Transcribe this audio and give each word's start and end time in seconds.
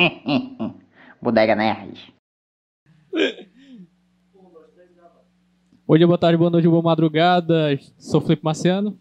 Bodega 1.20 1.54
Nerd. 1.54 2.14
Bom 5.86 5.96
dia, 5.96 6.06
boa 6.06 6.18
tarde, 6.18 6.38
boa 6.38 6.50
noite, 6.50 6.68
boa 6.68 6.82
madrugada. 6.82 7.78
Sou 7.98 8.20
Felipe 8.20 8.44
Marciano. 8.44 8.98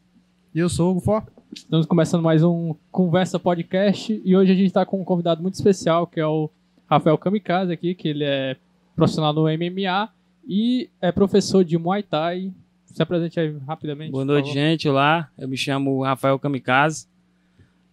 E 0.54 0.60
eu 0.60 0.68
sou 0.68 0.92
o 0.92 0.94
Gufó. 0.96 1.24
Estamos 1.54 1.86
começando 1.86 2.22
mais 2.22 2.44
um 2.44 2.76
Conversa 2.92 3.40
Podcast 3.40 4.22
e 4.24 4.36
hoje 4.36 4.52
a 4.52 4.56
gente 4.56 4.68
está 4.68 4.86
com 4.86 5.02
um 5.02 5.06
convidado 5.06 5.42
muito 5.42 5.56
especial 5.56 6.06
que 6.06 6.20
é 6.20 6.26
o 6.26 6.50
Rafael 6.88 7.18
Kamikaze 7.18 7.72
aqui, 7.72 7.96
que 7.96 8.10
ele 8.10 8.24
é 8.24 8.56
profissional 8.96 9.34
no 9.34 9.44
MMA 9.44 10.10
e 10.48 10.90
é 11.02 11.12
professor 11.12 11.64
de 11.64 11.78
Muay 11.78 12.04
Thai. 12.04 12.52
Se 12.86 13.02
apresente 13.02 13.40
aí 13.40 13.56
rapidamente. 13.66 14.12
Boa 14.12 14.26
noite, 14.26 14.52
gente. 14.52 14.90
Olá, 14.90 15.30
eu 15.38 15.48
me 15.48 15.56
chamo 15.56 16.04
Rafael 16.04 16.38
Kamikaze. 16.38 17.08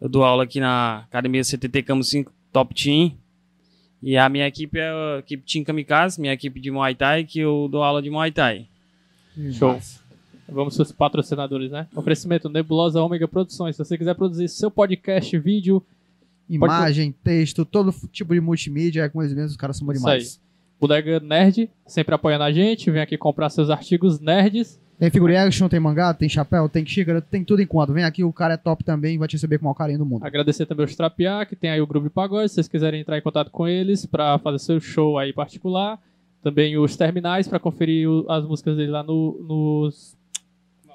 Eu 0.00 0.08
dou 0.08 0.24
aula 0.24 0.42
aqui 0.42 0.58
na 0.58 1.04
Academia 1.08 1.42
CTT 1.42 1.82
Camo 1.82 2.02
5 2.02 2.35
Top 2.56 2.74
Team. 2.74 3.12
E 4.02 4.16
a 4.16 4.30
minha 4.30 4.46
equipe 4.46 4.78
é 4.78 4.88
a 4.88 5.18
equipe 5.18 5.42
Team 5.44 5.62
Kamikaze, 5.62 6.18
minha 6.18 6.32
equipe 6.32 6.58
de 6.58 6.70
Muay 6.70 6.94
Thai, 6.94 7.24
que 7.24 7.38
eu 7.38 7.68
dou 7.70 7.82
aula 7.82 8.00
de 8.00 8.08
Muay 8.08 8.32
Thai. 8.32 8.66
Show. 9.52 9.78
Vamos 10.48 10.74
para 10.74 10.82
os 10.82 10.92
patrocinadores, 10.92 11.70
né? 11.70 11.86
Oferecimento 11.94 12.48
Nebulosa 12.48 13.02
Ômega 13.02 13.28
Produções. 13.28 13.76
Se 13.76 13.84
você 13.84 13.98
quiser 13.98 14.14
produzir 14.14 14.48
seu 14.48 14.70
podcast, 14.70 15.36
vídeo, 15.38 15.84
Imagem, 16.48 17.14
texto, 17.22 17.66
todo 17.66 17.94
tipo 18.10 18.32
de 18.32 18.40
multimídia, 18.40 19.02
é 19.02 19.08
com 19.10 19.20
eles 19.20 19.34
mesmos, 19.34 19.50
os 19.50 19.56
caras 19.58 19.76
são 19.76 19.86
bons 19.86 19.96
Isso 19.96 20.02
demais. 20.02 20.40
Bodega 20.80 21.20
Nerd, 21.20 21.68
sempre 21.86 22.14
apoiando 22.14 22.44
a 22.44 22.52
gente. 22.52 22.90
Vem 22.90 23.02
aqui 23.02 23.18
comprar 23.18 23.50
seus 23.50 23.68
artigos 23.68 24.18
nerds. 24.18 24.80
Tem 24.98 25.10
figura 25.10 25.42
action, 25.44 25.68
tem 25.68 25.78
mangá, 25.78 26.14
tem 26.14 26.28
chapéu, 26.28 26.68
tem 26.68 26.84
xícara, 26.86 27.20
tem 27.20 27.44
tudo 27.44 27.60
em 27.60 27.66
conta. 27.66 27.92
Vem 27.92 28.04
aqui, 28.04 28.24
o 28.24 28.32
cara 28.32 28.54
é 28.54 28.56
top 28.56 28.82
também, 28.82 29.18
vai 29.18 29.28
te 29.28 29.32
receber 29.34 29.58
com 29.58 29.64
o 29.64 29.66
maior 29.66 29.74
carinho 29.74 29.98
do 29.98 30.06
mundo. 30.06 30.24
Agradecer 30.24 30.64
também 30.64 30.86
os 30.86 30.96
Trapiá, 30.96 31.44
que 31.44 31.54
tem 31.54 31.68
aí 31.70 31.80
o 31.80 31.86
grupo 31.86 32.08
de 32.08 32.12
pagode. 32.14 32.48
Se 32.48 32.54
vocês 32.54 32.68
quiserem 32.68 33.00
entrar 33.02 33.18
em 33.18 33.22
contato 33.22 33.50
com 33.50 33.68
eles 33.68 34.06
para 34.06 34.38
fazer 34.38 34.58
seu 34.58 34.80
show 34.80 35.18
aí 35.18 35.32
particular. 35.32 36.00
Também 36.42 36.78
os 36.78 36.96
terminais 36.96 37.46
para 37.48 37.58
conferir 37.58 38.08
o- 38.08 38.24
as 38.30 38.44
músicas 38.46 38.76
dele 38.76 38.90
lá 38.92 39.02
no, 39.02 39.36
nos, 39.42 40.16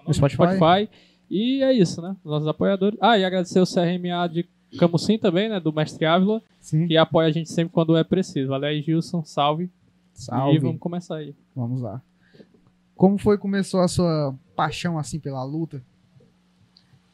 No 0.08 0.14
Spotify. 0.14 0.90
E 1.30 1.62
é 1.62 1.72
isso, 1.74 2.02
né? 2.02 2.16
Nossos 2.26 2.48
apoiadores. 2.48 2.98
Ah, 3.02 3.18
e 3.20 3.24
agradecer 3.26 3.60
o 3.60 3.66
CRMA 3.66 4.28
de 4.28 4.46
Camusim 4.80 5.18
também, 5.18 5.48
né? 5.50 5.60
Do 5.60 5.72
Mestre 5.74 6.06
Ávila, 6.06 6.42
Sim. 6.60 6.88
que 6.88 6.98
apoia 6.98 7.28
a 7.28 7.32
gente 7.32 7.52
sempre 7.52 7.72
quando 7.74 7.96
é 7.98 8.04
preciso. 8.04 8.50
Valeu 8.50 8.70
aí, 8.70 8.82
Gilson. 8.82 9.24
Salve. 9.26 9.70
Salve. 10.14 10.56
E 10.56 10.60
vamos 10.60 10.80
começar 10.80 11.18
aí. 11.18 11.36
Vamos 11.56 11.82
lá. 11.82 12.02
Como 13.02 13.18
foi 13.18 13.36
que 13.36 13.42
começou 13.42 13.80
a 13.80 13.88
sua 13.88 14.36
paixão 14.56 15.00
assim 15.00 15.20
pela 15.20 15.44
luta? 15.44 15.84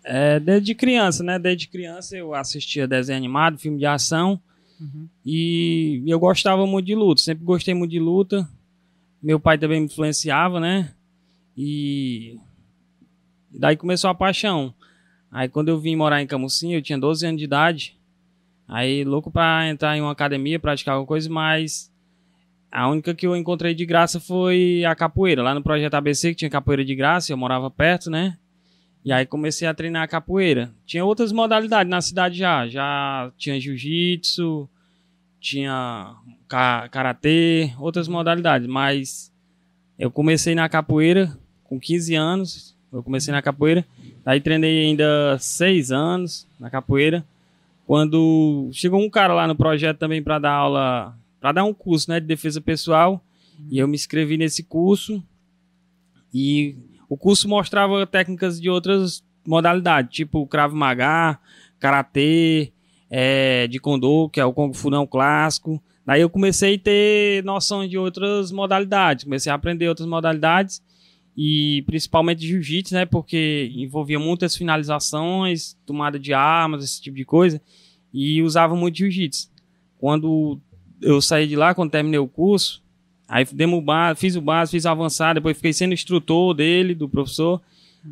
É, 0.03 0.37
desde 0.37 0.75
criança, 0.75 1.23
né? 1.23 1.39
Desde 1.39 1.69
criança 1.69 2.17
eu 2.17 2.33
assistia 2.33 2.85
desenho 2.85 3.17
animado, 3.17 3.57
filme 3.57 3.77
de 3.77 3.85
ação. 3.85 4.37
Uhum. 4.81 5.07
E 5.25 6.03
eu 6.05 6.19
gostava 6.19 6.67
muito 6.67 6.87
de 6.87 6.93
luta, 6.93 7.21
sempre 7.21 7.45
gostei 7.45 7.73
muito 7.73 7.91
de 7.91 8.01
luta. 8.01 8.45
Meu 9.23 9.39
pai 9.39 9.57
também 9.57 9.79
me 9.79 9.85
influenciava, 9.85 10.59
né? 10.59 10.91
E 11.55 12.37
daí 13.49 13.77
começou 13.77 14.09
a 14.09 14.13
paixão. 14.13 14.73
Aí 15.31 15.47
quando 15.47 15.69
eu 15.69 15.79
vim 15.79 15.95
morar 15.95 16.21
em 16.21 16.27
Camusim, 16.27 16.73
eu 16.73 16.81
tinha 16.81 16.99
12 16.99 17.25
anos 17.25 17.39
de 17.39 17.45
idade. 17.45 17.97
Aí 18.67 19.05
louco 19.05 19.31
pra 19.31 19.69
entrar 19.69 19.95
em 19.95 20.01
uma 20.01 20.11
academia, 20.11 20.59
praticar 20.59 20.95
alguma 20.95 21.07
coisa, 21.07 21.29
mas 21.29 21.89
a 22.71 22.87
única 22.89 23.13
que 23.15 23.25
eu 23.25 23.35
encontrei 23.35 23.73
de 23.73 23.85
graça 23.85 24.19
foi 24.19 24.83
a 24.85 24.95
capoeira. 24.95 25.41
Lá 25.43 25.53
no 25.53 25.61
projeto 25.63 25.93
ABC 25.95 26.29
que 26.31 26.35
tinha 26.35 26.49
capoeira 26.49 26.83
de 26.83 26.95
graça, 26.95 27.31
eu 27.31 27.37
morava 27.37 27.69
perto, 27.71 28.09
né? 28.09 28.37
E 29.05 29.11
aí 29.11 29.25
comecei 29.25 29.67
a 29.67 29.73
treinar 29.73 30.03
a 30.03 30.07
capoeira. 30.07 30.69
Tinha 30.85 31.05
outras 31.05 31.31
modalidades 31.31 31.89
na 31.89 32.01
cidade 32.01 32.37
já. 32.37 32.67
Já 32.67 33.31
tinha 33.37 33.59
jiu-jitsu, 33.59 34.67
tinha 35.39 36.13
ka- 36.47 36.89
karatê, 36.89 37.71
outras 37.79 38.07
modalidades. 38.07 38.67
Mas 38.67 39.31
eu 39.97 40.11
comecei 40.11 40.53
na 40.55 40.67
capoeira 40.67 41.31
com 41.63 41.79
15 41.79 42.15
anos. 42.15 42.75
Eu 42.91 43.01
comecei 43.01 43.31
na 43.31 43.41
capoeira. 43.41 43.85
Daí 44.25 44.41
treinei 44.41 44.85
ainda 44.87 45.37
6 45.39 45.91
anos 45.91 46.45
na 46.59 46.69
capoeira. 46.69 47.23
Quando 47.85 48.69
chegou 48.73 48.99
um 48.99 49.09
cara 49.09 49.33
lá 49.33 49.47
no 49.47 49.55
projeto 49.55 49.97
também 49.97 50.21
para 50.21 50.39
dar 50.39 50.51
aula, 50.51 51.17
para 51.39 51.51
dar 51.51 51.63
um 51.63 51.73
curso 51.73 52.09
né, 52.09 52.19
de 52.19 52.25
defesa 52.25 52.61
pessoal. 52.61 53.23
E 53.69 53.79
eu 53.79 53.87
me 53.87 53.95
inscrevi 53.95 54.37
nesse 54.37 54.63
curso. 54.63 55.23
E 56.33 56.75
o 57.09 57.17
curso 57.17 57.47
mostrava 57.47 58.05
técnicas 58.05 58.59
de 58.59 58.69
outras 58.69 59.23
modalidades, 59.45 60.15
tipo 60.15 60.45
Krav 60.45 60.73
Maga, 60.73 61.39
Karatê, 61.79 62.73
é, 63.09 63.67
de 63.67 63.79
Kondo, 63.79 64.29
que 64.29 64.39
é 64.39 64.45
o 64.45 64.53
Kung 64.53 64.73
Fu 64.73 64.89
não 64.89 65.07
clássico. 65.07 65.81
Daí 66.05 66.21
eu 66.21 66.29
comecei 66.29 66.75
a 66.75 66.79
ter 66.79 67.43
noção 67.43 67.87
de 67.87 67.97
outras 67.97 68.51
modalidades, 68.51 69.23
comecei 69.25 69.51
a 69.51 69.55
aprender 69.55 69.89
outras 69.89 70.07
modalidades 70.07 70.81
e 71.35 71.83
principalmente 71.85 72.47
Jiu-Jitsu, 72.47 72.93
né, 72.95 73.05
porque 73.05 73.71
envolvia 73.75 74.17
muitas 74.17 74.55
finalizações, 74.55 75.77
tomada 75.85 76.17
de 76.17 76.33
armas, 76.33 76.83
esse 76.83 77.01
tipo 77.01 77.15
de 77.15 77.25
coisa, 77.25 77.61
e 78.11 78.41
usava 78.41 78.75
muito 78.75 78.97
Jiu-Jitsu. 78.97 79.51
Quando 79.97 80.59
eu 81.01 81.21
saí 81.21 81.47
de 81.47 81.55
lá, 81.55 81.73
quando 81.73 81.91
terminei 81.91 82.19
o 82.19 82.27
curso, 82.27 82.81
Aí 83.27 83.45
demos 83.53 83.79
o 83.79 83.81
base, 83.81 84.19
fiz 84.19 84.35
o 84.37 84.41
base, 84.41 84.71
fiz 84.71 84.85
o 84.85 84.89
avançado, 84.89 85.39
depois 85.39 85.57
fiquei 85.57 85.73
sendo 85.73 85.93
instrutor 85.93 86.53
dele, 86.53 86.95
do 86.95 87.09
professor. 87.09 87.61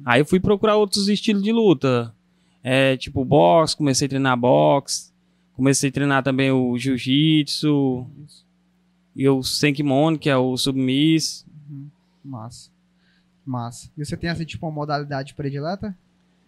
Aí 0.06 0.19
eu 0.19 0.25
fui 0.25 0.41
procurar 0.41 0.75
outros 0.75 1.07
estilos 1.07 1.41
de 1.41 1.53
luta. 1.53 2.13
É, 2.62 2.97
tipo 2.97 3.23
boxe, 3.23 3.78
comecei 3.78 4.07
a 4.07 4.09
treinar 4.09 4.38
boxe. 4.38 5.13
Comecei 5.53 5.90
a 5.90 5.94
treinar 5.94 6.22
também 6.22 6.51
o 6.51 6.78
jiu-jitsu. 6.78 8.06
E 9.16 9.29
o 9.29 9.41
senkimono, 9.41 10.19
que 10.19 10.29
é 10.29 10.35
o 10.35 10.57
submiss. 10.57 11.46
Massa. 12.23 12.69
Massa. 13.46 13.90
E 13.97 14.03
você 14.03 14.17
tem 14.17 14.29
assim, 14.29 14.44
tipo, 14.44 14.66
uma 14.66 14.72
modalidade 14.73 15.34
predileta? 15.34 15.96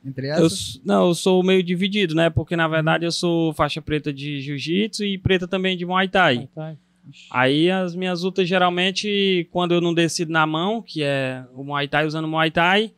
Entre 0.05 0.27
Eu, 0.27 0.31
essas? 0.45 0.53
s- 0.53 0.81
não, 0.85 1.07
eu 1.07 1.13
sou 1.15 1.43
meio 1.43 1.61
dividido, 1.63 2.15
né? 2.15 2.29
Porque 2.29 2.55
na 2.55 2.67
verdade 2.67 3.05
eu 3.05 3.11
sou 3.11 3.53
faixa 3.53 3.81
preta 3.81 4.13
de 4.13 4.39
jiu-jitsu 4.41 5.03
e 5.03 5.17
preta 5.17 5.47
também 5.47 5.75
de 5.77 5.85
muay 5.85 6.07
thai. 6.07 6.47
Tá. 6.55 6.75
Aí 7.31 7.71
as 7.71 7.95
minhas 7.95 8.21
lutas 8.23 8.47
geralmente, 8.49 9.47
quando 9.51 9.73
eu 9.73 9.79
não 9.81 9.93
decido 9.93 10.31
na 10.31 10.45
mão, 10.45 10.81
que 10.81 11.01
é 11.03 11.43
o 11.53 11.63
Muay 11.63 11.87
Thai 11.87 12.05
usando 12.05 12.27
Muay 12.27 12.51
Thai, 12.51 12.91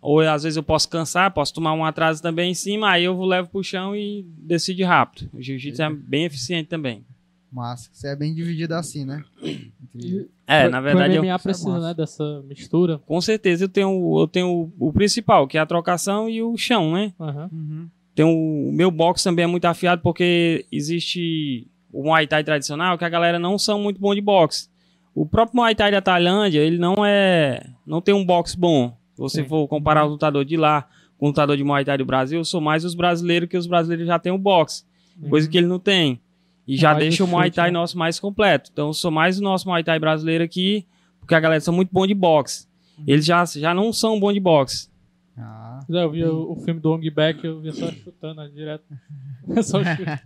ou 0.00 0.20
às 0.20 0.44
vezes 0.44 0.56
eu 0.56 0.62
posso 0.62 0.88
cansar, 0.88 1.32
posso 1.32 1.52
tomar 1.52 1.72
um 1.72 1.84
atraso 1.84 2.22
também 2.22 2.52
em 2.52 2.54
cima, 2.54 2.90
aí 2.90 3.02
eu 3.04 3.20
levo 3.24 3.48
pro 3.48 3.64
chão 3.64 3.94
e 3.96 4.24
decido 4.38 4.84
rápido. 4.84 5.28
O 5.32 5.42
Jiu-Jitsu 5.42 5.82
é 5.82 5.90
bem 5.90 6.24
eficiente 6.26 6.68
também. 6.68 7.04
Massa. 7.54 7.88
Você 7.92 8.08
é 8.08 8.16
bem 8.16 8.34
dividido 8.34 8.74
assim, 8.74 9.04
né? 9.04 9.22
Entre- 9.42 10.28
É, 10.46 10.68
na 10.68 10.80
verdade, 10.80 11.14
eu, 11.14 11.22
MMA 11.22 11.36
Isso 11.36 11.40
é 11.40 11.42
precisa, 11.50 11.78
né? 11.80 11.94
Dessa 11.94 12.42
mistura. 12.48 12.98
com 13.06 13.20
certeza 13.20 13.64
eu 13.64 13.68
tenho, 13.68 14.18
eu 14.20 14.26
tenho 14.26 14.72
o 14.78 14.92
principal, 14.92 15.46
que 15.46 15.56
é 15.56 15.60
a 15.60 15.66
trocação 15.66 16.28
e 16.28 16.42
o 16.42 16.56
chão, 16.56 16.92
né? 16.92 17.12
Uhum. 17.18 17.88
Tem 18.14 18.24
o, 18.24 18.68
o 18.68 18.72
meu 18.72 18.90
boxe 18.90 19.24
também 19.24 19.44
é 19.44 19.48
muito 19.48 19.64
afiado 19.66 20.02
porque 20.02 20.66
existe 20.70 21.68
o 21.92 22.02
Muay 22.04 22.26
Thai 22.26 22.42
tradicional 22.44 22.98
que 22.98 23.04
a 23.04 23.08
galera 23.08 23.38
não 23.38 23.56
são 23.58 23.80
muito 23.80 24.00
bom 24.00 24.14
de 24.14 24.20
boxe. 24.20 24.68
O 25.14 25.24
próprio 25.24 25.56
Muay 25.60 25.74
Thai 25.76 25.92
da 25.92 26.00
Tailândia, 26.02 26.58
ele 26.60 26.76
não 26.78 27.04
é, 27.06 27.64
não 27.86 28.00
tem 28.00 28.14
um 28.14 28.24
boxe 28.24 28.58
bom. 28.58 28.96
Se 29.14 29.20
você 29.20 29.42
Sim. 29.42 29.48
for 29.48 29.68
comparar 29.68 30.04
o 30.04 30.08
lutador 30.08 30.44
de 30.44 30.56
lá 30.56 30.88
com 31.16 31.26
o 31.26 31.28
lutador 31.28 31.56
de 31.56 31.62
Muay 31.62 31.84
Thai 31.84 31.98
do 31.98 32.04
Brasil, 32.04 32.40
eu 32.40 32.44
sou 32.44 32.60
mais 32.60 32.84
os 32.84 32.94
brasileiros 32.96 33.48
que 33.48 33.56
os 33.56 33.66
brasileiros 33.68 34.06
já 34.08 34.18
têm 34.18 34.32
o 34.32 34.38
boxe, 34.38 34.84
coisa 35.30 35.48
que 35.48 35.56
ele 35.56 35.68
não 35.68 35.78
tem. 35.78 36.20
E 36.66 36.74
É 36.74 36.76
já 36.78 36.92
mais 36.92 37.04
deixa 37.04 37.24
o 37.24 37.26
Muay 37.28 37.50
Thai 37.50 37.70
né? 37.70 37.72
nosso 37.78 37.96
mais 37.98 38.18
completo. 38.18 38.70
Então 38.72 38.88
eu 38.88 38.94
sou 38.94 39.10
mais 39.10 39.38
o 39.38 39.42
nosso 39.42 39.68
Muay 39.68 39.84
Thai 39.84 39.98
brasileiro 39.98 40.42
aqui, 40.44 40.86
porque 41.20 41.34
a 41.34 41.40
galera 41.40 41.60
são 41.60 41.74
muito 41.74 41.90
bom 41.92 42.06
de 42.06 42.14
boxe. 42.14 42.66
Eles 43.06 43.24
já, 43.24 43.44
já 43.44 43.74
não 43.74 43.92
são 43.92 44.18
bons 44.20 44.32
de 44.34 44.40
boxe. 44.40 44.88
Ah, 45.36 45.80
É, 45.90 46.02
eu 46.04 46.10
vi 46.10 46.24
o, 46.24 46.52
o 46.52 46.56
filme 46.56 46.80
do 46.80 46.92
Ong 46.92 47.10
Back, 47.10 47.44
eu 47.44 47.60
vi 47.60 47.72
só 47.72 47.90
chutando 47.90 48.40
né, 48.40 48.48
direto. 48.54 48.84
só 49.64 49.82
chute. 49.84 50.22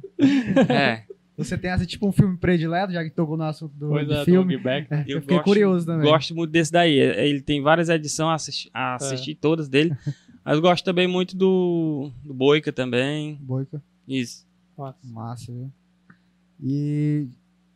É. 0.71 1.05
Você 1.37 1.57
tem 1.57 1.71
assim, 1.71 1.87
tipo 1.87 2.07
um 2.09 2.13
filme 2.13 2.37
predileto, 2.37 2.93
já 2.93 3.03
que 3.05 3.11
tocou 3.11 3.37
no 3.37 3.45
assunto 3.45 3.73
do, 3.75 3.89
Pois 3.89 4.07
do 4.07 4.13
é, 4.13 4.19
do 4.19 4.25
filme? 4.25 4.57
Ong 4.57 4.63
Back. 4.65 4.93
É, 4.93 5.05
Eu 5.07 5.17
eu 5.17 5.21
fiquei 5.23 5.37
gosto- 5.37 5.45
curioso 5.45 5.87
também. 5.87 6.11
Gosto 6.11 6.35
muito 6.35 6.51
desse 6.51 6.71
daí. 6.73 6.99
É, 6.99 7.27
Ele 7.29 7.41
tem 7.41 7.63
várias 7.63 7.89
edições, 7.89 8.35
assisti, 8.35 8.71
assisti 8.75 9.35
todas 9.35 9.69
dele. 9.69 9.97
Mas 10.45 10.57
eu 10.57 10.63
gosto 10.63 10.85
também 10.85 11.07
muito 11.07 11.37
do, 11.37 12.11
do 12.25 12.35
Boica 12.35 12.73
também. 12.73 13.37
Boica. 13.41 13.81
Isso. 14.07 14.47
Massa. 14.77 14.99
Massa, 15.05 15.53
viu? 15.53 15.71
E 16.63 17.27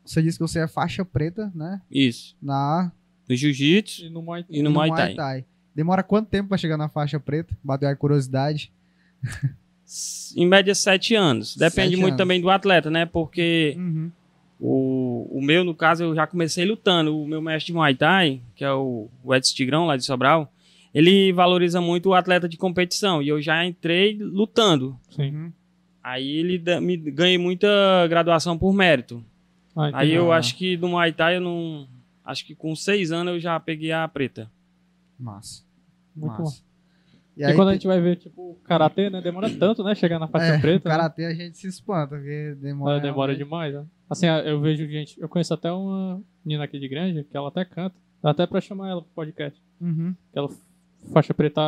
você 0.05 0.23
disse 0.23 0.39
que 0.39 0.43
você 0.47 0.61
é 0.61 0.67
faixa 0.69 1.05
preta, 1.05 1.51
né? 1.55 1.81
Isso. 1.91 2.37
Na 2.43 2.91
No 3.29 3.37
Jiu-Jitsu 3.37 4.07
E 4.07 4.11
no 4.11 4.23
Muay 4.23 4.45
e 4.51 4.63
no, 4.63 4.71
Muay 4.71 5.15
Thai. 5.15 5.45
Demora 5.75 6.03
quanto 6.03 6.29
tempo 6.29 6.49
pra 6.49 6.59
chegar 6.59 6.77
na 6.77 6.89
faixa 6.89 7.19
preta? 7.21 7.57
Bateu 7.63 7.89
a 7.89 7.97
curiosidade. 7.97 8.71
Em 10.37 10.47
média, 10.47 10.75
sete 10.75 11.15
anos. 11.15 11.57
Depende 11.57 11.91
Sete 11.91 12.01
muito 12.01 12.13
anos. 12.15 12.19
também 12.19 12.41
do 12.41 12.51
atleta, 12.51 12.91
né? 12.91 13.05
Porque 13.07 13.75
Uhum. 13.77 14.11
o, 14.59 15.39
o 15.39 15.43
meu, 15.43 15.65
no 15.65 15.75
caso, 15.75 16.03
eu 16.05 16.15
já 16.15 16.27
comecei 16.27 16.65
lutando. 16.65 17.17
O 17.19 17.27
meu 17.27 17.41
mestre 17.43 17.67
de 17.67 17.73
Muay 17.75 17.95
Thai, 17.95 18.41
que 18.55 18.65
é 18.65 18.73
o, 18.73 19.09
o 19.23 19.35
Edson 19.35 19.55
Tigrão, 19.55 19.87
lá 19.87 19.97
de 19.97 20.05
Sobral, 20.05 20.53
ele 20.95 21.33
valoriza 21.33 21.81
muito 21.81 22.09
o 22.11 22.15
atleta 22.15 22.49
de 22.49 22.57
competição. 22.57 23.23
E 23.23 23.29
eu 23.29 23.41
já 23.41 23.65
entrei 23.65 24.17
lutando. 24.21 24.99
Sim. 25.11 25.31
Uhum. 25.35 25.53
Aí 26.03 26.29
ele 26.29 26.63
me 26.81 26.97
ganhei 26.97 27.39
muita 27.39 27.69
graduação 28.09 28.59
por 28.59 28.73
mérito. 28.73 29.25
Ah, 29.77 29.91
Aí 29.95 30.13
eu 30.13 30.33
acho 30.33 30.57
que 30.57 30.77
do 30.77 30.89
Muay 30.89 31.13
Thai 31.13 31.37
eu 31.37 31.41
não. 31.41 31.89
Acho 32.25 32.45
que 32.45 32.55
com 32.55 32.75
seis 32.75 33.11
anos 33.13 33.35
eu 33.35 33.41
já 33.41 33.59
peguei 33.59 33.93
a 33.93 34.07
preta. 34.09 34.51
Massa. 35.19 35.63
Muito 36.15 36.43
massa. 36.43 36.63
E, 37.37 37.45
aí 37.45 37.55
quando 37.55 37.69
a 37.69 37.73
gente 37.73 37.87
vai 37.87 37.99
ver, 38.01 38.17
tipo, 38.17 38.51
o 38.51 38.55
karatê, 38.65 39.09
né? 39.09 39.21
Demora 39.23 39.49
tanto, 39.49 39.83
né? 39.83 39.95
Chegar 39.95 40.19
na 40.19 40.29
faixa 40.29 40.55
é, 40.55 40.59
preta. 40.59 40.89
né? 40.89 40.95
karatê 40.95 41.25
a 41.25 41.35
gente 41.35 41.57
se 41.57 41.67
espanta, 41.67 42.17
porque 42.17 42.55
demora. 42.61 42.99
É, 42.99 43.01
demora 43.01 43.33
realmente. 43.33 43.45
demais, 43.45 43.75
né? 43.75 43.87
Assim, 44.11 44.27
eu 44.27 44.61
vejo 44.61 44.87
gente. 44.89 45.19
Eu 45.21 45.29
conheço 45.29 45.55
até 45.55 45.73
uma 45.73 46.21
menina 46.45 46.65
aqui 46.65 46.79
de 46.79 46.89
grande 46.89 47.25
que 47.25 47.37
ela 47.37 47.49
até 47.49 47.65
canta. 47.65 47.97
Dá 48.23 48.31
até 48.31 48.47
pra 48.47 48.61
chamar 48.61 48.91
ela 48.91 49.03
pro 49.03 49.11
podcast. 49.15 49.61
Uhum. 49.81 50.15
Que 50.31 50.39
ela 50.39 50.49
faixa 51.13 51.33
preta. 51.33 51.63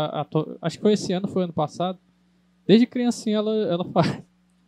Acho 0.61 0.77
que 0.77 0.83
foi 0.83 0.93
esse 0.93 1.13
ano, 1.13 1.27
foi 1.29 1.45
ano 1.45 1.53
passado. 1.53 1.99
Desde 2.67 2.87
criancinha 2.87 3.37
ela, 3.39 3.55
ela 3.67 3.85
faz. 3.93 4.23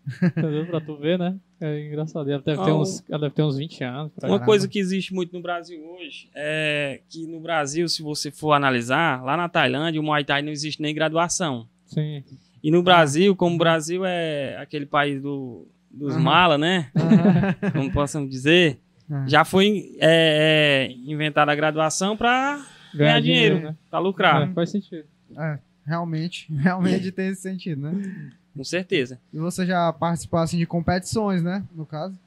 Entendeu? 0.22 0.66
Pra 0.66 0.80
tu 0.80 0.96
ver, 0.96 1.18
né? 1.18 1.36
É 1.60 1.86
engraçado. 1.88 2.30
Ela 2.30 2.42
deve, 2.42 2.62
ter 2.62 2.70
uns, 2.72 3.02
ela 3.08 3.18
deve 3.20 3.34
ter 3.34 3.42
uns 3.42 3.56
20 3.56 3.82
anos. 3.82 4.12
Uma 4.16 4.20
Caramba. 4.20 4.44
coisa 4.44 4.68
que 4.68 4.78
existe 4.78 5.12
muito 5.14 5.32
no 5.32 5.40
Brasil 5.42 5.80
hoje 5.84 6.28
é 6.34 7.00
que 7.08 7.26
no 7.26 7.40
Brasil, 7.40 7.88
se 7.88 8.02
você 8.02 8.30
for 8.30 8.52
analisar, 8.52 9.24
lá 9.24 9.36
na 9.36 9.48
Tailândia, 9.48 10.00
o 10.00 10.04
Muay 10.04 10.22
Thai 10.24 10.42
não 10.42 10.52
existe 10.52 10.80
nem 10.82 10.94
graduação. 10.94 11.66
Sim. 11.86 12.22
E 12.62 12.70
no 12.70 12.82
Brasil, 12.82 13.34
como 13.34 13.54
o 13.54 13.58
Brasil 13.58 14.04
é 14.04 14.56
aquele 14.58 14.86
país 14.86 15.20
do, 15.22 15.66
dos 15.90 16.14
Uhum. 16.16 16.22
mala, 16.22 16.58
né? 16.58 16.90
Aham. 16.96 17.54
Como 17.72 17.90
possamos 17.92 18.28
dizer, 18.30 18.78
Uhum. 19.08 19.28
já 19.28 19.44
foi 19.44 19.96
é, 20.00 20.88
é, 20.90 20.92
inventada 21.10 21.52
a 21.52 21.54
graduação 21.54 22.16
para 22.16 22.60
ganhar 22.92 23.20
dinheiro, 23.20 23.60
né? 23.60 23.76
para 23.88 23.98
lucrar, 24.00 24.42
É, 24.50 24.52
faz 24.52 24.70
sentido. 24.70 25.04
É, 25.38 25.58
realmente, 25.86 26.52
realmente 26.56 27.10
tem 27.12 27.28
esse 27.28 27.42
sentido, 27.42 27.82
né? 27.90 28.32
com 28.54 28.64
certeza. 28.64 29.20
E 29.32 29.38
você 29.38 29.66
já 29.66 29.92
participou 29.92 30.40
assim 30.40 30.56
de 30.56 30.64
competições, 30.66 31.42
né? 31.42 31.62
No 31.74 31.84
caso. 31.84 32.18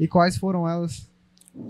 E 0.00 0.08
quais 0.08 0.36
foram 0.38 0.68
elas? 0.68 1.08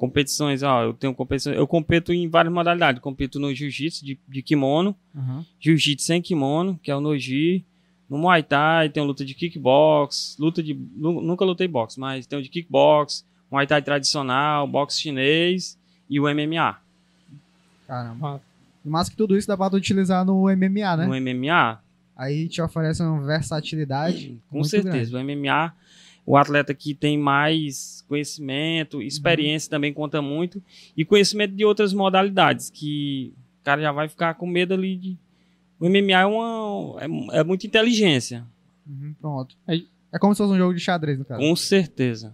Competições, 0.00 0.62
ó, 0.62 0.82
eu 0.84 0.92
tenho 0.94 1.14
competições, 1.14 1.56
eu 1.56 1.66
compito 1.66 2.12
em 2.12 2.28
várias 2.28 2.52
modalidades, 2.52 3.00
compito 3.00 3.38
no 3.38 3.54
jiu-jitsu 3.54 4.04
de, 4.04 4.18
de 4.28 4.42
kimono, 4.42 4.96
Aham. 5.14 5.44
jiu-jitsu 5.60 6.04
sem 6.06 6.20
kimono, 6.20 6.78
que 6.82 6.90
é 6.90 6.96
o 6.96 7.00
noji, 7.00 7.64
no 8.10 8.18
Muay 8.18 8.42
Thai 8.42 8.88
tem 8.88 9.04
luta 9.04 9.24
de 9.24 9.32
kickbox, 9.34 10.36
luta 10.40 10.60
de 10.62 10.74
nu- 10.74 11.20
nunca 11.20 11.44
lutei 11.44 11.68
boxe, 11.68 12.00
mas 12.00 12.26
tem 12.26 12.36
o 12.38 12.42
de 12.42 12.48
kickbox, 12.48 13.24
Muay 13.50 13.66
Thai 13.66 13.80
tradicional, 13.82 14.66
boxe 14.66 15.00
chinês 15.00 15.78
e 16.10 16.18
o 16.18 16.28
MMA. 16.28 16.80
Caramba. 17.86 18.40
Mas 18.90 19.08
que 19.08 19.16
tudo 19.16 19.36
isso 19.36 19.48
dá 19.48 19.56
pra 19.56 19.68
tu 19.70 19.76
utilizar 19.76 20.24
no 20.24 20.44
MMA, 20.48 20.96
né? 20.96 21.06
No 21.06 21.14
MMA, 21.14 21.80
Aí 22.16 22.48
te 22.48 22.62
oferece 22.62 23.02
uma 23.02 23.20
versatilidade. 23.26 24.40
com 24.48 24.56
muito 24.58 24.68
certeza, 24.70 25.18
o 25.18 25.20
MMA, 25.22 25.72
o 26.24 26.36
atleta 26.36 26.72
que 26.72 26.94
tem 26.94 27.18
mais 27.18 28.02
conhecimento, 28.08 29.02
experiência 29.02 29.68
também 29.70 29.92
conta 29.92 30.22
muito 30.22 30.62
e 30.96 31.04
conhecimento 31.04 31.54
de 31.54 31.64
outras 31.64 31.92
modalidades 31.92 32.70
que 32.70 33.34
o 33.60 33.64
cara 33.64 33.82
já 33.82 33.92
vai 33.92 34.08
ficar 34.08 34.34
com 34.34 34.46
medo 34.46 34.72
ali 34.74 34.96
de 34.96 35.18
o 35.78 35.86
MMA 35.90 36.12
é 36.20 36.24
uma 36.26 36.96
é, 37.34 37.40
é 37.40 37.44
muita 37.44 37.66
inteligência, 37.66 38.44
Uhum, 38.86 39.14
pronto. 39.20 39.54
Aí- 39.66 39.86
É 40.12 40.18
como 40.18 40.32
se 40.34 40.38
fosse 40.38 40.52
um 40.54 40.56
jogo 40.56 40.72
de 40.72 40.80
xadrez, 40.80 41.18
no 41.18 41.24
caso. 41.24 41.40
com 41.40 41.54
certeza. 41.56 42.32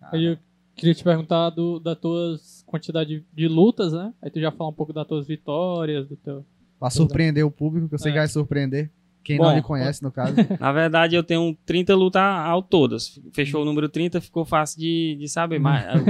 Aí 0.00 0.24
eu 0.24 0.38
queria 0.74 0.94
te 0.94 1.02
perguntar 1.04 1.50
do, 1.50 1.78
da 1.80 1.94
tuas 1.94 2.57
quantidade 2.68 3.24
de, 3.32 3.48
lutas, 3.48 3.92
né? 3.92 4.12
Aí 4.22 4.30
tu 4.30 4.40
já 4.40 4.50
fala 4.52 4.70
um 4.70 4.74
pouco 4.74 4.92
das 4.92 5.06
tuas 5.06 5.26
vitórias, 5.26 6.06
do 6.08 6.16
teu. 6.16 6.44
Pra 6.78 6.90
surpreender 6.90 7.44
o 7.44 7.50
público, 7.50 7.88
que 7.88 7.94
eu 7.94 7.98
sei 7.98 8.10
É. 8.10 8.12
que 8.12 8.18
vai 8.18 8.28
surpreender. 8.28 8.90
Quem 9.24 9.36
Bom, 9.36 9.44
não 9.44 9.54
lhe 9.56 9.60
conhece, 9.62 10.02
no 10.02 10.10
caso. 10.12 10.34
Na 10.60 10.72
verdade, 10.72 11.14
eu 11.16 11.22
tenho 11.22 11.54
30 11.66 11.94
lutas 11.94 12.22
ao 12.22 12.62
todas. 12.62 13.20
Fechou 13.32 13.60
o 13.62 13.64
número 13.64 13.88
30, 13.88 14.20
ficou 14.22 14.44
fácil 14.44 14.78
de, 14.80 15.16
de 15.18 15.28
saber. 15.28 15.58
Mas 15.58 15.84
eu 15.94 16.04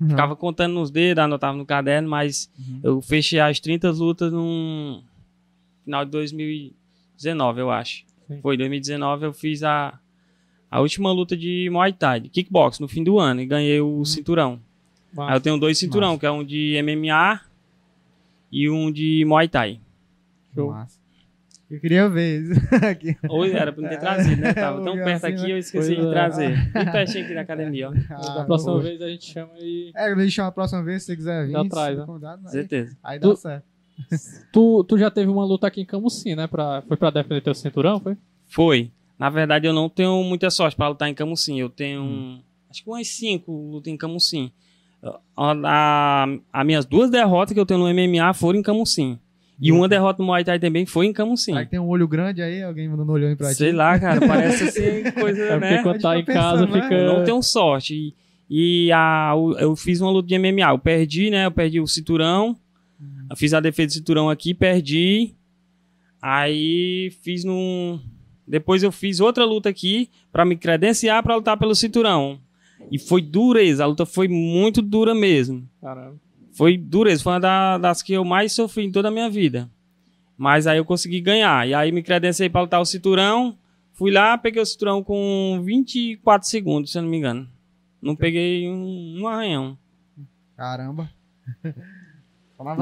ficava 0.08 0.34
contando 0.34 0.72
nos 0.74 0.90
dedos, 0.90 1.22
anotava 1.22 1.56
no 1.56 1.66
caderno, 1.66 2.08
mas 2.08 2.50
Uhum. 2.58 2.80
eu 2.82 3.00
fechei 3.02 3.38
as 3.38 3.60
30 3.60 3.90
lutas 3.92 4.32
no 4.32 5.02
final 5.84 6.04
de 6.04 6.10
2019, 6.10 7.60
eu 7.60 7.70
acho. 7.70 8.04
Sim. 8.26 8.40
Foi 8.40 8.56
2019, 8.56 9.26
eu 9.26 9.32
fiz 9.32 9.62
a, 9.62 9.98
a 10.70 10.80
última 10.80 11.12
luta 11.12 11.36
de 11.36 11.68
Muay 11.70 11.92
Thai, 11.92 12.22
kickbox, 12.22 12.80
no 12.80 12.88
fim 12.88 13.04
do 13.04 13.18
ano, 13.20 13.40
e 13.40 13.46
ganhei 13.46 13.80
o 13.80 14.04
cinturão. 14.04 14.58
Aí 15.18 15.36
eu 15.36 15.40
tenho 15.40 15.58
dois 15.58 15.78
cinturão, 15.78 16.08
Massa. 16.10 16.20
que 16.20 16.26
é 16.26 16.30
um 16.30 16.44
de 16.44 16.80
MMA 16.82 17.40
e 18.50 18.68
um 18.70 18.90
de 18.90 19.24
Muay 19.26 19.48
Thai. 19.48 19.80
Show. 20.54 20.70
Massa. 20.70 20.98
Eu 21.70 21.80
queria 21.80 22.08
ver 22.08 22.42
isso 22.42 22.52
aqui. 22.84 23.16
Ou 23.28 23.44
era 23.46 23.72
pra 23.72 23.82
não 23.82 23.88
ter 23.88 23.98
trazido, 23.98 24.40
né? 24.40 24.52
Tava 24.52 24.82
tão 24.84 24.94
perto 24.94 25.24
assim, 25.24 25.34
aqui, 25.34 25.42
né? 25.44 25.52
eu 25.52 25.58
esqueci 25.58 25.96
de 25.96 26.06
é. 26.06 26.10
trazer. 26.10 26.56
Bem 26.72 26.84
pertinho 26.92 27.24
aqui 27.24 27.34
da 27.34 27.40
academia, 27.40 27.88
ó. 27.88 27.92
Da 27.92 28.42
Ah, 28.42 28.44
próxima 28.44 28.72
poxa. 28.74 28.88
vez 28.88 29.02
a 29.02 29.08
gente 29.08 29.24
chama 29.32 29.50
e. 29.58 29.90
É, 29.94 30.14
me 30.14 30.30
chama 30.30 30.48
a 30.48 30.52
próxima 30.52 30.82
vez, 30.84 31.02
se 31.02 31.06
você 31.06 31.16
quiser 31.16 31.46
vir. 31.46 31.52
Já 31.52 31.64
traz, 31.64 32.04
for 32.04 32.20
né? 32.20 32.38
aí, 32.44 32.50
certeza. 32.50 32.96
aí 33.02 33.18
dá 33.18 33.28
Tu- 33.28 33.36
certo. 33.36 33.64
Tu, 34.52 34.84
tu 34.84 34.98
já 34.98 35.10
teve 35.10 35.30
uma 35.30 35.44
luta 35.44 35.66
aqui 35.66 35.80
em 35.80 35.84
Camusim, 35.84 36.34
né? 36.34 36.46
Pra, 36.46 36.82
foi 36.82 36.96
pra 36.96 37.10
defender 37.10 37.40
teu 37.40 37.54
cinturão, 37.54 37.98
foi? 38.00 38.16
Foi. 38.46 38.90
Na 39.18 39.30
verdade, 39.30 39.66
eu 39.66 39.72
não 39.72 39.88
tenho 39.88 40.22
muita 40.24 40.50
sorte 40.50 40.76
para 40.76 40.88
lutar 40.88 41.08
em 41.08 41.14
Camusim. 41.14 41.58
Eu 41.60 41.70
tenho, 41.70 42.02
um- 42.02 42.42
acho 42.68 42.82
que 42.84 42.90
umas 42.90 43.06
cinco 43.08 43.52
lutas 43.70 43.92
em 43.92 43.96
Camusim. 43.96 44.52
A, 45.36 45.52
a, 45.64 46.26
as 46.52 46.66
minhas 46.66 46.84
duas 46.84 47.10
derrotas 47.10 47.52
que 47.52 47.60
eu 47.60 47.66
tenho 47.66 47.80
no 47.80 47.86
MMA 47.92 48.32
foram 48.34 48.58
em 48.58 48.62
Camusim. 48.62 49.18
E 49.60 49.70
uma 49.70 49.88
derrota 49.88 50.20
no 50.20 50.26
Muay 50.26 50.42
Thai 50.44 50.58
também 50.58 50.84
foi 50.84 51.06
em 51.06 51.12
Camusim. 51.12 51.54
Que 51.54 51.66
tem 51.66 51.78
um 51.78 51.86
olho 51.88 52.08
grande 52.08 52.42
aí? 52.42 52.62
Alguém 52.62 52.88
mandando 52.88 53.10
um 53.10 53.14
olhão 53.14 53.36
pra 53.36 53.50
ti? 53.50 53.54
Sei 53.56 53.72
lá, 53.72 53.98
cara, 53.98 54.20
parece 54.26 54.64
assim 54.64 55.10
coisa, 55.14 55.42
É 55.42 55.58
porque 55.58 55.74
né? 55.74 55.82
quando 55.82 56.00
tá 56.00 56.18
em 56.18 56.24
tá 56.24 56.32
casa 56.32 56.66
né? 56.66 56.82
fica. 56.82 56.94
Eu 56.94 57.18
não 57.18 57.24
tenho 57.24 57.42
sorte. 57.42 57.94
E, 57.94 58.86
e 58.86 58.92
a, 58.92 59.32
eu 59.58 59.76
fiz 59.76 60.00
uma 60.00 60.10
luta 60.10 60.26
de 60.28 60.38
MMA. 60.38 60.70
Eu 60.70 60.78
perdi, 60.78 61.30
né? 61.30 61.46
Eu 61.46 61.52
perdi 61.52 61.80
o 61.80 61.86
cinturão. 61.86 62.56
Eu 63.30 63.36
fiz 63.36 63.54
a 63.54 63.60
defesa 63.60 63.88
do 63.88 63.92
cinturão 63.98 64.28
aqui, 64.28 64.52
perdi. 64.54 65.34
Aí 66.20 67.12
fiz 67.22 67.44
num. 67.44 68.00
Depois 68.46 68.82
eu 68.82 68.90
fiz 68.92 69.20
outra 69.20 69.44
luta 69.44 69.68
aqui 69.68 70.10
pra 70.32 70.44
me 70.44 70.56
credenciar 70.56 71.22
pra 71.22 71.36
lutar 71.36 71.56
pelo 71.56 71.74
cinturão. 71.74 72.38
E 72.90 72.98
foi 72.98 73.20
dureza. 73.22 73.84
A 73.84 73.86
luta 73.86 74.04
foi 74.06 74.28
muito 74.28 74.80
dura 74.82 75.14
mesmo. 75.14 75.68
Caramba. 75.80 76.16
Foi 76.52 76.76
dureza. 76.78 77.22
Foi 77.22 77.32
uma 77.32 77.40
da- 77.40 77.78
das 77.78 78.02
que 78.02 78.12
eu 78.12 78.24
mais 78.24 78.52
sofri 78.52 78.84
em 78.84 78.92
toda 78.92 79.08
a 79.08 79.10
minha 79.10 79.28
vida. 79.28 79.68
Mas 80.36 80.66
aí 80.66 80.78
eu 80.78 80.84
consegui 80.84 81.20
ganhar. 81.20 81.66
E 81.68 81.74
aí 81.74 81.90
me 81.92 82.02
credenciei 82.02 82.48
pra 82.48 82.60
lutar 82.62 82.80
o 82.80 82.84
cinturão. 82.84 83.56
Fui 83.92 84.10
lá, 84.10 84.36
peguei 84.36 84.60
o 84.60 84.66
cinturão 84.66 85.02
com 85.02 85.60
24 85.64 86.48
segundos, 86.48 86.90
se 86.92 86.98
eu 86.98 87.02
não 87.02 87.08
me 87.10 87.16
engano. 87.16 87.48
Não 88.02 88.14
peguei 88.16 88.68
um, 88.68 89.20
um 89.22 89.28
arranhão. 89.28 89.78
Caramba. 90.56 91.08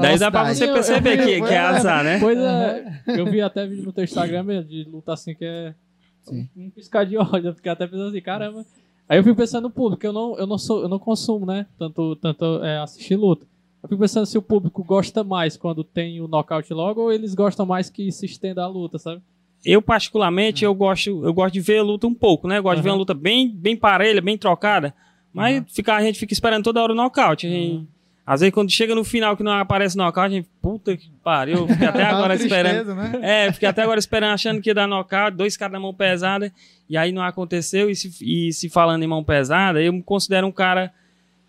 Daí 0.01 0.17
dá 0.19 0.29
pra 0.31 0.53
você 0.53 0.63
Eu- 0.65 0.67
eu 0.69 0.73
perceber 0.75 1.17
vi- 1.17 1.23
que, 1.25 1.41
que 1.47 1.53
é 1.53 1.55
é, 1.55 1.59
azar, 1.59 2.03
né? 2.03 2.19
Pois 2.19 2.37
é, 2.37 3.01
eu 3.07 3.25
vi 3.25 3.41
até 3.41 3.65
vídeo 3.67 3.83
no 3.83 3.91
teu 3.91 4.03
Instagram 4.03 4.43
mesmo, 4.43 4.69
de 4.69 4.83
luta 4.83 5.13
assim 5.13 5.33
que 5.35 5.43
é 5.43 5.73
Sim. 6.21 6.47
um 6.55 6.69
piscar 6.69 7.05
de 7.05 7.17
olho. 7.17 7.47
Eu 7.47 7.55
fiquei 7.55 7.71
até 7.71 7.85
pensando 7.87 8.09
assim, 8.09 8.21
caramba. 8.21 8.63
Aí 9.07 9.19
eu 9.19 9.23
fico 9.23 9.35
pensando 9.35 9.63
no 9.63 9.69
público, 9.69 10.05
eu 10.05 10.13
não, 10.13 10.37
eu 10.37 10.47
não 10.47 10.57
sou, 10.57 10.81
eu 10.81 10.89
não 10.89 10.97
consumo, 10.99 11.45
né? 11.45 11.65
Tanto, 11.77 12.15
tanto 12.15 12.63
é, 12.63 12.79
assistir 12.79 13.15
luta. 13.15 13.45
Eu 13.81 13.89
fico 13.89 13.99
pensando 13.99 14.25
se 14.25 14.37
o 14.37 14.41
público 14.41 14.83
gosta 14.83 15.23
mais 15.23 15.57
quando 15.57 15.83
tem 15.83 16.21
o 16.21 16.27
nocaute 16.27 16.73
logo 16.73 17.01
ou 17.01 17.11
eles 17.11 17.35
gostam 17.35 17.65
mais 17.65 17.89
que 17.89 18.11
se 18.11 18.25
estenda 18.25 18.63
a 18.63 18.67
luta, 18.67 18.97
sabe? 18.97 19.21
Eu, 19.65 19.81
particularmente, 19.81 20.63
eu 20.65 20.73
gosto, 20.73 21.25
eu 21.25 21.33
gosto 21.33 21.53
de 21.53 21.59
ver 21.61 21.79
a 21.79 21.83
luta 21.83 22.07
um 22.07 22.13
pouco, 22.13 22.47
né? 22.47 22.57
Eu 22.57 22.63
gosto 22.63 22.77
de 22.77 22.83
ver 22.83 22.89
uma 22.89 22.97
luta 22.97 23.13
bem, 23.13 23.49
bem 23.49 23.75
parelha, 23.75 24.21
bem 24.21 24.37
trocada. 24.37 24.93
Mas 25.33 25.59
Uhum. 25.59 25.65
ficar, 25.67 25.95
a 25.97 26.01
gente 26.01 26.19
fica 26.19 26.33
esperando 26.33 26.63
toda 26.63 26.81
hora 26.81 26.93
o 26.93 26.95
nocaute. 26.95 27.47
Uhum. 27.47 27.87
Às 28.25 28.39
vezes, 28.39 28.53
quando 28.53 28.71
chega 28.71 28.95
no 28.95 29.03
final 29.03 29.35
que 29.35 29.43
não 29.43 29.51
aparece 29.51 29.97
nocaute, 29.97 30.33
a 30.33 30.37
gente, 30.37 30.49
puta 30.61 30.95
que 30.95 31.09
pariu, 31.21 31.67
fiquei 31.67 31.87
até 31.87 32.03
agora 32.07 32.35
esperando. 32.35 32.95
né? 32.95 33.19
É, 33.21 33.51
fiquei 33.51 33.67
até 33.67 33.81
agora 33.81 33.99
esperando, 33.99 34.33
achando 34.33 34.61
que 34.61 34.69
ia 34.69 34.73
dar 34.73 34.87
nocaute, 34.87 35.35
dois 35.35 35.57
caras 35.57 35.73
na 35.73 35.79
mão 35.79 35.93
pesada, 35.93 36.51
e 36.89 36.95
aí 36.95 37.11
não 37.11 37.21
aconteceu. 37.21 37.89
E 37.89 37.95
se, 37.95 38.13
e 38.21 38.53
se 38.53 38.69
falando 38.69 39.03
em 39.03 39.07
mão 39.07 39.23
pesada, 39.23 39.81
eu 39.81 39.91
me 39.91 40.01
considero 40.01 40.47
um 40.47 40.51
cara 40.51 40.93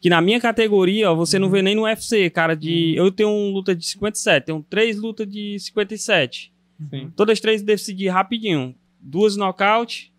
que 0.00 0.10
na 0.10 0.20
minha 0.20 0.40
categoria, 0.40 1.10
ó, 1.10 1.14
você 1.14 1.38
não 1.38 1.48
vê 1.48 1.62
nem 1.62 1.74
no 1.74 1.84
UFC, 1.84 2.28
cara, 2.28 2.54
de. 2.54 2.94
Eu 2.96 3.10
tenho 3.10 3.28
um 3.30 3.52
luta 3.52 3.74
de 3.74 3.86
57, 3.86 4.46
tenho 4.46 4.66
três 4.68 4.98
lutas 4.98 5.26
de 5.26 5.58
57. 5.58 6.52
Sim. 6.90 7.12
Todas 7.14 7.34
as 7.34 7.40
três 7.40 7.62
decidi 7.62 8.08
rapidinho. 8.08 8.74
Duas 9.00 9.36
nocaute 9.36 10.12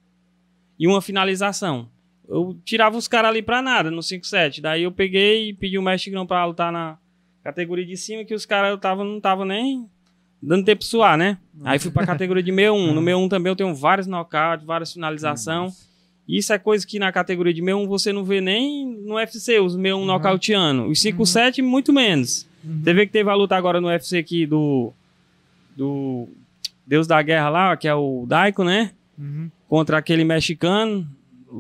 e 0.80 0.88
uma 0.88 1.02
finalização. 1.02 1.90
Eu 2.28 2.58
tirava 2.66 2.98
os 2.98 3.08
caras 3.08 3.30
ali 3.30 3.42
pra 3.42 3.62
nada 3.62 3.92
no 3.92 4.02
5-7. 4.02 4.62
Daí 4.62 4.84
eu 4.84 4.92
peguei 4.92 5.50
e 5.50 5.54
pedi 5.54 5.78
o 5.78 5.82
mestre 5.82 6.12
Grão 6.12 6.26
pra 6.26 6.46
lutar 6.46 6.72
na 6.72 6.98
categoria 7.44 7.86
de 7.86 7.96
cima, 7.96 8.24
que 8.26 8.34
os 8.34 8.46
caras 8.46 8.80
não 8.98 9.20
tava 9.20 9.46
nem 9.46 9.88
dando 10.42 10.66
tempo 10.66 10.84
suar, 10.84 11.18
né? 11.18 11.38
Aí 11.64 11.80
fui 11.80 11.92
pra 11.92 12.06
categoria 12.06 12.44
de 12.44 12.52
61. 12.52 12.88
No 12.94 13.02
61 13.02 13.30
também 13.30 13.52
eu 13.52 13.56
tenho 13.56 13.74
vários 13.76 14.08
nocautes, 14.08 14.66
várias 14.66 14.92
finalização. 14.94 15.72
Isso 16.28 16.52
é 16.54 16.58
coisa 16.58 16.86
que 16.86 16.98
na 16.98 17.12
categoria 17.12 17.54
de 17.54 17.62
61 17.62 17.88
você 17.88 18.12
não 18.12 18.24
vê 18.24 18.42
nem 18.42 18.88
no 19.06 19.16
UFC, 19.16 19.60
os 19.60 19.74
61 19.74 20.00
Uhum. 20.00 20.06
nocauteando. 20.06 20.86
Os 20.88 21.00
5-7, 21.00 21.62
muito 21.62 21.94
menos. 21.94 22.48
Uhum. 22.64 22.82
Você 22.84 22.94
vê 22.94 23.06
que 23.06 23.12
teve 23.12 23.30
a 23.30 23.36
luta 23.36 23.56
agora 23.56 23.80
no 23.80 23.88
UFC 23.88 24.18
aqui 24.18 24.46
do. 24.46 24.92
Do 25.78 26.28
Deus 26.88 27.06
da 27.08 27.22
Guerra 27.22 27.50
lá, 27.50 27.78
que 27.78 27.88
é 27.88 27.94
o 27.94 28.26
Daiko, 28.28 28.64
né? 28.64 28.92
Uhum. 29.18 29.50
contra 29.68 29.98
aquele 29.98 30.24
mexicano. 30.24 31.08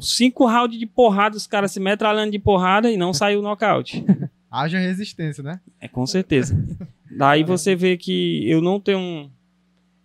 Cinco 0.01 0.45
rounds 0.45 0.77
de 0.77 0.85
porrada, 0.85 1.37
os 1.37 1.47
caras 1.47 1.71
se 1.71 1.79
metralhando 1.79 2.31
de 2.31 2.39
porrada 2.39 2.91
e 2.91 2.97
não 2.97 3.11
saiu 3.13 3.41
nocaute. 3.41 4.03
Haja 4.49 4.79
resistência, 4.79 5.43
né? 5.43 5.59
É, 5.79 5.87
com 5.87 6.05
certeza. 6.05 6.57
Daí 7.17 7.43
você 7.43 7.75
vê 7.75 7.97
que 7.97 8.49
eu 8.49 8.61
não 8.61 8.79
tenho 8.79 8.99
um 8.99 9.29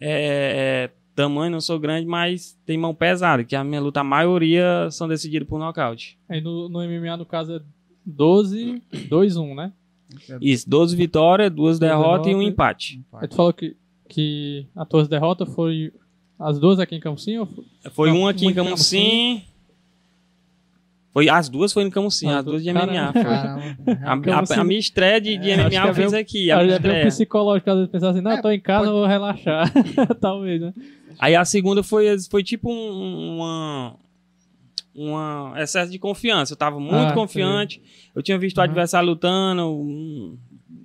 é, 0.01 0.89
é, 0.89 0.91
tamanho, 1.15 1.53
não 1.53 1.61
sou 1.61 1.79
grande, 1.79 2.07
mas 2.07 2.59
tem 2.67 2.77
mão 2.79 2.95
pesada, 2.95 3.45
que 3.45 3.55
a 3.55 3.63
minha 3.63 3.81
luta, 3.81 4.01
a 4.01 4.05
maioria 4.05 4.89
são 4.91 5.07
decididas 5.07 5.47
por 5.47 5.59
nocaute. 5.59 6.19
Aí 6.29 6.41
no, 6.41 6.69
no 6.69 6.81
MMA, 6.81 7.17
no 7.17 7.27
caso, 7.27 7.57
é 7.57 7.61
12, 8.05 8.83
2-1, 9.09 9.55
né? 9.55 9.73
Isso, 10.41 10.69
12 10.69 10.97
vitórias, 10.97 11.53
duas 11.53 11.79
derrotas 11.79 12.27
e 12.27 12.31
um 12.31 12.39
derrotas. 12.39 12.53
empate. 12.53 13.05
Aí 13.13 13.29
tu 13.29 13.37
falou 13.37 13.53
que, 13.53 13.77
que 14.09 14.67
as 14.75 14.89
tuas 14.89 15.07
derrotas 15.07 15.53
foi 15.55 15.93
as 16.39 16.59
duas 16.59 16.81
aqui 16.81 16.97
em 16.97 17.01
Camusim 17.01 17.39
ou 17.39 17.47
foi... 17.47 17.65
Foi 17.91 18.11
Não, 18.11 18.21
um 18.21 18.27
aqui 18.29 18.43
em 18.43 18.45
muito 18.47 18.57
Camusim. 18.57 19.43
Foi, 21.13 21.29
as 21.29 21.49
duas 21.49 21.73
foi 21.73 21.83
no 21.85 21.91
Camusim, 21.91 22.29
Ah, 22.29 22.39
as 22.39 22.45
duas 22.45 22.63
de 22.63 22.73
caramba. 22.73 22.93
MMA. 22.93 23.13
Foi. 23.13 23.23
Caramba. 23.25 24.33
A, 24.33 24.55
a- 24.57 24.61
a 24.61 24.65
minha 24.65 24.79
estreia 24.79 25.21
de, 25.21 25.37
de 25.37 25.51
É, 25.51 25.57
MMA 25.57 25.87
eu 25.87 25.89
é 25.91 25.95
fiz 25.95 26.15
aqui, 26.15 26.51
a 26.53 26.59
minha 26.59 26.73
é 26.73 26.77
estreia. 26.77 27.07
psicológico, 27.07 27.69
às 27.71 27.77
vezes 27.77 27.91
pensar 27.91 28.11
assim, 28.11 28.21
não, 28.21 28.31
eu 28.31 28.43
tô 28.43 28.51
em 28.51 28.61
casa, 28.61 28.87
eu 28.87 28.93
vou 28.93 29.07
relaxar. 29.07 29.71
Talvez, 30.21 30.61
né? 30.61 30.73
Aí 31.19 31.35
a 31.35 31.45
segunda 31.45 31.83
foi, 31.83 32.07
foi 32.31 32.45
tipo 32.45 32.73
um, 32.73 33.37
uma, 33.39 33.97
uma 34.95 35.55
excesso 35.61 35.91
de 35.91 35.99
confiança. 35.99 36.53
Eu 36.53 36.57
tava 36.57 36.79
muito 36.79 36.95
Ah, 36.95 37.13
confiante. 37.13 37.83
Eu 38.15 38.23
tinha 38.23 38.39
visto 38.39 38.59
o 38.59 38.61
Uhum. 38.61 38.65
adversário 38.65 39.09
lutando. 39.09 39.67
um, 39.69 40.39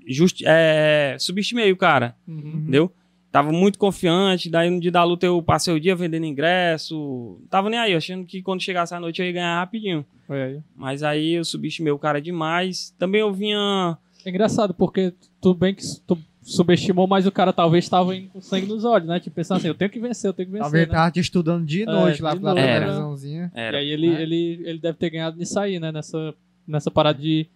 Just, 0.07 0.41
é, 0.45 1.17
subestimei 1.19 1.71
o 1.71 1.77
cara, 1.77 2.15
Uhum. 2.27 2.37
entendeu? 2.61 2.91
Tava 3.35 3.51
muito 3.51 3.77
confiante. 3.77 4.49
Daí 4.49 4.69
no 4.69 4.79
dia 4.79 4.91
da 4.93 5.03
luta 5.03 5.25
eu 5.25 5.43
passei 5.43 5.73
o 5.73 5.79
dia 5.79 5.93
vendendo 5.93 6.25
ingresso. 6.25 7.37
Tava 7.49 7.69
nem 7.69 7.77
aí, 7.77 7.93
achando 7.93 8.25
que 8.25 8.41
quando 8.41 8.61
chegasse 8.61 8.95
a 8.95 8.99
noite 8.99 9.21
eu 9.21 9.25
ia 9.25 9.33
ganhar 9.33 9.59
rapidinho. 9.59 10.05
Foi 10.25 10.41
aí. 10.41 10.59
Mas 10.73 11.03
aí 11.03 11.33
eu 11.33 11.43
subestimei 11.43 11.91
o 11.91 11.99
cara 11.99 12.21
demais. 12.21 12.95
Também 12.97 13.19
eu 13.19 13.33
vinha. 13.33 13.97
É 14.25 14.29
engraçado, 14.29 14.73
porque 14.73 15.13
tudo 15.41 15.59
bem 15.59 15.75
que 15.75 15.83
tu 16.07 16.17
subestimou, 16.41 17.07
mas 17.07 17.27
o 17.27 17.31
cara 17.31 17.51
talvez 17.51 17.83
estava 17.83 18.13
com 18.31 18.39
sangue 18.39 18.67
nos 18.67 18.85
olhos, 18.85 19.05
né? 19.07 19.19
Tipo, 19.19 19.35
pensando 19.35 19.57
assim, 19.57 19.67
eu 19.67 19.75
tenho 19.75 19.91
que 19.91 19.99
vencer, 19.99 20.29
eu 20.29 20.33
tenho 20.33 20.45
que 20.47 20.51
vencer, 20.53 20.63
Talvez 20.63 20.87
né? 20.87 20.93
tava 20.93 21.11
te 21.11 21.19
estudando 21.19 21.65
dia 21.65 21.81
e 21.85 21.89
É, 21.89 21.91
noite 21.91 22.21
lá 22.21 22.33
de 22.33 22.39
pela 22.39 22.53
noite, 22.53 22.65
né? 22.65 22.79
televisãozinha. 22.79 23.51
E 23.53 23.59
Era. 23.59 23.77
aí 23.79 23.89
ele, 23.89 24.07
É. 24.07 24.21
ele, 24.21 24.61
ele 24.63 24.79
deve 24.79 24.97
ter 24.97 25.09
ganhado 25.09 25.37
nisso 25.37 25.59
aí, 25.59 25.77
né? 25.77 25.91
Nessa, 25.91 26.33
nessa 26.65 26.89
parada 26.89 27.19
de 27.19 27.47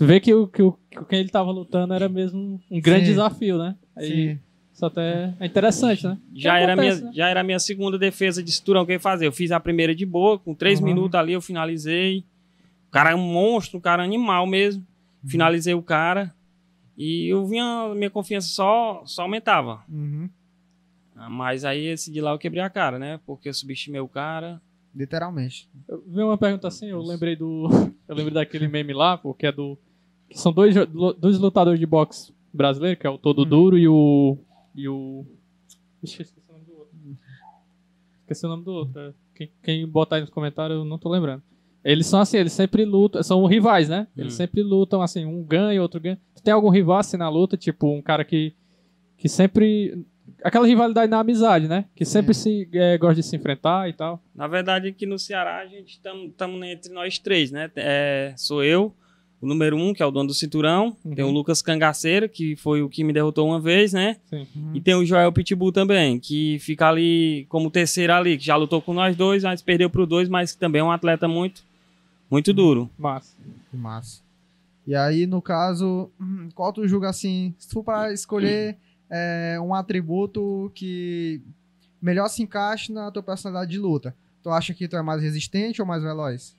ver 0.00 0.20
que, 0.20 0.32
o, 0.32 0.46
que, 0.48 0.62
o, 0.62 0.72
que 0.90 1.04
quem 1.04 1.20
ele 1.20 1.28
tava 1.28 1.50
lutando 1.50 1.92
era 1.92 2.08
mesmo 2.08 2.58
um 2.70 2.80
grande 2.80 3.04
Sim. 3.04 3.10
desafio, 3.12 3.58
né? 3.58 3.76
Aí 3.94 4.06
Sim. 4.06 4.38
Isso 4.74 4.84
até 4.84 5.32
é 5.40 5.46
interessante, 5.46 6.04
né? 6.06 6.18
Já 6.34 6.56
Que 6.56 6.62
era, 6.64 6.72
acontece, 6.74 6.98
minha, 7.00 7.10
né? 7.10 7.16
já 7.16 7.28
era 7.28 7.40
a 7.40 7.44
minha 7.44 7.58
segunda 7.60 7.96
defesa 7.98 8.42
de 8.42 8.50
cinturão 8.52 8.84
que 8.84 8.90
eu 8.92 8.94
ia 8.94 9.00
fazer. 9.00 9.26
Eu 9.26 9.32
fiz 9.32 9.52
a 9.52 9.60
primeira 9.60 9.94
de 9.94 10.04
boa, 10.04 10.38
com 10.38 10.52
três 10.54 10.80
Uhum. 10.80 10.86
minutos 10.86 11.14
ali 11.14 11.32
eu 11.32 11.40
finalizei. 11.40 12.24
O 12.88 12.90
cara 12.90 13.12
é 13.12 13.14
um 13.14 13.22
monstro, 13.32 13.78
um 13.78 13.80
cara 13.80 14.02
animal 14.02 14.46
mesmo. 14.46 14.84
Uhum. 15.22 15.30
Finalizei 15.30 15.74
o 15.74 15.82
cara. 15.82 16.34
E 16.98 17.26
eu 17.32 17.46
vinha, 17.46 17.92
minha 17.94 18.10
confiança 18.10 18.48
só, 18.48 19.02
só 19.06 19.22
aumentava. 19.22 19.82
Uhum. 19.88 20.28
Ah, 21.16 21.30
Mas 21.30 21.64
aí 21.64 21.86
esse 21.86 22.10
de 22.10 22.20
lá 22.20 22.32
eu 22.32 22.38
quebrei 22.38 22.62
a 22.62 22.68
cara, 22.70 22.98
né? 22.98 23.20
Porque 23.24 23.48
eu 23.48 23.54
subestimei 23.54 24.00
o 24.00 24.08
cara. 24.08 24.60
Literalmente. 24.94 25.68
Eu 25.88 26.02
vi 26.06 26.22
uma 26.22 26.38
pergunta 26.38 26.68
assim, 26.68 26.86
eu 26.86 27.00
lembrei 27.02 27.34
do. 27.36 27.68
Eu 28.06 28.14
lembrei 28.14 28.34
daquele 28.34 28.68
meme 28.68 28.92
lá, 28.92 29.16
porque 29.16 29.46
é 29.46 29.52
do. 29.52 29.78
Que 30.28 30.38
são 30.38 30.52
dois, 30.52 30.74
dois 31.18 31.38
lutadores 31.38 31.80
de 31.80 31.86
boxe 31.86 32.34
brasileiro, 32.52 32.98
que 33.00 33.06
é 33.06 33.10
o 33.10 33.16
Todo 33.16 33.42
Hum. 33.42 33.48
Duro 33.48 33.78
e 33.78 33.88
o. 33.88 34.36
E 34.74 34.88
o. 34.88 35.24
Ixi, 36.02 36.22
esqueci 36.22 36.48
o 36.48 36.52
nome 36.52 36.64
do 36.64 36.72
outro. 36.78 36.96
Esqueci 38.20 38.46
o 38.46 38.48
nome 38.48 38.64
do 38.64 38.72
outro. 38.72 39.00
é. 39.00 39.12
Quem, 39.34 39.50
quem 39.62 39.86
botar 39.88 40.16
aí 40.16 40.20
nos 40.22 40.30
comentários, 40.30 40.78
eu 40.78 40.84
não 40.84 40.98
tô 40.98 41.08
lembrando. 41.08 41.42
Eles 41.82 42.06
são 42.06 42.20
assim, 42.20 42.38
eles 42.38 42.52
sempre 42.52 42.84
lutam, 42.84 43.22
são 43.22 43.44
rivais, 43.46 43.88
né? 43.88 44.06
Eles 44.16 44.32
Hum. 44.34 44.36
sempre 44.36 44.62
lutam 44.62 45.02
assim, 45.02 45.24
um 45.26 45.42
ganha, 45.42 45.82
outro 45.82 46.00
ganha. 46.00 46.18
Tu 46.34 46.42
tem 46.42 46.54
algum 46.54 46.70
rival 46.70 46.98
assim 46.98 47.16
na 47.16 47.28
luta, 47.28 47.56
tipo 47.56 47.86
um 47.92 48.00
cara 48.00 48.24
que, 48.24 48.54
que 49.18 49.28
sempre. 49.28 50.04
Aquela 50.42 50.66
rivalidade 50.66 51.10
na 51.10 51.20
amizade, 51.20 51.68
né? 51.68 51.84
Que 51.94 52.04
sempre 52.04 52.32
se 52.32 52.68
é, 52.72 52.96
gosta 52.96 53.16
de 53.16 53.22
se 53.22 53.36
enfrentar 53.36 53.88
e 53.88 53.92
tal. 53.92 54.22
Na 54.34 54.46
verdade, 54.46 54.88
aqui 54.88 55.04
no 55.04 55.18
Ceará, 55.18 55.58
a 55.58 55.66
gente 55.66 56.00
estamos 56.00 56.62
entre 56.66 56.92
nós 56.92 57.18
três, 57.18 57.50
né? 57.50 57.70
É, 57.76 58.32
sou 58.36 58.62
eu, 58.64 58.94
o 59.44 59.46
número 59.46 59.76
um, 59.76 59.92
que 59.92 60.02
é 60.02 60.06
o 60.06 60.10
dono 60.10 60.28
do 60.28 60.34
cinturão. 60.34 60.96
Uhum. 61.04 61.14
Tem 61.14 61.22
o 61.22 61.30
Lucas 61.30 61.60
Cangaceiro, 61.60 62.30
que 62.30 62.56
foi 62.56 62.80
o 62.80 62.88
que 62.88 63.04
me 63.04 63.12
derrotou 63.12 63.46
uma 63.46 63.60
vez, 63.60 63.92
né? 63.92 64.16
Sim. 64.24 64.46
E 64.72 64.80
tem 64.80 64.94
o 64.94 65.04
Joel 65.04 65.30
Pitbull 65.30 65.70
também, 65.70 66.18
que 66.18 66.58
fica 66.60 66.88
ali 66.88 67.44
como 67.50 67.70
terceiro 67.70 68.14
ali, 68.14 68.38
que 68.38 68.44
já 68.44 68.56
lutou 68.56 68.80
com 68.80 68.94
nós 68.94 69.14
dois, 69.14 69.44
mas 69.44 69.60
perdeu 69.60 69.90
pro 69.90 70.06
dois, 70.06 70.30
mas 70.30 70.52
que 70.52 70.58
também 70.58 70.80
é 70.80 70.84
um 70.84 70.90
atleta 70.90 71.28
muito, 71.28 71.62
muito 72.30 72.54
duro. 72.54 72.88
Massa. 72.98 73.36
Que 73.70 73.76
massa. 73.76 74.22
E 74.86 74.94
aí, 74.94 75.26
no 75.26 75.42
caso, 75.42 76.10
qual 76.54 76.72
tu 76.72 76.88
julga 76.88 77.10
assim? 77.10 77.54
Se 77.58 77.68
tu 77.68 77.74
for 77.74 77.84
pra 77.84 78.14
escolher 78.14 78.78
é, 79.10 79.58
um 79.60 79.74
atributo 79.74 80.72
que 80.74 81.42
melhor 82.00 82.28
se 82.28 82.42
encaixe 82.42 82.90
na 82.90 83.10
tua 83.10 83.22
personalidade 83.22 83.70
de 83.70 83.78
luta, 83.78 84.16
tu 84.42 84.48
acha 84.48 84.72
que 84.72 84.88
tu 84.88 84.96
é 84.96 85.02
mais 85.02 85.20
resistente 85.20 85.82
ou 85.82 85.86
mais 85.86 86.02
veloz? 86.02 86.56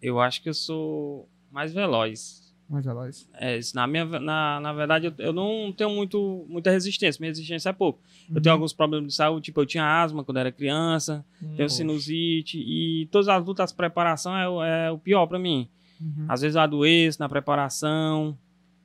Eu 0.00 0.18
acho 0.18 0.42
que 0.42 0.48
eu 0.48 0.54
sou 0.54 1.28
mais 1.52 1.72
veloz. 1.72 2.42
Mais 2.68 2.84
veloz. 2.86 3.28
É, 3.34 3.58
isso, 3.58 3.76
na, 3.76 3.86
minha, 3.86 4.04
na, 4.06 4.58
na 4.60 4.72
verdade, 4.72 5.06
eu, 5.06 5.12
eu 5.18 5.32
não 5.32 5.70
tenho 5.76 5.90
muito, 5.90 6.46
muita 6.48 6.70
resistência. 6.70 7.20
Minha 7.20 7.30
resistência 7.30 7.68
é 7.68 7.72
pouco. 7.72 8.00
Eu 8.34 8.40
tenho 8.40 8.54
alguns 8.54 8.72
problemas 8.72 9.08
de 9.08 9.14
saúde, 9.14 9.44
tipo, 9.46 9.60
eu 9.60 9.66
tinha 9.66 9.84
asma 10.02 10.24
quando 10.24 10.38
era 10.38 10.50
criança, 10.50 11.24
tenho 11.56 11.68
sinusite, 11.68 12.58
e 12.58 13.06
todas 13.10 13.28
as 13.28 13.44
lutas, 13.44 13.72
preparação 13.72 14.34
é, 14.36 14.48
o- 14.48 14.62
é 14.62 14.90
o 14.90 14.96
pior 14.98 15.26
pra 15.26 15.38
mim. 15.38 15.68
Uhum. 16.00 16.24
Às 16.28 16.40
vezes 16.40 16.56
eu 16.56 16.62
adoeço 16.62 17.20
na 17.20 17.28
preparação. 17.28 18.36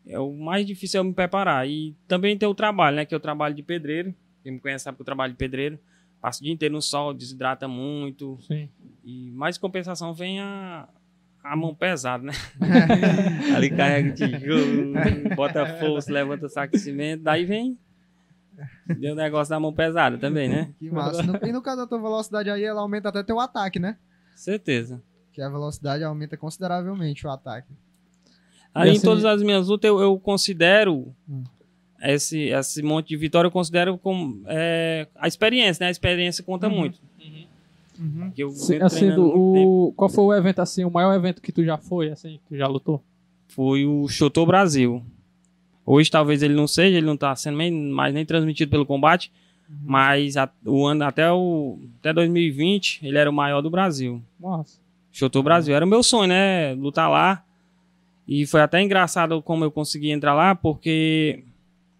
É 0.05 0.19
o 0.19 0.33
mais 0.33 0.65
difícil 0.65 0.97
é 0.97 0.99
eu 0.99 1.03
me 1.05 1.13
preparar. 1.13 1.67
E 1.67 1.95
também 2.07 2.37
tem 2.37 2.47
o 2.47 2.53
trabalho, 2.53 2.97
né? 2.97 3.05
Que 3.05 3.15
eu 3.15 3.19
trabalho 3.19 3.55
de 3.55 3.63
pedreiro. 3.63 4.13
Quem 4.43 4.51
me 4.53 4.59
conhece 4.59 4.83
sabe 4.83 4.97
que 4.97 5.01
eu 5.01 5.05
trabalho 5.05 5.31
de 5.33 5.37
pedreiro. 5.37 5.79
Passo 6.21 6.41
o 6.41 6.43
dia 6.43 6.53
inteiro 6.53 6.73
no 6.75 6.81
sol, 6.81 7.13
desidrata 7.13 7.67
muito. 7.67 8.37
Sim. 8.41 8.69
E 9.05 9.31
mais 9.31 9.57
compensação 9.57 10.13
vem 10.13 10.39
a, 10.39 10.87
a 11.43 11.55
mão 11.55 11.73
pesada, 11.73 12.23
né? 12.23 12.33
Ali 13.55 13.69
carrega 13.69 14.11
tijolo, 14.13 14.93
bota 15.35 15.65
força, 15.79 16.11
levanta 16.11 16.49
saco 16.49 16.73
de 16.73 16.79
cimento. 16.79 17.23
Daí 17.23 17.45
vem. 17.45 17.77
Deu 18.99 19.13
o 19.13 19.15
negócio 19.15 19.49
da 19.51 19.59
mão 19.59 19.71
pesada 19.71 20.17
também, 20.17 20.49
né? 20.49 20.73
Que 20.79 20.89
massa. 20.89 21.21
No- 21.23 21.39
e 21.47 21.51
no 21.51 21.61
caso 21.61 21.77
da 21.77 21.87
tua 21.87 21.99
velocidade 22.01 22.49
aí, 22.49 22.63
ela 22.63 22.81
aumenta 22.81 23.09
até 23.09 23.21
teu 23.23 23.39
ataque, 23.39 23.77
né? 23.79 23.97
Certeza. 24.35 25.01
Que 25.31 25.41
a 25.41 25.49
velocidade 25.49 26.03
aumenta 26.03 26.35
consideravelmente 26.35 27.25
o 27.27 27.29
ataque. 27.29 27.71
Aí 28.73 28.89
E 28.89 28.93
em 28.93 28.97
assim- 28.97 29.05
todas 29.05 29.25
as 29.25 29.41
minhas 29.43 29.67
lutas 29.67 29.87
eu, 29.87 29.99
eu 29.99 30.19
considero 30.19 31.13
Hum. 31.29 31.43
esse, 32.01 32.49
esse 32.49 32.81
monte 32.81 33.09
de 33.09 33.17
vitória, 33.17 33.47
eu 33.47 33.51
considero 33.51 33.97
como 33.97 34.41
é, 34.47 35.07
a 35.15 35.27
experiência, 35.27 35.83
né? 35.83 35.87
A 35.87 35.91
experiência 35.91 36.43
conta 36.43 36.67
Uhum. 36.67 36.75
muito. 36.77 36.99
Uhum. 37.99 38.31
Eu 38.37 38.49
assim, 38.49 38.77
treinando 38.89 39.23
do- 39.23 39.37
o, 39.89 39.93
qual 39.95 40.09
foi 40.09 40.23
o 40.23 40.33
evento, 40.33 40.59
assim, 40.59 40.83
o 40.83 40.91
maior 40.91 41.13
evento 41.13 41.41
que 41.41 41.51
tu 41.51 41.63
já 41.63 41.77
foi, 41.77 42.09
assim, 42.09 42.33
que 42.43 42.49
tu 42.49 42.57
já 42.57 42.67
lutou? 42.67 43.01
Foi 43.47 43.85
o 43.85 44.07
Chotô 44.07 44.45
Brasil. 44.45 45.01
Hoje 45.85 46.11
talvez 46.11 46.43
ele 46.43 46.53
não 46.53 46.67
seja, 46.67 46.97
ele 46.97 47.05
não 47.07 47.15
tá 47.17 47.35
sendo 47.35 47.57
nem, 47.57 47.71
mais 47.71 48.13
nem 48.13 48.25
transmitido 48.25 48.69
pelo 48.69 48.85
combate, 48.85 49.31
mas 49.83 50.35
a- 50.37 50.49
o 50.65 50.85
ano 50.85 51.03
até, 51.05 51.31
o, 51.31 51.79
até 51.99 52.11
2020 52.13 52.99
ele 53.05 53.17
era 53.17 53.29
o 53.29 53.33
maior 53.33 53.61
do 53.61 53.69
Brasil. 53.69 54.21
Nossa. 54.39 54.79
Chotô 55.11 55.41
Brasil. 55.41 55.73
Era 55.75 55.85
o 55.85 55.87
meu 55.87 56.03
sonho, 56.03 56.27
né? 56.27 56.73
Lutar 56.75 57.09
lá. 57.09 57.43
E 58.27 58.45
foi 58.45 58.61
até 58.61 58.81
engraçado 58.81 59.41
como 59.41 59.63
eu 59.63 59.71
consegui 59.71 60.11
entrar 60.11 60.33
lá, 60.33 60.53
porque 60.53 61.43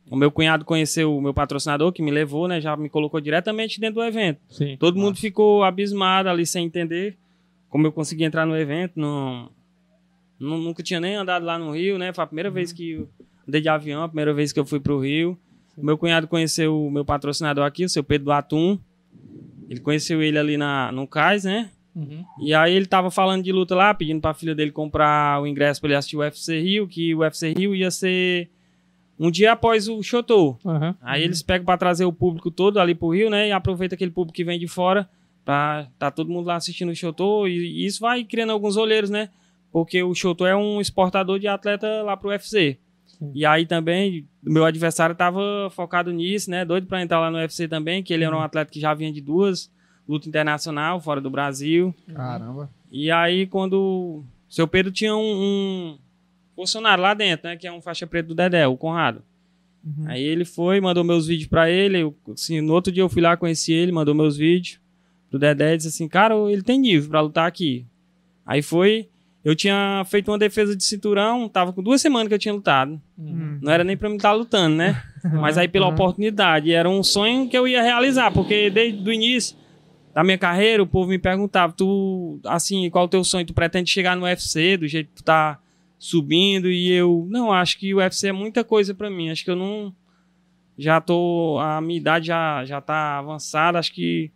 o 0.09 0.15
meu 0.15 0.31
cunhado 0.31 0.63
conheceu 0.65 1.15
o 1.15 1.21
meu 1.21 1.33
patrocinador, 1.33 1.91
que 1.91 2.01
me 2.01 2.11
levou, 2.11 2.47
né? 2.47 2.61
Já 2.61 2.75
me 2.77 2.89
colocou 2.89 3.19
diretamente 3.19 3.79
dentro 3.79 3.95
do 3.95 4.03
evento. 4.03 4.39
Sim. 4.49 4.77
Todo 4.77 4.97
mundo 4.99 5.17
ficou 5.17 5.63
abismado 5.63 6.29
ali 6.29 6.45
sem 6.45 6.65
entender 6.65 7.17
como 7.69 7.85
eu 7.87 7.91
consegui 7.91 8.23
entrar 8.23 8.45
no 8.45 8.55
evento. 8.57 8.93
Não, 8.99 9.49
nu- 10.39 10.57
nunca 10.57 10.81
tinha 10.81 10.99
nem 10.99 11.15
andado 11.15 11.45
lá 11.45 11.59
no 11.59 11.71
Rio, 11.75 11.97
né? 11.97 12.13
Foi 12.13 12.23
a 12.23 12.27
primeira 12.27 12.49
vez 12.49 12.71
que 12.71 12.91
eu 12.91 13.09
andei 13.47 13.61
de 13.61 13.69
avião, 13.69 14.03
a 14.03 14.07
primeira 14.07 14.33
vez 14.33 14.51
que 14.53 14.59
eu 14.59 14.65
fui 14.65 14.79
pro 14.79 14.99
Rio. 14.99 15.37
O 15.77 15.85
meu 15.85 15.97
cunhado 15.97 16.27
conheceu 16.27 16.75
o 16.87 16.89
meu 16.89 17.05
patrocinador 17.05 17.65
aqui, 17.65 17.85
o 17.85 17.89
seu 17.89 18.03
Pedro 18.03 18.31
Atum. 18.31 18.79
Ele 19.69 19.79
conheceu 19.81 20.21
ele 20.21 20.39
ali 20.39 20.57
na, 20.57 20.91
no 20.91 21.05
Cais, 21.05 21.43
né? 21.43 21.69
Uhum. 21.93 22.23
E 22.41 22.53
aí 22.53 22.73
ele 22.73 22.85
tava 22.85 23.11
falando 23.11 23.43
de 23.43 23.51
luta 23.51 23.75
lá, 23.75 23.93
pedindo 23.93 24.21
pra 24.21 24.33
filha 24.33 24.55
dele 24.55 24.71
comprar 24.71 25.41
o 25.41 25.47
ingresso 25.47 25.81
pra 25.81 25.89
ele 25.89 25.95
assistir 25.97 26.15
o 26.15 26.19
UFC 26.19 26.59
Rio, 26.61 26.87
que 26.87 27.13
o 27.13 27.19
UFC 27.19 27.53
Rio 27.53 27.75
ia 27.75 27.91
ser 27.91 28.49
um 29.19 29.31
dia 29.31 29.53
após 29.53 29.88
o 29.88 30.01
Chotô. 30.03 30.57
Uhum. 30.63 30.93
Aí 31.01 31.24
eles 31.24 31.41
pegam 31.41 31.65
pra 31.65 31.77
trazer 31.77 32.05
o 32.05 32.13
público 32.13 32.51
todo 32.51 32.79
ali 32.79 32.93
pro 32.93 33.09
Rio, 33.09 33.29
né? 33.29 33.50
E 33.50 33.51
aproveita 33.51 33.95
aquele 33.95 34.12
público 34.12 34.36
que 34.36 34.43
vem 34.43 34.59
de 34.59 34.67
fora 34.67 35.09
pra 35.43 35.88
tá 35.97 36.12
todo 36.12 36.29
mundo 36.29 36.47
lá 36.47 36.55
assistindo 36.55 36.89
o 36.89 36.95
Chotô. 36.95 37.47
E, 37.47 37.57
e 37.57 37.86
isso 37.86 38.01
vai 38.01 38.24
criando 38.24 38.51
alguns 38.51 38.77
olheiros, 38.77 39.09
né? 39.09 39.29
Porque 39.71 40.01
o 40.03 40.13
Chotô 40.13 40.45
é 40.45 40.55
um 40.55 40.79
exportador 40.79 41.39
de 41.39 41.47
atleta 41.47 42.03
lá 42.03 42.15
pro 42.15 42.29
UFC. 42.29 42.77
Sim. 43.05 43.31
E 43.33 43.45
aí 43.45 43.65
também, 43.65 44.27
meu 44.43 44.65
adversário 44.65 45.15
tava 45.15 45.69
focado 45.71 46.12
nisso, 46.12 46.51
né? 46.51 46.63
Doido 46.63 46.88
pra 46.88 47.01
entrar 47.01 47.19
lá 47.19 47.31
no 47.31 47.38
UFC 47.38 47.67
também, 47.67 48.03
que 48.03 48.13
ele 48.13 48.24
era 48.24 48.36
um 48.36 48.41
atleta 48.41 48.71
que 48.71 48.79
já 48.79 48.93
vinha 48.93 49.12
de 49.12 49.21
duas 49.21 49.71
luta 50.07 50.29
internacional, 50.29 51.01
fora 51.01 51.19
do 51.19 51.29
Brasil. 51.29 51.93
Caramba. 52.13 52.69
E 52.91 53.12
aí, 53.12 53.45
quando. 53.45 54.24
Seu 54.47 54.67
Pedro 54.67 54.91
tinha 54.91 55.13
um, 55.13 55.19
um 55.19 55.97
funcionário 56.57 57.01
lá 57.01 57.13
dentro, 57.13 57.47
né? 57.47 57.55
Que 57.55 57.67
é 57.67 57.71
um 57.71 57.81
faixa 57.81 58.05
preta 58.05 58.27
do 58.27 58.35
Dedé, 58.35 58.67
o 58.67 58.75
Conrado. 58.75 59.21
Uhum. 59.85 60.03
Aí 60.07 60.21
ele 60.21 60.43
foi, 60.43 60.81
mandou 60.81 61.03
meus 61.03 61.27
vídeos 61.27 61.47
pra 61.47 61.69
ele. 61.69 62.01
Eu, 62.01 62.13
assim, 62.33 62.59
no 62.59 62.73
outro 62.73 62.91
dia 62.91 63.03
eu 63.03 63.07
fui 63.09 63.21
lá, 63.21 63.37
conheci 63.37 63.71
ele, 63.71 63.91
mandou 63.91 64.13
meus 64.13 64.35
vídeos 64.35 64.81
pro 65.29 65.39
Dedé 65.39 65.73
e 65.73 65.77
disse 65.77 65.89
assim: 65.89 66.07
Cara, 66.09 66.35
ele 66.51 66.61
tem 66.63 66.77
nível 66.79 67.09
pra 67.09 67.21
lutar 67.21 67.47
aqui. 67.47 67.85
Aí 68.45 68.61
foi. 68.61 69.07
Eu 69.45 69.55
tinha 69.55 70.03
feito 70.09 70.29
uma 70.29 70.37
defesa 70.37 70.75
de 70.75 70.83
cinturão, 70.83 71.47
tava 71.47 71.71
com 71.71 71.81
duas 71.81 72.01
semanas 72.01 72.27
que 72.27 72.33
eu 72.33 72.39
tinha 72.39 72.53
lutado. 72.53 73.01
Uhum. 73.17 73.59
Não 73.61 73.71
era 73.71 73.81
nem 73.81 73.95
pra 73.95 74.09
mim 74.09 74.17
estar 74.17 74.33
lutando, 74.33 74.75
né? 74.75 75.01
Mas 75.23 75.57
aí 75.57 75.69
pela 75.69 75.87
Uhum. 75.87 75.93
oportunidade. 75.93 76.73
Era 76.73 76.89
um 76.89 77.01
sonho 77.01 77.47
que 77.47 77.57
eu 77.57 77.65
ia 77.65 77.81
realizar, 77.81 78.29
porque 78.33 78.69
desde 78.69 79.07
o 79.09 79.13
início 79.13 79.55
da 80.13 80.21
minha 80.21 80.37
carreira, 80.37 80.83
o 80.83 80.87
povo 80.87 81.09
me 81.09 81.17
perguntava, 81.19 81.71
tu, 81.71 82.41
assim, 82.45 82.89
qual 82.89 83.05
o 83.05 83.07
teu 83.07 83.23
sonho? 83.23 83.45
Tu 83.45 83.53
pretende 83.53 83.89
chegar 83.89 84.17
no 84.17 84.23
UFC 84.25 84.75
do 84.75 84.85
jeito 84.87 85.09
que 85.09 85.15
tu 85.17 85.23
tá 85.23 85.59
subindo? 85.99 86.69
E 86.69 86.91
eu, 86.91 87.25
não, 87.29 87.51
acho 87.51 87.77
que 87.77 87.93
o 87.93 87.97
UFC 87.97 88.27
é 88.27 88.31
muita 88.31 88.63
coisa 88.63 88.93
pra 88.93 89.09
mim. 89.09 89.29
Acho 89.29 89.43
que 89.43 89.51
eu 89.51 89.55
não... 89.55 89.93
Já 90.77 91.01
tô... 91.01 91.57
A 91.59 91.81
minha 91.81 91.97
idade 91.99 92.27
já, 92.27 92.63
já 92.65 92.79
tá 92.81 93.17
avançada, 93.19 93.79
acho 93.79 93.93
que... 93.93 94.31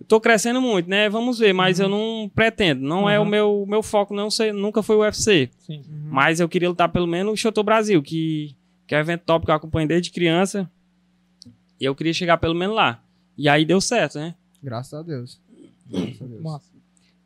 Eu 0.00 0.06
tô 0.06 0.20
crescendo 0.20 0.60
muito, 0.60 0.88
né? 0.88 1.08
Vamos 1.08 1.40
ver, 1.40 1.52
mas 1.52 1.80
eu 1.80 1.88
não 1.88 2.30
pretendo. 2.32 2.82
Não 2.86 3.10
é 3.10 3.18
o 3.18 3.22
Uhum. 3.24 3.28
meu, 3.28 3.64
meu 3.68 3.82
foco, 3.82 4.14
não 4.14 4.30
sei, 4.30 4.52
nunca 4.52 4.80
foi 4.82 4.94
o 4.94 5.00
UFC. 5.00 5.50
Sim. 5.58 5.78
Uhum. 5.78 6.08
Mas 6.10 6.38
eu 6.38 6.48
queria 6.48 6.68
lutar 6.68 6.88
pelo 6.88 7.06
menos 7.08 7.32
o 7.32 7.36
Shoto 7.36 7.64
Brasil, 7.64 8.00
que, 8.00 8.54
que 8.86 8.94
é 8.94 8.98
um 8.98 9.00
evento 9.00 9.22
top 9.26 9.44
que 9.44 9.50
eu 9.50 9.56
acompanho 9.56 9.88
desde 9.88 10.12
criança. 10.12 10.70
E 11.80 11.84
eu 11.84 11.94
queria 11.96 12.12
chegar 12.14 12.38
pelo 12.38 12.54
menos 12.54 12.76
lá. 12.76 13.02
E 13.36 13.48
aí 13.48 13.64
deu 13.64 13.80
certo, 13.80 14.18
né? 14.20 14.36
Graças 14.62 14.94
a 14.94 15.02
Deus. 15.02 15.40
Graças 15.90 16.22
a 16.22 16.26
Deus. 16.26 16.42
Massa. 16.42 16.77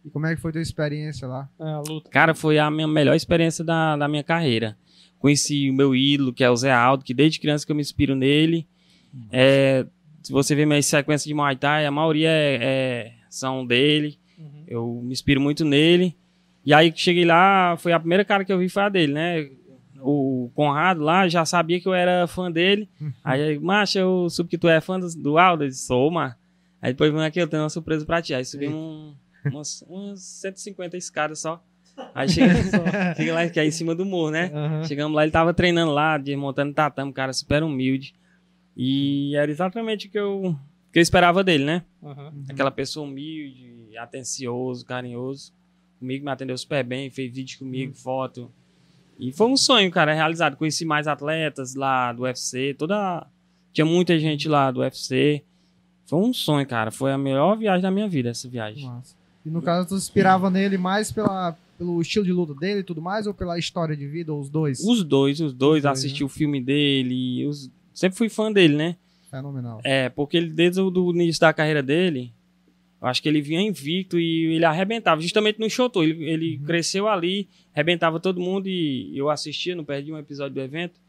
E 0.04 0.10
como 0.10 0.26
é 0.26 0.34
que 0.34 0.40
foi 0.40 0.52
tua 0.52 0.60
experiência 0.60 1.26
lá? 1.28 1.48
É, 1.60 1.64
a 1.64 1.80
luta. 1.80 2.10
Cara, 2.10 2.34
foi 2.34 2.58
a 2.58 2.70
minha 2.70 2.88
melhor 2.88 3.14
experiência 3.14 3.64
da, 3.64 3.96
da 3.96 4.08
minha 4.08 4.22
carreira. 4.24 4.76
Conheci 5.18 5.70
o 5.70 5.74
meu 5.74 5.94
ídolo, 5.94 6.32
que 6.32 6.42
é 6.42 6.50
o 6.50 6.56
Zé 6.56 6.72
Aldo, 6.72 7.04
que 7.04 7.14
desde 7.14 7.38
criança 7.38 7.64
que 7.64 7.70
eu 7.70 7.76
me 7.76 7.82
inspiro 7.82 8.14
nele. 8.16 8.66
É, 9.30 9.86
se 10.22 10.32
você 10.32 10.54
ver 10.54 10.66
minhas 10.66 10.86
sequências 10.86 11.26
de 11.26 11.34
Muay 11.34 11.54
Thai, 11.56 11.86
a 11.86 11.90
maioria 11.90 12.28
é- 12.30 12.58
é- 12.60 13.12
são 13.30 13.64
dele. 13.64 14.18
Uhum. 14.38 14.64
Eu 14.66 15.00
me 15.04 15.12
inspiro 15.12 15.40
muito 15.40 15.64
nele. 15.64 16.16
E 16.64 16.72
aí 16.74 16.90
que 16.90 17.00
cheguei 17.00 17.24
lá, 17.24 17.76
foi 17.76 17.92
a 17.92 17.98
primeira 18.00 18.24
cara 18.24 18.44
que 18.44 18.52
eu 18.52 18.58
vi 18.58 18.68
foi 18.68 18.82
a 18.82 18.88
dele, 18.88 19.12
né? 19.12 19.48
O 20.00 20.50
Conrado 20.54 21.00
lá 21.02 21.28
já 21.28 21.44
sabia 21.44 21.80
que 21.80 21.86
eu 21.86 21.94
era 21.94 22.26
fã 22.26 22.50
dele. 22.50 22.88
Aí, 23.22 23.58
macho, 23.60 23.98
eu 23.98 24.28
soube 24.30 24.50
que 24.50 24.58
tu 24.58 24.68
é 24.68 24.80
fã 24.80 24.98
do, 24.98 25.06
do 25.16 25.38
Aldo. 25.38 25.62
Eu 25.64 25.68
disse, 25.68 25.86
sou, 25.86 26.10
mas. 26.10 26.34
Aí 26.80 26.92
depois 26.92 27.12
vem 27.12 27.22
aqui, 27.24 27.40
eu 27.40 27.46
tenho 27.46 27.62
uma 27.62 27.68
surpresa 27.70 28.04
pra 28.04 28.20
ti. 28.20 28.34
Aí 28.34 28.44
subi 28.44 28.66
um, 28.68 29.14
umas, 29.44 29.82
umas 29.88 30.20
150 30.20 30.96
escadas 30.96 31.40
só. 31.40 31.62
Aí 32.14 32.28
chega, 32.28 32.54
chega 33.16 33.34
lá, 33.34 33.48
que 33.48 33.60
é 33.60 33.66
em 33.66 33.70
cima 33.70 33.94
do 33.94 34.04
morro, 34.04 34.30
né? 34.30 34.50
Aham. 34.52 34.84
Chegamos 34.84 35.14
lá, 35.14 35.22
ele 35.22 35.32
tava 35.32 35.52
treinando 35.52 35.92
lá, 35.92 36.16
desmontando 36.18 36.74
tatame, 36.74 37.10
um 37.10 37.12
cara 37.12 37.32
super 37.32 37.62
humilde. 37.62 38.14
E 38.76 39.34
era 39.36 39.50
exatamente 39.50 40.06
o 40.06 40.10
que 40.10 40.18
eu, 40.18 40.56
que 40.92 40.98
eu 40.98 41.02
esperava 41.02 41.44
dele, 41.44 41.64
né? 41.64 41.82
Aham. 42.02 42.32
Aquela 42.48 42.70
pessoa 42.70 43.06
humilde, 43.06 43.96
atencioso, 43.98 44.84
carinhoso. 44.86 45.52
Comigo 45.98 46.24
me 46.24 46.30
atendeu 46.30 46.56
super 46.56 46.82
bem, 46.82 47.10
fez 47.10 47.32
vídeo 47.32 47.58
comigo, 47.58 47.94
foto. 47.94 48.50
E 49.18 49.30
foi 49.30 49.46
um 49.46 49.56
sonho, 49.56 49.90
cara, 49.90 50.12
realizado. 50.14 50.56
Conheci 50.56 50.84
mais 50.84 51.06
atletas 51.06 51.74
lá 51.74 52.12
do 52.12 52.22
UFC, 52.22 52.74
toda. 52.74 53.26
Tinha 53.72 53.84
muita 53.84 54.18
gente 54.18 54.48
lá 54.48 54.70
do 54.70 54.80
UFC. 54.80 55.44
Foi 56.06 56.18
um 56.18 56.32
sonho, 56.32 56.66
cara. 56.66 56.90
Foi 56.90 57.12
a 57.12 57.18
melhor 57.18 57.56
viagem 57.56 57.82
da 57.82 57.90
minha 57.90 58.08
vida, 58.08 58.30
essa 58.30 58.48
viagem. 58.48 58.86
Massa. 58.86 59.21
E 59.44 59.50
no 59.50 59.60
caso, 59.60 59.88
tu 59.88 59.94
inspirava 59.96 60.48
nele 60.50 60.78
mais 60.78 61.10
pela, 61.10 61.56
pelo 61.76 62.00
estilo 62.00 62.24
de 62.24 62.32
luta 62.32 62.54
dele 62.54 62.80
e 62.80 62.84
tudo 62.84 63.00
mais, 63.02 63.26
ou 63.26 63.34
pela 63.34 63.58
história 63.58 63.96
de 63.96 64.06
vida, 64.06 64.32
ou 64.32 64.40
os 64.40 64.48
dois? 64.48 64.80
Os 64.80 65.02
dois, 65.02 65.40
os 65.40 65.52
dois, 65.52 65.84
assisti 65.84 66.22
o 66.24 66.28
filme 66.28 66.60
dele. 66.60 67.46
os- 67.46 67.70
Sempre 67.92 68.16
fui 68.16 68.28
fã 68.28 68.50
dele, 68.52 68.74
né? 68.76 68.96
Fenomenal. 69.30 69.80
É, 69.84 70.08
porque 70.08 70.36
ele, 70.36 70.48
desde 70.50 70.80
o 70.80 71.10
início 71.10 71.40
da 71.40 71.52
carreira 71.52 71.82
dele, 71.82 72.32
eu 73.00 73.08
acho 73.08 73.20
que 73.22 73.28
ele 73.28 73.40
vinha 73.42 73.60
invicto 73.60 74.18
e 74.18 74.54
ele 74.54 74.64
arrebentava, 74.64 75.20
justamente 75.20 75.58
no 75.58 75.68
Shoto. 75.68 76.02
Ele, 76.02 76.24
ele 76.24 76.58
cresceu 76.58 77.08
ali, 77.08 77.48
arrebentava 77.74 78.20
todo 78.20 78.40
mundo 78.40 78.68
e 78.68 79.16
eu 79.18 79.28
assistia, 79.28 79.74
não 79.74 79.84
perdi 79.84 80.12
um 80.12 80.18
episódio 80.18 80.54
do 80.54 80.60
evento. 80.60 81.00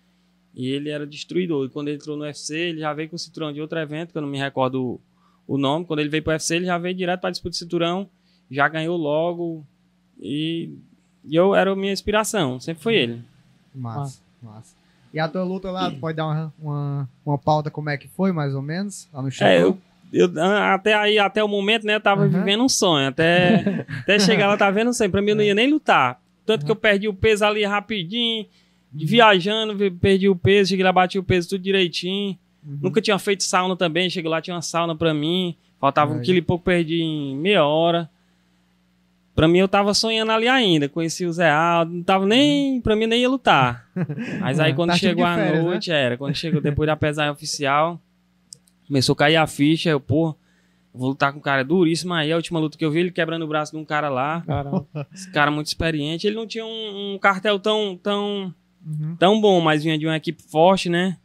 E 0.55 0.67
ele 0.67 0.89
era 0.89 1.05
destruidor. 1.05 1.65
E 1.65 1.69
quando 1.69 1.87
ele 1.89 1.97
entrou 1.97 2.15
no 2.17 2.23
UFC, 2.23 2.55
ele 2.55 2.79
já 2.79 2.93
veio 2.93 3.09
com 3.09 3.15
o 3.15 3.19
cinturão 3.19 3.51
de 3.53 3.61
outro 3.61 3.77
evento, 3.79 4.11
que 4.11 4.17
eu 4.17 4.21
não 4.21 4.29
me 4.29 4.37
recordo 4.37 4.83
o, 4.83 5.01
o 5.47 5.57
nome. 5.57 5.85
Quando 5.85 5.99
ele 5.99 6.09
veio 6.09 6.23
pro 6.23 6.31
UFC, 6.31 6.55
ele 6.55 6.65
já 6.65 6.77
veio 6.77 6.95
direto 6.95 7.21
para 7.21 7.29
disputa 7.31 7.51
de 7.51 7.57
cinturão, 7.57 8.09
já 8.53 8.67
ganhou 8.67 8.95
logo. 8.97 9.65
E, 10.19 10.69
e 11.25 11.35
eu 11.35 11.53
era 11.55 11.71
a 11.71 11.75
minha 11.75 11.91
inspiração, 11.93 12.59
sempre 12.59 12.81
foi 12.83 12.95
ele. 12.95 13.21
Massa, 13.73 14.21
massa. 14.41 14.75
E 15.13 15.19
a 15.19 15.27
tua 15.27 15.43
luta 15.43 15.69
lá, 15.69 15.91
tu 15.91 15.97
pode 15.97 16.17
dar 16.17 16.25
uma, 16.25 16.53
uma, 16.59 17.09
uma 17.25 17.37
pauta 17.37 17.69
como 17.69 17.89
é 17.89 17.97
que 17.97 18.07
foi, 18.07 18.31
mais 18.31 18.55
ou 18.55 18.61
menos, 18.61 19.07
lá 19.13 19.21
no 19.21 19.29
show? 19.31 19.45
É, 19.45 19.61
eu, 19.61 19.77
eu- 20.11 20.31
até 20.73 20.93
aí, 20.95 21.19
até 21.19 21.43
o 21.43 21.47
momento, 21.47 21.85
né, 21.85 21.95
eu 21.95 22.01
tava 22.01 22.23
Uhum. 22.23 22.29
vivendo 22.29 22.63
um 22.63 22.69
sonho. 22.69 23.07
Até, 23.09 23.85
até 24.01 24.17
chegar 24.19 24.47
lá, 24.47 24.57
tava 24.57 24.71
vendo 24.71 24.89
um 24.89 24.93
sonho. 24.93 25.11
Pra 25.11 25.21
mim, 25.21 25.29
eu 25.31 25.35
não 25.35 25.43
ia 25.43 25.53
nem 25.55 25.69
lutar. 25.69 26.19
Tanto 26.45 26.65
que 26.65 26.71
eu 26.71 26.75
perdi 26.75 27.07
o 27.07 27.13
peso 27.13 27.45
ali 27.45 27.63
rapidinho, 27.63 28.45
viajando, 28.91 29.75
vi- 29.75 29.91
perdi 29.91 30.27
o 30.29 30.35
peso, 30.35 30.69
cheguei 30.69 30.83
lá, 30.83 30.91
bati 30.91 31.17
o 31.19 31.23
peso 31.23 31.49
tudo 31.49 31.61
direitinho. 31.61 32.37
Uhum. 32.65 32.79
Nunca 32.83 33.01
tinha 33.01 33.17
feito 33.19 33.43
sauna 33.43 33.75
também, 33.75 34.09
cheguei 34.09 34.29
lá, 34.29 34.41
tinha 34.41 34.55
uma 34.55 34.61
sauna 34.61 34.95
pra 34.95 35.13
mim. 35.13 35.55
Faltava 35.79 36.13
um 36.13 36.21
quilo 36.21 36.37
e 36.37 36.41
pouco, 36.41 36.63
perdi 36.63 37.01
em 37.01 37.35
meia 37.35 37.65
hora. 37.65 38.09
Pra 39.35 39.47
mim, 39.47 39.57
eu 39.59 39.67
tava 39.67 39.93
sonhando 39.93 40.31
ali 40.31 40.47
ainda. 40.47 40.87
Conheci 40.87 41.25
o 41.25 41.33
Zé 41.33 41.49
Aldo, 41.49 41.91
não 41.91 42.03
tava 42.03 42.25
nem. 42.25 42.79
Pra 42.81 42.95
mim, 42.95 43.07
nem 43.07 43.21
ia 43.21 43.29
lutar. 43.29 43.87
Mas 44.39 44.59
aí, 44.59 44.73
quando 44.75 44.91
Tá 44.91 44.97
chegou 44.97 45.25
a 45.25 45.35
férias, 45.35 45.55
né? 45.57 45.61
noite, 45.63 45.91
era. 45.91 46.17
Quando 46.17 46.35
chegou 46.35 46.61
depois 46.61 46.85
da 46.87 46.95
pesagem 46.95 47.31
oficial, 47.31 47.99
começou 48.87 49.13
a 49.13 49.15
cair 49.17 49.35
a 49.37 49.47
ficha. 49.47 49.89
Eu, 49.89 49.99
pô, 49.99 50.35
vou 50.93 51.09
lutar 51.09 51.33
com 51.33 51.39
um 51.39 51.41
cara 51.41 51.63
duríssimo. 51.63 52.13
Aí, 52.13 52.31
a 52.31 52.35
última 52.35 52.59
luta 52.59 52.77
que 52.77 52.85
eu 52.85 52.91
vi, 52.91 52.99
ele 52.99 53.11
quebrando 53.11 53.43
o 53.43 53.47
braço 53.47 53.71
de 53.71 53.77
um 53.79 53.85
cara 53.85 54.07
lá. 54.07 54.41
Caramba. 54.45 54.85
Esse 55.11 55.31
cara 55.31 55.49
muito 55.49 55.65
experiente. 55.67 56.27
Ele 56.27 56.35
não 56.35 56.45
tinha 56.45 56.65
um, 56.65 57.13
um 57.15 57.17
cartel 57.19 57.57
tão, 57.59 57.97
tão, 58.01 58.53
Uhum. 58.85 59.15
tão 59.17 59.41
bom, 59.41 59.59
mas 59.61 59.83
vinha 59.83 59.97
de 59.97 60.05
uma 60.05 60.17
equipe 60.17 60.43
forte, 60.43 60.89
né? 60.89 61.17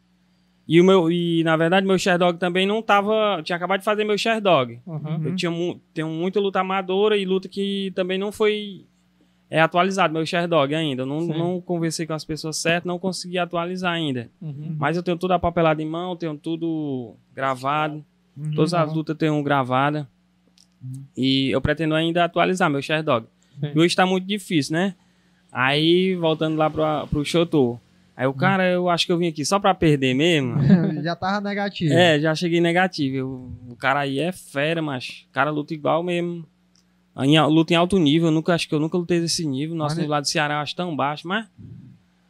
E, 0.68 0.80
o 0.80 0.84
meu, 0.84 1.10
e 1.10 1.42
na 1.44 1.56
verdade, 1.56 1.86
meu 1.86 1.98
Sherdog 1.98 2.38
também 2.38 2.66
não 2.66 2.82
tava. 2.82 3.40
Tinha 3.42 3.56
acabado 3.56 3.78
de 3.78 3.84
fazer 3.84 4.04
meu 4.04 4.18
Sherdog. 4.18 4.78
Aham. 4.86 5.22
Eu 5.24 5.34
tinha 5.34 5.50
mu 5.50 5.80
tenho 5.94 6.08
muita 6.08 6.38
luta 6.38 6.60
amadora 6.60 7.16
e 7.16 7.24
luta 7.24 7.48
que 7.48 7.90
também 7.94 8.18
não 8.18 8.30
foi 8.30 8.84
é, 9.48 9.60
atualizado, 9.60 10.12
meu 10.12 10.26
Sherdog 10.26 10.74
ainda. 10.74 11.02
Eu 11.02 11.06
não, 11.06 11.20
Sim. 11.22 11.38
não 11.38 11.60
conversei 11.60 12.06
com 12.06 12.12
as 12.12 12.24
pessoas 12.24 12.58
certas, 12.58 12.86
não 12.86 12.98
consegui 12.98 13.38
atualizar 13.38 13.94
ainda. 13.94 14.30
Uhum. 14.42 14.76
Mas 14.78 14.96
eu 14.96 15.02
tenho 15.02 15.16
tudo 15.16 15.32
a 15.32 15.38
papelada 15.38 15.82
em 15.82 15.86
mão, 15.86 16.14
tenho 16.14 16.36
tudo 16.36 17.14
gravado. 17.34 18.04
Uhum. 18.36 18.50
Todas 18.54 18.74
as 18.74 18.92
lutas 18.92 19.14
eu 19.14 19.18
tenho 19.18 19.42
gravada. 19.42 20.06
E 21.16 21.50
eu 21.50 21.60
pretendo 21.60 21.94
ainda 21.94 22.24
atualizar 22.24 22.70
meu 22.70 22.82
Sherdog. 22.82 23.26
Hoje 23.74 23.96
tá 23.96 24.06
muito 24.06 24.26
difícil, 24.26 24.74
né? 24.74 24.94
Aí, 25.50 26.14
voltando 26.14 26.56
lá 26.56 26.70
pro, 26.70 27.06
pro 27.08 27.24
Shoto. 27.24 27.80
Aí 28.18 28.26
o 28.26 28.34
cara, 28.34 28.68
eu 28.68 28.88
acho 28.90 29.06
que 29.06 29.12
eu 29.12 29.16
vim 29.18 29.28
aqui 29.28 29.44
só 29.44 29.60
pra 29.60 29.72
perder 29.72 30.12
mesmo. 30.12 30.56
Já 31.04 31.14
tava 31.14 31.40
negativo. 31.40 31.94
É, 31.94 32.18
já 32.18 32.34
cheguei 32.34 32.60
negativo. 32.60 33.16
Eu- 33.16 33.52
o 33.70 33.76
cara 33.76 34.00
aí 34.00 34.18
é 34.18 34.32
fera, 34.32 34.82
mas 34.82 35.24
o 35.30 35.32
cara 35.32 35.50
luta 35.52 35.72
igual 35.72 36.02
mesmo. 36.02 36.44
Em, 37.16 37.40
luta 37.42 37.72
em 37.72 37.76
alto 37.76 37.96
nível. 37.96 38.26
Eu 38.28 38.32
nunca, 38.32 38.52
acho 38.54 38.68
que 38.68 38.74
eu 38.74 38.80
nunca 38.80 38.98
lutei 38.98 39.20
desse 39.20 39.46
nível. 39.46 39.76
Nosso 39.76 39.90
Mas- 39.94 39.98
nível 39.98 40.10
lá 40.10 40.20
do 40.20 40.26
Ceará 40.28 40.54
eu 40.54 40.58
acho 40.58 40.74
tão 40.74 40.96
baixo, 40.96 41.28
mas. 41.28 41.46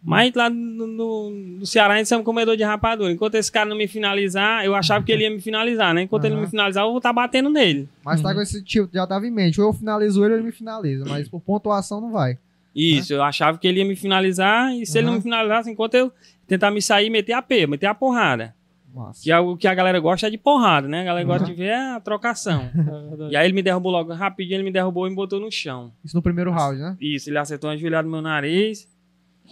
Mas 0.02 0.32
lá 0.34 0.48
no, 0.50 0.86
no- 0.86 1.30
no 1.30 1.66
Ceará 1.66 1.94
a 1.94 1.98
gente 1.98 2.12
é 2.12 2.16
um 2.18 2.22
comedor 2.22 2.54
de 2.56 2.62
rapadura. 2.62 3.10
Enquanto 3.10 3.34
esse 3.36 3.50
cara 3.50 3.68
não 3.68 3.76
me 3.76 3.88
finalizar, 3.88 4.64
eu 4.64 4.74
achava 4.74 5.02
que 5.04 5.10
ele 5.10 5.24
ia 5.24 5.30
me 5.30 5.40
finalizar, 5.40 5.92
né? 5.94 6.02
Enquanto 6.02 6.24
ele 6.26 6.34
não 6.34 6.42
me 6.42 6.48
finalizar, 6.48 6.84
eu 6.84 6.88
vou 6.90 6.98
estar 6.98 7.12
batendo 7.14 7.48
nele. 7.50 7.88
Mas 8.04 8.20
tá 8.20 8.28
Uhum. 8.28 8.34
com 8.36 8.40
esse 8.42 8.62
tipo, 8.62 8.88
já 8.92 9.06
tava 9.06 9.26
em 9.26 9.30
mente. 9.30 9.58
Ou 9.60 9.68
eu 9.68 9.72
finalizo 9.72 10.22
ele, 10.24 10.34
ou 10.34 10.38
ele 10.40 10.46
me 10.46 10.52
finaliza. 10.52 11.04
Mas 11.08 11.28
por 11.28 11.40
pontuação 11.40 12.00
não 12.00 12.12
vai. 12.12 12.38
Isso, 12.80 13.12
eu 13.12 13.22
achava 13.22 13.58
que 13.58 13.66
ele 13.66 13.80
ia 13.80 13.84
me 13.84 13.96
finalizar. 13.96 14.72
E 14.74 14.86
se 14.86 14.96
ele 14.98 15.06
não 15.06 15.12
Aham. 15.14 15.18
me 15.18 15.22
finalizasse, 15.22 15.70
enquanto 15.70 15.94
eu 15.94 16.12
tentar 16.46 16.70
me 16.70 16.80
sair, 16.80 17.10
meter 17.10 17.32
a 17.32 17.42
P, 17.42 17.66
meter 17.66 17.86
a 17.86 17.94
porrada. 17.94 18.54
Massa. 18.94 19.22
Que 19.22 19.30
é 19.30 19.38
o 19.38 19.56
que 19.56 19.68
a 19.68 19.74
galera 19.74 20.00
gosta 20.00 20.26
é 20.26 20.30
de 20.30 20.38
porrada, 20.38 20.88
né? 20.88 21.02
A 21.02 21.04
galera 21.04 21.26
gosta 21.26 21.44
Uhum. 21.46 21.50
de 21.50 21.56
ver 21.56 21.74
a 21.74 22.00
trocação. 22.00 22.70
É. 23.28 23.32
E 23.32 23.36
aí 23.36 23.46
ele 23.46 23.54
me 23.54 23.62
derrubou 23.62 23.92
logo 23.92 24.12
rapidinho, 24.14 24.56
ele 24.56 24.64
me 24.64 24.70
derrubou 24.72 25.06
e 25.06 25.10
me 25.10 25.16
botou 25.16 25.38
no 25.40 25.50
chão. 25.52 25.92
Isso 26.04 26.16
no 26.16 26.22
primeiro 26.22 26.50
round, 26.50 26.78
né? 26.78 26.96
Isso, 27.00 27.28
ele 27.28 27.36
acertou 27.38 27.68
uma 27.68 27.76
joelhada 27.76 28.04
no 28.06 28.10
meu 28.12 28.22
nariz, 28.22 28.88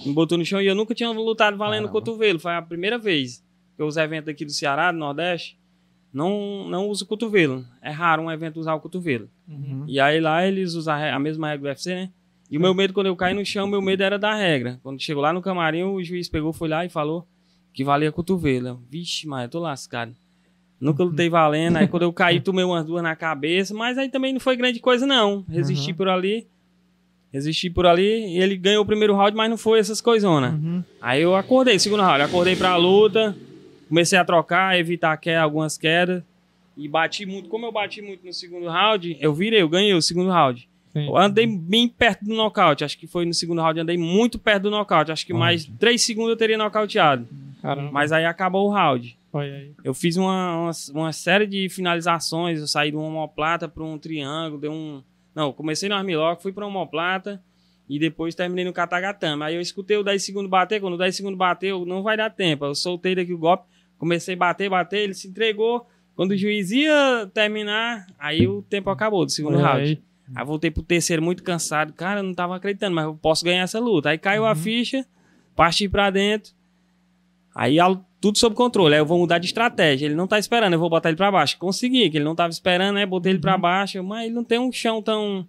me 0.04 0.12
botou 0.12 0.38
no 0.38 0.44
chão 0.44 0.60
e 0.62 0.66
eu 0.66 0.74
nunca 0.74 0.94
tinha 0.94 1.10
lutado 1.10 1.56
valendo 1.56 1.82
Caramba. 1.82 1.92
cotovelo. 1.92 2.38
Foi 2.38 2.54
a 2.54 2.62
primeira 2.62 2.96
vez 2.98 3.44
que 3.76 3.82
os 3.82 3.96
eventos 3.98 4.28
aqui 4.30 4.44
do 4.44 4.52
Ceará, 4.52 4.90
do 4.90 4.98
Nordeste, 4.98 5.58
não, 6.12 6.66
não 6.68 6.88
uso 6.88 7.04
cotovelo. 7.06 7.64
É 7.82 7.90
raro 7.90 8.22
um 8.22 8.30
evento 8.30 8.58
usar 8.58 8.74
o 8.74 8.80
cotovelo. 8.80 9.28
Uhum. 9.46 9.84
E 9.86 10.00
aí 10.00 10.18
lá 10.20 10.46
eles 10.46 10.72
usam 10.74 10.94
a 10.94 11.18
mesma 11.18 11.48
regra 11.48 11.62
do 11.62 11.68
UFC, 11.68 11.94
né? 11.94 12.10
E 12.50 12.56
o 12.56 12.60
meu 12.60 12.72
medo, 12.74 12.92
quando 12.94 13.06
eu 13.08 13.16
caí 13.16 13.34
no 13.34 13.44
chão, 13.44 13.66
meu 13.66 13.82
medo 13.82 14.02
era 14.02 14.18
da 14.18 14.34
regra. 14.34 14.78
Quando 14.82 15.00
chegou 15.02 15.22
lá 15.22 15.32
no 15.32 15.42
camarim, 15.42 15.82
o 15.82 16.02
juiz 16.02 16.28
pegou, 16.28 16.52
foi 16.52 16.68
lá 16.68 16.84
e 16.84 16.88
falou 16.88 17.26
que 17.72 17.82
valia 17.84 18.12
cotovelo. 18.12 18.80
Vixe, 18.88 19.26
mas 19.26 19.44
eu 19.44 19.48
tô 19.50 19.58
lascado. 19.58 20.14
Nunca 20.80 21.02
lutei 21.02 21.28
valendo. 21.28 21.76
Aí 21.76 21.88
quando 21.88 22.02
eu 22.04 22.12
caí, 22.12 22.38
tomei 22.40 22.64
umas 22.64 22.84
duas 22.84 23.02
na 23.02 23.16
cabeça. 23.16 23.74
Mas 23.74 23.98
aí 23.98 24.08
também 24.08 24.32
não 24.32 24.40
foi 24.40 24.56
grande 24.56 24.78
coisa, 24.78 25.06
não. 25.06 25.44
Resisti 25.48 25.90
Uhum. 25.90 25.96
por 25.96 26.08
ali. 26.08 26.46
Resisti 27.32 27.68
por 27.70 27.86
ali. 27.86 28.34
E 28.36 28.38
ele 28.38 28.56
ganhou 28.56 28.82
o 28.82 28.86
primeiro 28.86 29.14
round, 29.14 29.36
mas 29.36 29.50
não 29.50 29.58
foi 29.58 29.78
essas 29.78 30.00
coisonas. 30.00 30.52
Uhum. 30.54 30.84
Aí 31.00 31.20
eu 31.22 31.34
acordei, 31.34 31.78
segundo 31.78 32.02
round. 32.02 32.22
Acordei 32.22 32.54
pra 32.56 32.76
luta. 32.76 33.36
Comecei 33.88 34.18
a 34.18 34.24
trocar, 34.24 34.78
evitar 34.78 35.16
que 35.16 35.30
algumas 35.30 35.76
quedas. 35.76 36.22
E 36.76 36.86
bati 36.88 37.24
muito. 37.26 37.48
Como 37.48 37.66
eu 37.66 37.72
bati 37.72 38.00
muito 38.02 38.24
no 38.24 38.32
segundo 38.32 38.66
round, 38.68 39.16
eu 39.20 39.32
virei, 39.34 39.62
eu 39.62 39.68
ganhei 39.68 39.94
o 39.94 40.02
segundo 40.02 40.30
round. 40.30 40.68
Sim. 40.96 41.08
Eu 41.08 41.16
andei 41.18 41.46
bem 41.46 41.86
perto 41.86 42.24
do 42.24 42.34
nocaute. 42.34 42.82
Acho 42.82 42.96
que 42.96 43.06
foi 43.06 43.26
no 43.26 43.34
segundo 43.34 43.60
round, 43.60 43.78
andei 43.78 43.98
muito 43.98 44.38
perto 44.38 44.62
do 44.62 44.70
nocaute. 44.70 45.12
Acho 45.12 45.26
que 45.26 45.34
mais 45.34 45.66
três 45.78 46.00
segundos 46.00 46.30
eu 46.30 46.36
teria 46.38 46.56
nocauteado. 46.56 47.28
Caramba. 47.60 47.90
Mas 47.92 48.12
aí 48.12 48.24
acabou 48.24 48.66
o 48.66 48.72
round. 48.72 49.14
Eu 49.84 49.92
fiz 49.92 50.16
uma, 50.16 50.56
uma, 50.56 50.70
uma 50.94 51.12
série 51.12 51.46
de 51.46 51.68
finalizações. 51.68 52.60
Eu 52.60 52.66
saí 52.66 52.90
de 52.90 52.96
uma 52.96 53.06
homoplata 53.06 53.68
para 53.68 53.84
um 53.84 53.98
triângulo. 53.98 54.58
Deu 54.58 54.72
um. 54.72 55.02
Não, 55.34 55.52
comecei 55.52 55.86
no 55.86 55.94
armlock, 55.94 56.42
fui 56.42 56.50
para 56.50 56.66
homoplata. 56.66 57.42
E 57.86 57.98
depois 57.98 58.34
terminei 58.34 58.64
no 58.64 58.72
katagatame. 58.72 59.42
Aí 59.42 59.54
eu 59.54 59.60
escutei 59.60 59.98
o 59.98 60.02
10 60.02 60.24
segundos 60.24 60.48
bater. 60.48 60.80
Quando 60.80 60.94
o 60.94 60.98
10 60.98 61.14
segundos 61.14 61.36
bateu, 61.36 61.84
não 61.84 62.02
vai 62.02 62.16
dar 62.16 62.30
tempo. 62.30 62.64
Eu 62.64 62.74
soltei 62.74 63.14
daqui 63.14 63.34
o 63.34 63.38
golpe. 63.38 63.64
Comecei 63.98 64.34
a 64.34 64.38
bater, 64.38 64.70
bater. 64.70 65.00
Ele 65.00 65.14
se 65.14 65.28
entregou. 65.28 65.86
Quando 66.14 66.30
o 66.30 66.36
juiz 66.36 66.70
ia 66.70 67.30
terminar, 67.34 68.06
aí 68.18 68.48
o 68.48 68.62
tempo 68.62 68.88
acabou 68.88 69.26
do 69.26 69.30
segundo 69.30 69.58
Olha 69.58 69.66
round. 69.66 69.82
aí. 69.82 70.06
Aí 70.34 70.44
voltei 70.44 70.70
pro 70.70 70.82
terceiro 70.82 71.22
muito 71.22 71.42
cansado. 71.42 71.92
Cara, 71.92 72.20
eu 72.20 72.24
não 72.24 72.34
tava 72.34 72.56
acreditando, 72.56 72.94
mas 72.94 73.04
eu 73.04 73.14
posso 73.14 73.44
ganhar 73.44 73.62
essa 73.62 73.78
luta. 73.78 74.10
Aí 74.10 74.18
caiu 74.18 74.44
a 74.46 74.54
ficha, 74.54 75.06
parti 75.54 75.88
pra 75.88 76.10
dentro. 76.10 76.52
Aí 77.54 77.76
tudo 78.20 78.36
sob 78.38 78.54
controle. 78.56 78.94
Aí 78.94 79.00
eu 79.00 79.06
vou 79.06 79.18
mudar 79.18 79.38
de 79.38 79.46
estratégia. 79.46 80.06
Ele 80.06 80.14
não 80.14 80.26
tá 80.26 80.38
esperando, 80.38 80.72
eu 80.72 80.78
vou 80.78 80.90
botar 80.90 81.08
ele 81.08 81.16
pra 81.16 81.30
baixo. 81.30 81.56
Consegui, 81.58 82.10
que 82.10 82.18
ele 82.18 82.24
não 82.24 82.34
tava 82.34 82.50
esperando, 82.50 82.96
né? 82.96 83.06
Botei 83.06 83.32
ele 83.32 83.38
pra 83.38 83.56
baixo, 83.56 84.02
mas 84.02 84.26
ele 84.26 84.34
não 84.34 84.44
tem 84.44 84.58
um 84.58 84.70
chão 84.72 85.00
tão. 85.00 85.46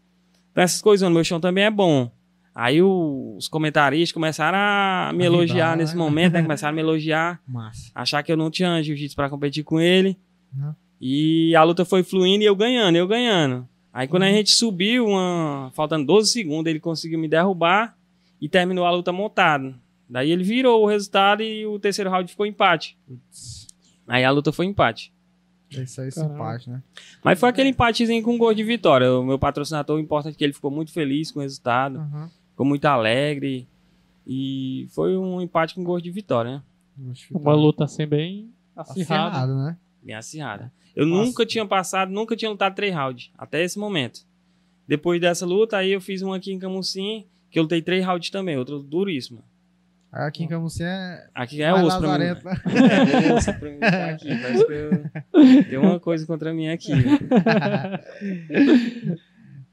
tão 0.54 0.64
essas 0.64 0.82
coisas, 0.82 1.08
não. 1.08 1.14
meu 1.14 1.24
chão 1.24 1.40
também 1.40 1.64
é 1.66 1.72
bom. 1.72 2.10
Aí 2.56 2.82
o- 2.82 3.36
os 3.38 3.48
comentaristas 3.48 4.12
começaram 4.12 4.58
a 4.58 5.12
me 5.14 5.24
A 5.24 5.26
elogiar 5.28 5.78
nesse 5.78 5.94
né? 5.96 6.00
momento, 6.00 6.34
né? 6.34 6.42
Começaram 6.44 6.74
a 6.74 6.76
me 6.76 6.82
elogiar 6.82 7.40
Massa. 7.48 7.92
achar 7.94 8.24
que 8.24 8.32
eu 8.32 8.38
não 8.38 8.50
tinha 8.50 8.82
jiu-jitsu 8.82 9.16
pra 9.16 9.30
competir 9.30 9.64
com 9.64 9.80
ele. 9.80 10.18
Uhum. 10.56 10.74
E 11.00 11.56
a 11.56 11.62
luta 11.64 11.86
foi 11.86 12.02
fluindo 12.02 12.44
e 12.44 12.48
eu 12.48 12.56
ganhando, 12.56 12.96
eu 12.96 13.08
ganhando. 13.08 13.68
Aí 13.98 14.08
quando 14.08 14.24
a 14.24 14.30
gente 14.30 14.52
subiu, 14.52 15.08
uma... 15.08 15.72
faltando 15.74 16.06
12 16.06 16.32
segundos, 16.32 16.70
ele 16.70 16.80
conseguiu 16.80 17.18
me 17.18 17.28
derrubar 17.28 17.98
e 18.40 18.48
terminou 18.48 18.86
a 18.86 18.92
luta 18.92 19.12
montado. 19.12 19.74
Daí 20.08 20.30
ele 20.30 20.44
virou 20.44 20.84
o 20.84 20.88
resultado 20.88 21.42
e 21.42 21.66
o 21.66 21.80
terceiro 21.80 22.08
round 22.12 22.30
ficou 22.30 22.46
empate. 22.46 22.96
Putz. 23.08 23.66
Aí 24.08 24.24
a 24.24 24.30
luta 24.30 24.52
foi 24.52 24.68
empate. 24.68 25.12
Isso 25.72 26.00
aí, 26.00 26.10
esse 26.10 26.20
Caramba. 26.20 26.36
empate, 26.36 26.70
né? 26.70 26.84
Mas 27.24 27.40
foi 27.40 27.50
aquele 27.50 27.70
empatezinho 27.70 28.22
com 28.22 28.38
gol 28.38 28.54
de 28.54 28.64
vitória. 28.64 29.12
O 29.14 29.24
meu 29.24 29.40
patrocinador, 29.40 29.98
o 29.98 30.00
importante 30.00 30.36
é 30.36 30.38
que 30.38 30.44
ele 30.44 30.54
ficou 30.54 30.70
muito 30.70 30.92
feliz 30.92 31.32
com 31.32 31.40
o 31.40 31.42
resultado, 31.42 31.98
Uhum. 31.98 32.30
ficou 32.52 32.66
muito 32.68 32.86
alegre. 32.86 33.68
E 34.28 34.88
foi 34.92 35.18
um 35.18 35.42
empate 35.42 35.74
com 35.74 35.84
gol 35.84 36.00
de 36.00 36.12
vitória, 36.12 36.64
né? 36.98 37.14
Uma 37.32 37.56
luta 37.56 37.86
assim 37.86 38.06
bem 38.06 38.54
acirrada. 38.76 39.30
Acirrado, 39.30 39.56
né? 39.56 39.78
Bem 40.04 40.16
acirrada. 40.16 40.72
Eu 40.98 41.06
Nossa. 41.06 41.26
nunca 41.26 41.46
tinha 41.46 41.64
passado, 41.64 42.12
nunca 42.12 42.36
tinha 42.36 42.50
lutado 42.50 42.74
três 42.74 42.92
rounds, 42.92 43.32
até 43.38 43.64
esse 43.64 43.78
momento. 43.78 44.22
Depois 44.88 45.22
dessa 45.22 45.46
luta, 45.46 45.78
aí 45.78 45.92
eu 45.92 46.02
fiz 46.02 46.24
uma 46.24 46.38
aqui 46.38 46.52
em 46.52 46.58
Camusim, 46.58 47.28
que 47.52 47.60
eu 47.60 47.64
lutei 47.64 47.84
três 47.84 48.04
rounds 48.04 48.32
também, 48.32 48.58
outra 48.58 48.80
duríssima. 48.80 49.44
Aí 50.12 50.28
Aqui 50.28 50.44
em 50.44 50.48
Camusim 50.48 50.86
é 50.86 51.28
Aqui 51.36 51.62
é 51.62 51.72
osso 51.72 52.00
pra 52.00 52.18
mim. 52.18 52.26
né? 52.26 52.36
É 53.30 53.34
osso 53.34 53.54
pra 53.54 53.70
mim 53.70 53.78
tá 53.80 54.06
aqui. 54.10 54.42
Parece 54.42 54.66
que 54.66 54.74
eu... 54.74 55.64
tem 55.66 55.78
uma 55.78 56.00
coisa 56.00 56.26
contra 56.26 56.52
mim 56.52 56.70
aqui. 56.70 56.92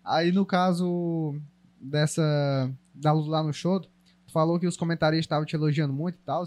Aí 0.05 0.31
no 0.31 0.45
caso 0.45 1.41
dessa 1.81 2.71
da 2.95 3.13
luta 3.13 3.31
lá 3.31 3.43
no 3.43 3.53
show, 3.55 3.81
tu 3.81 3.89
falou 4.31 4.61
que 4.61 4.67
os 4.67 4.77
comentaristas 4.77 5.25
estavam 5.25 5.47
te 5.47 5.57
elogiando 5.57 5.95
muito 5.95 6.17
e 6.17 6.23
tal. 6.27 6.45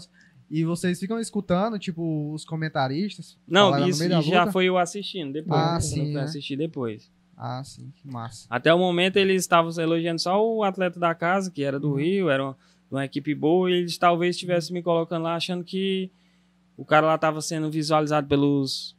E 0.50 0.64
vocês 0.64 0.98
ficam 0.98 1.18
escutando, 1.20 1.78
tipo, 1.78 2.32
os 2.32 2.44
comentaristas? 2.44 3.36
Não, 3.46 3.86
isso 3.86 3.98
meio 3.98 4.10
da 4.10 4.20
já 4.22 4.40
luta? 4.40 4.52
foi 4.52 4.64
eu 4.64 4.78
assistindo 4.78 5.32
depois. 5.32 5.60
Ah, 5.60 5.74
né? 5.74 5.80
Sim, 5.80 6.08
eu 6.08 6.14
né? 6.14 6.22
assistir 6.22 6.56
depois. 6.56 7.10
Ah, 7.36 7.62
sim, 7.62 7.92
que 7.94 8.08
massa. 8.08 8.46
Até 8.50 8.72
o 8.72 8.78
momento 8.78 9.16
eles 9.16 9.42
estavam 9.42 9.70
elogiando 9.78 10.20
só 10.20 10.44
o 10.44 10.64
atleta 10.64 10.98
da 10.98 11.14
casa, 11.14 11.50
que 11.50 11.62
era 11.62 11.78
do 11.78 11.94
Rio, 11.94 12.30
era 12.30 12.42
uma, 12.42 12.56
uma 12.90 13.04
equipe 13.04 13.34
boa, 13.34 13.70
e 13.70 13.74
eles 13.74 13.98
talvez 13.98 14.34
estivessem 14.34 14.74
me 14.74 14.82
colocando 14.82 15.22
lá 15.22 15.36
achando 15.36 15.62
que 15.62 16.10
o 16.76 16.84
cara 16.84 17.06
lá 17.06 17.14
estava 17.14 17.40
sendo 17.40 17.70
visualizado 17.70 18.26
pelos 18.26 18.96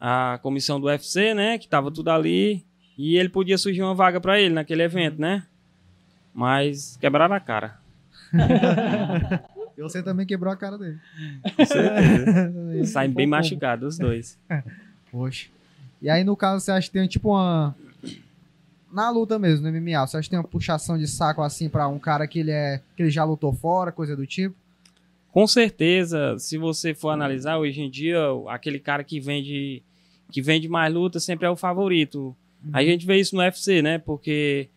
a 0.00 0.38
comissão 0.42 0.78
do 0.78 0.86
UFC, 0.86 1.34
né, 1.34 1.56
que 1.58 1.66
tava 1.66 1.90
tudo 1.90 2.10
ali, 2.10 2.64
e 2.96 3.16
ele 3.16 3.28
podia 3.28 3.56
surgir 3.56 3.82
uma 3.82 3.94
vaga 3.94 4.20
para 4.20 4.38
ele 4.40 4.54
naquele 4.54 4.82
evento, 4.82 5.20
né? 5.20 5.46
Mas 6.32 6.96
quebraram 6.98 7.34
a 7.34 7.40
cara. 7.40 7.80
E 9.76 9.82
você 9.82 10.02
também 10.02 10.26
quebrou 10.26 10.52
a 10.52 10.56
cara 10.56 10.78
dele. 10.78 10.98
Com 11.56 11.64
certeza. 11.64 12.84
Saem 12.86 13.10
bem 13.10 13.26
machucados 13.26 13.94
os 13.94 13.98
dois. 13.98 14.38
Poxa. 15.10 15.48
E 16.00 16.08
aí, 16.08 16.22
no 16.22 16.36
caso, 16.36 16.64
você 16.64 16.70
acha 16.70 16.86
que 16.86 16.92
tem 16.92 17.06
tipo 17.06 17.30
uma. 17.30 17.74
Na 18.92 19.10
luta 19.10 19.38
mesmo, 19.38 19.68
no 19.68 19.72
MMA, 19.72 20.06
você 20.06 20.16
acha 20.16 20.22
que 20.22 20.30
tem 20.30 20.38
uma 20.38 20.46
puxação 20.46 20.96
de 20.96 21.08
saco 21.08 21.42
assim 21.42 21.68
pra 21.68 21.88
um 21.88 21.98
cara 21.98 22.26
que 22.28 22.38
ele 22.38 22.52
é. 22.52 22.80
que 22.96 23.02
ele 23.02 23.10
já 23.10 23.24
lutou 23.24 23.52
fora, 23.52 23.90
coisa 23.90 24.14
do 24.14 24.26
tipo? 24.26 24.54
Com 25.32 25.48
certeza, 25.48 26.38
se 26.38 26.56
você 26.56 26.94
for 26.94 27.10
analisar 27.10 27.58
hoje 27.58 27.80
em 27.80 27.90
dia, 27.90 28.18
aquele 28.48 28.78
cara 28.78 29.02
que 29.02 29.18
vende 29.18 29.82
que 30.30 30.40
vende 30.40 30.68
mais 30.68 30.92
luta 30.94 31.18
sempre 31.18 31.46
é 31.46 31.50
o 31.50 31.56
favorito. 31.56 32.36
A 32.72 32.82
gente 32.82 33.04
vê 33.04 33.18
isso 33.18 33.34
no 33.34 33.42
UFC, 33.42 33.82
né? 33.82 33.98
Porque 33.98 34.68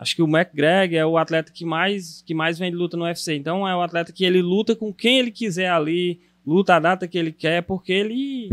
acho 0.00 0.16
que 0.16 0.22
o 0.22 0.26
McGregor 0.26 0.96
é 0.96 1.04
o 1.04 1.18
atleta 1.18 1.52
que 1.52 1.62
mais 1.62 2.22
que 2.22 2.32
mais 2.32 2.58
vende 2.58 2.74
luta 2.74 2.96
no 2.96 3.04
UFC. 3.04 3.34
Então 3.34 3.68
é 3.68 3.76
o 3.76 3.82
atleta 3.82 4.10
que 4.12 4.24
ele 4.24 4.40
luta 4.40 4.74
com 4.74 4.90
quem 4.92 5.18
ele 5.18 5.30
quiser 5.30 5.70
ali, 5.70 6.18
luta 6.44 6.74
a 6.74 6.80
data 6.80 7.06
que 7.06 7.18
ele 7.18 7.30
quer, 7.30 7.62
porque 7.62 7.92
ele 7.92 8.50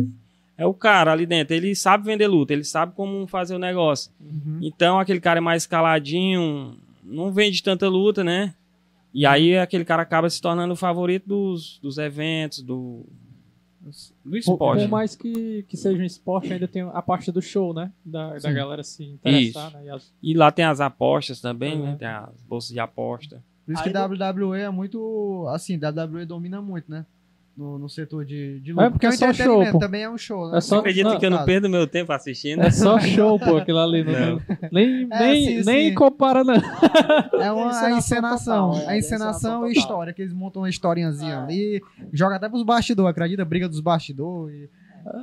é 0.58 0.66
o 0.66 0.74
cara 0.74 1.14
ali 1.14 1.26
dentro. 1.26 1.56
Ele 1.56 1.74
sabe 1.74 2.04
vender 2.04 2.28
luta, 2.28 2.52
ele 2.52 2.66
sabe 2.66 2.94
como 2.94 3.26
fazer 3.28 3.56
o 3.56 3.60
negócio. 3.60 4.12
Uhum. 4.20 4.60
Então 4.62 5.00
aquele 5.00 5.22
cara 5.22 5.38
é 5.38 5.42
mais 5.42 5.66
caladinho, 5.66 6.76
não 7.02 7.32
vende 7.32 7.64
tanta 7.64 7.88
luta, 7.88 8.26
né? 8.26 8.54
E 9.14 9.26
aí 9.26 9.58
aquele 9.58 9.86
cara 9.86 10.02
acaba 10.02 10.30
se 10.30 10.42
tornando 10.42 10.74
o 10.74 10.78
favorito 10.78 11.30
dos, 11.30 11.80
dos 11.82 11.98
eventos, 11.98 12.62
do, 12.62 13.06
Por, 14.24 14.38
esporte. 14.38 14.82
por 14.84 14.90
mais 14.90 15.16
que, 15.16 15.64
que 15.68 15.78
seja 15.78 16.02
um 16.02 16.06
esporte, 16.06 16.52
ainda 16.54 16.68
tem 16.68 16.82
a 16.84 17.02
parte 17.02 17.32
do 17.32 17.42
show, 17.42 17.74
né? 17.74 17.92
Da, 18.06 18.34
da 18.34 18.40
Sim. 18.40 18.54
galera 18.54 18.84
se 18.84 19.04
interessar, 19.04 19.72
né? 19.74 19.86
E 19.86 19.90
as- 19.90 20.14
E 20.22 20.34
lá 20.34 20.52
tem 20.52 20.66
as 20.66 20.80
apostas 20.82 21.40
também, 21.42 21.78
né? 21.80 21.92
Uhum. 21.92 21.98
Tem 21.98 22.08
as 22.08 22.42
bolsas 22.44 22.72
de 22.72 22.80
aposta. 22.80 23.44
Por 23.66 23.74
isso 23.74 23.84
que 23.84 23.90
Aí 23.90 23.96
WWE 23.96 24.60
é 24.62 24.70
muito. 24.70 25.46
Assim, 25.50 25.78
WWE 25.78 26.26
domina 26.26 26.62
muito, 26.62 26.90
né? 26.90 27.06
No, 27.58 27.80
no 27.80 27.90
setor 27.90 28.24
de, 28.24 28.60
de 28.60 28.70
É 28.70 28.74
luta. 28.76 28.92
porque 28.92 29.08
o 29.08 29.10
é 29.10 29.12
só 29.14 29.26
entretenimento 29.26 29.64
show, 29.64 29.72
pô. 29.74 29.80
também 29.80 30.04
é 30.04 30.10
um 30.10 30.18
show, 30.18 30.52
né? 30.52 30.60
É 30.60 30.62
só- 30.62 30.78
acredita 30.78 31.10
não, 31.10 31.20
que 31.20 31.26
eu 31.26 31.32
não 31.32 31.44
perdo 31.44 31.68
meu 31.68 31.88
tempo 31.88 32.14
assistindo? 32.14 32.62
É 32.62 32.70
só 32.70 33.00
show, 33.00 33.40
pô, 33.40 33.58
aquilo 33.58 33.80
ali. 33.80 34.04
Não, 34.04 34.14
Não. 34.36 34.42
Nem, 34.72 35.08
É, 35.12 35.20
nem, 35.20 35.46
sim, 35.46 35.64
nem 35.66 35.90
sim. 35.90 35.96
compara, 35.96 36.44
não. 36.44 36.54
É 37.42 37.52
uma 37.52 37.72
a 37.82 37.92
encenação 37.98 38.72
total, 38.74 38.84
é, 38.84 38.88
a 38.92 38.96
é 38.96 39.00
encenação 39.00 39.68
e 39.68 39.72
história, 39.72 40.14
que 40.14 40.22
eles 40.22 40.34
montam 40.34 40.62
uma 40.62 40.70
historinhazinha 40.70 41.34
É. 41.34 41.38
ali. 41.38 41.82
Joga 42.14 42.36
até 42.36 42.48
pros 42.48 42.62
bastidores, 42.64 43.10
acredita? 43.10 43.44
Briga 43.44 43.68
dos 43.68 43.80
bastidores. 43.80 44.70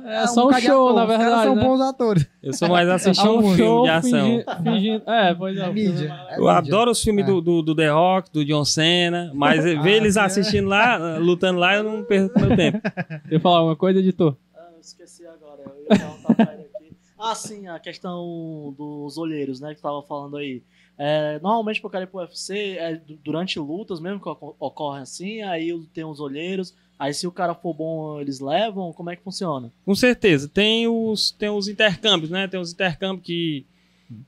É 0.05 0.27
só 0.27 0.47
um 0.47 0.53
show, 0.53 0.89
ator. 0.89 0.93
na 0.95 1.03
Os 1.03 1.07
caras 1.09 1.17
verdade. 1.25 1.43
são 1.43 1.55
né? 1.55 1.63
bons 1.63 1.81
atores. 1.81 2.27
Eu 2.41 2.53
sou 2.53 2.69
mais 2.69 2.87
É 2.87 2.91
assistir 2.93 3.27
um, 3.27 3.37
um 3.37 3.41
filme 3.41 3.57
show 3.57 3.83
de 3.83 3.89
ação. 3.89 4.25
fingi- 4.27 4.45
fingindo. 4.63 5.09
É, 5.09 5.33
pois 5.35 5.57
é. 5.57 5.61
É 5.61 5.71
mídia. 5.71 6.05
é- 6.29 6.33
É 6.33 6.37
Eu 6.37 6.39
mídia. 6.45 6.51
adoro 6.57 6.91
os 6.91 7.01
filmes 7.03 7.23
É. 7.25 7.27
do, 7.27 7.41
do, 7.41 7.61
do 7.61 7.75
The 7.75 7.89
Rock, 7.89 8.31
do 8.31 8.43
John 8.45 8.65
Cena, 8.65 9.31
mas 9.33 9.63
ver 9.63 9.77
Ah, 9.79 9.89
eles 9.89 10.13
sim, 10.15 10.19
é. 10.19 10.23
assistindo 10.23 10.67
lá, 10.67 11.17
lutando 11.17 11.59
lá, 11.59 11.75
eu 11.75 11.83
não 11.83 12.03
perco 12.03 12.39
meu 12.39 12.55
tempo. 12.55 12.79
Quer 13.29 13.39
falar 13.41 13.57
alguma 13.59 13.75
coisa, 13.75 13.99
editor? 13.99 14.35
Ah, 14.55 14.69
eu 14.73 14.79
esqueci 14.81 15.25
agora. 15.27 15.61
Eu 15.65 15.81
ia 15.83 15.87
perguntar 15.99 16.35
pra 16.35 16.53
ele 16.53 16.63
aqui. 16.75 16.91
Ah, 17.19 17.35
sim, 17.35 17.67
a 17.67 17.79
questão 17.79 18.73
dos 18.77 19.17
olheiros, 19.17 19.59
né? 19.59 19.73
Que 19.75 19.81
tava 19.81 20.01
falando 20.03 20.37
aí. 20.37 20.61
É, 20.97 21.39
normalmente, 21.43 21.81
pro 21.81 21.89
cara 21.89 22.05
ir 22.05 22.07
pro 22.07 22.21
UFC, 22.21 22.77
é 22.77 22.95
du- 22.95 23.17
durante 23.23 23.59
lutas 23.59 23.99
mesmo 23.99 24.19
que 24.21 24.29
oco- 24.29 24.55
ocorrem 24.59 25.01
assim, 25.01 25.41
aí 25.41 25.77
tem 25.93 26.05
os 26.05 26.19
olheiros. 26.21 26.73
Aí 26.97 27.13
se 27.13 27.27
o 27.27 27.31
cara 27.31 27.53
for 27.53 27.73
bom, 27.73 28.21
eles 28.21 28.39
levam? 28.39 28.93
Como 28.93 29.09
é 29.09 29.15
que 29.15 29.23
funciona? 29.23 29.71
Com 29.85 29.93
certeza. 29.93 30.47
Tem 30.47 30.87
os, 30.87 31.31
tem 31.31 31.49
os 31.49 31.67
intercâmbios, 31.67 32.31
né? 32.31 32.47
Tem 32.47 32.59
os 32.59 32.71
intercâmbios 32.71 33.25
que, 33.25 33.65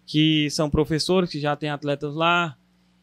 que 0.05 0.49
são 0.49 0.69
professores, 0.69 1.29
que 1.29 1.39
já 1.39 1.55
tem 1.55 1.69
atletas 1.69 2.13
lá. 2.13 2.57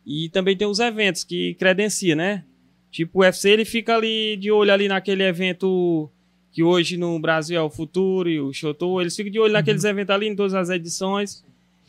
E 0.06 0.28
também 0.28 0.56
tem 0.56 0.66
os 0.66 0.80
eventos 0.80 1.24
que 1.24 1.54
credencia, 1.54 2.14
né? 2.14 2.44
Tipo, 2.90 3.18
o 3.18 3.22
UFC, 3.22 3.50
ele 3.50 3.64
fica 3.64 3.96
ali 3.96 4.36
de 4.36 4.52
olho 4.52 4.72
ali 4.72 4.86
naquele 4.86 5.22
evento 5.22 6.10
que 6.52 6.62
hoje 6.62 6.96
no 6.96 7.18
Brasil 7.18 7.58
é 7.58 7.62
o 7.62 7.70
Futuro 7.70 8.28
e 8.28 8.38
o 8.38 8.52
Shotou. 8.52 9.00
Eles 9.00 9.16
ficam 9.16 9.32
de 9.32 9.40
olho 9.40 9.52
naqueles 9.54 9.82
eventos 9.82 10.14
ali, 10.14 10.28
em 10.28 10.36
todas 10.36 10.54
as 10.54 10.68
edições. 10.68 11.42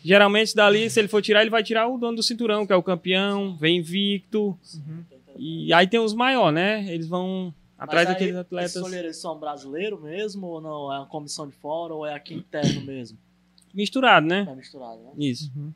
Geralmente, 0.04 0.56
dali, 0.56 0.90
se 0.90 1.00
ele 1.00 1.08
for 1.08 1.22
tirar, 1.22 1.42
ele 1.42 1.50
vai 1.50 1.62
tirar 1.62 1.88
o 1.88 1.98
dono 1.98 2.18
do 2.18 2.24
cinturão, 2.24 2.66
que 2.66 2.72
é 2.72 2.76
o 2.76 2.82
campeão, 2.82 3.56
vem 3.56 3.78
invicto. 3.78 4.58
E 5.38 5.74
aí 5.74 5.86
tem 5.86 6.00
os 6.00 6.14
maiores, 6.14 6.56
né? 6.56 6.92
Eles 6.92 7.08
vão 7.08 7.54
Atrás 7.78 8.08
aí, 8.08 8.14
daqueles 8.14 8.36
atletas 8.36 8.76
Esses 8.76 8.82
olheiros 8.88 9.18
são 9.18 9.38
brasileiros 9.38 10.02
mesmo 10.02 10.48
ou 10.48 10.62
não? 10.62 10.94
É 10.94 10.98
uma 11.00 11.06
comissão 11.06 11.48
de 11.48 11.54
fora 11.56 11.94
ou 11.94 12.06
é 12.06 12.14
aqui 12.14 12.34
interno 12.34 12.82
mesmo? 12.82 13.18
misturados, 13.74 14.30
né? 14.30 14.48
É 14.50 14.56
misturado, 14.56 15.02
né? 15.02 15.12
Isso. 15.18 15.52
Uhum. 15.56 15.74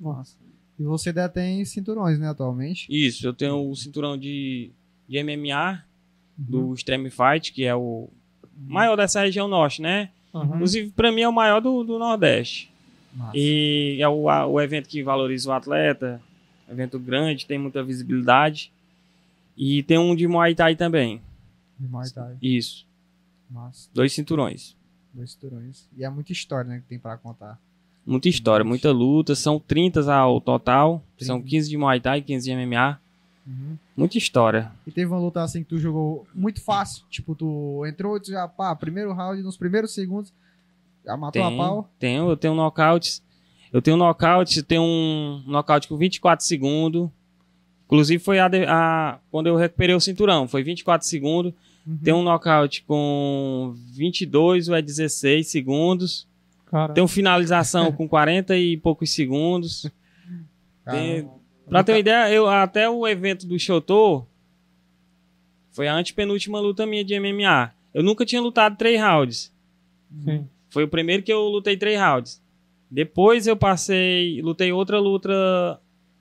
Nossa. 0.00 0.36
E 0.78 0.82
você 0.82 1.12
detém 1.12 1.64
cinturões, 1.64 2.18
né, 2.18 2.28
atualmente? 2.28 2.86
Isso, 2.90 3.24
eu 3.24 3.32
tenho 3.32 3.70
o 3.70 3.76
cinturão 3.76 4.18
de, 4.18 4.70
de 5.08 5.18
MMA 5.22 5.84
Uhum. 6.36 6.44
do 6.48 6.74
Extreme 6.74 7.08
Fight, 7.10 7.52
que 7.52 7.64
é 7.64 7.72
o 7.76 8.08
maior 8.66 8.96
dessa 8.96 9.20
região 9.20 9.46
norte, 9.46 9.80
né? 9.80 10.10
Uhum. 10.32 10.42
Inclusive, 10.56 10.90
pra 10.90 11.12
mim, 11.12 11.20
é 11.20 11.28
o 11.28 11.32
maior 11.32 11.60
do, 11.60 11.84
do 11.84 11.96
Nordeste. 11.96 12.68
Massa. 13.12 13.30
E 13.38 13.98
é 14.00 14.08
o, 14.08 14.28
a- 14.28 14.44
o 14.44 14.60
evento 14.60 14.88
que 14.88 15.00
valoriza 15.04 15.48
o 15.48 15.52
atleta, 15.52 16.20
evento 16.68 16.98
grande, 16.98 17.46
tem 17.46 17.56
muita 17.56 17.84
visibilidade. 17.84 18.72
E 19.56 19.82
tem 19.82 19.98
um 19.98 20.14
de 20.14 20.26
Muay 20.26 20.54
Thai 20.54 20.74
também. 20.76 21.20
De 21.78 21.86
Muay 21.88 22.10
Thai. 22.10 22.36
Isso, 22.42 22.86
Massa. 23.50 23.88
dois 23.94 24.12
cinturões. 24.12 24.76
Dois 25.12 25.32
cinturões. 25.32 25.88
E 25.96 26.04
é 26.04 26.10
muita 26.10 26.32
história, 26.32 26.68
né, 26.68 26.78
que 26.80 26.86
tem 26.88 26.98
pra 26.98 27.16
contar. 27.16 27.58
Muita 28.06 28.28
história, 28.28 28.64
muita 28.64 28.90
luta. 28.92 29.34
São 29.34 29.58
30 29.58 30.12
ao 30.12 30.40
total. 30.40 31.02
São 31.18 31.36
30. 31.38 31.48
15 31.50 31.70
de 31.70 31.76
Muay 31.78 32.00
Thai, 32.00 32.20
15 32.20 32.44
de 32.50 32.54
MMA. 32.66 33.00
Uhum. 33.46 33.78
Muita 33.96 34.18
história. 34.18 34.72
E 34.86 34.90
teve 34.90 35.06
uma 35.10 35.18
luta 35.20 35.42
assim 35.42 35.62
que 35.62 35.68
tu 35.70 35.78
jogou 35.78 36.26
muito 36.34 36.60
fácil. 36.62 37.04
Tipo, 37.08 37.34
tu 37.34 37.84
entrou, 37.86 38.18
tu 38.20 38.30
já, 38.30 38.46
pá, 38.48 38.74
primeiro 38.74 39.12
round, 39.12 39.42
nos 39.42 39.56
primeiros 39.56 39.94
segundos, 39.94 40.32
já 41.04 41.16
matou 41.16 41.42
a 41.42 41.48
Tem, 41.48 41.56
pau. 41.56 41.90
tenho, 41.98 42.28
eu 42.30 42.36
tenho 42.36 42.54
nocautes. 42.54 43.22
Eu 43.72 43.80
tenho 43.82 43.96
nocaute, 43.96 44.62
tenho 44.62 44.82
um 44.82 45.42
nocaute 45.46 45.88
com 45.88 45.96
24 45.96 46.44
segundos. 46.44 47.08
Inclusive 47.94 48.22
foi 48.22 48.38
a, 48.40 48.50
a- 48.68 49.18
quando 49.30 49.46
eu 49.46 49.54
recuperei 49.54 49.94
o 49.94 50.00
cinturão, 50.00 50.48
foi 50.48 50.64
24 50.64 51.06
segundos. 51.06 51.52
Uhum. 51.86 51.98
Tem 52.02 52.12
um 52.12 52.22
nocaute 52.24 52.82
com 52.82 53.72
22 53.92 54.68
ou 54.68 54.74
é 54.74 54.82
16 54.82 55.46
segundos. 55.46 56.26
Cara, 56.66 56.92
Tem 56.92 57.04
um 57.04 57.08
finalização 57.08 57.92
com 57.92 58.08
40 58.08 58.56
e 58.56 58.76
poucos 58.76 59.10
segundos. 59.10 59.86
Tem- 60.90 61.28
Pra 61.68 61.82
ter 61.82 61.92
uma 61.92 61.98
ideia, 61.98 62.30
eu, 62.30 62.46
até 62.46 62.90
o 62.90 63.06
evento 63.08 63.46
do 63.46 63.58
Shotô 63.58 64.26
foi 65.70 65.88
a 65.88 65.94
antepenúltima 65.94 66.60
luta 66.60 66.84
minha 66.84 67.02
de 67.04 67.18
MMA. 67.18 67.72
Eu 67.94 68.02
nunca 68.02 68.26
tinha 68.26 68.40
lutado 68.42 68.76
três 68.76 69.00
rounds. 69.00 69.52
sim. 70.24 70.46
Foi 70.68 70.82
o 70.84 70.88
primeiro 70.88 71.22
que 71.22 71.32
eu 71.32 71.40
lutei 71.48 71.76
três 71.76 71.98
rounds. 71.98 72.42
Depois 72.90 73.46
eu 73.46 73.56
passei, 73.56 74.42
lutei 74.42 74.72
outra 74.72 74.98
luta 74.98 75.80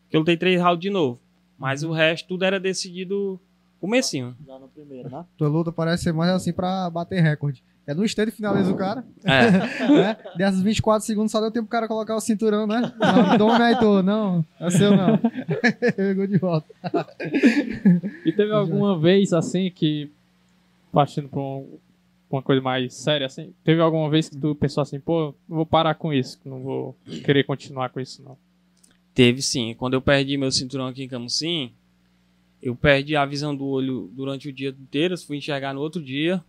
que 0.09 0.15
eu 0.15 0.19
lutei 0.19 0.37
três 0.37 0.61
rounds 0.61 0.79
de 0.79 0.89
novo. 0.91 1.19
Mas 1.63 1.81
o 1.81 1.93
resto 1.93 2.27
tudo 2.27 2.43
era 2.43 2.59
decidido 2.59 3.39
comecinho. 3.79 4.35
Já 4.45 4.59
no 4.59 4.67
primeiro, 4.67 5.09
né? 5.09 5.23
Tua 5.37 5.47
luta 5.47 5.71
parece 5.71 6.03
ser 6.03 6.11
mais 6.13 6.29
assim 6.29 6.51
pra 6.51 6.89
bater 6.89 7.21
recorde. 7.23 7.63
É 7.87 7.93
no 7.93 8.03
stand 8.03 8.31
finaliza 8.31 8.69
o 8.69 8.75
cara, 8.75 9.05
É, 9.23 9.49
né? 9.87 10.17
Dessas 10.35 10.61
24 10.61 11.05
segundos 11.05 11.31
só 11.31 11.39
deu 11.39 11.51
tempo 11.51 11.65
pro 11.67 11.71
cara 11.71 11.87
colocar 11.87 12.15
o 12.17 12.19
cinturão, 12.19 12.67
né? 12.67 12.81
Não, 13.39 13.49
aí, 13.53 13.77
tu. 13.77 14.03
Não, 14.03 14.43
é 14.59 14.69
seu 14.71 14.91
não. 14.95 15.17
Pegou 15.95 16.27
de 16.27 16.37
volta. 16.37 16.67
E 18.25 18.31
teve 18.33 18.51
alguma 18.51 18.99
vez 18.99 19.31
assim 19.31 19.71
que, 19.71 20.11
partindo 20.91 21.29
pra 21.29 21.39
um- 21.39 21.77
uma 22.29 22.41
coisa 22.41 22.61
mais 22.61 22.93
séria 22.93 23.27
assim, 23.27 23.53
teve 23.63 23.79
alguma 23.81 24.09
vez 24.09 24.27
que 24.27 24.35
tu 24.37 24.53
pensou 24.55 24.81
assim, 24.81 24.99
pô, 24.99 25.33
não 25.47 25.57
vou 25.57 25.65
parar 25.65 25.93
com 25.95 26.11
isso, 26.11 26.39
não 26.43 26.61
vou 26.61 26.95
querer 27.23 27.43
continuar 27.45 27.89
com 27.89 27.99
isso 28.01 28.21
não. 28.23 28.35
Teve 29.13 29.41
sim. 29.41 29.73
Quando 29.75 29.93
eu 29.93 30.01
perdi 30.01 30.37
meu 30.37 30.51
cinturão 30.51 30.87
aqui 30.87 31.03
em 31.03 31.07
Camusim, 31.07 31.71
eu 32.61 32.75
perdi 32.75 33.15
a 33.15 33.25
visão 33.25 33.55
do 33.55 33.65
olho 33.65 34.09
durante 34.13 34.47
o 34.49 34.53
dia 34.53 34.69
inteiro, 34.69 35.17
fui 35.17 35.37
enxergar 35.37 35.73
no 35.73 35.81
outro 35.81 36.01
dia. 36.01 36.43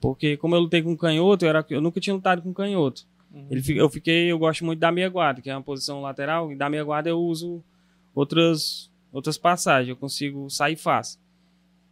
Porque 0.00 0.36
como 0.36 0.54
eu 0.54 0.60
lutei 0.60 0.82
com 0.82 0.96
canhoto, 0.96 1.44
eu, 1.44 1.48
era, 1.48 1.64
eu 1.70 1.80
nunca 1.80 2.00
tinha 2.00 2.14
lutado 2.14 2.42
com 2.42 2.52
canhoto. 2.52 3.06
Ele, 3.50 3.60
fi- 3.62 3.76
eu 3.76 3.88
fiquei, 3.90 4.30
eu 4.30 4.38
gosto 4.38 4.64
muito 4.64 4.78
da 4.78 4.90
meia 4.92 5.08
guarda, 5.10 5.42
que 5.42 5.50
é 5.50 5.54
uma 5.54 5.62
posição 5.62 6.00
lateral, 6.00 6.50
e 6.52 6.56
da 6.56 6.70
meia 6.70 6.82
guarda 6.84 7.08
eu 7.10 7.18
uso 7.20 7.62
outras 8.14 8.90
outras 9.12 9.38
passagens, 9.38 9.88
eu 9.88 9.96
consigo 9.96 10.48
sair 10.50 10.76
fácil. 10.76 11.18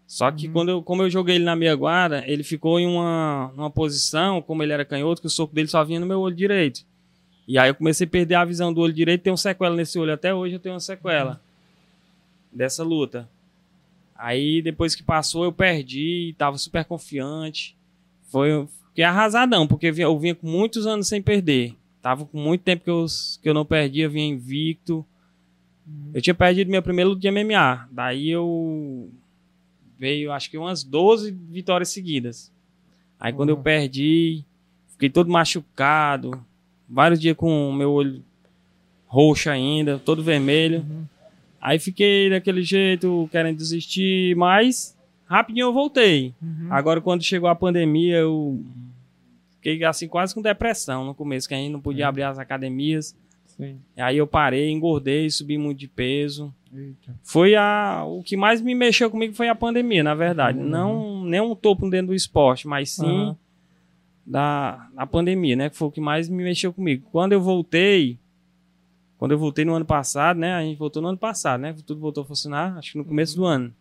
Só 0.07 0.31
que 0.31 0.47
Uhum. 0.47 0.53
quando 0.53 0.69
eu, 0.71 0.83
como 0.83 1.03
eu 1.03 1.09
joguei 1.11 1.37
ele 1.37 1.45
na 1.45 1.57
meia 1.57 1.75
guarda, 1.75 2.23
ele 2.27 2.43
ficou 2.43 2.79
em 2.79 2.87
uma, 2.87 3.51
uma 3.57 3.71
posição, 3.71 4.43
como 4.43 4.63
ele 4.63 4.73
era 4.73 4.85
canhoto, 4.85 5.21
que 5.23 5.27
o 5.27 5.31
soco 5.31 5.55
dele 5.55 5.69
só 5.69 5.83
vinha 5.83 5.99
no 6.01 6.05
meu 6.07 6.21
olho 6.21 6.37
direito. 6.37 6.85
E 7.47 7.59
aí 7.59 7.69
eu 7.69 7.75
comecei 7.75 8.07
a 8.07 8.11
perder 8.11 8.35
a 8.37 8.45
visão 8.45 8.73
do 8.73 8.81
olho 8.81 8.93
direito, 8.93 9.23
tem 9.23 9.33
um 9.33 9.37
sequela 9.37 9.75
nesse 9.77 9.99
olho 9.99 10.13
até 10.15 10.35
hoje, 10.35 10.55
eu 10.55 10.61
tenho 10.61 10.75
uma 10.75 10.81
sequela 10.81 11.41
dessa 12.53 12.83
luta. 12.83 13.29
Aí 14.17 14.63
depois 14.63 14.95
que 14.95 15.03
passou 15.03 15.45
eu 15.45 15.53
perdi, 15.53 16.35
tava 16.39 16.57
super 16.57 16.85
confiante. 16.85 17.77
Foi 18.29 18.67
fiquei 18.89 19.05
arrasadão, 19.05 19.67
porque 19.67 19.87
eu 19.99 20.19
vinha- 20.19 20.35
com 20.35 20.47
muitos 20.47 20.87
anos 20.87 21.09
sem 21.09 21.21
perder. 21.21 21.75
Tava 22.01 22.25
com 22.25 22.39
muito 22.39 22.63
tempo 22.63 22.85
que 22.85 22.91
eu, 22.91 23.05
que 23.43 23.49
eu 23.49 23.55
não 23.55 23.65
perdia, 23.65 24.09
vinha 24.09 24.27
invicto. 24.27 25.05
Eu 26.15 26.23
tinha 26.23 26.35
perdido 26.35 26.69
minha 26.69 26.81
primeira 26.83 27.09
luta 27.11 27.21
de 27.21 27.29
MMA. 27.29 27.89
Daí 27.91 28.31
eu 28.31 29.11
veio 29.99 30.33
acho 30.33 30.51
que 30.51 30.57
umas 30.57 30.83
12 30.85 31.31
vitórias 31.31 31.89
seguidas. 31.91 32.51
Aí 33.19 33.33
quando 33.33 33.51
eu 33.51 33.57
Uhum. 33.57 33.63
perdi, 33.63 34.45
fiquei 34.93 35.11
todo 35.11 35.31
machucado, 35.31 36.45
vários 36.89 37.21
dias 37.21 37.37
com 37.37 37.71
o 37.71 37.73
meu 37.73 37.93
olho 37.93 38.23
roxo 39.07 39.49
ainda, 39.49 39.99
todo 39.99 40.23
vermelho. 40.23 40.81
Uhum. 40.81 41.05
Aí 41.61 41.79
fiquei 41.79 42.29
daquele 42.29 42.63
jeito, 42.63 43.29
querendo 43.31 43.57
desistir, 43.57 44.37
mas 44.37 44.97
rapidinho 45.27 45.67
eu 45.67 45.73
voltei. 45.73 46.35
Uhum. 46.43 46.67
Agora, 46.69 47.01
quando 47.01 47.23
chegou 47.23 47.49
a 47.49 47.55
pandemia, 47.55 48.17
eu 48.17 48.63
fiquei 49.55 49.83
assim 49.85 50.09
quase 50.09 50.35
com 50.35 50.43
depressão 50.43 51.05
no 51.05 51.15
começo, 51.15 51.49
que 51.49 51.55
a 51.55 51.57
gente 51.57 51.73
não 51.73 51.81
podia 51.81 52.09
abrir 52.09 52.25
as 52.25 52.39
academias. 52.39 53.17
Sim. 53.47 53.79
Aí 53.97 54.19
eu 54.19 54.27
parei, 54.27 54.69
engordei, 54.69 55.31
subi 55.31 55.57
muito 55.57 55.79
de 55.79 55.89
peso. 55.89 56.53
Eita. 56.75 57.15
Foi 57.23 57.55
a, 57.55 58.05
o 58.05 58.23
que 58.23 58.37
mais 58.37 58.61
me 58.61 58.75
mexeu 58.75 59.09
comigo 59.11 59.33
foi 59.33 59.49
a 59.49 59.55
pandemia, 59.55 60.03
na 60.03 60.15
verdade. 60.15 60.59
Uhum. 60.59 60.69
Não 60.69 61.25
nem 61.25 61.41
um 61.41 61.55
topo 61.55 61.89
dentro 61.89 62.09
do 62.09 62.15
esporte, 62.15 62.67
mas 62.67 62.91
sim 62.91 63.07
Aham. 63.07 63.37
Da, 64.27 64.89
da 64.95 65.07
pandemia, 65.07 65.57
né? 65.57 65.71
Que 65.71 65.77
foi 65.77 65.89
o 65.89 65.91
que 65.91 66.01
mais 66.01 66.29
me 66.29 66.43
mexeu 66.43 66.73
comigo. 66.73 67.07
Quando 67.11 67.33
eu 67.33 67.41
voltei, 67.41 68.19
quando 69.19 69.33
eu 69.33 69.39
voltei 69.39 69.65
no 69.65 69.75
ano 69.75 69.85
passado, 69.85 70.39
né? 70.39 70.55
A 70.55 70.63
gente 70.63 70.79
voltou 70.79 71.03
no 71.03 71.09
ano 71.09 71.19
passado, 71.19 71.61
né? 71.61 71.75
Tudo 71.87 72.01
voltou 72.01 72.23
a 72.25 72.27
funcionar, 72.27 72.79
acho 72.79 72.93
que 72.93 72.99
no 72.99 73.05
começo 73.05 73.37
do 73.37 73.45
ano. 73.45 73.75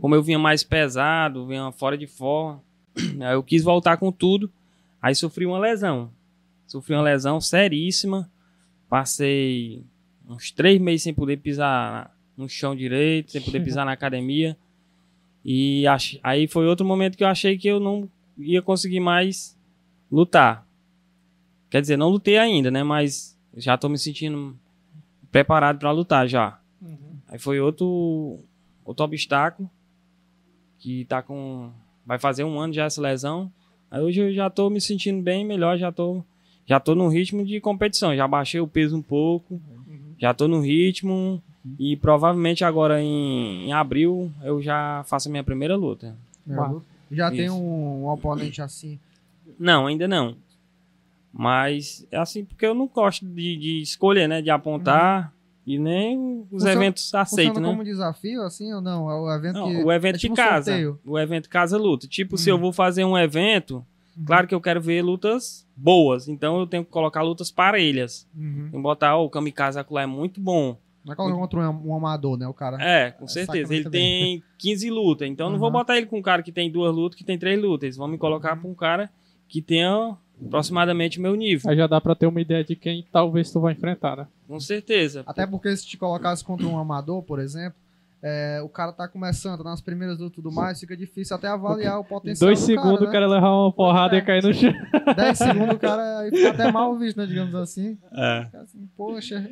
Como 0.00 0.14
eu 0.14 0.22
vinha 0.22 0.38
mais 0.38 0.62
pesado, 0.62 1.46
vinha 1.46 1.70
fora 1.72 1.96
de 1.96 2.06
forma, 2.06 2.62
eu 3.32 3.42
quis 3.42 3.62
voltar 3.62 3.96
com 3.96 4.12
tudo. 4.12 4.50
Aí 5.00 5.14
sofri 5.14 5.44
uma 5.44 5.58
lesão. 5.58 6.10
Sofri 6.66 6.94
uma 6.94 7.02
lesão 7.02 7.40
seríssima. 7.40 8.30
Passei 8.88 9.84
uns 10.28 10.50
três 10.50 10.80
meses 10.80 11.02
sem 11.02 11.12
poder 11.12 11.38
pisar 11.38 12.14
no 12.36 12.48
chão 12.48 12.74
direito, 12.74 13.32
sem 13.32 13.40
poder 13.40 13.60
pisar 13.64 13.84
na 13.84 13.92
academia. 13.92 14.56
E 15.44 15.84
aí 16.22 16.48
foi 16.48 16.66
outro 16.66 16.86
momento 16.86 17.18
que 17.18 17.24
eu 17.24 17.28
achei 17.28 17.58
que 17.58 17.68
eu 17.68 17.78
não 17.78 18.08
ia 18.38 18.62
conseguir 18.62 19.00
mais 19.00 19.56
lutar. 20.10 20.66
Quer 21.70 21.80
dizer, 21.80 21.96
não 21.96 22.08
lutei 22.08 22.38
ainda, 22.38 22.70
né? 22.70 22.82
Mas 22.82 23.36
já 23.56 23.76
tô 23.76 23.88
me 23.88 23.98
sentindo 23.98 24.56
preparado 25.30 25.78
para 25.78 25.90
lutar 25.90 26.28
já. 26.28 26.58
Uhum. 26.80 27.18
Aí 27.28 27.38
foi 27.38 27.60
outro 27.60 28.38
outro 28.84 29.04
obstáculo 29.04 29.68
que 30.78 31.04
tá 31.06 31.22
com 31.22 31.70
vai 32.04 32.18
fazer 32.18 32.44
um 32.44 32.58
ano 32.60 32.72
já 32.72 32.84
essa 32.84 33.00
lesão. 33.00 33.50
Aí 33.90 34.00
hoje 34.00 34.20
eu 34.20 34.32
já 34.32 34.50
tô 34.50 34.68
me 34.70 34.80
sentindo 34.80 35.22
bem 35.22 35.44
melhor, 35.44 35.78
já 35.78 35.90
tô 35.90 36.22
já 36.66 36.78
tô 36.80 36.94
no 36.94 37.08
ritmo 37.08 37.44
de 37.44 37.60
competição, 37.60 38.14
já 38.14 38.26
baixei 38.26 38.60
o 38.60 38.68
peso 38.68 38.96
um 38.96 39.02
pouco, 39.02 39.60
já 40.18 40.32
tô 40.32 40.46
no 40.46 40.60
ritmo 40.60 41.42
e 41.78 41.96
provavelmente 41.96 42.64
agora 42.64 43.02
em, 43.02 43.66
em 43.66 43.72
abril 43.72 44.30
eu 44.42 44.62
já 44.62 45.02
faço 45.06 45.28
a 45.28 45.30
minha 45.30 45.44
primeira 45.44 45.76
luta. 45.76 46.16
É, 46.48 46.54
Bah. 46.54 46.74
Já 47.10 47.30
tem 47.30 47.46
Isso. 47.46 47.54
um, 47.56 48.04
um 48.04 48.08
oponente 48.08 48.60
assim. 48.62 48.98
Não, 49.58 49.86
ainda 49.86 50.06
não. 50.08 50.36
Mas 51.32 52.06
é 52.10 52.16
assim 52.16 52.44
porque 52.44 52.64
eu 52.64 52.74
não 52.74 52.86
gosto 52.86 53.26
de, 53.26 53.56
de 53.56 53.82
escolher, 53.82 54.28
né? 54.28 54.40
De 54.40 54.50
apontar 54.50 55.32
e 55.66 55.78
nem 55.78 56.40
os 56.42 56.48
Funciona- 56.50 56.72
eventos 56.72 57.14
aceitam, 57.14 57.60
né? 57.62 57.68
como 57.68 57.82
desafio, 57.84 58.42
assim, 58.42 58.72
ou 58.72 58.80
não? 58.80 59.10
É 59.10 59.14
o 59.14 59.34
evento 59.34 59.54
Não, 59.58 59.70
que. 59.70 59.76
o 59.82 59.90
evento 59.92 60.14
é 60.16 60.18
tipo 60.18 60.34
de 60.34 60.40
casa. 60.40 60.70
sorteio. 60.70 61.00
O 61.04 61.18
evento 61.18 61.48
casa 61.48 61.76
luta. 61.78 62.06
Tipo, 62.06 62.36
se 62.38 62.50
Uhum. 62.50 62.56
eu 62.56 62.60
vou 62.60 62.72
fazer 62.72 63.04
um 63.04 63.16
evento, 63.18 63.84
Uhum. 64.16 64.24
claro 64.26 64.46
que 64.46 64.54
eu 64.54 64.60
quero 64.60 64.80
ver 64.80 65.02
lutas 65.02 65.66
boas. 65.76 66.28
Então 66.28 66.60
eu 66.60 66.66
tenho 66.66 66.84
que 66.84 66.90
colocar 66.90 67.22
lutas 67.22 67.50
parelhas. 67.50 68.26
Uhum. 68.36 68.68
Tem 68.70 68.70
que 68.72 68.78
botar, 68.82 69.16
ó, 69.16 69.24
o 69.24 69.30
Kamikaze 69.30 69.78
Acular 69.78 70.04
é 70.04 70.06
muito 70.06 70.40
bom. 70.40 70.76
Não 71.04 71.12
é 71.12 71.16
colocar 71.16 71.36
contra 71.36 71.70
um, 71.70 71.88
um 71.90 71.94
amador, 71.96 72.38
né? 72.38 72.46
O 72.48 72.54
cara. 72.54 72.76
É, 72.82 73.10
com 73.10 73.24
É 73.26 73.28
certeza. 73.28 73.74
Ele 73.74 73.90
tem 73.90 74.42
15 74.58 74.88
lutas. 74.90 75.28
Então 75.28 75.46
eu 75.48 75.52
não 75.52 75.58
vou 75.58 75.68
Uhum. 75.68 75.72
botar 75.74 75.96
ele 75.96 76.06
com 76.06 76.18
um 76.18 76.22
cara 76.22 76.42
que 76.42 76.50
tem 76.52 76.70
duas 76.70 76.94
lutas, 76.94 77.16
que 77.18 77.24
tem 77.24 77.38
três 77.38 77.60
lutas. 77.60 77.84
Eles 77.84 77.96
vão 77.96 78.08
me 78.08 78.16
colocar 78.16 78.56
pra 78.56 78.68
um 78.70 78.74
cara 78.74 79.10
que 79.48 79.60
tenha 79.60 80.16
aproximadamente 80.46 81.18
o 81.18 81.22
meu 81.22 81.34
nível. 81.34 81.70
Aí 81.70 81.76
já 81.76 81.86
dá 81.86 82.00
pra 82.00 82.14
ter 82.14 82.26
uma 82.26 82.40
ideia 82.40 82.64
de 82.64 82.74
quem 82.74 83.04
talvez 83.12 83.50
tu 83.50 83.60
vai 83.60 83.72
enfrentar, 83.72 84.16
né? 84.16 84.26
Com 84.48 84.58
certeza. 84.58 85.22
Até 85.26 85.46
porque 85.46 85.76
se 85.76 85.86
te 85.86 85.96
colocasse 85.96 86.42
contra 86.44 86.66
um 86.66 86.78
amador, 86.78 87.22
por 87.22 87.38
exemplo, 87.38 87.78
é, 88.26 88.62
o 88.62 88.70
cara 88.70 88.90
tá 88.90 89.06
começando, 89.06 89.58
tá 89.62 89.64
nas 89.68 89.82
primeiras 89.82 90.18
lutas 90.18 90.32
e 90.32 90.36
tudo 90.36 90.50
mais, 90.50 90.80
fica 90.80 90.96
difícil 90.96 91.36
até 91.36 91.46
avaliar 91.46 92.00
o 92.00 92.04
potencial 92.04 92.48
Dois 92.48 92.58
do 92.58 92.64
segundos 92.64 93.02
o 93.02 93.04
cara, 93.04 93.12
cara 93.12 93.26
levar 93.26 93.50
uma 93.50 93.70
porrada 93.70 94.16
É. 94.16 94.18
e 94.18 94.22
cair 94.22 94.42
no 94.42 94.54
chão. 94.54 94.72
né? 95.06 95.14
10 95.14 95.38
segundos 95.38 95.74
o 95.74 95.78
cara 95.78 96.26
fica 96.30 96.50
até 96.50 96.72
mal 96.72 96.96
visto, 96.96 97.18
né, 97.18 97.26
digamos 97.26 97.54
assim. 97.54 97.98
É. 98.14 98.44
Fica 98.46 98.60
assim, 98.62 98.88
poxa. 98.96 99.46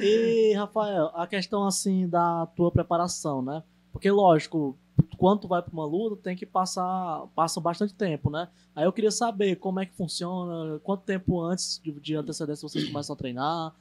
E, 0.00 0.52
Rafael, 0.56 1.12
a 1.14 1.28
questão 1.28 1.64
assim 1.64 2.08
da 2.08 2.44
tua 2.56 2.72
preparação, 2.72 3.40
né? 3.40 3.62
Porque, 3.92 4.10
lógico, 4.10 4.76
quando 5.16 5.42
tu 5.42 5.48
vai 5.48 5.62
pra 5.62 5.72
uma 5.72 5.86
luta, 5.86 6.16
tem 6.24 6.34
que 6.34 6.44
passar 6.44 7.24
passa 7.36 7.60
bastante 7.60 7.94
tempo, 7.94 8.30
né? 8.30 8.48
Aí 8.74 8.84
eu 8.84 8.92
queria 8.92 9.12
saber 9.12 9.54
como 9.56 9.78
é 9.78 9.86
que 9.86 9.94
funciona, 9.94 10.80
quanto 10.80 11.04
tempo 11.04 11.40
antes 11.40 11.80
de, 11.80 11.92
de 12.00 12.16
antecedência 12.16 12.68
vocês 12.68 12.88
começam 12.88 13.14
a 13.14 13.16
treinar, 13.16 13.72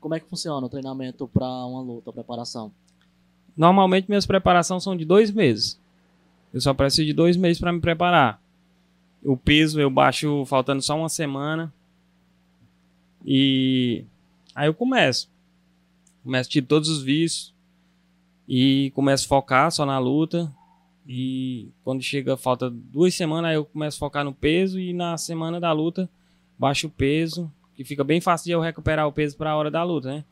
como 0.00 0.16
é 0.16 0.20
que 0.20 0.28
funciona 0.28 0.66
o 0.66 0.68
treinamento 0.68 1.28
pra 1.28 1.46
uma 1.46 1.80
luta, 1.80 2.10
a 2.10 2.12
preparação. 2.12 2.72
Normalmente 3.58 4.08
minhas 4.08 4.24
preparações 4.24 4.84
são 4.84 4.96
de 4.96 5.04
dois 5.04 5.32
meses. 5.32 5.80
Eu 6.54 6.60
só 6.60 6.72
preciso 6.72 7.04
de 7.04 7.12
dois 7.12 7.36
meses 7.36 7.58
para 7.58 7.72
me 7.72 7.80
preparar. 7.80 8.40
O 9.20 9.36
peso 9.36 9.80
eu 9.80 9.90
baixo 9.90 10.44
faltando 10.44 10.80
só 10.80 10.96
uma 10.96 11.08
semana. 11.08 11.74
E 13.26 14.04
aí 14.54 14.68
eu 14.68 14.74
começo. 14.74 15.28
Começo 16.22 16.48
a 16.48 16.52
tirar 16.52 16.66
todos 16.68 16.88
os 16.88 17.02
vícios. 17.02 17.52
E 18.46 18.92
começo 18.94 19.24
a 19.24 19.28
focar 19.28 19.72
só 19.72 19.84
na 19.84 19.98
luta. 19.98 20.54
E 21.04 21.68
quando 21.82 22.00
chega, 22.00 22.36
falta 22.36 22.70
duas 22.70 23.12
semanas, 23.12 23.50
aí 23.50 23.56
eu 23.56 23.64
começo 23.64 23.96
a 23.96 23.98
focar 23.98 24.24
no 24.24 24.32
peso. 24.32 24.78
E 24.78 24.92
na 24.92 25.18
semana 25.18 25.58
da 25.58 25.72
luta, 25.72 26.08
baixo 26.56 26.86
o 26.86 26.90
peso. 26.90 27.52
Que 27.74 27.82
fica 27.82 28.04
bem 28.04 28.20
fácil 28.20 28.44
de 28.44 28.52
eu 28.52 28.60
recuperar 28.60 29.08
o 29.08 29.12
peso 29.12 29.36
para 29.36 29.50
a 29.50 29.56
hora 29.56 29.70
da 29.70 29.82
luta, 29.82 30.10
né? 30.10 30.24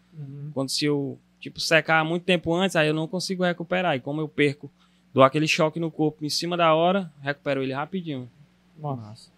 Quando 0.55 0.69
se 0.69 0.85
eu, 0.85 1.19
tipo, 1.47 1.61
secar 1.61 2.05
muito 2.05 2.25
tempo 2.25 2.53
antes, 2.53 2.75
aí 2.75 2.89
eu 2.89 2.95
não 2.95 3.07
consigo 3.07 3.45
recuperar. 3.45 3.95
E 3.95 4.01
como 4.01 4.21
eu 4.21 4.29
perco, 4.29 4.71
dou 5.15 5.23
aquele 5.23 5.47
choque 5.47 5.79
no 5.79 5.91
corpo 5.91 6.25
em 6.25 6.29
cima 6.29 6.57
da 6.57 6.75
hora, 6.75 7.11
recupero 7.23 7.63
ele 7.63 7.73
rapidinho. 7.73 8.29
Massa. 8.77 9.31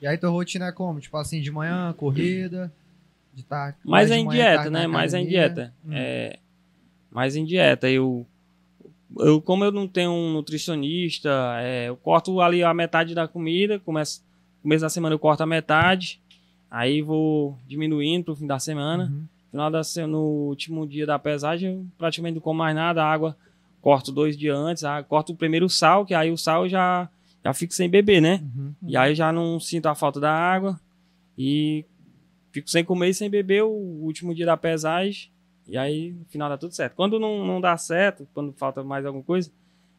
E 0.00 0.06
aí 0.06 0.16
tua 0.16 0.30
rotina 0.30 0.66
é 0.66 0.72
como? 0.72 1.00
Tipo 1.00 1.16
assim, 1.16 1.40
de 1.40 1.50
manhã, 1.50 1.92
corrida, 1.94 2.72
de 3.34 3.42
tarde. 3.42 3.78
Mas 3.84 4.08
de 4.08 4.14
é 4.14 4.18
em 4.18 4.28
dieta, 4.28 4.56
tarde 4.56 4.70
né? 4.70 4.86
Mais 4.86 5.12
em 5.12 5.26
dieta. 5.26 5.74
Hum. 5.84 5.90
É, 5.92 6.38
mais 7.10 7.34
em 7.34 7.44
dieta. 7.44 7.90
Eu, 7.90 8.24
eu, 9.18 9.40
como 9.40 9.64
eu 9.64 9.72
não 9.72 9.88
tenho 9.88 10.12
um 10.12 10.32
nutricionista, 10.32 11.30
é, 11.60 11.88
eu 11.88 11.96
corto 11.96 12.40
ali 12.40 12.62
a 12.62 12.72
metade 12.72 13.12
da 13.12 13.26
comida, 13.26 13.80
começo, 13.80 14.24
começo 14.62 14.82
da 14.82 14.88
semana 14.88 15.14
eu 15.14 15.18
corto 15.18 15.42
a 15.42 15.46
metade, 15.46 16.20
aí 16.70 17.02
vou 17.02 17.58
diminuindo 17.66 18.26
pro 18.26 18.36
fim 18.36 18.46
da 18.46 18.60
semana. 18.60 19.04
Uhum. 19.04 19.26
Final 19.56 19.70
da 19.70 19.80
no 20.06 20.20
último 20.48 20.86
dia 20.86 21.06
da 21.06 21.18
pesagem, 21.18 21.90
praticamente 21.96 22.34
não 22.34 22.42
como 22.42 22.58
mais 22.58 22.76
nada. 22.76 23.02
A 23.02 23.10
água 23.10 23.34
corto 23.80 24.12
dois 24.12 24.36
dias 24.36 24.54
antes. 24.54 24.84
A, 24.84 25.02
corto 25.02 25.34
primeiro 25.34 25.64
o 25.64 25.70
sal, 25.70 26.04
que 26.04 26.12
aí 26.12 26.30
o 26.30 26.36
sal 26.36 26.68
já, 26.68 27.08
já 27.42 27.54
fico 27.54 27.72
sem 27.72 27.88
beber, 27.88 28.20
né? 28.20 28.42
Uhum. 28.54 28.74
E 28.86 28.98
aí 28.98 29.14
já 29.14 29.32
não 29.32 29.58
sinto 29.58 29.86
a 29.86 29.94
falta 29.94 30.20
da 30.20 30.30
água. 30.30 30.78
E 31.38 31.86
fico 32.52 32.68
sem 32.68 32.84
comer 32.84 33.08
e 33.08 33.14
sem 33.14 33.30
beber 33.30 33.62
o 33.62 33.70
último 33.70 34.34
dia 34.34 34.44
da 34.44 34.58
pesagem. 34.58 35.30
E 35.66 35.78
aí 35.78 36.12
no 36.12 36.26
final 36.26 36.50
dá 36.50 36.58
tudo 36.58 36.74
certo. 36.74 36.94
Quando 36.94 37.18
não, 37.18 37.42
não 37.42 37.58
dá 37.58 37.78
certo, 37.78 38.28
quando 38.34 38.52
falta 38.52 38.84
mais 38.84 39.06
alguma 39.06 39.24
coisa, 39.24 39.50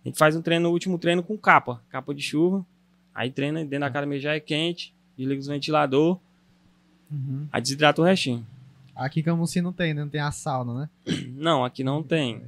a 0.06 0.08
gente 0.08 0.20
faz 0.20 0.36
um 0.36 0.42
treino, 0.44 0.70
o 0.70 0.72
último 0.72 1.00
treino 1.00 1.24
com 1.24 1.36
capa, 1.36 1.82
capa 1.90 2.14
de 2.14 2.22
chuva. 2.22 2.64
Aí 3.12 3.32
treina 3.32 3.62
dentro 3.62 3.80
da 3.80 3.88
academia 3.88 4.20
já 4.20 4.36
é 4.36 4.40
quente, 4.40 4.94
desliga 5.18 5.42
os 5.42 5.48
ventilador, 5.48 6.20
Uhum. 7.10 7.48
aí 7.52 7.60
desidrata 7.62 8.02
o 8.02 8.06
restinho. 8.06 8.46
Aqui 8.98 9.20
em 9.20 9.24
Camusim 9.24 9.62
não 9.62 9.72
tem, 9.72 9.94
né? 9.94 10.02
Não 10.02 10.10
tem 10.10 10.22
a 10.22 10.32
sauna, 10.32 10.74
né? 10.82 10.90
Não, 11.36 11.64
aqui 11.64 11.84
não 11.84 12.02
tem. 12.02 12.42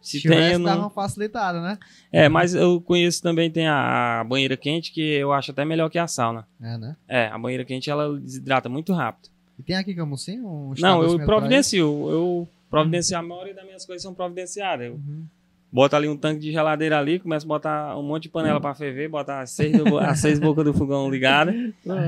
Se 0.00 0.20
Se 0.20 0.28
tem, 0.28 0.30
tivesse, 0.30 0.54
eu 0.54 0.58
não. 0.60 0.78
uma 0.78 0.90
facilitada, 0.90 1.60
né? 1.60 1.76
É, 2.12 2.28
mas 2.28 2.54
eu 2.54 2.80
conheço 2.80 3.20
também 3.20 3.50
tem 3.50 3.66
a, 3.66 4.24
banheira 4.26 4.56
quente, 4.56 4.92
que 4.92 5.00
eu 5.00 5.32
acho 5.32 5.50
até 5.50 5.64
melhor 5.64 5.90
que 5.90 5.98
a 5.98 6.06
sauna. 6.06 6.46
É, 6.62 6.78
né? 6.78 6.96
É, 7.08 7.26
a 7.26 7.36
banheira 7.36 7.64
quente 7.64 7.90
ela 7.90 8.18
desidrata 8.18 8.68
muito 8.68 8.92
rápido. 8.92 9.28
E 9.58 9.62
tem 9.62 9.76
aqui 9.76 9.90
em 9.90 9.96
Camusim 9.96 10.40
um 10.40 10.72
Não, 10.78 11.02
eu 11.02 11.18
providencio. 11.26 12.08
Eu 12.08 12.48
providencio. 12.70 13.18
A 13.18 13.22
maioria 13.22 13.54
das 13.54 13.64
minhas 13.64 13.84
coisas 13.84 14.02
são 14.02 14.14
providenciadas. 14.14 14.86
Eu? 14.86 14.94
Uhum. 14.94 15.26
Boto 15.72 15.94
ali 15.96 16.08
um 16.08 16.16
tanque 16.16 16.40
de 16.40 16.50
geladeira 16.52 16.98
ali, 16.98 17.18
começo 17.18 17.44
a 17.46 17.48
botar 17.48 17.98
um 17.98 18.02
monte 18.02 18.24
de 18.24 18.28
panela 18.30 18.60
pra 18.60 18.74
ferver, 18.74 19.08
botar 19.08 19.40
as 19.40 19.50
seis, 19.50 19.76
do- 19.76 19.98
as 19.98 20.18
seis 20.20 20.38
bocas 20.38 20.64
do 20.64 20.72
fogão 20.74 21.10
ligadas, 21.10 21.54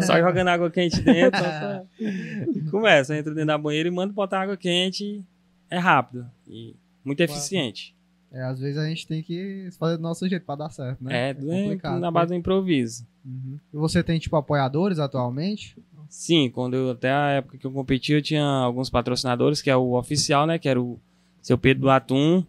só 0.07 0.19
jogando 0.19 0.49
água 0.49 0.71
quente 0.71 1.01
dentro. 1.03 1.41
Começa, 2.71 3.17
entra 3.17 3.33
dentro 3.35 3.47
da 3.49 3.59
banheira 3.59 3.89
e 3.89 3.93
manda 3.93 4.13
botar 4.13 4.41
água 4.43 4.57
quente. 4.57 5.25
É 5.71 5.79
rápido 5.79 6.27
e 6.49 6.75
muito 7.05 7.21
eficiente. 7.21 7.95
É, 8.33 8.43
às 8.45 8.61
vezes 8.61 8.77
a 8.79 8.87
gente 8.87 9.07
tem 9.07 9.23
que 9.23 9.69
fazer 9.79 9.97
do 9.97 10.03
nosso 10.03 10.29
jeito 10.29 10.45
pra 10.47 10.55
dar 10.55 10.71
certo, 10.71 11.03
né? 11.03 11.29
É, 11.29 11.31
é 11.31 11.35
complicado. 11.35 11.99
na 12.01 12.11
base 12.11 12.29
do 12.29 12.35
improviso. 12.37 13.05
Uhum. 13.25 13.59
E 13.73 13.77
você 13.77 14.03
tem, 14.05 14.19
tipo, 14.19 14.37
apoiadores 14.37 14.99
atualmente? 15.01 15.77
Sim, 16.09 16.49
quando 16.51 16.75
eu, 16.75 16.91
até 16.91 17.11
a 17.13 17.29
época 17.31 17.59
que 17.59 17.67
eu 17.67 17.73
competi, 17.73 18.13
eu 18.13 18.23
tinha 18.23 18.45
alguns 18.45 18.89
patrocinadores, 18.91 19.61
que 19.63 19.71
é 19.71 19.77
o 19.77 19.95
oficial, 19.95 20.47
né? 20.47 20.59
Que 20.59 20.69
era 20.69 20.81
o 20.81 20.99
seu 21.43 21.57
Pedro 21.59 21.83
do 21.83 21.91
Atum, 21.91 22.45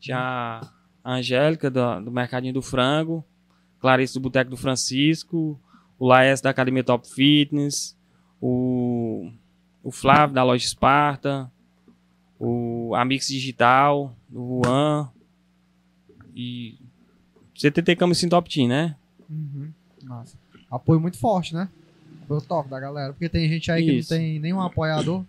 tinha 0.00 0.60
a 1.04 1.12
Angélica 1.14 1.70
do, 1.70 2.00
do 2.00 2.10
Mercadinho 2.10 2.52
do 2.54 2.62
Frango, 2.62 3.24
Clarice 3.80 4.14
do 4.14 4.20
Boteco 4.20 4.50
do 4.50 4.56
Francisco, 4.56 5.58
o 5.98 6.06
Laes 6.06 6.40
da 6.40 6.50
Academia 6.50 6.84
Top 6.84 7.08
Fitness, 7.08 7.96
o, 8.40 9.30
o 9.82 9.90
Flávio 9.90 10.34
da 10.34 10.42
Loja 10.44 10.64
Esparta, 10.64 11.50
o 12.38 12.94
Amix 12.94 13.26
Digital, 13.28 14.14
o 14.32 14.62
Juan 14.64 15.08
e 16.34 16.76
CTT 17.54 17.96
Camisim 17.96 18.28
Top 18.28 18.48
Team, 18.52 18.68
né? 18.68 18.94
Uhum. 19.28 19.72
Massa. 20.04 20.36
Apoio 20.70 21.00
muito 21.00 21.18
forte, 21.18 21.54
né? 21.54 21.68
Apoio 22.22 22.40
top 22.42 22.68
da 22.68 22.78
galera. 22.78 23.12
Porque 23.12 23.28
tem 23.28 23.48
gente 23.48 23.70
aí 23.72 23.84
que 23.84 23.92
Isso. 23.94 24.12
não 24.12 24.20
tem 24.20 24.38
nenhum 24.38 24.60
apoiador. 24.60 25.24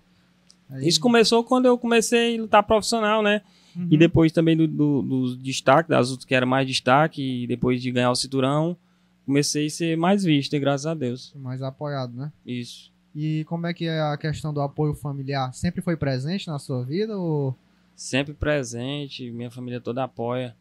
Aí- 0.69 0.87
Isso 0.87 0.99
começou 0.99 1.43
quando 1.43 1.65
eu 1.65 1.77
comecei 1.77 2.37
a 2.37 2.41
lutar 2.41 2.63
profissional, 2.63 3.23
né? 3.23 3.41
Uhum. 3.75 3.87
E 3.91 3.97
depois 3.97 4.31
também 4.31 4.55
do, 4.55 4.67
do, 4.67 5.01
do 5.01 5.37
destaque, 5.37 5.89
das 5.89 6.09
lutas 6.09 6.25
que 6.25 6.35
era 6.35 6.45
mais 6.45 6.67
destaque, 6.67 7.43
e 7.43 7.47
depois 7.47 7.81
de 7.81 7.91
ganhar 7.91 8.11
o 8.11 8.15
cinturão, 8.15 8.75
comecei 9.25 9.67
a 9.67 9.69
ser 9.69 9.97
mais 9.97 10.23
visto, 10.23 10.55
e 10.55 10.59
graças 10.59 10.85
a 10.85 10.93
Deus. 10.93 11.33
Mais 11.35 11.61
apoiado, 11.61 12.15
né? 12.15 12.31
Isso. 12.45 12.91
E 13.15 13.43
como 13.45 13.67
é 13.67 13.73
que 13.73 13.85
é 13.85 14.01
a 14.01 14.17
questão 14.17 14.53
do 14.53 14.61
apoio 14.61 14.93
familiar? 14.93 15.53
Sempre 15.53 15.81
foi 15.81 15.97
presente 15.97 16.47
na 16.47 16.59
sua 16.59 16.83
vida 16.83 17.17
ou... 17.17 17.55
Sempre 17.95 18.33
presente, 18.33 19.29
minha 19.31 19.51
família 19.51 19.81
toda 19.81 20.03
apoia. 20.03 20.55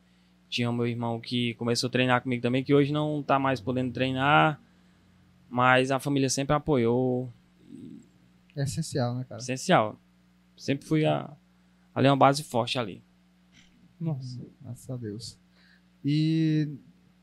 Tinha 0.49 0.68
o 0.68 0.73
meu 0.73 0.87
irmão 0.87 1.21
que 1.21 1.55
começou 1.55 1.88
a 1.88 1.90
treinar 1.90 2.23
comigo 2.23 2.42
também, 2.42 2.64
que 2.64 2.75
hoje 2.75 2.92
não 2.92 3.23
tá 3.23 3.38
mais 3.38 3.61
podendo 3.61 3.92
treinar, 3.92 4.61
mas 5.49 5.90
a 5.90 6.01
família 6.01 6.29
sempre 6.29 6.57
apoiou. 6.57 7.33
É 8.57 8.62
essencial, 8.62 9.14
né, 9.14 9.25
cara? 9.29 9.40
Essencial. 9.40 9.97
Sempre 10.57 10.87
fui 10.87 11.05
a, 11.05 11.31
ali 11.98 12.08
uma 12.08 12.16
base 12.16 12.42
forte 12.44 12.78
ali. 12.78 13.02
Nossa. 14.00 14.40
Graças 14.62 14.88
a 14.90 14.96
Deus. 14.96 15.38
E 16.04 16.68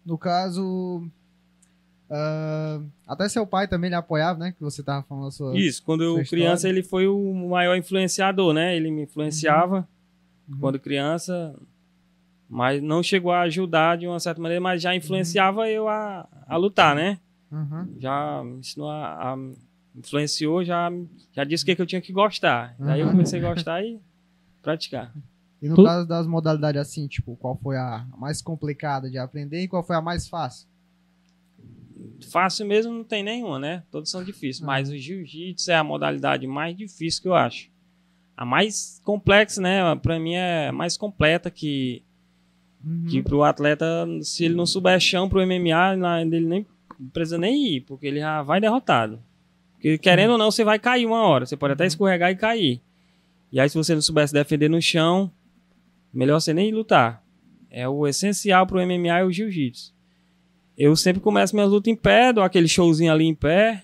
no 0.06 0.18
caso. 0.18 1.08
ah, 2.10 2.82
até 3.08 3.28
seu 3.30 3.46
pai 3.48 3.68
também 3.68 3.90
lhe 3.90 3.96
apoiava, 3.96 4.40
né? 4.40 4.52
Que 4.52 4.62
você 4.62 4.84
tava 4.84 5.04
falando 5.04 5.28
a 5.28 5.32
sua. 5.32 5.58
Isso, 5.58 5.82
quando 5.84 6.02
sua 6.02 6.06
eu 6.20 6.22
história. 6.22 6.44
criança, 6.46 6.70
ele 6.70 6.84
foi 6.84 7.08
o 7.08 7.34
maior 7.34 7.76
influenciador, 7.76 8.54
né? 8.54 8.76
Ele 8.76 8.92
me 8.92 9.04
influenciava 9.04 9.88
Uhum. 10.48 10.60
quando 10.60 10.80
criança, 10.80 11.56
mas 12.48 12.82
não 12.84 13.02
chegou 13.02 13.32
a 13.32 13.42
ajudar 13.42 13.98
de 13.98 14.06
uma 14.06 14.20
certa 14.20 14.40
maneira, 14.42 14.62
mas 14.62 14.80
já 14.82 14.96
influenciava 14.96 15.68
eu 15.70 15.88
a, 15.88 16.28
a 16.48 16.56
lutar, 16.58 16.96
né? 16.96 17.18
Uhum. 17.52 17.96
Já 18.00 18.44
me 18.44 18.60
ensinou 18.60 18.90
a, 18.90 19.34
a- 19.34 19.38
influenciou, 19.96 20.64
já, 20.64 20.92
já 21.32 21.44
disse 21.44 21.64
o 21.64 21.66
que, 21.66 21.76
que 21.76 21.82
eu 21.82 21.86
tinha 21.88 22.02
que 22.02 22.12
gostar. 22.14 22.76
Daí 22.78 23.00
eu 23.00 23.06
Uhum. 23.08 23.14
comecei 23.14 23.40
a 23.44 23.54
gostar 23.54 23.82
e 23.84 24.00
praticar. 24.66 25.14
E 25.62 25.70
no 25.70 25.76
Tu- 25.76 25.84
caso 25.84 26.08
das 26.08 26.28
modalidades 26.28 26.82
assim, 26.82 27.08
tipo, 27.08 27.36
qual 27.38 27.56
foi 27.58 27.78
a 27.78 28.06
mais 28.18 28.42
complicada 28.42 29.10
de 29.10 29.18
aprender 29.18 29.62
e 29.62 29.68
qual 29.68 29.84
foi 29.84 29.96
a 29.96 30.02
mais 30.02 30.28
fácil? 30.28 30.68
Fácil 32.32 32.66
mesmo 32.66 32.92
não 32.94 33.04
tem 33.04 33.24
nenhuma, 33.24 33.60
né? 33.60 33.84
Todos 33.92 34.10
são 34.10 34.24
difíceis, 34.24 34.60
Uhum. 34.60 34.66
mas 34.68 34.90
o 34.90 34.98
jiu-jitsu 34.98 35.72
é 35.72 35.76
a 35.76 35.84
modalidade 35.84 36.46
mais 36.48 36.76
difícil 36.76 37.22
que 37.22 37.28
eu 37.28 37.34
acho. 37.36 37.70
A 38.36 38.44
mais 38.46 39.00
complexa, 39.06 39.62
né? 39.62 39.96
Pra 39.96 40.20
mim 40.20 40.34
é 40.34 40.68
a 40.70 40.72
mais 40.72 40.98
completa 40.98 41.50
que 41.50 42.04
Uhum. 42.84 43.06
Que 43.10 43.24
pro 43.24 43.42
atleta, 43.44 44.06
se 44.22 44.46
ele 44.46 44.54
não 44.54 44.66
souber 44.68 45.00
chão 45.00 45.28
pro 45.28 45.42
MMA, 45.42 46.22
ele 46.22 46.46
nem 46.46 46.68
precisa 47.12 47.36
nem 47.36 47.78
ir, 47.78 47.82
porque 47.82 48.06
ele 48.06 48.20
já 48.20 48.44
vai 48.44 48.62
derrotado. 48.62 49.20
Porque 49.74 49.98
querendo 49.98 50.32
ou 50.34 50.38
não, 50.38 50.52
você 50.52 50.64
vai 50.64 50.78
cair 50.78 51.04
uma 51.08 51.22
hora. 51.24 51.48
Você 51.48 51.58
pode 51.58 51.74
até 51.74 51.88
escorregar 51.88 52.30
e 52.30 52.36
cair. 52.36 52.82
E 53.52 53.60
aí, 53.60 53.70
se 53.70 53.78
você 53.78 53.94
não 53.94 54.02
souber 54.02 54.28
se 54.28 54.34
defender 54.34 54.70
no 54.70 54.82
chão, 54.82 55.32
melhor 56.14 56.40
você 56.40 56.54
nem 56.54 56.74
lutar. 56.74 57.24
É 57.70 57.88
o 57.88 58.08
essencial 58.08 58.66
pro 58.66 58.86
MMA 58.86 59.20
é 59.20 59.24
o 59.24 59.32
jiu-jitsu. 59.32 59.94
Eu 60.78 60.96
sempre 60.96 61.22
começo 61.22 61.56
minhas 61.56 61.70
lutas 61.70 61.92
em 61.92 61.96
pé, 61.96 62.34
dou 62.34 62.44
aquele 62.44 62.68
showzinho 62.68 63.12
ali 63.12 63.26
em 63.26 63.36
pé. 63.36 63.84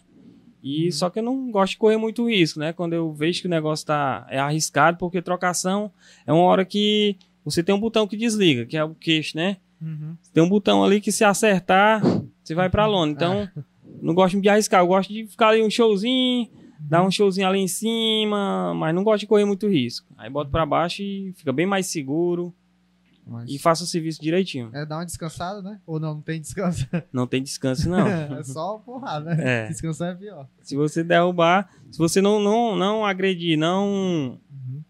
E 0.63 0.91
só 0.91 1.09
que 1.09 1.19
eu 1.19 1.23
não 1.23 1.49
gosto 1.49 1.71
de 1.71 1.77
correr 1.77 1.97
muito 1.97 2.29
risco, 2.29 2.59
né? 2.59 2.71
Quando 2.71 2.93
eu 2.93 3.11
vejo 3.13 3.41
que 3.41 3.47
o 3.47 3.49
negócio 3.49 3.85
tá 3.85 4.27
é 4.29 4.37
arriscado, 4.37 4.97
porque 4.97 5.21
trocação 5.21 5.91
é 6.25 6.31
uma 6.31 6.43
hora 6.43 6.63
que 6.63 7.15
você 7.43 7.63
tem 7.63 7.73
um 7.73 7.79
botão 7.79 8.07
que 8.07 8.15
desliga, 8.15 8.65
que 8.65 8.77
é 8.77 8.83
o 8.83 8.93
queixo, 8.93 9.35
né? 9.35 9.57
Uhum. 9.81 10.15
Tem 10.31 10.43
um 10.43 10.49
botão 10.49 10.83
ali 10.83 11.01
que 11.01 11.11
se 11.11 11.23
acertar, 11.23 12.01
você 12.43 12.53
vai 12.53 12.69
pra 12.69 12.85
lona. 12.85 13.11
Então, 13.11 13.49
não 14.01 14.13
gosto 14.13 14.39
de 14.39 14.49
arriscar. 14.49 14.81
Eu 14.81 14.87
gosto 14.87 15.11
de 15.11 15.25
ficar 15.25 15.49
ali 15.49 15.63
um 15.63 15.69
showzinho, 15.69 16.49
dar 16.89 17.03
um 17.03 17.11
showzinho 17.11 17.47
ali 17.47 17.59
em 17.59 17.67
cima, 17.67 18.73
mas 18.73 18.93
não 18.95 19.03
gosto 19.03 19.21
de 19.21 19.27
correr 19.27 19.45
muito 19.45 19.67
risco. 19.67 20.07
Aí 20.17 20.29
boto 20.29 20.49
pra 20.51 20.65
baixo 20.65 21.01
e 21.01 21.31
fica 21.35 21.53
bem 21.53 21.65
mais 21.65 21.85
seguro 21.87 22.53
Mas 23.25 23.49
e 23.49 23.59
faço 23.59 23.83
o 23.83 23.87
serviço 23.87 24.21
direitinho. 24.21 24.69
É 24.73 24.85
dar 24.85 24.97
uma 24.97 25.05
descansada, 25.05 25.61
né? 25.61 25.79
Ou 25.85 25.99
não, 25.99 26.15
não 26.15 26.21
tem 26.21 26.41
descanso. 26.41 26.87
Não 27.13 27.27
tem 27.27 27.41
descanso, 27.43 27.87
não. 27.89 28.05
é 28.37 28.43
só 28.43 28.77
porrada, 28.79 29.35
né? 29.35 29.65
É. 29.65 29.67
Descansar 29.67 30.13
é 30.13 30.15
pior. 30.15 30.47
Se 30.63 30.75
você 30.75 31.03
derrubar, 31.03 31.69
se 31.91 31.97
você 31.99 32.19
não, 32.21 32.39
não, 32.39 32.75
não 32.75 33.05
agredir, 33.05 33.57
não, 33.57 34.39
Uhum. 34.51 34.81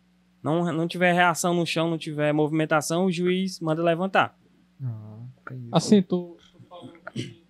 não, 0.42 0.74
não 0.74 0.88
tiver 0.88 1.14
reação 1.14 1.54
no 1.54 1.66
chão, 1.66 1.90
não 1.90 1.98
tiver 1.98 2.32
movimentação, 2.34 3.06
o 3.06 3.12
juiz 3.12 3.60
manda 3.60 3.84
levantar. 3.84 4.38
Ah, 4.84 5.20
tem 5.48 5.58
isso. 5.60 5.70
Assim, 5.72 6.02
tu, 6.02 6.38
tu 6.56 6.64
falou 6.70 6.94
que, 7.14 7.44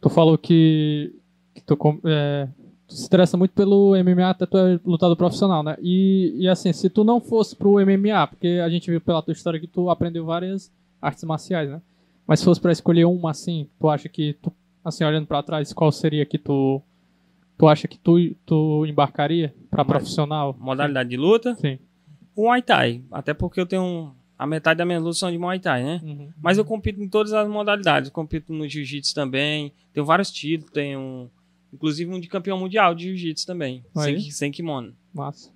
tu, 0.00 0.08
falou 0.10 0.38
que, 0.38 1.14
que 1.54 1.60
tu, 1.62 1.76
com- 1.76 2.00
é, 2.04 2.48
se 2.88 3.06
interessa 3.06 3.36
muito 3.36 3.52
pelo 3.52 3.94
MMA, 3.96 4.30
até 4.30 4.46
tu 4.46 4.56
é 4.56 4.78
lutador 4.84 5.16
profissional, 5.16 5.62
né? 5.62 5.76
E, 5.80 6.34
e 6.38 6.48
assim, 6.48 6.72
se 6.72 6.88
tu 6.88 7.02
não 7.04 7.20
fosse 7.20 7.54
pro 7.56 7.74
MMA, 7.84 8.26
porque 8.28 8.60
a 8.64 8.68
gente 8.68 8.90
viu 8.90 9.00
pela 9.00 9.22
tua 9.22 9.32
história 9.32 9.58
que 9.60 9.66
tu 9.66 9.90
aprendeu 9.90 10.24
várias 10.24 10.72
artes 11.00 11.24
marciais, 11.24 11.68
né? 11.70 11.80
Mas 12.26 12.40
se 12.40 12.44
fosse 12.44 12.60
pra 12.60 12.72
escolher 12.72 13.04
uma, 13.04 13.30
assim, 13.30 13.68
tu 13.78 13.88
acha 13.88 14.08
que, 14.08 14.34
tu, 14.34 14.52
assim, 14.84 15.04
olhando 15.04 15.26
pra 15.26 15.42
trás, 15.42 15.72
qual 15.72 15.90
seria 15.92 16.24
que 16.26 16.38
tu, 16.38 16.80
tu 17.58 17.68
acha 17.68 17.86
que 17.88 17.98
tu, 17.98 18.18
tu 18.44 18.84
embarcaria 18.86 19.54
pra 19.70 19.84
Mas- 19.84 19.88
profissional? 19.88 20.56
Modalidade 20.58 21.08
de 21.08 21.16
luta, 21.16 21.54
Sim. 21.56 21.78
o 22.34 22.44
Muay 22.44 22.62
Thai. 22.62 23.02
Até 23.10 23.32
porque 23.34 23.60
eu 23.60 23.66
tenho 23.66 24.12
a 24.38 24.46
metade 24.46 24.78
da 24.78 24.84
minha 24.84 24.98
luta 25.00 25.14
são 25.14 25.30
de 25.30 25.38
Muay 25.38 25.58
Thai, 25.60 25.82
né? 25.84 26.00
Uhum. 26.04 26.28
Mas 26.42 26.58
eu 26.58 26.64
compito 26.64 27.00
em 27.00 27.08
todas 27.08 27.32
as 27.32 27.48
modalidades. 27.48 28.08
Eu 28.10 28.14
compito 28.14 28.52
no 28.52 28.68
Jiu-Jitsu 28.68 29.14
também. 29.14 29.72
Tenho 29.92 30.04
vários 30.04 30.30
títulos. 30.30 30.72
Tenho, 30.72 31.30
inclusive, 31.76 32.10
um 32.10 32.18
de 32.18 32.26
campeão 32.26 32.58
mundial 32.58 32.94
de 32.94 33.04
Jiu-Jitsu 33.04 33.46
também. 33.46 33.84
Sem, 33.94 34.20
sem 34.30 34.50
kimono. 34.50 34.94
Massa. 35.14 35.50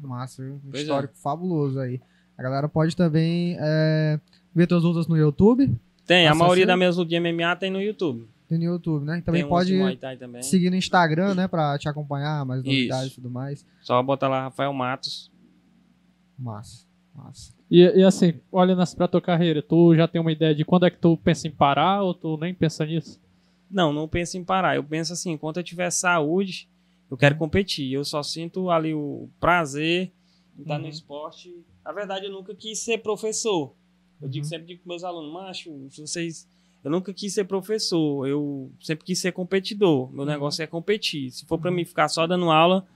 Massa, 0.00 0.42
viu? 0.42 0.60
Um 0.64 0.74
é. 0.74 0.80
histórico 0.80 1.14
fabuloso 1.16 1.78
aí. 1.78 2.00
A 2.38 2.42
galera 2.42 2.68
pode 2.68 2.96
também 2.96 3.56
é, 3.60 4.18
ver 4.54 4.66
tuas 4.66 4.82
lutas 4.82 5.06
no 5.06 5.16
YouTube. 5.16 5.70
Tem, 6.06 6.26
a 6.26 6.34
maioria 6.34 6.66
das 6.66 6.76
minhas 6.76 6.96
lutas 6.96 7.10
de 7.10 7.20
MMA 7.20 7.56
tem 7.56 7.70
no 7.70 7.80
YouTube. 7.80 8.28
Tem 8.48 8.58
no 8.58 8.64
YouTube, 8.64 9.04
né? 9.04 9.18
E 9.18 9.22
também 9.22 9.42
tem 9.42 9.48
pode 9.48 9.98
também. 10.18 10.42
seguir 10.42 10.70
no 10.70 10.76
Instagram, 10.76 11.34
né? 11.34 11.48
Pra 11.48 11.78
te 11.78 11.88
acompanhar, 11.88 12.44
mais 12.44 12.62
novidades 12.62 13.12
e 13.12 13.14
tudo 13.14 13.30
mais. 13.30 13.64
Só 13.80 14.02
bota 14.02 14.28
lá 14.28 14.42
Rafael 14.42 14.72
Matos. 14.72 15.30
Massa, 16.38 16.86
massa. 17.14 17.54
E, 17.70 17.80
e 17.80 18.04
assim, 18.04 18.34
olhando 18.52 18.82
pra 18.96 19.08
tua 19.08 19.20
carreira, 19.20 19.62
tu 19.62 19.94
já 19.94 20.06
tem 20.06 20.20
uma 20.20 20.32
ideia 20.32 20.54
de 20.54 20.64
quando 20.64 20.84
é 20.84 20.90
que 20.90 20.98
tu 20.98 21.16
pensa 21.16 21.48
em 21.48 21.50
parar 21.50 22.02
ou 22.02 22.12
tu 22.12 22.36
nem 22.36 22.52
pensa 22.52 22.84
nisso? 22.84 23.20
Não, 23.74 23.92
não 23.92 24.06
penso 24.06 24.38
em 24.38 24.44
parar. 24.44 24.76
Eu 24.76 24.84
penso 24.84 25.12
assim, 25.12 25.32
enquanto 25.32 25.56
eu 25.56 25.64
tiver 25.64 25.90
saúde, 25.90 26.68
eu 27.10 27.16
quero 27.16 27.36
competir. 27.36 27.92
Eu 27.92 28.04
só 28.04 28.22
sinto 28.22 28.70
ali 28.70 28.94
o 28.94 29.28
prazer 29.40 30.12
em 30.56 30.62
estar 30.62 30.78
no 30.78 30.84
Uhum. 30.84 30.90
esporte. 30.90 31.52
Na 31.84 31.90
verdade, 31.92 32.26
eu 32.26 32.32
nunca 32.32 32.54
quis 32.54 32.78
ser 32.78 32.98
professor. 32.98 33.74
Eu 34.22 34.28
digo 34.28 34.44
Uhum. 34.44 34.48
sempre 34.48 34.66
digo 34.68 34.82
para 34.84 34.90
meus 34.90 35.02
alunos, 35.02 35.32
macho, 35.32 35.72
vocês. 35.90 36.48
Eu 36.84 36.90
nunca 36.90 37.12
quis 37.12 37.34
ser 37.34 37.44
professor, 37.44 38.28
eu 38.28 38.70
sempre 38.80 39.04
quis 39.04 39.18
ser 39.18 39.32
competidor. 39.32 40.08
Meu 40.12 40.24
negócio 40.24 40.62
é 40.62 40.66
competir. 40.66 41.30
Se 41.32 41.44
for 41.46 41.58
para 41.58 41.70
mim 41.70 41.84
ficar 41.84 42.08
só 42.08 42.26
dando 42.26 42.50
aula, 42.50 42.86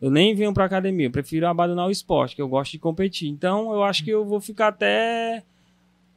eu 0.00 0.10
nem 0.10 0.34
venho 0.34 0.52
para 0.52 0.64
academia. 0.66 1.06
Eu 1.06 1.10
prefiro 1.10 1.46
abandonar 1.46 1.86
o 1.86 1.90
esporte, 1.90 2.36
que 2.36 2.42
eu 2.42 2.48
gosto 2.48 2.72
de 2.72 2.78
competir. 2.80 3.28
Então, 3.30 3.72
eu 3.72 3.82
acho 3.82 4.04
que 4.04 4.10
eu 4.10 4.24
vou 4.26 4.40
ficar 4.40 4.68
até 4.68 5.42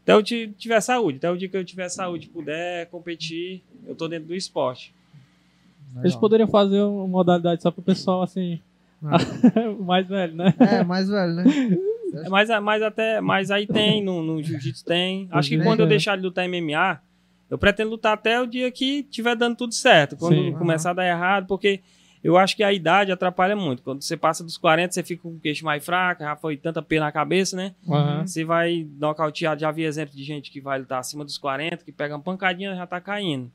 até 0.04 0.14
eu 0.14 0.24
ti- 0.24 0.54
tiver 0.58 0.80
saúde, 0.82 1.18
até 1.18 1.30
o 1.32 1.38
dia 1.38 1.48
que 1.50 1.56
eu 1.58 1.64
tiver 1.66 1.90
saúde, 1.90 2.28
puder 2.28 2.88
competir, 2.88 3.62
eu 3.88 3.96
tô 3.96 4.08
dentro 4.08 4.28
do 4.28 4.36
esporte. 4.36 4.94
Eles 5.98 6.04
Legal. 6.14 6.20
poderiam 6.20 6.48
fazer 6.48 6.82
uma 6.82 7.08
modalidade 7.08 7.62
só 7.62 7.70
pro 7.72 7.82
pessoal 7.82 8.22
assim, 8.24 8.60
Ah. 9.04 9.18
mais 9.80 10.08
velho, 10.08 10.36
né? 10.36 10.54
É, 10.60 10.84
mais 10.84 11.10
velho, 11.10 11.34
né? 11.34 11.44
É, 12.14 12.30
Mas, 12.30 12.50
mas 12.62 12.82
até, 12.84 13.22
mas 13.22 13.50
aí 13.52 13.66
tem, 13.66 14.04
no, 14.04 14.22
no 14.22 14.44
jiu-jitsu 14.44 14.84
tem. 14.84 15.28
Acho 15.32 15.50
que 15.50 15.58
quando 15.60 15.80
eu 15.80 15.86
é. 15.86 15.90
deixar 15.90 16.18
de 16.18 16.24
lutar 16.24 16.46
MMA, 16.48 17.00
eu 17.50 17.58
pretendo 17.58 17.90
lutar 17.90 18.14
até 18.14 18.40
o 18.42 18.46
dia 18.46 18.70
que 18.72 19.04
tiver 19.04 19.36
dando 19.36 19.56
tudo 19.56 19.74
certo. 19.74 20.18
Quando 20.18 20.36
Sim. 20.36 20.52
começar 20.54 20.92
a 20.92 20.94
dar 20.94 21.08
errado, 21.08 21.48
porque 21.48 21.80
eu 22.24 22.38
acho 22.38 22.56
que 22.56 22.64
a 22.64 22.72
idade 22.72 23.12
atrapalha 23.12 23.56
muito. 23.56 23.82
Quando 23.84 24.02
você 24.02 24.16
passa 24.16 24.44
dos 24.44 24.58
40, 24.58 24.94
você 24.94 25.04
fica 25.04 25.24
com 25.24 25.30
o 25.30 25.40
queixo 25.40 25.66
mais 25.66 25.84
fraco, 25.84 26.24
já 26.24 26.36
foi 26.36 26.56
tanta 26.58 26.82
pena 26.82 27.06
na 27.06 27.12
cabeça, 27.12 27.56
né? 27.56 27.74
Aham. 27.90 28.26
Você 28.28 28.44
vai 28.46 28.88
nocautear, 29.00 29.58
já 29.58 29.72
vi 29.72 29.84
exemplo 29.84 30.16
de 30.16 30.24
gente 30.24 30.52
que 30.52 30.62
vai 30.62 30.80
lutar 30.80 31.00
acima 31.00 31.24
dos 31.26 31.38
40, 31.38 31.78
que 31.84 31.92
pega 31.92 32.16
uma 32.16 32.22
pancadinha 32.22 32.72
e 32.74 32.76
já 32.76 32.86
tá 32.88 33.02
caindo. 33.02 33.52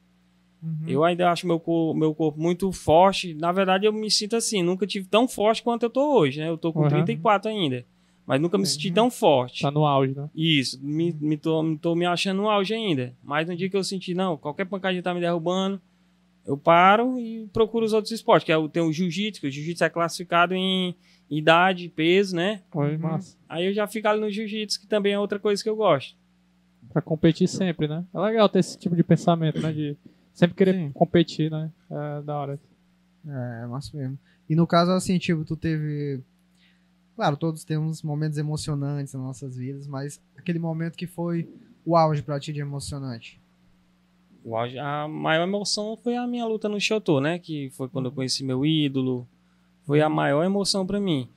Uhum. 0.62 0.84
Eu 0.88 1.04
ainda 1.04 1.30
acho 1.30 1.46
meu, 1.46 1.60
cor- 1.60 1.94
meu 1.94 2.14
corpo 2.14 2.40
muito 2.40 2.72
forte. 2.72 3.34
Na 3.34 3.52
verdade, 3.52 3.86
eu 3.86 3.92
me 3.92 4.10
sinto 4.10 4.34
assim, 4.36 4.62
nunca 4.62 4.86
tive 4.86 5.06
tão 5.06 5.28
forte 5.28 5.62
quanto 5.62 5.84
eu 5.84 5.90
tô 5.90 6.18
hoje, 6.18 6.40
né? 6.40 6.48
Eu 6.48 6.56
tô 6.58 6.72
com 6.72 6.80
Uhum. 6.82 6.88
34 6.88 7.50
ainda. 7.50 7.84
Mas 8.26 8.40
nunca 8.40 8.58
me 8.58 8.66
senti 8.66 8.90
tão 8.90 9.08
forte. 9.08 9.62
Tá 9.62 9.70
no 9.70 9.86
auge, 9.86 10.12
né? 10.12 10.28
Isso, 10.34 10.80
me, 10.82 11.12
me 11.20 11.36
tô, 11.36 11.62
me 11.62 11.78
tô 11.78 11.94
me 11.94 12.04
achando 12.04 12.38
no 12.38 12.50
auge 12.50 12.74
ainda. 12.74 13.14
Mas 13.22 13.46
no 13.46 13.54
dia 13.54 13.70
que 13.70 13.76
eu 13.76 13.84
senti, 13.84 14.14
não, 14.14 14.36
qualquer 14.36 14.64
pancadinha 14.64 15.00
tá 15.02 15.14
me 15.14 15.20
derrubando, 15.20 15.80
eu 16.46 16.56
paro 16.56 17.18
e 17.18 17.48
procuro 17.52 17.84
os 17.84 17.92
outros 17.92 18.12
esportes, 18.12 18.46
que 18.46 18.52
é 18.52 18.56
o, 18.56 18.68
tem 18.68 18.82
o 18.82 18.92
jiu-jitsu, 18.92 19.40
que 19.40 19.48
o 19.48 19.50
jiu-jitsu 19.50 19.84
é 19.84 19.90
classificado 19.90 20.54
em 20.54 20.94
idade, 21.28 21.88
peso, 21.88 22.36
né? 22.36 22.62
Foi 22.70 22.96
massa. 22.96 23.36
Aí 23.48 23.66
eu 23.66 23.74
já 23.74 23.86
fico 23.86 24.06
ali 24.06 24.20
no 24.20 24.30
jiu-jitsu, 24.30 24.80
que 24.80 24.86
também 24.86 25.12
é 25.12 25.18
outra 25.18 25.38
coisa 25.38 25.62
que 25.62 25.68
eu 25.68 25.74
gosto. 25.74 26.16
Pra 26.92 27.02
competir 27.02 27.48
sempre, 27.48 27.88
né? 27.88 28.04
É 28.14 28.18
legal 28.20 28.48
ter 28.48 28.60
esse 28.60 28.78
tipo 28.78 28.94
de 28.94 29.02
pensamento, 29.02 29.60
né? 29.60 29.72
De 29.72 29.96
sempre 30.32 30.56
querer 30.56 30.74
Sim. 30.74 30.92
competir, 30.92 31.50
né? 31.50 31.70
É 31.90 32.22
da 32.22 32.36
hora. 32.36 32.60
É, 33.26 33.64
é 33.64 33.66
massa 33.66 33.96
mesmo. 33.96 34.16
E 34.48 34.54
no 34.54 34.66
caso, 34.66 34.92
assim, 34.92 35.18
tipo, 35.18 35.44
tu 35.44 35.56
teve. 35.56 36.20
Claro, 37.16 37.36
todos 37.36 37.64
temos 37.64 38.02
momentos 38.02 38.38
emocionantes 38.38 39.14
nas 39.14 39.22
nossas 39.22 39.56
vidas, 39.56 39.86
mas 39.86 40.20
aquele 40.36 40.58
momento 40.58 40.96
que 40.96 41.06
foi 41.06 41.48
o 41.84 41.96
auge 41.96 42.22
pra 42.22 42.38
ti 42.38 42.52
de 42.52 42.60
emocionante. 42.60 43.40
O 44.48 44.54
auge- 44.56 44.78
a 44.78 45.08
maior 45.08 45.42
emoção 45.42 45.98
foi 46.00 46.14
a 46.14 46.24
minha 46.24 46.46
luta 46.46 46.68
no 46.68 46.80
Shoto, 46.80 47.20
né? 47.20 47.36
Que 47.36 47.68
foi 47.70 47.88
quando 47.88 48.06
eu 48.06 48.12
conheci 48.12 48.44
meu 48.44 48.64
ídolo. 48.64 49.26
Foi 49.84 50.00
a 50.00 50.08
maior 50.08 50.44
emoção 50.44 50.86
pra 50.86 51.00
mim. 51.00 51.28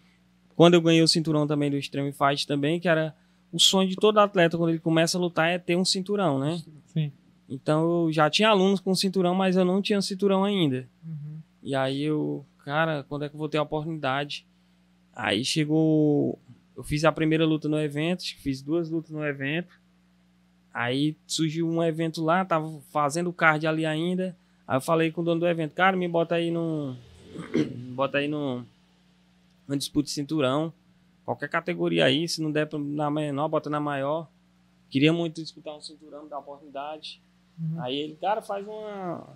Quando 0.56 0.76
eu 0.76 0.82
ganhei 0.82 1.02
o 1.02 1.08
cinturão 1.08 1.48
também 1.48 1.72
do 1.72 1.76
Extreme 1.78 2.12
Fight 2.12 2.46
também, 2.46 2.80
que 2.80 2.88
era 2.88 3.16
o 3.52 3.60
sonho 3.60 3.90
de 3.90 3.96
todo 3.96 4.20
atleta 4.20 4.58
quando 4.60 4.70
ele 4.70 4.80
começa 4.80 5.18
a 5.18 5.22
lutar 5.22 5.50
é 5.50 5.58
ter 5.58 5.76
um 5.76 5.84
cinturão, 5.84 6.38
né? 6.38 6.62
Sim. 6.86 7.12
Então 7.50 8.06
eu 8.06 8.12
já 8.14 8.30
tinha 8.30 8.50
alunos 8.50 8.80
com 8.80 8.94
cinturão, 8.94 9.34
mas 9.34 9.56
eu 9.58 9.66
não 9.66 9.82
tinha 9.82 10.00
cinturão 10.04 10.44
ainda. 10.44 10.88
Uhum. 11.04 11.40
E 11.64 11.74
aí 11.74 12.04
eu, 12.04 12.46
cara, 12.64 13.04
quando 13.10 13.26
é 13.26 13.30
que 13.30 13.34
eu 13.34 13.40
vou 13.40 13.50
ter 13.50 13.58
a 13.58 13.64
oportunidade? 13.64 14.46
Aí 15.16 15.44
chegou. 15.44 16.38
Eu 16.78 16.84
fiz 16.84 17.04
a 17.04 17.12
primeira 17.12 17.44
luta 17.44 17.68
no 17.68 17.80
evento, 17.80 18.22
fiz 18.38 18.62
duas 18.62 18.88
lutas 18.90 19.10
no 19.10 19.26
evento. 19.26 19.79
Aí 20.74 21.16
surgiu 21.26 21.68
um 21.68 21.84
evento 21.84 22.24
lá, 22.24 22.46
tava 22.46 22.70
fazendo 22.92 23.30
o 23.30 23.34
card 23.34 23.66
ali 23.66 23.86
ainda. 23.86 24.36
Aí 24.68 24.78
eu 24.78 24.82
falei 24.82 25.12
com 25.12 25.22
o 25.22 25.24
dono 25.24 25.40
do 25.40 25.48
evento, 25.48 25.74
cara, 25.74 25.98
me 25.98 26.08
bota 26.08 26.36
aí 26.36 26.52
no. 26.52 26.96
me 27.56 27.92
bota 27.94 28.20
aí 28.20 28.28
no. 28.28 28.64
Uma 29.68 29.78
disputa 29.78 30.06
de 30.06 30.12
cinturão. 30.12 30.74
Qualquer 31.26 31.50
categoria 31.50 32.06
aí, 32.06 32.28
se 32.28 32.42
não 32.42 32.52
der 32.52 32.68
pra- 32.68 32.80
na 32.80 33.10
menor, 33.12 33.48
bota 33.48 33.70
na 33.70 33.80
maior. 33.80 34.28
Queria 34.90 35.14
muito 35.14 35.42
disputar 35.42 35.76
um 35.76 35.82
cinturão, 35.82 36.28
dar 36.28 36.40
oportunidade. 36.40 37.22
Uhum. 37.60 37.82
Aí 37.82 37.96
ele, 37.96 38.16
cara, 38.20 38.42
faz 38.42 38.66
uma. 38.68 39.28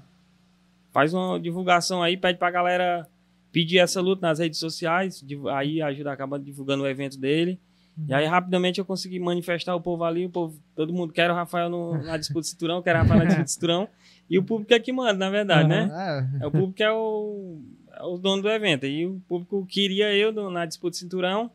Faz 0.91 1.13
uma 1.13 1.39
divulgação 1.39 2.01
aí, 2.03 2.15
pede 2.17 2.37
pra 2.39 2.49
galera 2.51 3.07
pedir 3.51 3.77
essa 3.79 4.01
luta 4.01 4.27
nas 4.27 4.39
redes 4.39 4.59
sociais. 4.59 5.23
Aí 5.51 5.81
ajuda, 5.81 6.11
acaba 6.11 6.39
divulgando 6.39 6.83
o 6.83 6.87
evento 6.87 7.17
dele. 7.19 7.59
Uhum. 7.97 8.05
E 8.07 8.13
aí 8.13 8.25
rapidamente 8.25 8.79
eu 8.79 8.85
consegui 8.85 9.19
manifestar 9.19 9.75
o 9.75 9.81
povo 9.81 10.03
ali, 10.03 10.25
o 10.25 10.29
povo, 10.29 10.59
todo 10.75 10.91
mundo 10.93 11.13
quer 11.13 11.29
o 11.29 11.33
Rafael 11.33 11.69
no- 11.69 12.01
na 12.03 12.17
disputa 12.17 12.41
de 12.41 12.47
cinturão, 12.47 12.81
quer 12.81 12.95
o 12.95 12.99
Rafael 12.99 13.19
na 13.19 13.25
disputa 13.25 13.45
de 13.45 13.51
cinturão. 13.51 13.87
E 14.29 14.39
o 14.39 14.43
público 14.43 14.73
é 14.73 14.79
que 14.79 14.91
manda, 14.91 15.13
na 15.13 15.29
verdade, 15.29 15.71
Aham. 15.71 15.87
né? 15.87 16.27
É, 16.41 16.43
É 16.43 16.47
o 16.47 16.51
público 16.51 16.73
que 16.73 16.83
é 16.83 16.91
o, 16.91 17.59
é 17.91 18.03
o 18.03 18.17
dono 18.17 18.41
do 18.41 18.49
evento. 18.49 18.85
E 18.85 19.05
o 19.05 19.21
público 19.27 19.65
queria 19.67 20.13
eu 20.15 20.31
no- 20.31 20.49
na 20.49 20.65
disputa 20.65 20.91
de 20.91 20.97
cinturão 20.97 21.51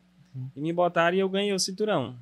e 0.55 0.61
me 0.61 0.71
botaram 0.71 1.17
e 1.17 1.19
eu 1.19 1.27
ganhei 1.27 1.51
o 1.53 1.59
cinturão. 1.59 2.15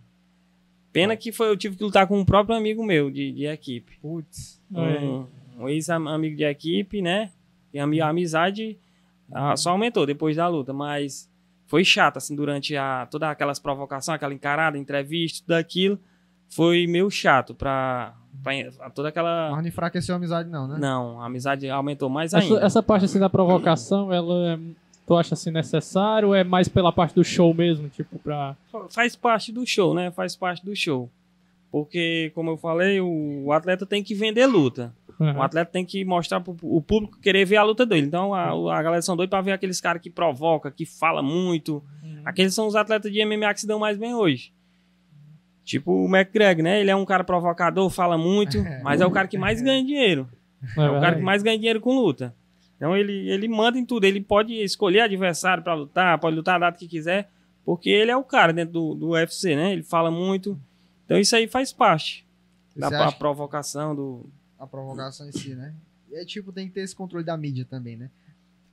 Pena 0.91 1.15
que 1.15 1.31
foi, 1.31 1.47
eu 1.49 1.57
tive 1.57 1.75
que 1.75 1.83
lutar 1.83 2.07
com 2.07 2.17
um 2.17 2.25
próprio 2.25 2.55
amigo 2.55 2.83
meu 2.83 3.11
de, 3.11 3.31
de 3.31 3.45
equipe. 3.45 3.97
putz. 4.01 4.59
Um, 4.71 5.25
um 5.59 5.69
ex-amigo 5.69 6.35
de 6.35 6.43
equipe, 6.43 7.01
né? 7.03 7.29
E 7.73 7.77
a 7.77 7.85
minha 7.85 8.07
amizade 8.07 8.79
ah, 9.31 9.55
só 9.55 9.71
aumentou 9.71 10.05
depois 10.07 10.35
da 10.37 10.47
luta, 10.47 10.73
mas 10.73 11.29
foi 11.67 11.83
chato, 11.83 12.17
assim, 12.17 12.35
durante 12.35 12.75
a, 12.75 13.07
todas 13.11 13.29
aquelas 13.29 13.59
provocações, 13.59 14.15
aquela 14.15 14.33
encarada, 14.33 14.77
entrevista, 14.77 15.43
tudo 15.45 15.53
aquilo. 15.53 15.99
Foi 16.49 16.87
meio 16.87 17.09
chato 17.11 17.53
pra, 17.53 18.13
pra 18.41 18.89
toda 18.89 19.09
aquela. 19.09 19.51
Mas 19.51 19.61
não 19.61 19.67
enfraqueceu 19.67 20.15
a 20.15 20.17
amizade, 20.17 20.49
não, 20.49 20.67
né? 20.67 20.77
Não, 20.79 21.21
a 21.21 21.25
amizade 21.25 21.69
aumentou 21.69 22.09
mais 22.09 22.33
Essa, 22.33 22.45
ainda. 22.53 22.65
essa 22.65 22.81
parte 22.81 23.05
assim 23.05 23.19
da 23.19 23.29
provocação, 23.29 24.13
ela 24.13 24.53
é, 24.53 24.59
Tu 25.07 25.15
acha 25.15 25.35
assim 25.35 25.51
necessário 25.51 26.29
ou 26.29 26.35
é 26.35 26.43
mais 26.43 26.67
pela 26.67 26.91
parte 26.91 27.15
do 27.15 27.23
show 27.23 27.53
mesmo, 27.53 27.87
tipo, 27.87 28.19
pra. 28.19 28.57
Faz 28.89 29.15
parte 29.15 29.53
do 29.53 29.65
show, 29.65 29.93
né? 29.93 30.11
Faz 30.11 30.35
parte 30.35 30.65
do 30.65 30.75
show. 30.75 31.09
Porque, 31.71 32.31
como 32.35 32.51
eu 32.51 32.57
falei, 32.57 32.99
o, 32.99 33.43
o 33.45 33.51
atleta 33.53 33.85
tem 33.85 34.03
que 34.03 34.13
vender 34.13 34.45
luta. 34.45 34.93
Uhum. 35.19 35.37
O 35.37 35.41
atleta 35.41 35.71
tem 35.71 35.83
que 35.83 36.05
mostrar 36.05 36.39
pro 36.41 36.55
o 36.61 36.81
público 36.81 37.19
querer 37.19 37.43
ver 37.45 37.57
a 37.57 37.63
luta 37.63 37.85
dele. 37.85 38.05
Então 38.05 38.33
a, 38.35 38.49
a 38.77 38.81
galera 38.83 39.01
são 39.01 39.15
doidos 39.15 39.31
pra 39.31 39.41
ver 39.41 39.51
aqueles 39.51 39.81
caras 39.81 40.01
que 40.01 40.09
provoca, 40.11 40.69
que 40.71 40.85
fala 40.85 41.23
muito. 41.23 41.83
Uhum. 42.03 42.21
Aqueles 42.23 42.53
são 42.53 42.67
os 42.67 42.75
atletas 42.75 43.11
de 43.11 43.25
MMA 43.25 43.53
que 43.53 43.61
se 43.61 43.67
dão 43.67 43.79
mais 43.79 43.97
bem 43.97 44.13
hoje. 44.13 44.51
Tipo 45.63 45.91
o 45.91 46.05
McGregor, 46.07 46.63
né? 46.63 46.79
Ele 46.79 46.89
é 46.91 46.95
um 46.95 47.03
cara 47.05 47.23
provocador, 47.23 47.89
fala 47.89 48.17
muito, 48.17 48.57
mas 48.83 49.01
é 49.01 49.05
o 49.05 49.11
cara 49.11 49.27
que 49.27 49.37
mais 49.37 49.61
ganha 49.61 49.83
dinheiro. 49.83 50.29
Não 50.75 50.83
É 50.85 50.97
o 50.97 51.01
cara 51.01 51.15
que 51.15 51.21
mais 51.21 51.43
ganha 51.43 51.57
dinheiro 51.57 51.81
com 51.81 51.93
luta. 51.95 52.33
Então 52.75 52.95
ele, 52.95 53.27
ele 53.29 53.47
manda 53.47 53.77
em 53.77 53.83
tudo. 53.85 54.05
Ele 54.05 54.21
pode 54.21 54.53
escolher 54.53 55.01
adversário 55.01 55.63
pra 55.63 55.73
lutar, 55.73 56.17
pode 56.19 56.35
lutar 56.35 56.55
a 56.55 56.59
data 56.59 56.77
que 56.77 56.87
quiser, 56.87 57.27
porque 57.65 57.89
ele 57.89 58.11
é 58.11 58.15
o 58.15 58.23
cara 58.23 58.53
dentro 58.53 58.73
do, 58.73 58.93
do 58.95 59.09
UFC, 59.09 59.55
né? 59.55 59.73
Ele 59.73 59.83
fala 59.83 60.09
muito. 60.11 60.57
Então 61.05 61.17
isso 61.17 61.35
aí 61.35 61.47
faz 61.47 61.73
parte 61.73 62.25
da 62.75 62.87
Você 62.89 62.95
pa- 62.97 63.05
acha 63.07 63.17
provocação 63.17 63.95
do. 63.95 64.25
A 64.59 64.65
provocação 64.67 65.27
em 65.27 65.31
si, 65.31 65.55
né? 65.55 65.73
E 66.09 66.15
é 66.15 66.25
tipo, 66.25 66.51
tem 66.51 66.67
que 66.67 66.73
ter 66.73 66.81
esse 66.81 66.95
controle 66.95 67.23
da 67.25 67.35
mídia 67.37 67.65
também, 67.69 67.95
né? 67.97 68.09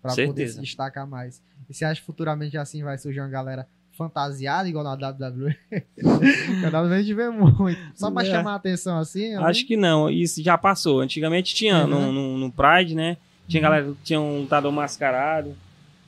Pra 0.01 0.11
poder 0.13 0.27
Certeza. 0.27 0.55
se 0.55 0.61
destacar 0.61 1.07
mais. 1.07 1.43
E 1.69 1.75
você 1.75 1.85
acha 1.85 2.01
que 2.01 2.07
futuramente 2.07 2.57
assim 2.59 2.83
vai 2.83 2.97
surgir 2.99 3.21
uma 3.21 3.29
galera 3.29 3.67
fantasiada 3.97 4.69
igual 4.69 4.85
na 4.85 4.93
WWE? 4.95 5.57
Cada 6.63 6.83
vez 6.83 6.93
a 6.93 7.03
gente 7.03 7.15
vê 7.15 7.31
muito. 7.31 7.81
Só 7.95 8.11
pra 8.11 8.23
É. 8.23 8.27
chamar 8.31 8.53
a 8.53 8.57
atenção 8.57 8.99
assim. 8.99 9.35
Acho 9.35 9.67
que 9.67 9.77
não, 9.77 10.11
isso 10.11 10.43
já 10.43 10.59
passou. 10.59 11.01
Antigamente 11.01 11.55
tinha 11.55 11.83
Uhum. 11.85 11.87
no, 11.89 12.13
no, 12.13 12.39
no 12.39 12.53
Pride, 12.53 12.95
né? 12.95 13.17
Tinha 13.49 13.63
galera 13.63 13.85
que 13.87 13.97
tinha 14.03 14.21
um 14.21 14.41
lutador 14.41 14.73
mascarado, 14.73 15.55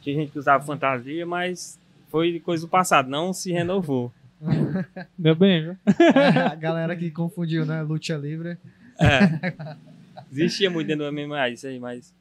tinha 0.03 0.15
gente 0.17 0.33
que 0.33 0.39
usava 0.39 0.65
fantasia, 0.65 1.27
mas 1.27 1.79
foi 2.11 2.41
coisa 2.41 2.65
do 2.67 2.69
passado, 2.69 3.09
não 3.11 3.33
se 3.33 3.53
renovou. 3.53 4.13
Deu 5.19 5.35
bem, 5.35 5.63
viu? 5.63 5.77
a 6.51 6.55
galera 6.55 6.95
que 6.97 7.11
confundiu, 7.11 7.65
né? 7.67 7.83
Luta 7.83 8.15
livre. 8.17 8.59
É. 8.99 9.77
Existia 10.33 10.71
muito 10.71 10.87
dentro 10.89 11.05
do 11.05 11.13
MMA 11.13 11.51
isso 11.51 11.67
aí, 11.67 11.79
mas. 11.79 12.15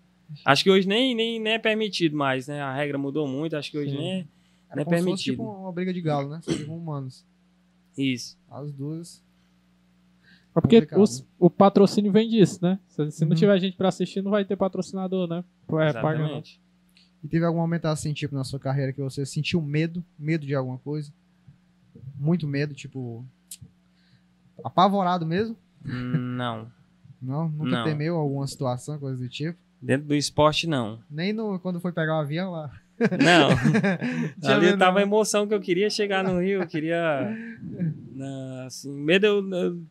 Acho 0.43 0.63
que 0.63 0.69
hoje 0.71 0.87
nem, 0.87 1.13
nem, 1.15 1.39
nem 1.39 1.53
é 1.53 1.59
permitido 1.59 2.15
mais, 2.15 2.47
né? 2.47 2.61
A 2.61 2.73
regra 2.73 2.97
mudou 2.97 3.27
muito, 3.27 3.55
acho 3.55 3.69
que 3.71 3.77
hoje 3.77 3.91
Sim. 3.91 3.97
nem 3.97 4.11
é. 4.11 4.15
Era 4.17 4.25
Não 4.75 4.81
é 4.81 4.83
se 4.83 4.83
fosse 4.83 4.89
permitido. 5.03 5.31
tipo 5.33 5.43
uma 5.43 5.71
briga 5.71 5.93
de 5.93 6.01
galo, 6.01 6.29
né? 6.29 6.41
Com 6.65 6.77
humanos. 6.77 7.25
Isso. 7.97 8.37
As 8.49 8.71
duas. 8.71 9.23
É 10.55 10.61
porque 10.61 10.87
os- 10.95 11.25
o 11.37 11.49
patrocínio 11.49 12.11
vem 12.11 12.29
disso, 12.29 12.59
né? 12.61 12.79
Se, 12.87 13.11
se 13.11 13.25
não 13.25 13.31
Uhum. 13.31 13.35
tiver 13.37 13.59
gente 13.59 13.75
pra 13.77 13.89
assistir, 13.89 14.21
não 14.21 14.31
vai 14.31 14.43
ter 14.45 14.55
patrocinador, 14.55 15.27
né? 15.27 15.43
É, 15.69 15.71
não. 15.71 15.81
Exatamente. 15.83 16.61
E 17.23 17.27
teve 17.27 17.45
algum 17.45 17.59
momento 17.59 17.85
assim, 17.85 18.13
tipo, 18.13 18.33
na 18.35 18.43
sua 18.43 18.59
carreira 18.59 18.93
que 18.93 19.01
você 19.01 19.25
sentiu 19.25 19.61
medo? 19.61 20.03
Medo 20.17 20.45
de 20.45 20.55
alguma 20.55 20.77
coisa? 20.79 21.13
Muito 22.17 22.47
medo, 22.47 22.73
tipo. 22.73 23.25
Apavorado 24.63 25.25
mesmo? 25.25 25.55
Hum, 25.85 26.35
Não. 26.37 26.67
Não? 27.21 27.49
Nunca 27.49 27.71
Não. 27.71 27.83
temeu 27.83 28.15
alguma 28.17 28.45
situação, 28.47 28.99
coisa 28.99 29.17
do 29.23 29.29
tipo? 29.29 29.57
Dentro 29.81 30.07
do 30.07 30.15
esporte, 30.15 30.67
não. 30.67 30.99
Nem 31.09 31.31
no, 31.33 31.59
quando 31.59 31.79
foi 31.79 31.91
pegar 31.91 32.15
o 32.17 32.19
avião 32.21 32.51
lá. 32.51 32.71
Não. 32.99 33.49
Ali 34.49 34.65
medo, 34.67 34.77
tava 34.77 34.99
a 34.99 35.01
não? 35.01 35.07
emoção 35.07 35.47
que 35.47 35.53
eu 35.53 35.59
queria 35.59 35.89
chegar 35.89 36.23
no 36.23 36.39
Rio, 36.39 36.61
eu 36.61 36.67
queria. 36.67 37.29
na- 38.13 38.65
assim, 38.65 38.91
medo 38.91 39.25
eu, 39.25 39.49
eu, 39.53 39.81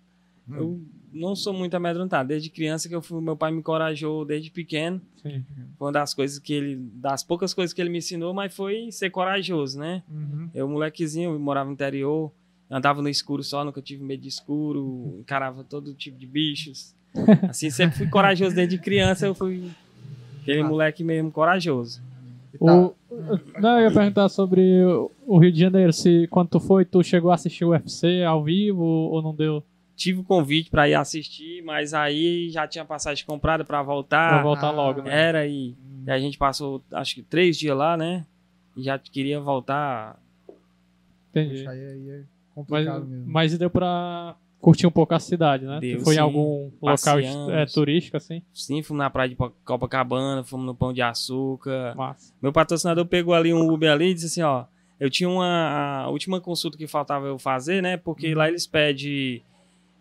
eu 0.53 0.83
não 1.13 1.37
sou 1.37 1.53
muito 1.53 1.75
amedrontado. 1.75 2.29
Desde 2.29 2.51
criança 2.51 2.89
que 2.89 2.95
eu 2.95 3.03
fui, 3.03 3.21
meu 3.21 3.37
pai 3.37 3.53
me 3.53 3.59
encorajou 3.59 4.25
desde 4.25 4.51
pequeno. 4.51 5.01
Sim. 5.23 5.45
Foi 5.79 5.87
uma 5.87 5.93
das 5.93 6.15
coisas 6.15 6.39
que 6.39 6.53
ele. 6.53 6.77
Das 6.95 7.23
poucas 7.23 7.53
coisas 7.55 7.73
que 7.75 7.81
ele 7.81 7.91
me 7.91 7.99
ensinou, 7.99 8.33
mas 8.35 8.55
foi 8.55 8.91
ser 8.91 9.11
corajoso, 9.11 9.79
né? 9.79 10.03
Uhum. 10.11 10.49
Eu, 10.55 10.69
molequezinho, 10.69 11.33
eu 11.33 11.39
morava 11.39 11.67
no 11.69 11.75
interior, 11.75 12.33
andava 12.71 13.03
no 13.03 13.09
escuro 13.09 13.43
só, 13.43 13.65
nunca 13.65 13.81
tive 13.83 14.03
medo 14.03 14.23
de 14.23 14.29
escuro, 14.29 15.17
encarava 15.21 15.65
todo 15.65 15.95
tipo 15.95 16.19
de 16.19 16.27
bichos. 16.27 16.95
Assim, 17.49 17.71
sempre 17.71 17.97
fui 17.97 18.09
corajoso 18.09 18.55
desde 18.55 18.79
criança, 18.79 19.27
eu 19.27 19.35
fui 19.35 19.71
aquele 20.43 20.63
Ah. 20.63 20.69
moleque 20.69 21.05
mesmo 21.05 21.31
corajoso. 21.31 22.03
O, 22.61 22.95
não, 23.61 23.79
eu 23.81 23.89
ia 23.89 23.91
perguntar 23.93 24.29
sobre 24.29 24.85
o, 25.27 25.39
Rio 25.39 25.51
de 25.53 25.59
Janeiro, 25.59 25.93
se 25.93 26.27
quando 26.29 26.51
tu 26.51 26.61
foi, 26.61 26.85
tu 26.85 27.03
chegou 27.03 27.31
a 27.31 27.35
assistir 27.35 27.65
o 27.65 27.71
UFC 27.71 28.23
ao 28.23 28.45
vivo 28.45 28.83
ou 28.83 29.21
não 29.23 29.35
deu 29.35 29.63
Tive 29.97 30.21
o 30.21 30.25
convite 30.25 30.71
para 30.71 30.89
ir 30.89 30.95
assistir, 30.95 31.63
mas 31.63 31.95
aí 31.95 32.51
já 32.51 32.67
tinha 32.67 32.85
passagem 32.85 33.25
comprada 33.25 33.65
para 33.65 33.79
pra 33.79 33.83
voltar. 33.83 34.43
voltar 34.43 34.69
Ah, 34.69 34.73
logo, 34.73 35.03
né? 35.03 35.29
Era 35.29 35.47
e, 35.47 35.75
e 36.05 36.11
a 36.11 36.19
gente 36.19 36.37
passou 36.37 36.83
acho 36.93 37.15
que 37.15 37.23
três 37.23 37.57
dias 37.57 37.77
lá, 37.77 37.97
né? 37.97 38.27
E 38.77 38.83
já 38.83 38.99
queria 38.99 39.41
voltar. 39.41 40.21
Entendi. 41.31 41.59
Poxa, 41.59 41.71
aí, 41.71 41.87
aí 42.11 42.25
é 42.57 42.61
Mas, 42.61 42.67
complicado 42.67 43.07
mesmo. 43.07 43.25
mas 43.33 43.59
deu 43.59 43.71
pra 43.71 44.37
curtir 44.61 44.87
um 44.87 44.91
pouco 44.91 45.15
a 45.15 45.19
cidade, 45.19 45.67
né? 45.67 45.79
Deu, 45.81 46.01
foi 46.01 46.15
em 46.15 46.17
sim. 46.17 46.23
algum 46.23 46.71
local 46.81 47.19
é, 47.19 47.67
turístico, 47.67 48.17
assim? 48.17 48.43
Sim, 48.53 48.83
fomos 48.83 48.99
na 48.99 49.11
praia 49.11 49.29
de 49.29 49.37
Copacabana, 49.65 50.43
fomos 50.43 50.65
no 50.65 50.75
Pão 50.75 50.93
de 50.93 51.03
Açúcar. 51.03 51.95
Massa. 51.95 52.33
Meu 52.41 52.53
patrocinador 52.53 53.05
pegou 53.07 53.35
ali 53.35 53.53
um 53.53 53.71
Uber 53.71 53.91
ali 53.91 54.11
e 54.11 54.15
disse 54.15 54.27
assim, 54.27 54.43
ó, 54.43 54.65
eu 54.99 55.11
tinha 55.11 55.29
uma 55.29 56.05
a 56.05 56.09
última 56.09 56.41
consulta 56.41 56.79
que 56.79 56.87
faltava 56.87 57.27
eu 57.27 57.39
fazer, 57.39 57.83
né? 57.83 57.97
Porque 57.97 58.33
Uhum. 58.33 58.39
lá 58.39 58.49
eles 58.49 58.67
pedem 58.67 59.43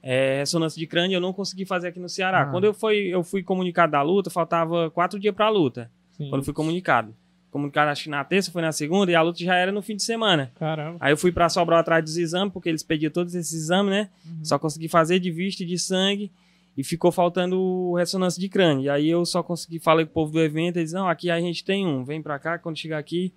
é, 0.02 0.40
ressonância 0.40 0.80
de 0.80 0.86
crânio, 0.88 1.16
eu 1.16 1.22
não 1.22 1.34
consegui 1.34 1.66
fazer 1.66 1.88
aqui 1.90 2.00
no 2.00 2.08
Ceará. 2.10 2.44
Ah. 2.44 2.46
Quando 2.46 2.66
eu 2.66 2.74
fui, 2.74 3.08
eu 3.08 3.24
fui 3.24 3.42
comunicado 3.44 3.92
da 3.94 4.02
luta, 4.02 4.30
faltava 4.30 4.90
quatro 4.92 5.20
dias 5.20 5.34
pra 5.34 5.50
luta. 5.50 5.90
Sim. 6.12 6.30
Quando 6.30 6.42
eu 6.42 6.46
fui 6.46 6.54
comunicado. 6.54 7.14
Comunicado 7.54 7.92
acho 7.92 8.06
que 8.06 8.10
na 8.10 8.24
terça, 8.24 8.52
foi 8.52 8.64
na 8.64 8.72
segunda, 8.72 9.12
e 9.12 9.16
a 9.16 9.22
luta 9.22 9.38
já 9.38 9.54
era 9.54 9.72
no 9.72 9.84
fim 9.84 9.96
de 9.96 10.02
semana. 10.02 10.52
Caramba. 10.56 10.98
Aí 11.00 11.14
eu 11.14 11.18
fui 11.18 11.32
pra 11.32 11.48
Sobral 11.50 11.80
atrás 11.80 12.04
dos 12.04 12.18
exames, 12.18 12.52
porque 12.52 12.68
eles 12.68 12.82
pediam 12.82 13.12
todos 13.12 13.36
esses 13.36 13.54
exames, 13.54 13.92
né? 13.92 14.10
Uhum. 14.26 14.44
Só 14.44 14.58
consegui 14.58 14.88
fazer 14.88 15.20
de 15.20 15.30
vista 15.30 15.62
e 15.62 15.66
de 15.68 15.78
sangue. 15.78 16.32
E 16.76 16.84
ficou 16.84 17.12
faltando 17.12 17.94
ressonância 17.94 18.42
de 18.42 18.50
crânio. 18.50 18.86
E 18.86 18.90
aí 18.90 19.08
eu 19.08 19.24
só 19.24 19.44
consegui, 19.44 19.78
falei 19.78 20.04
com 20.04 20.10
o 20.10 20.14
povo 20.16 20.32
do 20.32 20.42
evento, 20.42 20.78
eles, 20.78 20.94
não, 20.94 21.08
aqui 21.08 21.30
a 21.30 21.40
gente 21.40 21.64
tem 21.64 21.86
um, 21.86 22.04
vem 22.04 22.24
pra 22.24 22.40
cá, 22.40 22.58
quando 22.58 22.76
chegar 22.76 22.98
aqui. 22.98 23.32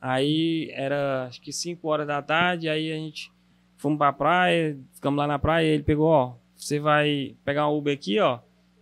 Aí 0.00 0.70
era 0.72 1.24
acho 1.24 1.42
que 1.42 1.52
5 1.52 1.88
horas 1.88 2.06
da 2.06 2.22
tarde, 2.22 2.68
aí 2.68 2.92
a 2.92 2.94
gente 2.94 3.32
fomos 3.76 3.98
pra 3.98 4.12
praia, 4.12 4.78
ficamos 4.92 5.18
lá 5.18 5.26
na 5.26 5.40
praia, 5.40 5.66
e 5.66 5.70
ele 5.70 5.82
pegou, 5.82 6.06
ó, 6.06 6.34
você 6.56 6.78
vai 6.78 7.34
pegar 7.44 7.68
um 7.68 7.76
Uber 7.76 7.92
aqui, 7.92 8.20
ó, 8.20 8.38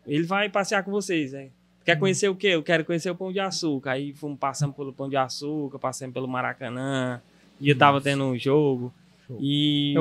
ele 0.06 0.24
vai 0.24 0.50
passear 0.50 0.82
com 0.82 0.90
vocês, 0.90 1.32
né? 1.32 1.48
Quer 1.86 1.98
conhecer 1.98 2.28
o 2.28 2.34
quê? 2.34 2.48
Eu 2.48 2.62
quero 2.62 2.84
conhecer 2.84 3.08
o 3.10 3.14
Pão 3.14 3.32
de 3.32 3.38
Açúcar. 3.40 3.92
Aí 3.92 4.12
fomos 4.12 4.38
passando 4.38 4.72
pelo 4.74 4.92
Pão 4.92 5.08
de 5.08 5.16
Açúcar, 5.16 5.78
passando 5.78 6.12
pelo 6.12 6.26
Maracanã, 6.26 7.22
e 7.60 7.68
eu 7.70 7.78
tava 7.78 8.00
tendo 8.00 8.24
um 8.24 8.36
jogo. 8.36 8.92
Show. 9.26 9.38
E 9.40 9.94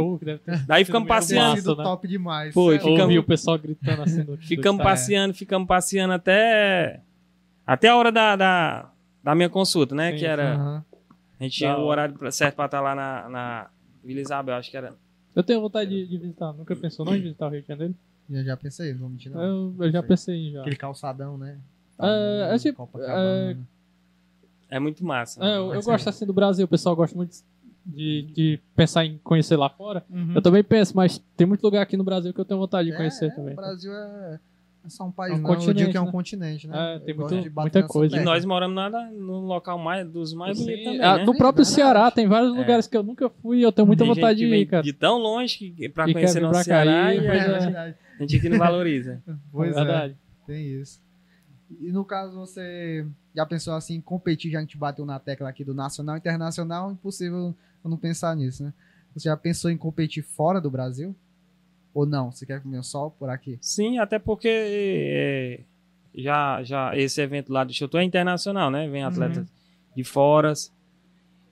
É 0.47 0.57
daí 0.67 0.83
ficamos 0.85 1.07
passeando. 1.07 1.49
massa, 1.49 1.61
sido 1.61 1.75
né? 1.75 1.83
top 1.83 2.07
demais. 2.07 2.53
Foi, 2.53 2.75
é 2.75 2.79
ficamos-. 2.79 3.01
Ouvi 3.01 3.19
o 3.19 3.23
pessoal 3.23 3.57
gritando 3.57 4.01
assim 4.01 4.23
do, 4.23 4.35
Ficamos 4.37 4.79
estádio. 4.79 4.83
passeando, 4.83 5.33
ficamos 5.33 5.67
passeando 5.67 6.13
até 6.13 7.01
até 7.65 7.87
a 7.89 7.95
hora 7.95 8.11
da, 8.11 8.35
da, 8.35 8.91
da 9.23 9.33
minha 9.35 9.49
consulta, 9.49 9.95
né? 9.95 10.11
Sim, 10.11 10.17
que 10.17 10.25
era. 10.25 10.53
Aham. 10.55 10.85
A 11.39 11.43
gente 11.43 11.57
tinha 11.57 11.77
o 11.77 11.85
horário 11.85 12.15
certo 12.31 12.55
pra 12.55 12.65
estar 12.65 12.81
lá 12.81 12.95
na, 12.95 13.29
na 13.29 13.69
Vila 14.03 14.21
Isabel, 14.21 14.55
acho 14.55 14.69
que 14.71 14.77
era. 14.77 14.93
Eu 15.35 15.43
tenho 15.43 15.59
vontade 15.61 15.89
de, 15.89 16.07
de 16.07 16.17
visitar. 16.17 16.53
Nunca 16.53 16.75
pensou 16.75 17.05
não 17.05 17.15
em 17.15 17.21
visitar 17.21 17.47
o 17.47 17.49
Rio 17.49 17.61
de 17.61 17.67
Janeiro? 17.67 17.95
Já, 18.29 18.43
já 18.43 18.57
pensei, 18.57 18.93
não 18.93 19.01
vou 19.01 19.09
mentir 19.09 19.31
não. 19.31 19.41
Eu, 19.41 19.75
eu 19.79 19.91
já 19.91 19.99
Sei. 19.99 20.07
pensei 20.07 20.51
já. 20.51 20.61
Aquele 20.61 20.75
calçadão, 20.75 21.37
né? 21.37 21.57
Tipo, 22.59 22.87
Copacabana. 22.87 23.57
É 24.69 24.79
muito 24.79 25.05
massa. 25.05 25.43
É, 25.43 25.57
eu, 25.57 25.73
eu 25.73 25.81
gosto 25.81 26.07
assim 26.09 26.25
do 26.25 26.33
Brasil, 26.33 26.65
o 26.65 26.67
pessoal 26.67 26.95
gosta 26.95 27.15
muito 27.15 27.35
de, 27.85 28.23
de 28.33 28.59
pensar 28.75 29.05
em 29.05 29.19
conhecer 29.23 29.55
lá 29.55 29.69
fora. 29.69 30.03
Uhum. 30.09 30.33
Eu 30.35 30.41
também 30.41 30.63
penso, 30.63 30.95
mas 30.95 31.19
tem 31.37 31.45
muito 31.45 31.63
lugar 31.63 31.81
aqui 31.83 31.95
no 31.95 32.03
Brasil 32.03 32.33
que 32.33 32.39
eu 32.39 32.45
tenho 32.45 32.59
vontade 32.59 32.87
de 32.89 32.93
É, 32.93 32.97
conhecer 32.97 33.25
é, 33.27 33.29
também. 33.29 33.53
O 33.53 33.55
Brasil 33.55 33.93
é, 33.93 34.39
é 34.85 34.89
só 34.89 35.05
um 35.05 35.11
país, 35.11 35.33
É 35.33 35.35
um 35.35 35.41
não. 35.41 35.49
Eu 35.51 35.55
digo 35.55 35.65
continente, 35.67 35.91
que 35.91 35.97
é 35.97 36.01
um 36.01 36.05
né? 36.05 36.11
continente, 36.11 36.67
né? 36.67 36.95
É, 36.95 36.99
tem 36.99 37.15
muito- 37.15 37.51
muita 37.55 37.83
coisa. 37.83 38.15
E 38.15 38.19
tecla. 38.19 38.33
nós 38.33 38.43
moramos 38.43 38.75
na, 38.75 38.89
no 39.11 39.39
local 39.45 39.77
mais, 39.77 40.05
dos 40.09 40.33
mais 40.33 40.59
bonitos 40.59 40.83
também, 40.83 41.01
ah, 41.01 41.17
né? 41.19 41.23
No 41.25 41.37
próprio. 41.37 41.63
Ceará 41.63 42.09
tem 42.09 42.27
vários 42.27 42.53
É. 42.53 42.57
lugares 42.57 42.87
que 42.87 42.97
eu 42.97 43.03
nunca 43.03 43.29
fui 43.29 43.59
e 43.59 43.61
eu 43.61 43.71
tenho 43.71 43.85
muita 43.85 44.03
Tem 44.03 44.13
vontade 44.13 44.39
de 44.39 44.45
ir, 44.47 44.65
cara. 44.65 44.81
de 44.83 44.91
tão 44.91 45.19
longe 45.19 45.57
que, 45.69 45.87
pra 45.89 46.09
E 46.09 46.13
conhecer 46.13 46.39
nosso 46.41 46.53
pra 46.53 46.59
cá 46.59 46.83
Ceará 46.83 47.13
e- 47.13 47.19
e 47.19 47.27
É, 47.27 47.37
é. 47.37 47.95
a 48.19 48.21
gente 48.23 48.35
aqui 48.37 48.49
não 48.49 48.57
valoriza. 48.57 49.21
Pois 49.53 49.71
é 49.71 49.73
verdade. 49.75 50.15
Tem 50.47 50.65
isso. 50.81 51.04
E 51.69 51.91
no 51.91 52.05
caso, 52.05 52.35
você 52.35 53.05
já 53.35 53.45
pensou 53.45 53.73
assim, 53.73 53.99
competir, 53.99 54.51
já 54.51 54.59
a 54.59 54.61
gente 54.61 54.77
bateu 54.77 55.05
na 55.05 55.19
tecla 55.19 55.49
aqui 55.49 55.63
do 55.63 55.73
nacional 55.73 56.15
e 56.15 56.19
internacional, 56.19 56.91
impossível 56.91 57.55
eu 57.83 57.89
não 57.89 57.97
pensar 57.97 58.35
nisso, 58.35 58.63
né? 58.63 58.73
Você 59.15 59.29
já 59.29 59.37
pensou 59.37 59.71
em 59.71 59.77
competir 59.77 60.23
fora 60.23 60.59
do 60.59 60.69
Brasil? 60.69 61.15
Ou 61.93 62.05
não? 62.05 62.31
Você 62.31 62.45
quer 62.45 62.61
comer 62.61 62.83
só 62.83 63.09
por 63.09 63.29
aqui? 63.29 63.57
Sim, 63.61 63.97
até 63.97 64.19
porque 64.19 64.49
é, 64.49 65.59
já, 66.13 66.61
já 66.63 66.97
esse 66.97 67.21
evento 67.21 67.51
lá 67.51 67.63
do 67.63 67.73
Shoto 67.73 67.97
é 67.97 68.03
internacional, 68.03 68.69
né? 68.69 68.87
Vem 68.89 69.03
atletas 69.03 69.47
de 69.95 70.03
foras. 70.03 70.73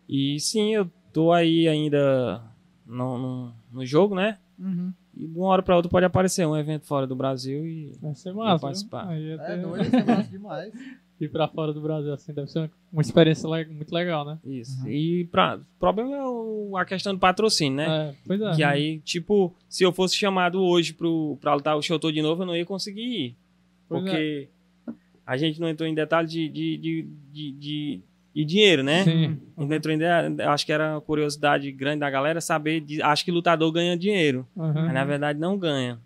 E 0.07 0.39
sim, 0.39 0.75
eu 0.75 0.91
tô 1.13 1.31
aí 1.31 1.67
ainda 1.67 2.41
no, 2.85 3.17
no, 3.17 3.53
no 3.71 3.85
jogo, 3.85 4.15
né? 4.15 4.37
Uhum. 4.59 4.93
E 5.15 5.27
de 5.27 5.37
uma 5.37 5.47
hora 5.47 5.61
pra 5.61 5.75
outra 5.75 5.89
pode 5.91 6.05
aparecer 6.05 6.45
um 6.47 6.57
evento 6.57 6.85
fora 6.85 7.05
do 7.05 7.15
Brasil 7.15 7.65
e 7.67 7.91
Vai 8.01 8.15
ser 8.15 8.33
massa. 8.33 8.61
participar. 8.65 9.07
Aí 9.09 9.31
É 9.31 9.37
ter- 9.37 9.61
doido, 9.61 9.95
é 9.95 10.03
massa 10.03 10.29
demais. 10.31 10.73
ir 11.21 11.29
pra 11.29 11.47
fora 11.47 11.71
do 11.71 11.79
Brasil, 11.81 12.11
assim, 12.13 12.33
deve 12.33 12.49
ser 12.51 12.59
uma, 12.59 12.71
uma 12.91 13.01
experiência 13.01 13.47
le- 13.47 13.65
muito 13.65 13.93
legal, 13.93 14.25
né? 14.25 14.39
Isso. 14.43 14.81
Uhum. 14.81 14.89
E 14.89 15.25
pra, 15.25 15.57
o 15.57 15.79
problema 15.79 16.15
é 16.15 16.23
o- 16.23 16.75
a 16.75 16.83
questão 16.83 17.13
do 17.13 17.19
patrocínio, 17.19 17.77
né? 17.77 18.09
É, 18.09 18.15
pois 18.25 18.41
é. 18.41 18.55
Que 18.55 18.63
aí, 18.63 18.99
tipo, 19.01 19.53
se 19.69 19.83
eu 19.83 19.93
fosse 19.93 20.15
chamado 20.15 20.59
hoje 20.61 20.93
pro, 20.93 21.37
pra 21.39 21.53
lutar 21.53 21.77
o 21.77 21.81
Shoto 21.81 22.11
de 22.11 22.21
novo, 22.21 22.41
eu 22.41 22.47
não 22.47 22.55
ia 22.55 22.65
conseguir 22.65 23.01
ir. 23.01 23.35
Pois 23.87 24.01
é. 24.01 24.05
Porque 24.05 24.49
a 25.25 25.37
gente 25.37 25.61
não 25.61 25.69
entrou 25.69 25.87
em 25.87 25.93
detalhe 25.93 26.27
de, 26.27 26.49
de, 26.49 26.77
de, 26.77 27.07
de, 27.31 27.51
de- 27.51 28.01
de 28.33 28.43
dinheiro, 28.45 28.81
né? 28.83 29.03
Sim. 29.03 29.39
A 29.57 29.61
gente 29.61 29.69
não 29.69 29.75
entrou 29.75 29.93
em 29.93 29.97
de- 29.97 30.41
acho 30.43 30.65
que 30.65 30.71
era 30.71 30.93
uma 30.95 31.01
curiosidade 31.01 31.71
grande 31.71 31.99
da 31.99 32.09
galera 32.09 32.41
saber, 32.41 32.81
de, 32.81 33.01
acho 33.01 33.23
que 33.23 33.31
lutador 33.31 33.71
ganha 33.71 33.95
dinheiro. 33.97 34.47
Uhum. 34.55 34.73
Mas 34.73 34.93
na 34.93 35.05
verdade 35.05 35.39
não 35.39 35.57
ganha. 35.57 35.99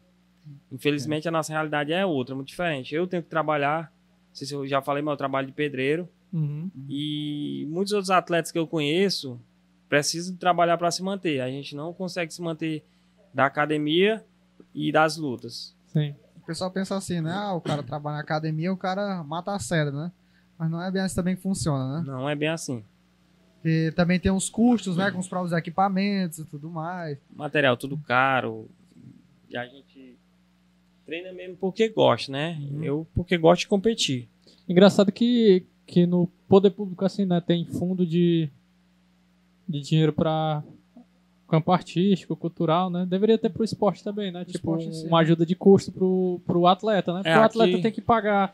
Infelizmente 0.71 1.28
a 1.28 1.32
nossa 1.32 1.51
realidade 1.53 1.93
é 1.93 2.05
outra, 2.05 2.36
muito 2.36 2.47
diferente. 2.49 2.93
Eu 2.93 3.07
tenho 3.07 3.23
que 3.23 3.30
trabalhar, 3.30 3.84
não 4.30 4.36
sei 4.36 4.47
se 4.47 4.53
eu 4.53 4.67
já 4.67 4.82
falei, 4.82 5.01
mas 5.01 5.13
eu 5.13 5.17
trabalho 5.17 5.47
de 5.47 5.53
pedreiro. 5.53 6.07
Uhum. 6.34 6.69
E 6.89 7.65
muitos 7.69 7.93
outros 7.93 8.09
atletas 8.11 8.51
que 8.51 8.59
eu 8.59 8.67
conheço 8.67 9.39
precisam 9.88 10.36
trabalhar 10.36 10.78
para 10.78 10.91
se 10.91 11.01
manter. 11.01 11.39
A 11.39 11.49
gente 11.49 11.75
não 11.75 11.93
consegue 11.93 12.34
se 12.34 12.41
manter 12.41 12.84
da 13.34 13.45
academia 13.45 14.23
e 14.75 14.91
das 14.91 15.15
lutas. 15.17 15.73
Sim. 15.88 16.13
O 16.36 16.45
pessoal 16.45 16.69
pensa 16.71 16.95
assim, 16.95 17.21
né? 17.21 17.32
Ah, 17.34 17.53
o 17.53 17.61
cara 17.61 17.82
trabalha 17.84 18.17
na 18.17 18.21
academia, 18.21 18.71
o 18.71 18.78
cara 18.78 19.23
mata 19.23 19.53
a 19.53 19.59
cedra, 19.59 19.91
né? 19.91 20.11
Mas 20.58 20.70
não 20.72 20.82
é 20.82 20.89
bem 20.91 21.01
assim 21.01 21.16
também 21.16 21.36
que 21.36 21.41
funciona, 21.41 21.99
né? 21.99 22.03
Não 22.08 22.28
é 22.30 22.36
bem 22.36 22.49
assim. 22.49 22.84
Porque 23.55 23.91
também 23.95 24.20
tem 24.20 24.32
uns 24.32 24.49
custos, 24.49 24.97
né? 24.97 25.12
Com 25.12 25.20
os 25.20 25.28
próprios 25.28 25.51
equipamentos 25.53 26.39
e 26.39 26.45
tudo 26.45 26.70
mais. 26.70 27.18
Material 27.36 27.76
tudo 27.78 27.97
caro. 27.97 28.68
E 29.49 29.58
a 29.58 29.66
gente 29.66 30.16
treina 31.05 31.32
mesmo 31.32 31.55
porque 31.58 31.89
gosta, 31.89 32.32
né? 32.32 32.58
Uhum. 32.72 32.84
Eu 32.84 33.08
porque 33.14 33.38
gosto 33.38 33.62
de 33.62 33.68
competir. 33.68 34.28
Engraçado 34.68 35.12
que, 35.12 35.66
que 35.86 36.05
no 36.05 36.28
poder 36.47 36.72
público, 36.72 37.05
assim, 37.05 37.26
né, 37.26 37.39
tem 37.39 37.66
fundo 37.66 38.05
de, 38.05 38.49
de 39.68 39.82
dinheiro 39.82 40.12
pra 40.14 40.62
campo 41.47 41.72
artístico, 41.72 42.36
cultural, 42.36 42.89
né? 42.89 43.05
Deveria 43.05 43.38
ter 43.38 43.49
pro 43.49 43.64
esporte 43.64 44.03
também, 44.03 44.32
né? 44.32 44.43
Tipo, 44.43 44.78
esporte, 44.78 45.08
uma 45.08 45.20
ajuda 45.20 45.45
de 45.45 45.55
custo 45.55 45.91
pro, 45.91 46.41
pro 46.45 46.68
atleta, 46.68 47.14
né? 47.14 47.20
Porque 47.20 47.30
É, 47.30 47.39
o 47.39 47.43
atleta 47.43 47.72
aqui- 47.74 47.82
tem 47.82 47.91
que 47.91 48.01
pagar 48.01 48.53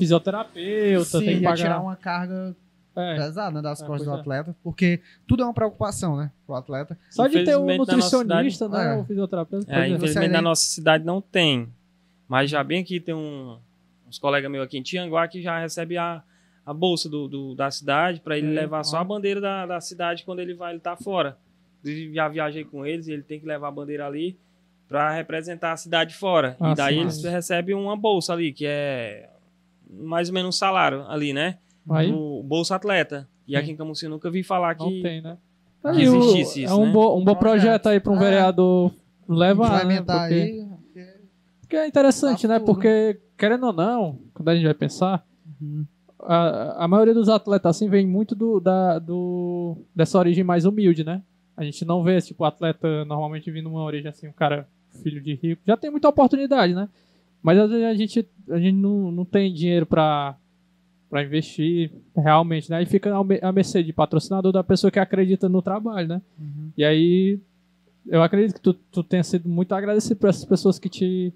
fisioterapeuta, 0.00 1.18
Sim, 1.18 1.24
tem 1.24 1.36
que 1.38 1.42
pagar... 1.44 1.56
tirar 1.56 1.80
uma 1.80 1.96
carga 1.96 2.54
É, 2.96 3.14
pesada 3.16 3.50
né, 3.56 3.62
das 3.62 3.80
É, 3.80 3.86
costas 3.86 4.06
do 4.08 4.14
é. 4.14 4.20
atleta, 4.20 4.56
porque 4.64 5.00
tudo 5.26 5.42
é 5.42 5.46
uma 5.46 5.54
preocupação, 5.54 6.16
né? 6.16 6.30
Pro 6.46 6.56
atleta. 6.56 6.98
só 7.10 7.26
de 7.28 7.44
ter 7.44 7.56
um 7.56 7.66
nutricionista, 7.76 8.66
cidade- 8.66 8.88
né? 8.88 8.96
É. 8.96 8.98
O 9.00 9.04
fisioterapeuta. 9.04 9.72
É, 9.72 9.80
é. 9.82 9.88
infelizmente 9.88 10.32
na 10.32 10.42
nossa 10.42 10.64
cidade 10.64 11.04
não 11.04 11.20
tem. 11.20 11.68
Mas 12.28 12.50
já 12.50 12.62
bem 12.64 12.80
aqui 12.82 12.98
tem 13.00 13.14
um, 13.14 13.56
uns 14.08 14.18
colegas 14.18 14.50
meus 14.50 14.64
aqui 14.64 14.76
em 14.78 14.82
Tianguá 14.82 15.26
que 15.28 15.40
já 15.40 15.58
recebe 15.60 15.96
a, 15.96 16.22
a 16.66 16.74
bolsa 16.74 17.08
do, 17.08 17.28
do- 17.28 17.54
da 17.54 17.70
cidade 17.70 18.20
para 18.20 18.36
ele 18.36 18.48
É, 18.56 18.60
levar 18.62 18.82
só 18.84 18.98
ó. 18.98 19.00
a 19.00 19.04
bandeira 19.04 19.40
da, 19.40 19.66
da 19.66 19.80
cidade 19.80 20.24
quando 20.24 20.40
ele 20.40 20.54
vai 20.54 20.72
ele 20.72 20.80
tá 20.80 20.96
fora. 20.96 21.36
Já 22.12 22.28
viajei 22.28 22.64
com 22.64 22.84
eles 22.84 23.06
e 23.08 23.12
ele 23.12 23.22
tem 23.22 23.40
que 23.40 23.46
levar 23.46 23.68
a 23.68 23.70
bandeira 23.72 24.06
ali 24.06 24.36
para 24.86 25.12
representar 25.12 25.72
a 25.72 25.76
cidade 25.76 26.14
fora. 26.14 26.56
Ah, 26.60 26.72
e 26.72 26.74
daí 26.74 26.94
sim. 26.96 27.00
eles 27.02 27.22
recebem 27.24 27.74
uma 27.74 27.96
bolsa 27.96 28.32
ali, 28.32 28.52
que 28.52 28.66
é 28.66 29.30
mais 29.92 30.28
ou 30.28 30.34
menos 30.34 30.48
um 30.54 30.58
salário 30.58 31.04
ali, 31.08 31.32
né? 31.32 31.58
Aí 31.90 32.12
O 32.12 32.42
Bolsa 32.42 32.76
Atleta. 32.76 33.28
E 33.46 33.56
aqui 33.56 33.72
em 33.72 33.76
Camusim 33.76 34.06
eu 34.06 34.10
nunca 34.10 34.30
vi 34.30 34.42
falar 34.42 34.74
que. 34.74 34.84
não 34.84 35.02
tem, 35.02 35.20
né? 35.20 35.36
que 35.82 35.88
Aí 35.88 36.08
o- 36.08 36.16
existisse 36.18 36.62
isso, 36.64 36.72
é 36.72 36.76
um, 36.76 36.86
né? 36.86 36.92
bo, 36.92 37.16
um 37.18 37.24
bom 37.24 37.34
Projeto. 37.34 37.86
aí 37.88 37.98
para 37.98 38.12
um 38.12 38.16
É. 38.16 38.18
vereador 38.18 38.92
levar, 39.28 39.84
né? 39.86 39.96
Porque- 40.02 40.12
aí. 40.12 40.66
porque- 40.82 41.08
Porque 41.62 41.76
é 41.76 41.86
interessante, 41.86 42.42
Tá 42.42 42.48
né? 42.48 42.58
tudo. 42.58 42.66
Porque, 42.66 43.18
querendo 43.38 43.66
ou 43.66 43.72
não, 43.72 44.18
quando 44.34 44.48
a 44.50 44.54
gente 44.54 44.64
vai 44.64 44.74
pensar, 44.74 45.24
Uhum. 45.60 45.84
a, 46.20 46.84
a 46.84 46.88
maioria 46.88 47.14
dos 47.14 47.28
atletas 47.28 47.76
assim 47.76 47.88
vem 47.88 48.06
muito 48.06 48.34
do, 48.34 48.60
da, 48.60 48.98
do, 48.98 49.76
dessa 49.96 50.18
origem 50.18 50.44
mais 50.44 50.64
humilde, 50.64 51.02
né? 51.04 51.22
A 51.56 51.64
gente 51.64 51.84
não 51.84 52.02
vê, 52.02 52.20
tipo, 52.20 52.44
atleta 52.44 53.04
normalmente 53.04 53.50
vindo 53.50 53.68
uma 53.70 53.82
origem 53.82 54.08
assim, 54.10 54.28
um 54.28 54.32
cara 54.32 54.68
filho 55.02 55.20
de 55.22 55.34
rico. 55.34 55.62
Já 55.66 55.76
tem 55.76 55.90
muita 55.90 56.08
oportunidade, 56.08 56.74
né? 56.74 56.88
Mas 57.42 57.58
às 57.58 57.70
vezes 57.70 57.84
a 57.84 57.94
gente, 57.94 58.28
a 58.50 58.58
gente 58.58 58.76
não, 58.76 59.10
não 59.10 59.24
tem 59.24 59.52
dinheiro 59.52 59.86
pra, 59.86 60.36
pra 61.08 61.24
investir 61.24 61.90
realmente, 62.16 62.70
né? 62.70 62.82
E 62.82 62.86
fica 62.86 63.12
à 63.42 63.52
mercê 63.52 63.82
de 63.82 63.92
patrocinador 63.92 64.52
da 64.52 64.62
pessoa 64.62 64.90
que 64.90 64.98
acredita 64.98 65.48
no 65.48 65.62
trabalho, 65.62 66.08
né? 66.08 66.22
Uhum. 66.38 66.70
E 66.76 66.84
aí, 66.84 67.40
eu 68.06 68.22
acredito 68.22 68.54
que 68.54 68.60
tu, 68.60 68.74
tu 68.74 69.02
tenha 69.02 69.24
sido 69.24 69.48
muito 69.48 69.74
agradecido 69.74 70.16
por 70.16 70.28
essas 70.28 70.44
pessoas 70.44 70.78
que 70.78 70.88
te, 70.88 71.32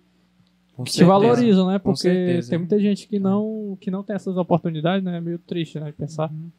que 0.84 0.90
te 0.90 1.04
valorizam, 1.04 1.66
né? 1.66 1.78
Porque 1.78 2.02
certeza. 2.02 2.50
tem 2.50 2.58
muita 2.58 2.78
gente 2.78 3.08
que 3.08 3.18
não, 3.18 3.76
que 3.80 3.90
não 3.90 4.02
tem 4.02 4.16
essas 4.16 4.36
oportunidades, 4.36 5.04
né? 5.04 5.16
É 5.16 5.20
meio 5.20 5.38
triste, 5.38 5.80
né? 5.80 5.86
de 5.86 5.92
Pensar. 5.92 6.30
Uhum. 6.30 6.50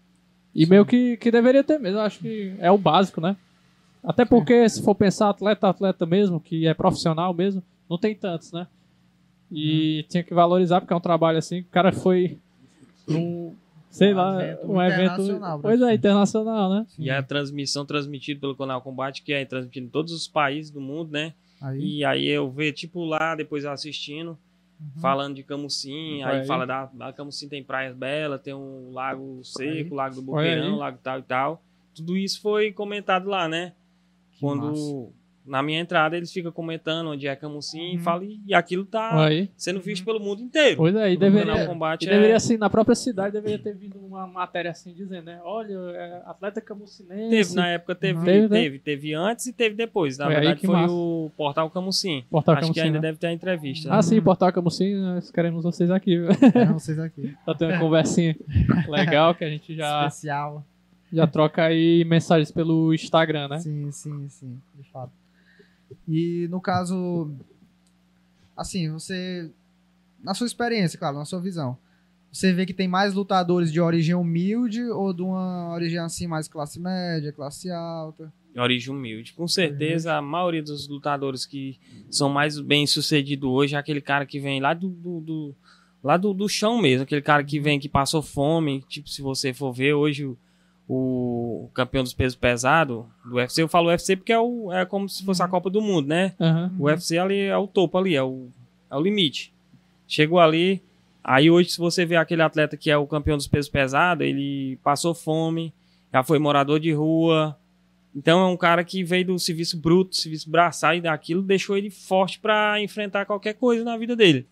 E 0.54 0.66
meio 0.66 0.86
que, 0.86 1.18
que 1.18 1.30
deveria 1.30 1.64
ter 1.64 1.78
mesmo. 1.78 2.00
Eu 2.00 2.04
acho 2.04 2.20
que 2.20 2.56
é 2.60 2.72
o 2.72 2.78
básico, 2.78 3.22
né? 3.22 3.36
Até 4.04 4.24
porque, 4.24 4.68
se 4.70 4.82
for 4.84 4.96
pensar 4.96 5.30
atleta, 5.30 5.68
atleta 5.68 6.06
mesmo, 6.06 6.40
que 6.40 6.68
é 6.68 6.74
profissional 6.74 7.34
mesmo, 7.34 7.64
não 7.90 7.98
tem 7.98 8.16
tantos, 8.16 8.52
né? 8.52 8.68
E 9.56 10.02
Uhum. 10.02 10.08
tinha 10.10 10.24
que 10.24 10.34
valorizar, 10.34 10.82
porque 10.82 10.94
é 10.94 10.98
um 10.98 11.02
trabalho 11.02 11.38
assim. 11.38 11.62
O 11.62 11.66
cara 11.66 11.92
foi 11.92 12.38
num, 13.08 13.56
sei 13.90 14.14
Um 14.14 14.18
lá, 14.18 14.44
evento 14.44 14.72
um 14.72 14.82
evento. 14.82 15.16
Pois 15.16 15.30
é, 15.30 15.40
praticamente. 15.62 15.96
internacional, 15.98 16.70
né? 16.70 16.88
E 17.00 17.10
a 17.10 17.24
transmissão 17.24 17.86
transmitida 17.86 18.40
pelo 18.42 18.56
canal 18.56 18.82
Combate, 18.82 19.22
que 19.24 19.32
é 19.34 19.46
transmitido 19.46 19.86
em 19.88 19.90
todos 19.90 20.12
os 20.12 20.28
países 20.28 20.70
do 20.72 20.82
mundo, 20.82 21.12
né? 21.12 21.34
Aí, 21.62 21.98
E 22.00 22.06
aí 22.06 22.28
eu 22.28 22.50
ver, 22.52 22.74
tipo, 22.74 23.06
lá, 23.06 23.34
depois 23.36 23.64
eu 23.64 23.72
assistindo, 23.72 24.38
Uhum. 24.78 25.02
falando 25.02 25.36
de 25.36 25.44
Camusim, 25.44 26.22
aí, 26.24 26.42
aí. 26.42 26.46
fala 26.46 26.66
da, 26.68 26.86
da 26.88 27.14
Camusim 27.14 27.48
tem 27.48 27.64
praias 27.64 27.96
belas, 27.96 28.42
tem 28.42 28.54
um 28.54 28.92
lago 28.92 29.40
seco, 29.42 29.70
Aí. 29.70 29.90
lago 29.92 30.16
do. 30.16 30.22
Boqueirão, 30.22 30.76
lago 30.76 31.00
tal 31.02 31.20
e 31.20 31.24
tal. 31.24 31.64
Tudo 31.96 32.18
isso 32.18 32.42
foi 32.42 32.74
comentado 32.74 33.30
lá, 33.30 33.48
né? 33.48 33.72
Que 34.34 34.42
Quando 34.42 34.64
massa. 34.68 35.08
Na 35.46 35.62
minha 35.62 35.80
entrada 35.80 36.18
eles 36.18 36.32
ficam 36.32 36.52
comentando 36.52 37.08
onde 37.12 37.28
é 37.28 37.36
Camusim, 37.36 37.98
Uhum. 37.98 38.00
fala, 38.04 38.26
e, 38.26 38.40
e 38.48 38.54
aquilo 38.54 38.86
tá 38.86 39.26
Aí. 39.26 39.50
sendo 39.56 39.80
visto 39.80 40.04
pelo 40.04 40.20
mundo 40.20 40.42
inteiro. 40.42 40.78
Pois 40.78 40.96
é, 40.96 41.12
e 41.12 41.16
O 41.16 41.20
deveria, 41.20 41.66
Combate 41.68 42.04
E 42.06 42.10
é- 42.10 42.12
deveria, 42.14 42.36
assim, 42.36 42.58
na 42.58 42.70
própria 42.70 42.96
cidade, 42.96 43.34
deveria 43.34 43.60
ter 43.60 43.76
vindo 43.76 43.98
uma 44.00 44.26
matéria 44.26 44.72
assim, 44.72 44.94
dizendo, 44.94 45.26
né? 45.26 45.40
Olha, 45.44 45.74
é, 45.74 46.22
atleta 46.26 46.60
camucinense. 46.62 47.30
Teve, 47.30 47.56
na 47.56 47.68
época 47.70 47.94
teve, 47.96 48.20
Uhum. 48.20 48.26
teve, 48.26 48.50
Teve, 48.50 48.80
teve, 48.80 49.10
né? 49.12 49.16
antes 49.18 49.46
e 49.46 49.54
teve 49.54 49.76
depois. 49.76 50.18
Na 50.18 50.26
Foi 50.26 50.34
aí 50.36 50.40
verdade 50.42 50.60
que 50.62 50.66
foi 50.68 50.76
massa. 50.76 50.94
o 50.94 51.32
Portal 51.38 51.70
Camusim. 51.70 52.24
Portal 52.30 52.54
Acho 52.56 52.62
que 52.62 52.68
Camusim, 52.68 52.82
ainda 52.82 52.98
né? 53.00 53.02
deve 53.02 53.18
ter 53.18 53.28
a 53.28 53.32
entrevista. 53.34 53.94
Ah, 53.94 54.02
sim, 54.02 54.22
Portal 54.22 54.52
Camusim, 54.52 54.96
nós 54.96 55.30
queremos 55.32 55.64
vocês 55.64 55.92
aqui. 55.92 56.18
viu? 56.18 56.30
é, 56.30 56.66
vocês 56.74 56.98
aqui. 57.00 57.36
Tá 57.46 57.54
tendo 57.54 57.72
uma 57.74 57.80
conversinha 57.80 58.36
legal 58.88 59.36
que 59.36 59.44
a 59.44 59.50
gente 59.50 59.76
já, 59.76 60.08
Especial. 60.08 60.64
já 61.14 61.28
troca 61.28 61.64
aí 61.66 62.04
mensagens 62.06 62.52
pelo 62.52 62.94
Instagram, 62.94 63.48
né? 63.50 63.60
Sim, 63.60 63.92
sim, 63.92 64.28
sim, 64.30 64.58
de 64.76 64.84
fato. 64.92 65.12
E 66.08 66.48
no 66.50 66.60
caso, 66.62 67.32
assim, 68.56 68.90
você, 68.92 69.50
na 70.24 70.34
sua 70.34 70.48
experiência, 70.48 70.98
claro, 70.98 71.18
na 71.18 71.26
sua 71.26 71.40
visão, 71.40 71.78
você 72.32 72.54
vê 72.54 72.66
que 72.66 72.74
tem 72.74 72.88
mais 72.88 73.14
lutadores 73.14 73.72
de 73.72 73.80
origem 73.80 74.16
humilde 74.16 74.82
ou 74.84 75.14
de 75.14 75.22
uma 75.22 75.74
origem 75.74 76.00
assim 76.00 76.28
mais 76.28 76.48
classe 76.48 76.80
média, 76.80 77.32
classe 77.32 77.70
alta? 77.72 78.32
origem 78.58 78.94
humilde. 78.94 79.34
Com 79.34 79.48
certeza, 79.50 80.14
a 80.16 80.22
maioria 80.22 80.64
dos 80.64 80.88
lutadores 80.88 81.46
que 81.46 81.78
são 82.10 82.30
mais 82.30 82.58
bem 82.58 82.88
sucedidos 82.88 83.50
hoje 83.50 83.76
é 83.76 83.78
aquele 83.78 84.00
cara 84.00 84.26
que 84.26 84.40
vem 84.40 84.62
lá 84.62 84.74
do, 84.74 84.88
do, 84.90 85.20
do- 85.20 85.56
lá 86.02 86.16
do, 86.16 86.34
do 86.34 86.48
chão 86.48 86.82
mesmo, 86.82 87.04
aquele 87.04 87.22
cara 87.22 87.44
que 87.44 87.60
vem 87.60 87.80
que 87.80 87.90
passou 87.90 88.22
fome. 88.22 88.82
Tipo, 88.88 89.10
se 89.10 89.22
você 89.22 89.54
for 89.54 89.74
ver 89.74 89.94
hoje 89.94 90.24
o, 90.26 90.38
o 90.88 91.70
campeão 91.74 92.04
dos 92.04 92.14
pesos 92.14 92.36
pesados 92.36 93.06
do 93.26 93.36
UFC, 93.36 93.62
eu 93.62 93.68
falo 93.68 93.90
UFC 93.90 94.16
porque 94.16 94.32
é, 94.32 94.40
o, 94.40 94.72
é 94.72 94.86
como 94.86 95.10
se 95.10 95.26
fosse 95.26 95.42
a 95.42 95.48
Copa 95.48 95.70
do 95.70 95.82
Mundo, 95.82 96.08
né? 96.08 96.34
Aham. 96.40 96.72
O 96.78 96.84
UFC 96.84 97.18
ali 97.18 97.40
é 97.40 97.58
o 97.58 97.68
topo 97.68 97.98
ali, 97.98 98.16
é 98.16 98.24
o, 98.24 98.50
é 98.90 98.96
o 98.96 99.02
limite. 99.02 99.54
Chegou 100.08 100.40
ali, 100.40 100.82
aí 101.24 101.50
hoje 101.50 101.72
se 101.72 101.78
você 101.80 102.06
vê 102.06 102.16
aquele 102.16 102.44
atleta 102.44 102.78
que 102.78 102.92
é 102.92 102.98
o 102.98 103.08
campeão 103.08 103.36
dos 103.36 103.48
pesos 103.48 103.70
pesados, 103.70 104.26
ele 104.26 104.78
passou 104.84 105.16
fome, 105.16 105.74
já 106.14 106.22
foi 106.24 106.38
morador 106.38 106.80
de 106.80 106.92
rua. 106.92 107.58
Então 108.16 108.40
é 108.40 108.46
um 108.46 108.56
cara 108.56 108.84
que 108.84 109.04
veio 109.04 109.26
do 109.26 109.40
serviço 109.40 109.78
bruto, 109.78 110.16
serviço 110.16 110.50
braçal 110.50 110.96
e 110.96 111.02
daquilo 111.02 111.42
deixou 111.42 111.76
ele 111.76 111.90
forte 111.90 112.40
para 112.40 112.82
enfrentar 112.82 113.26
qualquer 113.26 113.56
coisa 113.56 113.84
na 113.84 113.98
vida 113.98 114.16
dele. 114.16 114.48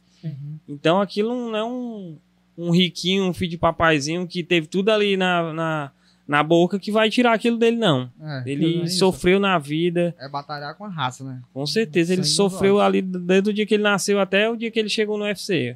Então 0.68 1.02
aquilo 1.02 1.52
não 1.52 1.56
é 1.56 1.64
um, 1.64 2.18
um 2.58 2.72
riquinho, 2.72 3.26
um 3.26 3.34
filho 3.34 3.52
de 3.52 3.58
papaizinho 3.58 4.28
que 4.28 4.44
teve 4.44 4.68
tudo 4.68 4.90
ali 4.90 5.18
na, 5.18 5.54
na, 5.54 5.92
na 6.28 6.42
boca 6.42 6.80
que 6.80 6.92
vai 6.92 7.10
tirar 7.10 7.34
aquilo 7.34 7.58
dele, 7.58 7.78
não. 7.78 8.10
É, 8.22 8.44
Ele 8.46 8.84
é 8.84 8.88
sofreu 8.88 9.40
na 9.40 9.58
vida, 9.60 10.16
É 10.20 10.30
batalhar 10.30 10.76
com 10.76 10.86
a 10.86 10.90
raça, 10.90 11.24
né? 11.24 11.42
com 11.54 11.66
certeza, 11.66 12.14
ele 12.14 12.24
sofreu 12.24 12.80
ali 12.80 13.02
desde 13.02 13.50
o 13.50 13.54
dia 13.54 13.66
que 13.66 13.74
ele 13.74 13.84
nasceu 13.84 14.20
até 14.20 14.50
o 14.50 14.56
dia 14.56 14.72
que 14.72 14.80
ele 14.80 14.90
chegou 14.90 15.18
no 15.18 15.26
UFC. 15.26 15.76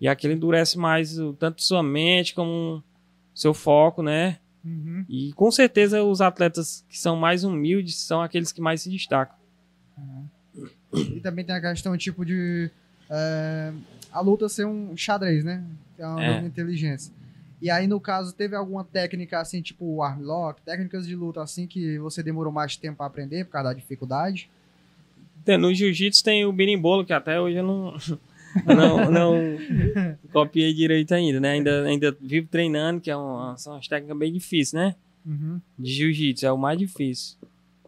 E 0.00 0.08
aquilo 0.08 0.32
endurece 0.34 0.76
mais 0.76 1.16
tanto 1.38 1.62
sua 1.62 1.82
mente 1.82 2.34
como 2.34 2.82
seu 3.34 3.54
foco, 3.54 4.02
né? 4.02 4.38
Uhum. 4.64 5.04
E 5.08 5.32
com 5.32 5.50
certeza 5.50 6.02
os 6.02 6.20
atletas 6.20 6.84
que 6.88 6.98
são 6.98 7.16
mais 7.16 7.42
humildes 7.44 7.96
são 8.00 8.20
aqueles 8.20 8.52
que 8.52 8.60
mais 8.60 8.82
se 8.82 8.90
destacam. 8.90 9.36
E 10.94 11.20
também 11.20 11.44
tem 11.44 11.54
a 11.54 11.60
questão, 11.60 11.96
tipo, 11.96 12.24
de. 12.24 12.70
é, 13.08 13.72
a 14.12 14.20
luta 14.20 14.48
ser 14.48 14.66
um 14.66 14.94
xadrez, 14.96 15.42
né? 15.44 15.64
É 15.98 16.06
uma 16.06 16.22
É. 16.22 16.40
inteligência. 16.44 17.12
E 17.62 17.70
aí, 17.70 17.86
no 17.86 18.00
caso, 18.00 18.34
teve 18.34 18.56
alguma 18.56 18.82
técnica 18.82 19.38
assim, 19.38 19.62
tipo 19.62 19.84
o 19.84 20.02
armlock, 20.02 20.60
técnicas 20.62 21.06
de 21.06 21.14
luta 21.14 21.40
assim 21.40 21.64
que 21.64 21.96
você 22.00 22.20
demorou 22.20 22.52
mais 22.52 22.76
tempo 22.76 22.96
pra 22.96 23.06
aprender 23.06 23.44
por 23.44 23.52
causa 23.52 23.68
da 23.68 23.74
dificuldade? 23.74 24.50
No 25.60 25.72
jiu-jitsu 25.72 26.24
tem 26.24 26.44
o 26.44 26.52
birimbolo, 26.52 27.04
que 27.04 27.12
até 27.12 27.40
hoje 27.40 27.58
eu 27.58 27.62
não, 27.62 27.94
não, 28.66 29.10
não 29.10 29.34
copiei 30.32 30.74
direito 30.74 31.14
ainda, 31.14 31.38
né? 31.38 31.52
Ainda, 31.52 31.84
ainda 31.84 32.16
vivo 32.20 32.48
treinando, 32.48 33.00
que 33.00 33.12
é 33.12 33.16
uma, 33.16 33.56
são 33.56 33.74
umas 33.74 33.86
técnicas 33.86 34.18
bem 34.18 34.32
difíceis, 34.32 34.72
né? 34.72 34.96
Uhum. 35.24 35.60
De 35.78 35.92
jiu-jitsu, 35.92 36.44
é 36.44 36.50
o 36.50 36.58
mais 36.58 36.76
difícil. 36.76 37.38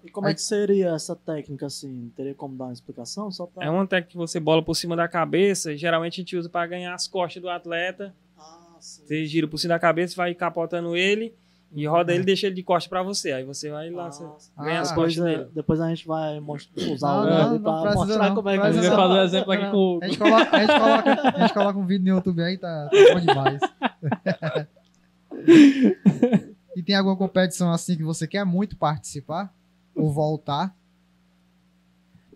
E 0.05 0.11
como 0.11 0.29
é 0.29 0.35
que 0.35 0.43
seria 0.43 0.91
essa 0.91 1.17
técnica, 1.17 1.67
assim? 1.67 2.13
Teria 2.15 2.35
como 2.35 2.57
dar 2.57 2.67
uma 2.67 2.73
explicação? 2.73 3.29
Só 3.33 3.45
pra... 3.47 3.65
É 3.65 3.71
uma 3.71 3.89
técnica 3.89 4.13
que 4.13 4.17
você 4.17 4.39
bola 4.39 4.63
por 4.63 4.77
cima 4.77 4.95
da 4.95 5.09
cabeça, 5.09 5.77
geralmente 5.77 6.13
a 6.13 6.23
gente 6.23 6.37
usa 6.37 6.49
para 6.49 6.65
ganhar 6.69 6.95
as 6.95 7.09
costas 7.09 7.43
do 7.43 7.49
atleta. 7.49 8.15
Você 8.85 9.25
gira 9.27 9.49
por 9.49 9.57
cima 9.59 9.75
da 9.75 9.79
cabeça, 9.79 10.15
vai 10.17 10.35
capotando 10.35 10.95
ele 10.97 11.33
e 11.75 11.87
roda 11.87 12.13
ele 12.13 12.23
e 12.23 12.27
deixa 12.27 12.47
ele 12.47 12.55
de 12.55 12.63
costas 12.63 12.89
para 12.89 13.03
você. 13.03 13.33
Aí 13.33 13.43
você 13.45 13.71
vai 13.71 13.91
lá, 13.91 14.11
você 14.11 14.23
Ah, 14.57 14.65
ganha 14.65 14.81
as 14.83 14.91
depois, 14.91 15.17
costas 15.17 15.33
é, 15.33 15.39
dele. 15.39 15.51
depois 15.55 15.81
a 15.81 15.89
gente 15.89 16.07
vai 16.07 16.39
mostrar, 16.39 16.83
usar 16.85 17.13
o 17.15 17.25
não, 17.25 17.51
não 17.59 17.61
pra 17.83 17.95
mostrar 17.95 18.29
não, 18.29 18.35
como 18.35 18.49
é 18.51 18.59
que 18.59 18.73
Você 18.75 18.89
não. 18.91 18.97
vai 18.97 18.97
fazer 19.09 19.15
um 19.21 19.23
exemplo 19.25 19.53
aqui 19.53 19.71
com 19.71 19.99
A 20.03 20.07
gente, 20.07 20.19
coloca, 20.19 20.57
a, 20.57 20.61
gente 20.61 20.79
coloca, 20.79 21.29
a 21.37 21.41
gente 21.41 21.55
coloca 21.55 21.79
um 21.79 21.87
vídeo 21.87 22.05
no 22.05 22.11
YouTube 22.11 22.43
aí, 22.43 22.59
tá, 22.59 22.89
tá 22.91 23.15
bom 23.15 23.21
demais. 23.21 23.61
e 26.77 26.83
tem 26.83 26.95
alguma 26.95 27.17
competição 27.17 27.73
assim 27.73 27.97
que 27.97 28.03
você 28.05 28.27
quer 28.27 28.45
muito 28.45 28.77
participar? 28.77 29.53
Ou 29.97 30.13
voltar? 30.13 30.77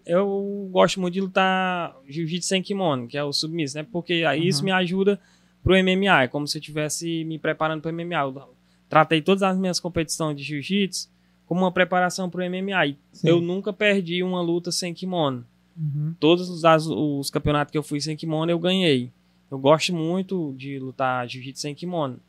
Eu 0.07 0.68
gosto 0.70 1.01
muito 1.01 1.14
de 1.14 1.20
lutar 1.20 1.94
jiu-jitsu 2.09 2.49
sem 2.49 2.62
kimono, 2.62 3.07
que 3.07 3.18
é 3.18 3.22
o 3.22 3.32
submisso, 3.32 3.76
né? 3.76 3.86
Porque 3.92 4.24
aí 4.26 4.46
isso 4.49 4.61
Uhum. 4.61 4.64
me 4.66 4.72
ajuda 4.72 5.20
pro 5.62 5.74
MMA. 5.74 6.24
É 6.24 6.28
como 6.28 6.46
se 6.46 6.59
eu 6.59 6.61
estivesse 6.61 7.24
me 7.24 7.38
preparando 7.38 7.82
pro 7.82 7.92
MMA. 7.92 8.14
Eu 8.14 8.54
tratei 8.88 9.20
todas 9.22 9.42
as 9.42 9.56
minhas 9.56 9.80
competições 9.80 10.36
de 10.36 10.42
jiu-jitsu 10.42 11.09
como 11.46 11.62
uma 11.62 11.72
preparação 11.72 12.28
pro 12.28 12.44
MMA. 12.44 12.86
E 12.86 12.98
eu 13.24 13.40
nunca 13.40 13.72
perdi 13.72 14.22
uma 14.22 14.40
luta 14.40 14.70
sem 14.70 14.92
kimono. 14.92 15.44
Uhum. 15.76 16.14
Todos 16.18 16.48
os, 16.50 16.62
os 16.86 17.30
campeonatos 17.30 17.72
que 17.72 17.78
eu 17.78 17.82
fui 17.82 18.00
sem 18.00 18.16
kimono, 18.16 18.50
eu 18.50 18.59
ganhei. 18.59 19.12
Eu 19.50 19.59
gosto 19.59 19.94
muito 19.94 20.54
de 20.56 20.78
lutar 20.78 21.26
jiu-jitsu 21.26 21.62
sem 21.62 21.74
kimono. 21.74 22.20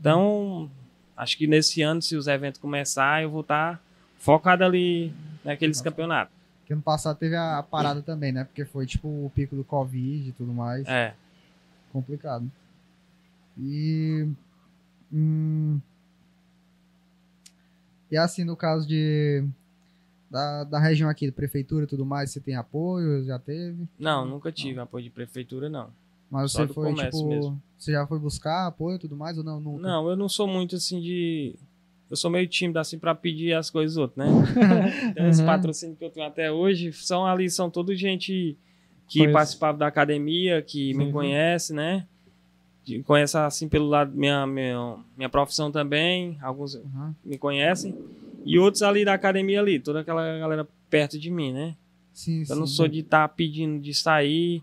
Então, 0.00 0.70
acho 1.16 1.36
que 1.36 1.46
nesse 1.46 1.82
ano, 1.82 2.02
se 2.02 2.16
os 2.16 2.26
eventos 2.26 2.60
começar, 2.60 3.22
eu 3.22 3.30
vou 3.30 3.42
estar 3.42 3.82
focado 4.18 4.64
ali 4.64 5.12
naqueles 5.44 5.80
campeonatos. 5.80 6.34
Que 6.66 6.72
ano 6.72 6.82
passado 6.82 7.16
teve 7.16 7.34
a, 7.34 7.58
a 7.58 7.62
parada 7.62 8.02
também, 8.02 8.32
né? 8.32 8.44
Porque 8.44 8.64
foi 8.64 8.86
tipo 8.86 9.08
o 9.08 9.30
pico 9.34 9.56
do 9.56 9.64
Covid 9.64 10.28
e 10.28 10.32
tudo 10.32 10.52
mais. 10.52 10.86
É. 10.86 11.14
Complicado. 11.92 12.50
E. 13.58 14.28
hum, 15.12 15.80
e 18.10 18.16
assim, 18.16 18.44
no 18.44 18.56
caso 18.56 18.86
de. 18.86 19.44
Da, 20.30 20.64
da 20.64 20.78
região 20.78 21.08
aqui, 21.08 21.26
da 21.26 21.32
prefeitura 21.32 21.84
e 21.84 21.88
tudo 21.88 22.04
mais, 22.04 22.30
você 22.30 22.38
tem 22.40 22.54
apoio? 22.54 23.24
Já 23.24 23.38
teve? 23.38 23.88
Não, 23.98 24.26
nunca 24.26 24.52
tive 24.52 24.78
apoio 24.78 25.02
de 25.04 25.10
prefeitura, 25.10 25.70
não. 25.70 25.90
Mas 26.30 26.52
Só 26.52 26.66
você 26.66 26.74
foi, 26.74 26.94
tipo. 26.94 27.24
mesmo. 27.28 27.62
Você 27.78 27.92
já 27.92 28.06
foi 28.06 28.18
buscar 28.18 28.66
apoio 28.66 28.96
e 28.96 28.98
tudo 28.98 29.16
mais 29.16 29.38
ou 29.38 29.44
não? 29.44 29.58
Nunca? 29.58 29.82
Não, 29.82 30.08
eu 30.10 30.16
não 30.16 30.28
sou 30.28 30.46
muito 30.46 30.76
assim 30.76 31.00
de. 31.00 31.54
Eu 32.10 32.16
sou 32.16 32.30
meio 32.30 32.46
tímido 32.48 32.78
assim 32.78 32.98
pra 32.98 33.14
pedir 33.14 33.54
as 33.54 33.70
coisas 33.70 33.94
dos 33.94 34.02
outros, 34.02 34.18
né? 34.18 34.26
então, 35.12 35.28
os 35.30 35.40
Uhum. 35.40 35.46
patrocínios 35.46 35.98
que 35.98 36.04
eu 36.04 36.10
tenho 36.10 36.26
até 36.26 36.50
hoje 36.50 36.92
são 36.92 37.26
ali, 37.26 37.48
são 37.50 37.70
todos 37.70 37.98
gente 37.98 38.56
que 39.08 39.18
Conheço. 39.20 39.32
participava 39.32 39.78
da 39.78 39.86
academia, 39.86 40.60
que 40.62 40.92
Sim, 40.92 40.94
me 40.98 41.10
conhece, 41.12 41.72
né? 41.72 42.06
De- 42.84 43.02
Conhece 43.02 43.36
assim 43.38 43.68
pelo 43.68 43.86
lado 43.88 44.14
minha, 44.14 44.46
minha, 44.46 44.96
minha 45.16 45.28
profissão 45.28 45.70
também, 45.72 46.38
alguns 46.42 46.74
Uhum. 46.74 47.14
me 47.24 47.38
conhecem. 47.38 47.94
E 48.44 48.58
outros 48.58 48.82
ali 48.82 49.04
da 49.04 49.14
academia 49.14 49.60
ali, 49.60 49.78
toda 49.80 50.00
aquela 50.00 50.38
galera 50.38 50.66
perto 50.88 51.18
de 51.18 51.30
mim, 51.30 51.52
né? 51.52 51.74
Sim, 52.12 52.44
Eu 52.48 52.56
não 52.56 52.66
sim. 52.66 52.74
sou 52.74 52.88
de 52.88 53.00
estar 53.00 53.28
pedindo 53.30 53.80
de 53.80 53.92
sair. 53.94 54.62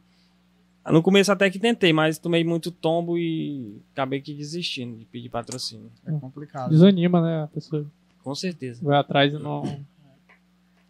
No 0.88 1.02
começo 1.02 1.32
até 1.32 1.50
que 1.50 1.58
tentei, 1.58 1.92
mas 1.92 2.18
tomei 2.20 2.44
muito 2.44 2.70
tombo 2.72 3.18
e 3.18 3.82
acabei 3.94 4.22
que 4.22 4.34
desistindo 4.34 4.98
de 4.98 5.06
pedir 5.06 5.30
patrocínio. 5.30 5.92
É 6.06 6.12
complicado. 6.14 6.70
Desanima, 6.70 7.22
né? 7.22 7.44
A 7.44 7.48
pessoa 7.48 7.86
Com 8.24 8.36
certeza. 8.36 8.84
vai 8.84 8.98
atrás 8.98 9.34
e 9.34 9.38
não. 9.40 9.84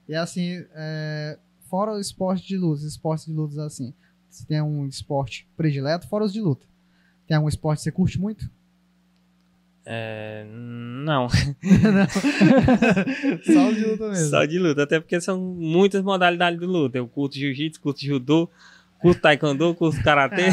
E 0.08 0.14
assim, 0.14 0.64
é, 0.76 1.38
fora 1.76 1.92
o 1.92 2.00
esporte 2.00 2.48
de 2.48 2.58
luta, 2.58 2.86
esportes 2.86 3.26
de 3.26 3.34
lutas 3.34 3.58
assim, 3.58 3.94
você 4.30 4.46
tem 4.46 4.62
um 4.62 4.88
esporte 4.88 5.46
predileto, 5.58 6.08
fora 6.08 6.24
os 6.24 6.32
de 6.32 6.40
luta. 6.40 6.66
Tem 7.28 7.36
algum 7.36 7.50
esporte 7.50 7.80
que 7.80 7.84
você 7.84 7.92
curte 7.92 8.18
muito? 8.18 8.50
É, 9.86 10.46
não, 10.50 11.28
Só 11.30 11.38
os 13.70 13.76
de 13.76 13.86
luta 13.86 14.08
mesmo. 14.10 14.30
só 14.30 14.46
de 14.46 14.58
luta, 14.58 14.84
até 14.84 15.02
porque 15.02 15.20
são 15.20 15.38
muitas 15.38 16.02
modalidades 16.02 16.58
de 16.60 16.66
luta. 16.66 16.98
Eu 16.98 17.08
curto 17.10 17.36
jiu-jitsu, 17.36 17.82
curto 17.82 18.00
judô, 18.06 18.50
curto 19.02 19.20
taekwondo, 19.22 19.76
curto 19.76 20.02
karatê. 20.02 20.46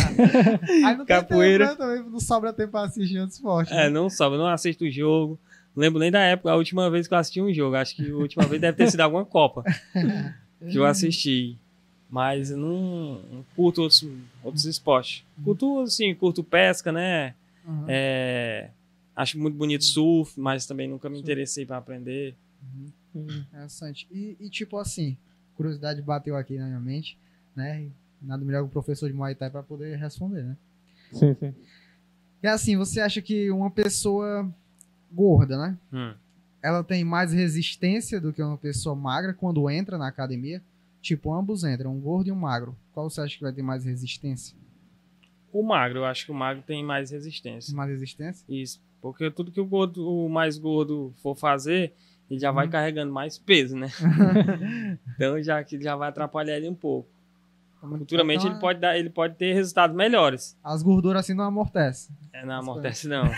Aí 0.84 0.96
não 0.96 1.06
tem 1.06 1.06
Capoeira. 1.06 1.68
tempo, 1.68 1.82
né, 1.84 1.96
também, 1.96 2.10
não 2.10 2.18
sobra 2.20 2.52
tempo 2.52 2.72
pra 2.72 2.82
assistir 2.82 3.20
outro 3.20 3.34
esporte. 3.36 3.72
É, 3.72 3.88
não 3.88 4.10
sobe, 4.10 4.34
eu 4.34 4.40
não 4.40 4.48
assisto 4.48 4.84
o 4.84 4.90
jogo. 4.90 5.38
Não 5.74 5.80
lembro 5.82 6.00
nem 6.00 6.10
da 6.10 6.20
época, 6.20 6.50
a 6.50 6.56
última 6.56 6.90
vez 6.90 7.06
que 7.06 7.14
eu 7.14 7.18
assisti 7.18 7.40
um 7.40 7.54
jogo. 7.54 7.76
Acho 7.76 7.94
que 7.94 8.10
a 8.10 8.14
última 8.16 8.44
vez 8.44 8.60
deve 8.60 8.76
ter 8.76 8.90
sido 8.90 9.00
alguma 9.02 9.24
Copa 9.24 9.62
que 10.70 10.76
eu 10.76 10.84
assisti. 10.84 11.58
Mas 12.08 12.50
não, 12.50 13.22
não 13.22 13.44
curto 13.56 13.80
outros, 13.80 14.06
outros 14.42 14.66
esportes. 14.66 15.24
Curto, 15.42 15.80
assim, 15.80 16.14
curto 16.14 16.44
pesca, 16.44 16.92
né? 16.92 17.34
Uhum. 17.66 17.86
É, 17.88 18.70
acho 19.16 19.38
muito 19.38 19.56
bonito 19.56 19.84
surf, 19.84 20.38
mas 20.38 20.66
também 20.66 20.88
nunca 20.88 21.08
me 21.08 21.18
interessei 21.18 21.64
para 21.64 21.78
aprender. 21.78 22.36
Interessante. 23.14 24.06
E, 24.10 24.36
e, 24.40 24.50
tipo 24.50 24.76
assim, 24.76 25.16
curiosidade 25.56 26.02
bateu 26.02 26.36
aqui 26.36 26.58
na 26.58 26.66
minha 26.66 26.80
mente, 26.80 27.18
né? 27.54 27.88
Nada 28.20 28.44
melhor 28.44 28.62
que 28.62 28.68
o 28.68 28.72
professor 28.72 29.08
de 29.08 29.14
Muay 29.14 29.34
Thai 29.34 29.50
pra 29.50 29.62
poder 29.62 29.96
responder, 29.96 30.42
né? 30.42 30.56
Sim, 31.12 31.34
sim. 31.34 31.54
E 32.42 32.46
assim, 32.46 32.76
você 32.76 33.00
acha 33.00 33.22
que 33.22 33.50
uma 33.50 33.70
pessoa 33.70 34.50
gorda, 35.10 35.56
né? 35.56 35.78
Hum. 35.92 36.14
Ela 36.62 36.84
tem 36.84 37.02
mais 37.04 37.32
resistência 37.32 38.20
do 38.20 38.32
que 38.32 38.42
uma 38.42 38.56
pessoa 38.56 38.94
magra 38.94 39.34
quando 39.34 39.68
entra 39.68 39.98
na 39.98 40.06
academia? 40.06 40.62
Tipo, 41.00 41.32
ambos 41.34 41.64
entram, 41.64 41.92
um 41.96 42.00
gordo 42.00 42.28
e 42.28 42.32
um 42.32 42.36
magro. 42.36 42.76
Qual 42.92 43.10
você 43.10 43.20
acha 43.20 43.36
que 43.36 43.42
vai 43.42 43.52
ter 43.52 43.62
mais 43.62 43.84
resistência? 43.84 44.56
O 45.52 45.62
magro, 45.62 45.98
eu 46.00 46.04
acho 46.04 46.24
que 46.24 46.30
o 46.30 46.34
magro 46.34 46.62
tem 46.62 46.84
mais 46.84 47.10
resistência. 47.10 47.74
Mais 47.74 47.90
resistência? 47.90 48.44
Isso. 48.48 48.80
Porque 49.00 49.28
tudo 49.30 49.50
que 49.50 49.60
o, 49.60 49.66
gordo, 49.66 50.08
o 50.08 50.28
mais 50.28 50.56
gordo 50.56 51.12
for 51.20 51.34
fazer, 51.36 51.92
ele 52.30 52.38
já 52.38 52.52
vai 52.52 52.66
Uhum. 52.66 52.70
carregando 52.72 53.12
mais 53.12 53.36
peso, 53.36 53.76
né? 53.76 53.88
então 55.16 55.42
já 55.42 55.62
que 55.64 55.80
já 55.82 55.96
vai 55.96 56.08
atrapalhar 56.08 56.56
ele 56.56 56.68
um 56.68 56.74
pouco. 56.74 57.08
Futuramente 57.82 58.40
Então, 58.40 58.52
ele 58.52 58.60
pode 58.60 58.78
dar, 58.80 58.96
ele 58.96 59.10
pode 59.10 59.34
ter 59.34 59.52
resultados 59.54 59.96
melhores. 59.96 60.56
As 60.62 60.82
gorduras 60.82 61.24
assim 61.24 61.34
não 61.34 61.44
amortecem. 61.44 62.14
É, 62.32 62.46
não 62.46 62.54
amortece 62.54 63.08
não. 63.08 63.24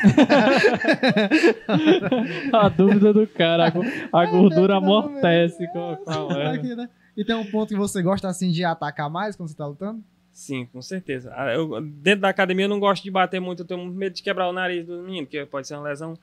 A 2.52 2.68
dúvida 2.68 3.12
do 3.12 3.26
cara, 3.26 3.72
a, 4.12 4.20
a 4.20 4.26
gordura 4.26 4.74
É, 4.74 4.76
amortece. 4.76 5.66
Qual, 5.72 5.96
qual 5.98 6.30
é? 6.32 6.54
Aqui, 6.56 6.74
né? 6.74 6.88
E 7.16 7.24
tem 7.24 7.34
um 7.34 7.48
ponto 7.50 7.68
que 7.68 7.76
você 7.76 8.02
gosta 8.02 8.28
assim 8.28 8.50
de 8.50 8.64
atacar 8.64 9.08
mais 9.10 9.36
quando 9.36 9.48
você 9.48 9.56
tá 9.56 9.66
lutando? 9.66 10.02
Sim, 10.32 10.66
com 10.66 10.82
certeza. 10.82 11.32
Ah, 11.36 11.52
eu- 11.54 11.80
dentro 11.80 12.22
da 12.22 12.28
academia 12.28 12.64
eu 12.64 12.68
não 12.68 12.80
gosto 12.80 13.04
de 13.04 13.10
bater 13.10 13.40
muito, 13.40 13.62
eu 13.62 13.66
tenho 13.66 13.80
muito 13.80 13.96
medo 13.96 14.14
de 14.14 14.22
quebrar 14.22 14.48
o 14.48 14.52
nariz 14.52 14.84
do 14.86 15.02
menino, 15.02 15.26
porque 15.26 15.44
pode 15.46 15.68
ser 15.68 15.74
uma 15.76 15.84
lesão 15.88 16.18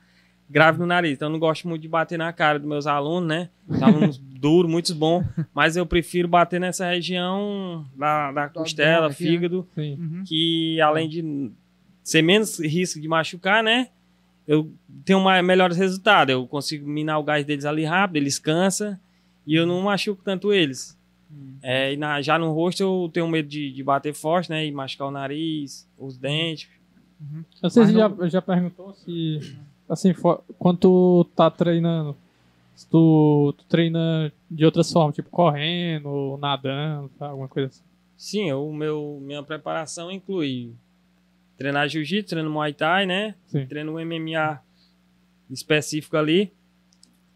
grave 0.51 0.77
no 0.79 0.85
nariz. 0.85 1.13
Então 1.13 1.27
eu 1.29 1.31
não 1.31 1.39
gosto 1.39 1.67
muito 1.67 1.81
de 1.81 1.87
bater 1.87 2.17
na 2.17 2.31
cara 2.33 2.59
dos 2.59 2.67
meus 2.67 2.85
alunos, 2.85 3.27
né? 3.29 3.49
Os 3.67 3.81
Alunos 3.81 4.17
duros, 4.41 4.69
muitos 4.69 4.91
bons, 4.91 5.23
mas 5.53 5.77
eu 5.77 5.85
prefiro 5.85 6.27
bater 6.27 6.59
nessa 6.59 6.89
região 6.89 7.85
da, 7.95 8.31
da 8.31 8.49
costela, 8.49 9.07
aqui, 9.07 9.23
né? 9.23 9.29
fígado. 9.31 9.67
Uhum. 9.77 10.23
que 10.25 10.81
além 10.81 11.07
de 11.07 11.51
ser 12.03 12.21
menos 12.21 12.59
risco 12.59 12.99
de 12.99 13.07
machucar, 13.07 13.63
né? 13.63 13.89
Eu 14.47 14.71
tenho 15.05 15.21
mais, 15.21 15.45
melhores 15.45 15.77
resultados. 15.77 16.33
Eu 16.33 16.45
consigo 16.47 16.89
minar 16.89 17.19
o 17.19 17.23
gás 17.23 17.45
deles 17.45 17.63
ali 17.65 17.85
rápido, 17.85 18.17
eles 18.17 18.39
cansam 18.39 18.97
e 19.45 19.55
eu 19.55 19.65
não 19.67 19.81
machuco 19.83 20.21
tanto 20.23 20.51
eles. 20.51 20.99
É, 21.61 21.93
e 21.93 21.97
na- 21.97 22.21
já 22.21 22.37
no 22.37 22.51
rosto 22.51 22.81
eu 22.83 23.09
tenho 23.13 23.27
medo 23.27 23.47
de, 23.47 23.71
de 23.71 23.83
bater 23.83 24.13
forte, 24.13 24.49
né? 24.49 24.65
E 24.65 24.71
machucar 24.71 25.07
o 25.07 25.11
nariz, 25.11 25.87
os 25.97 26.17
dentes. 26.17 26.67
Eu 27.61 27.69
sei 27.69 27.85
se 27.85 27.93
Mas 27.93 28.01
já, 28.01 28.09
não- 28.09 28.29
já 28.29 28.41
perguntou 28.41 28.93
se, 28.95 29.39
assim, 29.91 30.13
quando 30.57 30.77
tu 30.79 31.25
tá 31.35 31.51
treinando, 31.51 32.15
se 32.73 32.87
tu, 32.87 33.53
tu 33.57 33.65
treina 33.65 34.31
de 34.49 34.65
outras 34.65 34.91
formas, 34.91 35.15
tipo 35.15 35.29
correndo, 35.29 36.37
nadando, 36.39 37.09
tá? 37.19 37.27
alguma 37.27 37.47
coisa 37.47 37.67
assim. 37.67 37.83
Sim, 38.15 38.51
o 38.53 38.71
meu, 38.71 39.19
minha 39.21 39.43
preparação 39.43 40.11
inclui 40.11 40.73
treinar 41.57 41.89
jiu-jitsu, 41.89 42.29
treino 42.29 42.49
muay 42.49 42.73
thai, 42.73 43.05
né? 43.05 43.35
Sim. 43.47 43.65
Treino 43.65 43.93
MMA 43.93 44.61
específico 45.49 46.15
ali, 46.15 46.53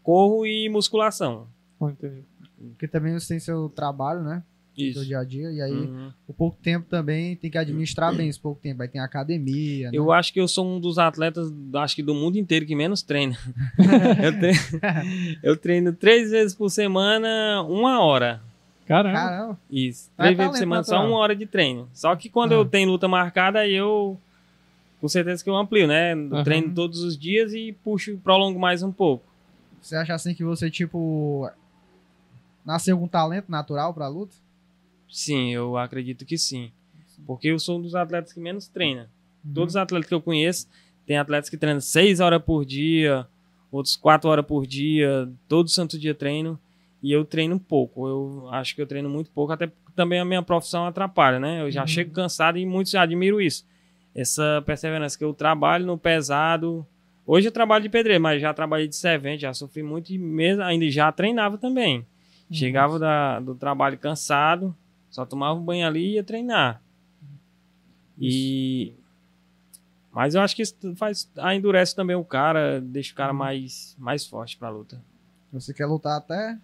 corro 0.02 0.46
e 0.46 0.68
musculação. 0.68 1.48
Entendi. 1.80 2.24
Porque 2.70 2.88
também 2.88 3.12
você 3.12 3.28
tem 3.28 3.40
seu 3.40 3.68
trabalho, 3.68 4.22
né? 4.22 4.42
No 4.76 4.84
Isso. 4.84 4.98
seu 4.98 5.04
dia 5.08 5.18
a 5.20 5.24
dia. 5.24 5.50
E 5.50 5.60
aí, 5.62 5.72
Uhum. 5.72 6.12
o 6.28 6.32
pouco 6.34 6.56
tempo 6.62 6.86
também 6.88 7.34
tem 7.36 7.50
que 7.50 7.58
administrar 7.58 8.14
bem 8.14 8.28
esse 8.28 8.38
pouco 8.40 8.60
tempo. 8.60 8.82
Aí 8.82 8.88
tem 8.88 9.00
academia, 9.00 9.90
né? 9.90 9.96
Eu 9.96 10.12
acho 10.12 10.32
que 10.32 10.40
eu 10.40 10.46
sou 10.48 10.66
um 10.66 10.78
dos 10.80 10.98
atletas, 10.98 11.52
acho 11.74 11.96
que 11.96 12.02
do 12.02 12.14
mundo 12.14 12.36
inteiro 12.36 12.66
que 12.66 12.74
menos 12.74 13.02
treina. 13.02 13.36
eu, 14.22 14.38
treino, 14.38 14.58
eu 15.42 15.56
treino 15.56 15.92
três 15.92 16.30
vezes 16.30 16.54
por 16.54 16.70
semana, 16.70 17.62
uma 17.62 18.00
hora. 18.04 18.40
Caramba. 18.86 19.18
Caramba. 19.18 19.58
Isso. 19.70 20.10
É 20.16 20.22
Três 20.22 20.36
vezes 20.36 20.52
por 20.52 20.58
semana, 20.58 20.84
só 20.84 20.92
natural. 20.92 21.10
uma 21.10 21.18
hora 21.20 21.34
de 21.34 21.44
treino. 21.46 21.88
Só 21.92 22.14
que 22.14 22.28
quando 22.28 22.52
Ah. 22.52 22.56
eu 22.56 22.64
tenho 22.64 22.88
luta 22.88 23.08
marcada, 23.08 23.58
aí 23.60 23.72
eu. 23.74 24.16
Com 25.00 25.08
certeza 25.08 25.42
que 25.44 25.50
eu 25.50 25.56
amplio, 25.56 25.86
né? 25.88 26.14
Eu 26.14 26.34
Aham. 26.34 26.44
Treino 26.44 26.74
todos 26.74 27.00
os 27.02 27.18
dias 27.18 27.52
e 27.52 27.72
puxo, 27.84 28.16
prolongo 28.18 28.58
mais 28.58 28.82
um 28.82 28.90
pouco. 28.92 29.24
Você 29.82 29.94
acha 29.96 30.14
assim 30.14 30.34
que 30.34 30.42
você, 30.44 30.70
tipo, 30.70 31.48
nasceu 32.64 32.98
com 32.98 33.06
talento 33.06 33.50
natural 33.50 33.92
pra 33.92 34.08
luta? 34.08 34.34
Sim, 35.08 35.52
eu 35.52 35.76
acredito 35.76 36.24
que 36.24 36.36
sim. 36.36 36.70
Porque 37.26 37.48
eu 37.48 37.58
sou 37.58 37.78
um 37.78 37.82
dos 37.82 37.94
atletas 37.94 38.32
que 38.32 38.40
menos 38.40 38.68
treina. 38.68 39.10
Uhum. 39.44 39.52
Todos 39.54 39.72
os 39.72 39.76
atletas 39.76 40.08
que 40.08 40.14
eu 40.14 40.20
conheço, 40.20 40.68
tem 41.06 41.16
atletas 41.16 41.48
que 41.48 41.56
treinam 41.56 41.80
seis 41.80 42.20
horas 42.20 42.42
por 42.42 42.64
dia, 42.64 43.26
outros 43.70 43.96
quatro 43.96 44.28
horas 44.28 44.44
por 44.44 44.66
dia, 44.66 45.28
todo 45.48 45.68
santo 45.68 45.98
dia 45.98 46.14
treino. 46.14 46.58
E 47.02 47.12
eu 47.12 47.24
treino 47.24 47.58
pouco. 47.58 48.06
Eu 48.08 48.48
acho 48.50 48.74
que 48.74 48.82
eu 48.82 48.86
treino 48.86 49.08
muito 49.08 49.30
pouco, 49.30 49.52
até 49.52 49.66
porque 49.68 49.92
também 49.94 50.18
a 50.18 50.24
minha 50.24 50.42
profissão 50.42 50.86
atrapalha, 50.86 51.38
né? 51.38 51.62
Eu 51.62 51.70
já 51.70 51.82
Uhum. 51.82 51.86
chego 51.86 52.10
cansado 52.12 52.58
e 52.58 52.66
muitos 52.66 52.94
admiram 52.94 53.40
isso. 53.40 53.64
Essa 54.14 54.62
perseverança 54.66 55.16
que 55.16 55.24
eu 55.24 55.32
trabalho 55.32 55.86
no 55.86 55.96
pesado. 55.98 56.86
Hoje 57.26 57.48
eu 57.48 57.52
trabalho 57.52 57.82
de 57.82 57.88
pedreiro, 57.88 58.22
mas 58.22 58.40
já 58.40 58.52
trabalhei 58.54 58.88
de 58.88 58.96
servente, 58.96 59.42
já 59.42 59.52
sofri 59.52 59.82
muito 59.82 60.10
e 60.12 60.18
mesmo 60.18 60.62
ainda 60.62 60.88
já 60.90 61.10
treinava 61.12 61.58
também. 61.58 62.04
Chegava 62.50 62.98
da- 62.98 63.40
do 63.40 63.54
trabalho 63.54 63.98
cansado, 63.98 64.74
só 65.16 65.24
tomava 65.24 65.58
um 65.58 65.64
banho 65.64 65.86
ali 65.86 66.10
e 66.10 66.14
ia 66.16 66.22
treinar. 66.22 66.82
E 68.20 68.92
mas 70.12 70.34
eu 70.34 70.42
acho 70.42 70.54
que 70.54 70.60
isso 70.62 70.76
faz 70.96 71.30
ah, 71.38 71.54
endurece 71.54 71.96
também 71.96 72.14
o 72.16 72.24
cara, 72.24 72.80
deixa 72.82 73.12
o 73.12 73.16
cara 73.16 73.32
mais 73.32 73.96
mais 73.98 74.26
forte 74.26 74.58
pra 74.58 74.68
luta. 74.68 75.02
Você 75.52 75.72
quer 75.72 75.86
lutar 75.86 76.18
até 76.18 76.58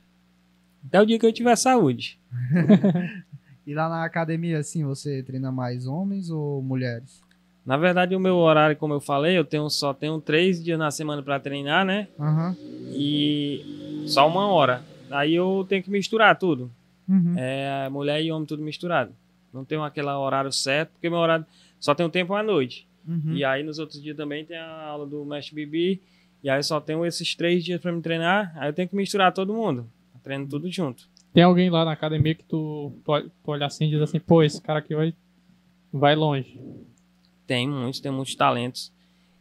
Até 0.87 1.01
o 1.01 1.07
dia 1.07 1.19
que 1.19 1.25
eu 1.25 1.33
tiver 1.33 1.57
saúde. 1.57 2.21
E 3.65 3.75
lá 3.75 3.89
na 3.89 4.05
academia, 4.05 4.59
assim, 4.59 4.83
você 4.85 5.23
treina 5.23 5.53
mais 5.53 5.87
homens 5.87 6.31
ou 6.31 6.61
mulheres? 6.61 7.23
Na 7.65 7.77
verdade, 7.77 8.17
o 8.17 8.19
meu 8.19 8.35
horário, 8.35 8.77
como 8.77 8.93
eu 8.93 9.01
falei, 9.01 9.39
eu 9.39 9.45
tenho 9.45 9.71
só 9.71 9.95
tenho 9.95 10.21
três 10.21 10.61
dias 10.61 10.77
na 10.77 10.91
semana 10.91 11.23
pra 11.23 11.39
treinar, 11.39 11.85
né? 11.85 12.09
Aham. 12.19 12.57
E 12.91 14.05
só 14.09 14.27
uma 14.27 14.49
hora. 14.49 14.83
Aí 15.09 15.33
eu 15.33 15.65
tenho 15.69 15.81
que 15.81 15.93
misturar 15.93 16.37
tudo. 16.37 16.73
Uhum. 17.09 17.35
É 17.37 17.89
mulher 17.89 18.23
e 18.23 18.31
homem 18.33 18.47
tudo 18.47 18.63
misturado. 18.63 19.13
Não 19.53 19.65
tenho 19.65 19.83
aquele 19.83 20.09
horário 20.09 20.51
certo, 20.51 20.91
porque 20.93 21.11
meu 21.11 21.19
horário 21.19 21.45
só 21.79 21.95
tem 21.95 22.07
um 22.07 22.11
tempo 22.11 22.35
à 22.35 22.43
noite. 22.43 22.87
Uhum. 23.07 23.35
E 23.35 23.45
aí 23.45 23.63
nos 23.63 23.79
outros 23.79 24.01
dias 24.01 24.17
também 24.17 24.45
tem 24.45 24.57
a 24.57 24.87
aula 24.87 25.07
do 25.07 25.25
mestre 25.25 25.55
Bibi. 25.55 26.01
E 26.43 26.51
aí 26.51 26.59
eu 26.59 26.63
só 26.63 26.81
tenho 26.81 27.05
esses 27.05 27.35
três 27.35 27.65
dias 27.65 27.81
pra 27.81 27.93
me 27.93 28.01
treinar. 28.01 28.53
Aí 28.57 28.69
eu 28.69 28.73
tenho 28.73 28.89
que 28.89 28.97
misturar 28.97 29.33
todo 29.33 29.53
mundo. 29.53 29.87
Eu 30.15 30.21
treino 30.23 30.47
tudo 30.49 30.71
junto. 30.71 31.09
Tem 31.33 31.43
alguém 31.43 31.71
lá 31.71 31.85
na 31.85 31.93
academia 31.93 32.35
que 32.35 32.45
tu, 32.45 32.93
tu, 33.05 33.21
tu 33.23 33.51
olha 33.51 33.67
assim 33.67 33.87
e 33.87 33.91
diz 33.91 34.01
assim, 34.01 34.19
pô, 34.19 34.43
esse 34.43 34.61
cara 34.61 34.81
aqui 34.81 34.95
vai, 34.95 35.15
vai 35.93 36.15
longe. 36.15 36.61
Tem 37.47 37.69
muitos, 37.69 38.01
tem 38.01 38.13
muitos 38.13 38.35
talentos. 38.35 38.93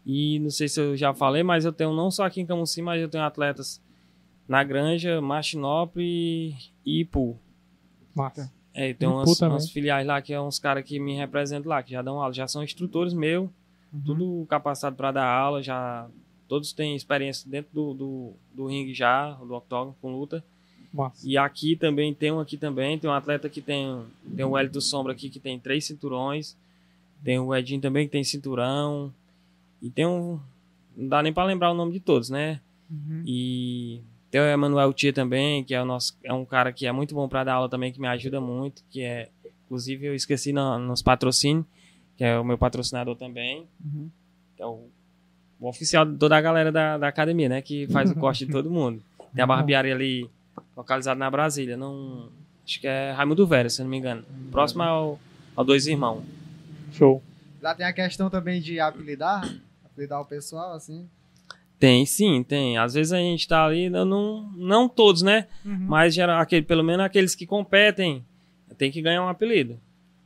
E 0.05 0.39
não 0.39 0.49
sei 0.49 0.67
se 0.67 0.79
eu 0.79 0.97
já 0.97 1.13
falei, 1.13 1.43
mas 1.43 1.65
eu 1.65 1.73
tenho 1.73 1.93
não 1.93 2.09
só 2.09 2.25
aqui 2.25 2.41
em 2.41 2.45
Camusim, 2.45 2.81
mas 2.81 3.01
eu 3.01 3.09
tenho 3.09 3.23
atletas 3.23 3.81
na 4.47 4.63
Granja, 4.63 5.21
Machinópolis 5.21 6.71
e 6.85 7.01
Ipu. 7.01 7.37
Massa. 8.15 8.51
É, 8.73 8.93
tem 8.93 9.07
umas, 9.07 9.41
umas 9.41 9.69
filiais 9.69 10.07
lá 10.07 10.21
que 10.21 10.33
é 10.33 10.39
uns 10.39 10.57
caras 10.57 10.83
que 10.85 10.99
me 10.99 11.15
representam 11.15 11.69
lá, 11.69 11.83
que 11.83 11.91
já 11.91 12.01
dão 12.01 12.21
aula, 12.21 12.33
já 12.33 12.47
são 12.47 12.63
instrutores 12.63 13.13
meus, 13.13 13.49
Uhum. 13.93 14.01
tudo 14.05 14.45
capacitado 14.47 14.95
para 14.95 15.11
dar 15.11 15.25
aula, 15.25 15.61
já 15.61 16.07
todos 16.47 16.71
têm 16.71 16.95
experiência 16.95 17.49
dentro 17.49 17.71
do, 17.73 17.93
do, 17.93 18.33
do 18.53 18.65
ringue 18.67 18.93
já, 18.93 19.31
do 19.33 19.53
octógono 19.53 19.95
com 20.01 20.13
luta. 20.13 20.41
Massa. 20.93 21.27
E 21.27 21.37
aqui 21.37 21.75
também 21.75 22.13
tem 22.13 22.31
um 22.31 22.39
aqui 22.39 22.55
também, 22.55 22.97
tem 22.97 23.09
um 23.09 23.13
atleta 23.13 23.49
que 23.49 23.61
tem 23.61 24.01
tem 24.35 24.45
o 24.45 24.57
Hélio 24.57 24.71
do 24.71 24.81
Sombra 24.81 25.11
aqui 25.11 25.29
que 25.29 25.39
tem 25.39 25.59
três 25.59 25.85
cinturões, 25.85 26.55
tem 27.23 27.37
o 27.39 27.53
Edinho 27.53 27.81
também 27.81 28.05
que 28.05 28.11
tem 28.11 28.23
cinturão 28.23 29.13
e 29.81 29.89
tem 29.89 30.05
um 30.05 30.39
não 30.95 31.07
dá 31.09 31.21
nem 31.21 31.33
para 31.33 31.45
lembrar 31.45 31.71
o 31.71 31.75
nome 31.75 31.91
de 31.93 31.99
todos, 31.99 32.29
né? 32.29 32.61
Uhum. 32.89 33.23
E 33.25 34.01
tem 34.31 34.41
o 34.41 34.45
Emanuel 34.45 34.93
Tia 34.93 35.11
também, 35.13 35.63
que 35.63 35.75
é 35.75 35.81
o 35.81 35.85
nosso 35.85 36.17
é 36.23 36.33
um 36.33 36.45
cara 36.45 36.71
que 36.73 36.87
é 36.87 36.91
muito 36.91 37.13
bom 37.13 37.27
para 37.27 37.43
dar 37.43 37.53
aula 37.55 37.69
também, 37.69 37.91
que 37.91 37.99
me 38.01 38.07
ajuda 38.07 38.39
muito, 38.41 38.81
que 38.89 39.01
é 39.03 39.29
inclusive 39.65 40.05
eu 40.07 40.15
esqueci 40.15 40.51
no- 40.53 40.79
nos 40.79 41.01
patrocínios, 41.01 41.65
que 42.17 42.23
é 42.23 42.37
o 42.39 42.43
meu 42.43 42.57
patrocinador 42.57 43.15
também, 43.15 43.67
Uhum. 43.83 44.09
que 44.55 44.63
é 44.63 44.65
o, 44.65 44.87
o 45.59 45.67
oficial 45.67 46.05
de 46.05 46.17
toda 46.17 46.35
a 46.37 46.41
galera 46.41 46.71
da, 46.71 46.97
da 46.97 47.07
academia, 47.07 47.47
né? 47.49 47.61
Que 47.61 47.87
faz 47.87 48.09
o 48.09 48.15
corte 48.15 48.45
de 48.45 48.51
todo 48.51 48.69
mundo. 48.71 49.01
Tem 49.35 49.43
a 49.43 49.47
barbearia 49.47 49.93
ali 49.93 50.29
localizada 50.75 51.17
na 51.19 51.29
Brasília, 51.29 51.77
não. 51.77 52.29
Acho 52.65 52.79
que 52.79 52.87
é 52.87 53.11
Raimundo 53.11 53.45
Vera, 53.47 53.69
se 53.69 53.81
eu 53.81 53.85
não 53.85 53.89
me 53.91 53.97
engano. 53.97 54.23
Próximo 54.51 54.83
ao, 54.83 55.19
ao 55.55 55.63
Dois 55.65 55.87
Irmãos. 55.87 56.23
Show. 56.93 57.21
Lá 57.61 57.73
tem 57.75 57.85
a 57.85 57.93
questão 57.93 58.29
também 58.29 58.59
de 58.61 58.79
apelidar, 58.79 59.43
apelidar 59.85 60.19
o 60.21 60.25
pessoal, 60.25 60.73
assim. 60.73 61.07
Tem, 61.81 62.05
sim, 62.05 62.43
tem. 62.43 62.77
Às 62.77 62.93
vezes 62.93 63.11
a 63.11 63.17
gente 63.17 63.47
tá 63.47 63.65
ali, 63.65 63.89
não, 63.89 64.51
não, 64.55 64.87
todos, 64.87 65.23
né? 65.23 65.47
Uhum. 65.65 65.87
Mas 65.87 66.13
geral, 66.13 66.39
aquele, 66.39 66.61
pelo 66.61 66.83
menos 66.83 67.03
aqueles 67.03 67.33
que 67.33 67.47
competem, 67.47 68.23
tem 68.77 68.91
que 68.91 69.01
ganhar 69.01 69.23
um 69.23 69.27
apelido. 69.27 69.79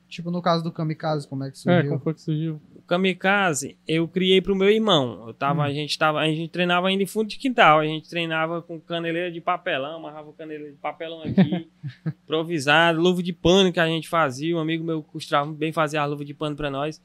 Tipo 0.10 0.30
no 0.30 0.42
caso 0.42 0.62
do 0.66 0.72
Kamikaze, 0.72 1.26
como 1.26 1.46
é 1.46 1.50
que 1.50 1.56
É, 1.58 1.60
surgiu? 1.62 1.90
como 1.92 2.02
foi 2.02 2.14
que 2.14 2.22
surgiu? 2.22 2.62
O 2.76 2.82
Kamikaze, 2.82 3.78
eu 3.88 4.06
criei 4.06 4.42
pro 4.42 4.54
meu 4.54 4.70
irmão. 4.70 5.24
Eu 5.28 5.34
tava, 5.34 5.64
a 5.64 5.72
gente 5.72 5.98
tava, 5.98 6.20
a 6.20 6.28
gente 6.28 6.50
treinava 6.50 6.90
ainda 6.90 7.04
em 7.04 7.08
fundo 7.08 7.30
de 7.30 7.38
quintal. 7.38 7.80
A 7.80 7.86
gente 7.86 8.10
treinava 8.10 8.62
com 8.62 8.78
caneleira 8.78 9.32
de 9.32 9.40
papelão, 9.40 9.96
amarrava 9.96 10.34
caneleira 10.34 10.74
de 10.74 10.78
papelão 10.78 11.22
aqui, 11.22 11.70
improvisado, 12.06 13.00
luva 13.02 13.24
de 13.24 13.32
pano 13.32 13.72
que 13.72 13.80
a 13.80 13.88
gente 13.88 14.10
fazia. 14.10 14.56
Um 14.58 14.60
amigo 14.60 14.84
meu 14.84 15.02
costurava 15.02 15.50
bem 15.54 15.72
fazer 15.72 15.98
a 16.00 16.06
luva 16.06 16.26
de 16.26 16.34
pano 16.34 16.56
pra 16.56 16.70
nós. 16.70 17.02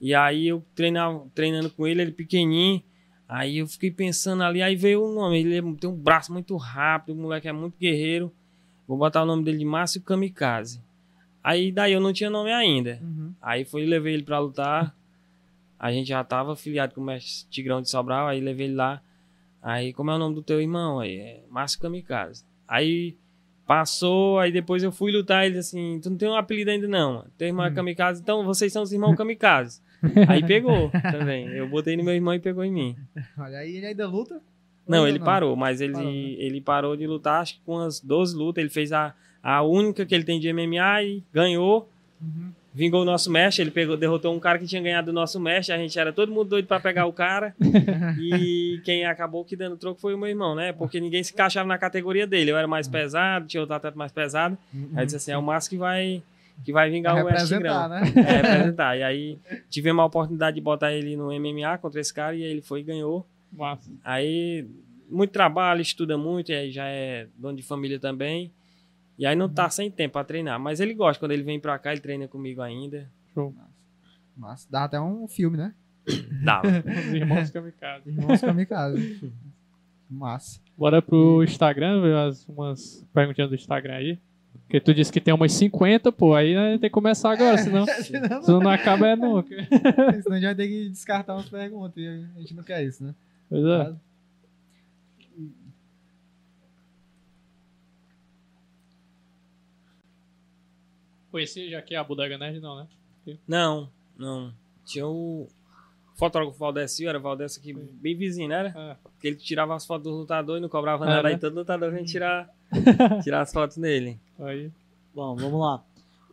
E 0.00 0.14
aí 0.14 0.46
eu 0.46 0.64
treinava, 0.76 1.26
treinando 1.34 1.70
com 1.70 1.88
ele, 1.88 2.02
ele 2.02 2.12
pequenininho. 2.12 2.82
Aí 3.32 3.58
eu 3.58 3.66
fiquei 3.68 3.92
pensando 3.92 4.42
ali, 4.42 4.60
aí 4.60 4.74
veio 4.74 5.04
o 5.04 5.14
nome. 5.14 5.38
Ele 5.38 5.56
é- 5.56 5.74
tem 5.78 5.88
um 5.88 5.94
braço 5.94 6.32
muito 6.32 6.56
rápido, 6.56 7.16
o 7.16 7.22
moleque 7.22 7.46
é 7.46 7.52
muito 7.52 7.78
guerreiro. 7.78 8.32
Vou 8.88 8.98
botar 8.98 9.22
o 9.22 9.24
nome 9.26 9.44
dele 9.44 9.58
de 9.58 9.64
Márcio 9.64 10.02
Kamikaze. 10.02 10.82
Aí 11.42 11.70
daí 11.70 11.92
eu 11.92 12.00
não 12.00 12.12
tinha 12.12 12.28
nome 12.28 12.50
ainda. 12.52 12.98
Uhum. 13.00 13.32
Aí 13.40 13.64
fui 13.64 13.86
levei 13.86 14.14
ele 14.14 14.24
pra 14.24 14.40
lutar. 14.40 14.96
A 15.78 15.92
gente 15.92 16.08
já 16.08 16.24
tava 16.24 16.54
afiliado 16.54 16.92
com 16.92 17.00
o 17.00 17.04
mestre 17.04 17.48
Tigrão 17.48 17.80
de 17.80 17.88
Sobral, 17.88 18.26
aí 18.26 18.40
levei 18.40 18.66
ele 18.66 18.74
lá. 18.74 19.00
Aí, 19.62 19.92
como 19.92 20.10
é 20.10 20.14
o 20.14 20.18
nome 20.18 20.34
do 20.34 20.42
teu 20.42 20.60
irmão? 20.60 20.98
Aí, 20.98 21.16
é 21.18 21.44
Márcio 21.48 21.78
Kamikaze. 21.80 22.44
Aí 22.66 23.16
passou, 23.70 24.40
aí 24.40 24.50
depois 24.50 24.82
eu 24.82 24.90
fui 24.90 25.12
lutar, 25.12 25.46
ele 25.46 25.56
assim, 25.56 26.00
tu 26.02 26.10
não 26.10 26.16
tem 26.16 26.28
um 26.28 26.34
apelido 26.34 26.72
ainda 26.72 26.88
não, 26.88 27.12
mano. 27.12 27.30
teu 27.38 27.46
irmão 27.46 27.64
é 27.64 27.70
Kamikaze, 27.70 28.20
então 28.20 28.44
vocês 28.44 28.72
são 28.72 28.82
os 28.82 28.92
irmãos 28.92 29.14
Kamikaze. 29.14 29.80
aí 30.26 30.44
pegou 30.44 30.90
também, 30.90 31.46
eu 31.50 31.68
botei 31.68 31.96
no 31.96 32.02
meu 32.02 32.12
irmão 32.12 32.34
e 32.34 32.40
pegou 32.40 32.64
em 32.64 32.72
mim. 32.72 32.96
Olha 33.38 33.58
aí, 33.58 33.76
ele 33.76 33.86
ainda 33.86 34.08
luta? 34.08 34.42
Não, 34.88 35.06
ele 35.06 35.20
parou, 35.20 35.54
mas 35.54 35.80
ele, 35.80 35.92
Parou, 35.92 36.08
né? 36.08 36.12
ele 36.12 36.60
parou 36.60 36.96
de 36.96 37.06
lutar, 37.06 37.42
acho 37.42 37.54
que 37.54 37.60
com 37.60 37.76
umas 37.76 38.00
12 38.00 38.34
lutas, 38.34 38.60
ele 38.60 38.70
fez 38.70 38.92
a, 38.92 39.14
a 39.40 39.62
única 39.62 40.04
que 40.04 40.16
ele 40.16 40.24
tem 40.24 40.40
de 40.40 40.52
MMA 40.52 41.04
e 41.04 41.22
ganhou. 41.32 41.88
Uhum. 42.20 42.50
Vingou 42.72 43.02
o 43.02 43.04
nosso 43.04 43.30
mestre, 43.30 43.64
ele 43.64 43.70
pegou, 43.72 43.96
derrotou 43.96 44.32
um 44.32 44.38
cara 44.38 44.56
que 44.58 44.66
tinha 44.66 44.80
ganhado 44.80 45.06
do 45.06 45.12
nosso 45.12 45.40
mestre, 45.40 45.74
a 45.74 45.78
gente 45.78 45.98
era 45.98 46.12
todo 46.12 46.30
mundo 46.30 46.50
doido 46.50 46.66
pra 46.66 46.78
pegar 46.78 47.04
o 47.06 47.12
cara. 47.12 47.54
e 48.20 48.80
quem 48.84 49.04
acabou 49.04 49.44
que 49.44 49.56
dando 49.56 49.76
troco 49.76 50.00
foi 50.00 50.14
o 50.14 50.18
meu 50.18 50.28
irmão, 50.28 50.54
né? 50.54 50.72
Porque 50.72 51.00
ninguém 51.00 51.22
se 51.24 51.32
encaixava 51.32 51.66
na 51.66 51.78
categoria 51.78 52.28
dele. 52.28 52.52
Eu 52.52 52.56
era 52.56 52.68
mais 52.68 52.86
pesado, 52.86 53.46
tinha 53.48 53.60
outro 53.60 53.74
atleta 53.74 53.98
mais 53.98 54.12
pesado. 54.12 54.56
Uhum. 54.72 54.90
Aí 54.94 55.04
disse 55.04 55.16
assim: 55.16 55.32
é 55.32 55.38
o 55.38 55.42
Márcio 55.42 55.70
que 55.70 55.76
vai, 55.76 56.22
que 56.64 56.72
vai 56.72 56.88
vingar 56.90 57.14
o 57.14 57.24
mestre 57.24 57.56
representar, 57.56 57.88
né? 57.88 58.02
É, 58.16 58.36
representar. 58.36 58.96
E 58.96 59.02
aí 59.02 59.38
tivemos 59.68 60.02
a 60.02 60.06
oportunidade 60.06 60.54
de 60.54 60.60
botar 60.60 60.92
ele 60.92 61.16
no 61.16 61.28
MMA 61.28 61.76
contra 61.78 62.00
esse 62.00 62.14
cara 62.14 62.36
e 62.36 62.42
ele 62.42 62.62
foi 62.62 62.80
e 62.80 62.84
ganhou. 62.84 63.26
Massa. 63.52 63.90
Aí, 64.04 64.64
muito 65.08 65.32
trabalho, 65.32 65.80
estuda 65.80 66.16
muito, 66.16 66.52
e 66.52 66.54
aí 66.54 66.70
já 66.70 66.86
é 66.86 67.26
dono 67.36 67.56
de 67.56 67.62
família 67.62 67.98
também. 67.98 68.52
E 69.20 69.26
aí 69.26 69.36
não 69.36 69.50
tá 69.50 69.68
sem 69.68 69.90
tempo 69.90 70.14
pra 70.14 70.24
treinar. 70.24 70.58
Mas 70.58 70.80
ele 70.80 70.94
gosta, 70.94 71.20
quando 71.20 71.32
ele 71.32 71.42
vem 71.42 71.60
pra 71.60 71.78
cá, 71.78 71.92
ele 71.92 72.00
treina 72.00 72.26
comigo 72.26 72.62
ainda. 72.62 73.06
Show. 73.34 73.54
Massa. 74.34 74.66
Dá 74.70 74.84
até 74.84 74.98
um 74.98 75.28
filme, 75.28 75.58
né? 75.58 75.74
Dá. 76.42 76.62
Os 76.64 77.12
irmãos 77.12 77.50
Kamikaze. 77.50 78.08
Irmãos 78.08 78.40
Kamikaze. 78.40 79.30
Massa. 80.08 80.58
Bora 80.74 81.02
pro 81.02 81.44
Instagram, 81.44 82.00
ver 82.00 82.16
as, 82.16 82.48
umas 82.48 83.06
perguntinhas 83.12 83.50
do 83.50 83.54
Instagram 83.56 83.92
aí. 83.92 84.18
Porque 84.62 84.80
tu 84.80 84.94
disse 84.94 85.12
que 85.12 85.20
tem 85.20 85.34
umas 85.34 85.52
50, 85.52 86.10
pô, 86.12 86.34
aí 86.34 86.54
né, 86.54 86.70
tem 86.78 86.88
que 86.88 86.90
começar 86.90 87.30
agora, 87.30 87.58
senão, 87.58 87.84
Senão, 88.02 88.42
senão 88.42 88.60
não 88.60 88.70
acaba 88.70 89.06
é 89.06 89.16
nunca. 89.16 89.54
senão 90.22 90.36
a 90.36 90.40
gente 90.40 90.44
vai 90.44 90.54
ter 90.54 90.68
que 90.68 90.88
descartar 90.88 91.34
umas 91.34 91.48
perguntas 91.50 91.98
e 91.98 92.06
a 92.08 92.40
gente 92.40 92.54
não 92.54 92.62
quer 92.62 92.82
isso, 92.82 93.04
né? 93.04 93.14
Pois 93.50 93.64
é. 93.64 93.92
Conhecia 101.30 101.68
já 101.70 101.78
aqui 101.78 101.94
a 101.94 102.02
Bodega 102.04 102.36
Nerd, 102.38 102.60
não, 102.60 102.76
né? 102.76 102.86
Não, 103.46 103.88
não. 104.18 104.52
Tinha 104.84 105.06
o 105.06 105.46
fotógrafo 106.16 106.58
Valdécio, 106.58 107.08
era 107.08 107.18
Valdécio 107.18 107.60
aqui, 107.60 107.72
bem 107.72 108.16
vizinho, 108.16 108.48
né? 108.48 108.58
Era? 108.58 108.68
É. 108.76 108.96
Porque 109.02 109.28
ele 109.28 109.36
tirava 109.36 109.74
as 109.74 109.86
fotos 109.86 110.04
do 110.10 110.18
lutador 110.18 110.58
e 110.58 110.60
não 110.60 110.68
cobrava 110.68 111.04
É, 111.04 111.08
nada. 111.08 111.22
né? 111.22 111.28
Aí 111.30 111.38
todo 111.38 111.54
lutador 111.54 111.90
vinha 111.92 112.04
tirar, 112.04 112.50
tirar 113.22 113.40
as 113.42 113.52
fotos 113.52 113.76
dele. 113.76 114.18
Aí. 114.40 114.70
Bom, 115.14 115.36
vamos 115.36 115.60
lá. 115.60 115.82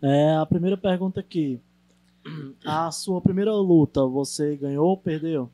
É, 0.02 0.36
a 0.36 0.46
primeira 0.46 0.78
pergunta 0.78 1.20
aqui. 1.20 1.60
A 2.66 2.92
sua 2.92 3.22
primeira 3.22 3.54
luta, 3.54 4.06
você 4.06 4.56
ganhou 4.58 4.88
ou 4.88 4.98
perdeu? 4.98 5.50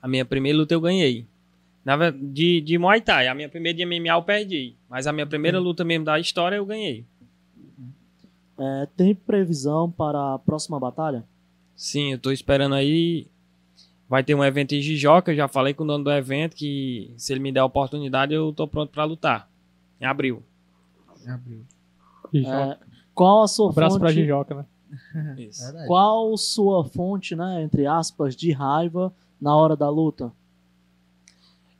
A 0.00 0.06
minha 0.06 0.24
primeira 0.24 0.56
luta 0.58 0.74
eu 0.74 0.80
ganhei. 0.80 1.26
Na 1.84 1.96
verdade, 1.96 2.24
de, 2.28 2.60
de 2.60 2.78
Muay 2.78 3.00
Thai. 3.00 3.26
A 3.26 3.34
minha 3.34 3.48
primeira 3.48 3.76
de 3.76 3.84
MMA 3.84 4.12
eu 4.14 4.22
perdi. 4.22 4.76
Mas 4.88 5.06
a 5.06 5.12
minha 5.12 5.26
primeira 5.26 5.58
luta 5.58 5.84
mesmo 5.84 6.04
da 6.04 6.18
história 6.20 6.56
eu 6.56 6.64
ganhei. 6.66 7.04
É, 8.58 8.88
tem 8.96 9.14
previsão 9.14 9.90
para 9.90 10.34
a 10.34 10.38
próxima 10.38 10.78
batalha? 10.78 11.24
Sim, 11.74 12.12
eu 12.12 12.18
tô 12.18 12.30
esperando 12.30 12.74
aí. 12.74 13.26
Vai 14.08 14.22
ter 14.22 14.34
um 14.34 14.44
evento 14.44 14.74
em 14.74 14.80
Jijoca. 14.80 15.32
Eu 15.32 15.36
já 15.36 15.48
falei 15.48 15.72
com 15.72 15.84
o 15.84 15.86
dono 15.86 16.04
do 16.04 16.12
evento 16.12 16.54
que 16.54 17.12
se 17.16 17.32
ele 17.32 17.40
me 17.40 17.50
der 17.50 17.60
a 17.60 17.64
oportunidade 17.64 18.34
eu 18.34 18.52
tô 18.52 18.68
pronto 18.68 18.90
pra 18.90 19.04
lutar. 19.04 19.48
Em 20.00 20.04
abril. 20.04 20.42
Abriu. 21.26 21.64
Jijoca. 22.32 22.56
É, 22.56 22.78
qual 23.14 23.42
a 23.42 23.48
sua 23.48 23.70
Abraço 23.70 23.98
pra 23.98 24.08
fonte? 24.08 24.20
Jijoca, 24.20 24.54
né? 24.54 24.64
Isso. 25.38 25.62
Qual 25.86 26.36
sua 26.36 26.84
fonte, 26.84 27.34
né, 27.34 27.62
entre 27.62 27.86
aspas, 27.86 28.36
de 28.36 28.52
raiva 28.52 29.12
na 29.40 29.56
hora 29.56 29.74
da 29.74 29.88
luta? 29.88 30.32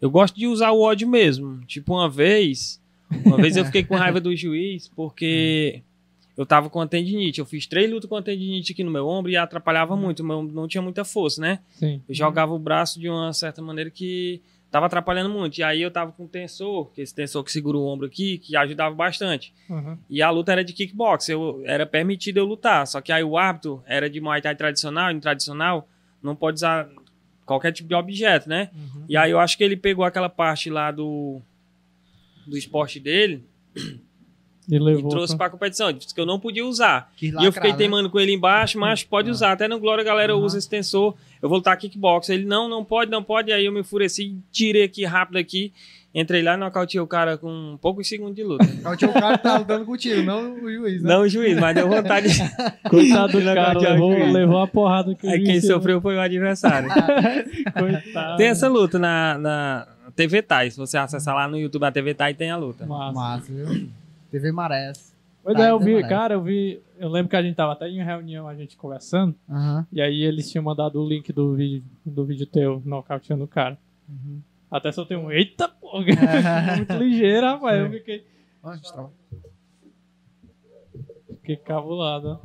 Eu 0.00 0.10
gosto 0.10 0.34
de 0.34 0.46
usar 0.46 0.72
o 0.72 0.80
ódio 0.80 1.08
mesmo. 1.08 1.60
Tipo, 1.66 1.94
uma 1.94 2.08
vez. 2.08 2.80
Uma 3.24 3.36
vez 3.36 3.56
eu 3.56 3.64
fiquei 3.64 3.84
com 3.84 3.94
raiva 3.94 4.20
do 4.20 4.34
juiz 4.34 4.88
porque 4.88 5.82
eu 6.36 6.46
tava 6.46 6.70
com 6.70 6.80
a 6.80 6.86
tendinite. 6.86 7.40
Eu 7.40 7.46
fiz 7.46 7.66
três 7.66 7.90
lutas 7.90 8.08
com 8.08 8.16
a 8.16 8.22
tendinite 8.22 8.72
aqui 8.72 8.82
no 8.82 8.90
meu 8.90 9.06
ombro 9.06 9.30
e 9.30 9.36
atrapalhava 9.36 9.96
muito. 9.96 10.20
O 10.20 10.26
meu 10.26 10.38
ombro 10.38 10.54
não 10.54 10.66
tinha 10.66 10.80
muita 10.80 11.04
força, 11.04 11.40
né? 11.40 11.60
Sim. 11.70 12.02
Eu 12.08 12.14
jogava 12.14 12.52
o 12.52 12.58
braço 12.58 12.98
de 12.98 13.08
uma 13.08 13.32
certa 13.32 13.60
maneira 13.60 13.90
que 13.90 14.40
tava 14.70 14.86
atrapalhando 14.86 15.28
muito. 15.28 15.58
E 15.58 15.62
aí 15.62 15.82
eu 15.82 15.90
tava 15.90 16.12
com 16.12 16.24
um 16.24 16.28
tensor, 16.28 16.90
que 16.92 17.02
esse 17.02 17.14
tensor 17.14 17.44
que 17.44 17.52
segura 17.52 17.76
o 17.76 17.86
ombro 17.86 18.06
aqui, 18.06 18.38
que 18.38 18.56
ajudava 18.56 18.94
bastante. 18.94 19.52
Uhum. 19.68 19.98
E 20.08 20.22
a 20.22 20.30
luta 20.30 20.52
era 20.52 20.64
de 20.64 20.72
kickbox, 20.72 21.28
eu, 21.28 21.62
era 21.66 21.84
permitido 21.84 22.38
eu 22.38 22.46
lutar. 22.46 22.86
Só 22.86 23.02
que 23.02 23.12
aí 23.12 23.22
o 23.22 23.36
árbitro 23.36 23.82
era 23.86 24.08
de 24.08 24.18
Muay 24.18 24.40
Thai 24.40 24.56
tradicional, 24.56 25.10
e 25.10 25.14
no 25.14 25.20
tradicional 25.20 25.86
não 26.22 26.34
pode 26.34 26.56
usar 26.56 26.88
qualquer 27.44 27.72
tipo 27.72 27.88
de 27.88 27.94
objeto, 27.94 28.48
né? 28.48 28.70
Uhum. 28.74 29.04
E 29.06 29.16
aí 29.18 29.30
eu 29.30 29.38
acho 29.38 29.58
que 29.58 29.64
ele 29.64 29.76
pegou 29.76 30.04
aquela 30.04 30.30
parte 30.30 30.70
lá 30.70 30.90
do, 30.90 31.42
do 32.46 32.56
esporte 32.56 32.98
dele 32.98 33.44
E 34.68 34.74
e 34.76 34.78
levou. 34.78 35.08
trouxe 35.10 35.36
pra 35.36 35.50
competição. 35.50 35.88
Ele 35.90 35.98
disse 35.98 36.14
que 36.14 36.20
eu 36.20 36.26
não 36.26 36.38
podia 36.38 36.64
usar. 36.64 37.10
E 37.20 37.32
eu 37.44 37.52
fiquei 37.52 37.72
né? 37.72 37.76
teimando 37.76 38.08
com 38.08 38.18
ele 38.20 38.32
embaixo, 38.32 38.78
mas 38.78 39.02
pode 39.02 39.28
Ah. 39.28 39.32
usar. 39.32 39.52
Até 39.52 39.66
no 39.68 39.78
Glória, 39.80 40.04
galera, 40.04 40.32
Aham. 40.32 40.42
usa 40.42 40.58
esse 40.58 40.68
tensor. 40.68 41.14
Eu 41.42 41.48
vou 41.48 41.58
lutar 41.58 41.76
kickbox. 41.76 42.28
Ele, 42.28 42.44
não, 42.44 42.68
não 42.68 42.84
pode, 42.84 43.10
não 43.10 43.22
pode. 43.22 43.52
Aí 43.52 43.64
eu 43.66 43.72
me 43.72 43.80
enfureci, 43.80 44.36
tirei 44.52 44.84
aqui 44.84 45.04
rápido 45.04 45.36
aqui. 45.38 45.72
Entrei 46.14 46.42
lá 46.42 46.52
e 46.52 46.56
nocauteei 46.58 47.00
o 47.00 47.06
cara 47.06 47.38
com 47.38 47.78
poucos 47.80 48.06
segundos 48.06 48.36
de 48.36 48.44
luta. 48.44 48.64
O 48.86 48.94
tio 48.94 49.10
cara 49.14 49.38
tá 49.38 49.56
lutando 49.56 49.86
contigo, 49.86 50.22
não 50.22 50.52
o 50.62 50.70
juiz, 50.70 51.02
né? 51.02 51.08
não 51.08 51.22
o 51.22 51.28
juiz, 51.28 51.58
mas 51.58 51.74
deu 51.74 51.88
vontade. 51.88 52.28
de- 52.28 52.38
Coitado 52.90 53.32
do 53.32 53.40
cara, 53.54 53.78
levou, 53.78 54.10
levou 54.30 54.58
a 54.58 54.66
porrada 54.66 55.14
que 55.14 55.26
o 55.26 55.30
Aí 55.30 55.38
juiz 55.38 55.48
quem 55.48 55.60
sofreu 55.62 56.02
foi 56.02 56.16
o 56.16 56.20
adversário. 56.20 56.90
Coitado. 57.72 58.36
Tem 58.36 58.48
essa 58.48 58.68
luta 58.68 58.98
na, 58.98 59.38
na 59.38 59.88
TV 60.14 60.42
Tai. 60.42 60.70
Se 60.70 60.76
você 60.76 60.98
acessar 60.98 61.34
lá 61.34 61.48
no 61.48 61.58
YouTube 61.58 61.84
a 61.84 61.90
TV 61.90 62.12
Tai, 62.12 62.34
tem 62.34 62.50
a 62.50 62.56
luta. 62.58 62.84
Massa. 62.86 63.12
Massa, 63.14 63.46
viu? 63.52 63.88
TV 64.32 64.50
Marés. 64.50 65.14
Pois 65.44 65.56
Tá, 65.56 65.66
é, 65.66 65.70
eu 65.70 65.78
vi, 65.78 65.86
merece. 65.94 66.08
cara, 66.08 66.34
eu 66.34 66.42
vi. 66.42 66.80
Eu 66.98 67.08
lembro 67.08 67.28
que 67.28 67.36
a 67.36 67.42
gente 67.42 67.54
tava 67.56 67.72
até 67.72 67.88
em 67.88 68.02
reunião, 68.02 68.46
a 68.48 68.54
gente 68.54 68.76
conversando, 68.76 69.34
e 69.92 70.00
aí 70.00 70.22
eles 70.22 70.50
tinham 70.50 70.62
mandado 70.64 71.00
o 71.02 71.08
link 71.08 71.32
do 71.32 71.54
vídeo, 71.54 71.84
do 72.06 72.24
vídeo 72.24 72.46
teu, 72.46 72.80
nocauteando 72.84 73.44
o 73.44 73.48
cara. 73.48 73.76
Uhum. 74.08 74.40
Até 74.70 74.90
só 74.92 75.04
tem 75.04 75.16
um. 75.16 75.30
Eita 75.30 75.68
porra! 75.68 76.04
Muito 76.76 76.92
ligeiro, 76.94 77.46
rapaz. 77.46 77.78
Eu 77.80 77.90
fiquei, 77.90 78.24
Ó, 78.62 78.74
gente, 78.74 78.92
tá- 78.92 79.08
fiquei 81.40 81.56
cabulado. 81.56 82.40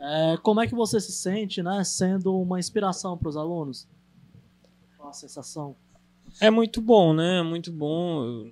É, 0.00 0.36
como 0.42 0.60
é 0.60 0.66
que 0.66 0.74
você 0.74 0.98
se 1.00 1.12
sente, 1.12 1.62
né, 1.62 1.84
sendo 1.84 2.40
uma 2.40 2.58
inspiração 2.58 3.16
para 3.16 3.28
os 3.28 3.36
alunos? 3.36 3.86
Qual 4.96 5.10
a 5.10 5.12
sensação? 5.12 5.76
É 6.40 6.50
muito 6.50 6.80
bom, 6.80 7.12
né? 7.12 7.42
Muito 7.42 7.70
bom. 7.70 8.50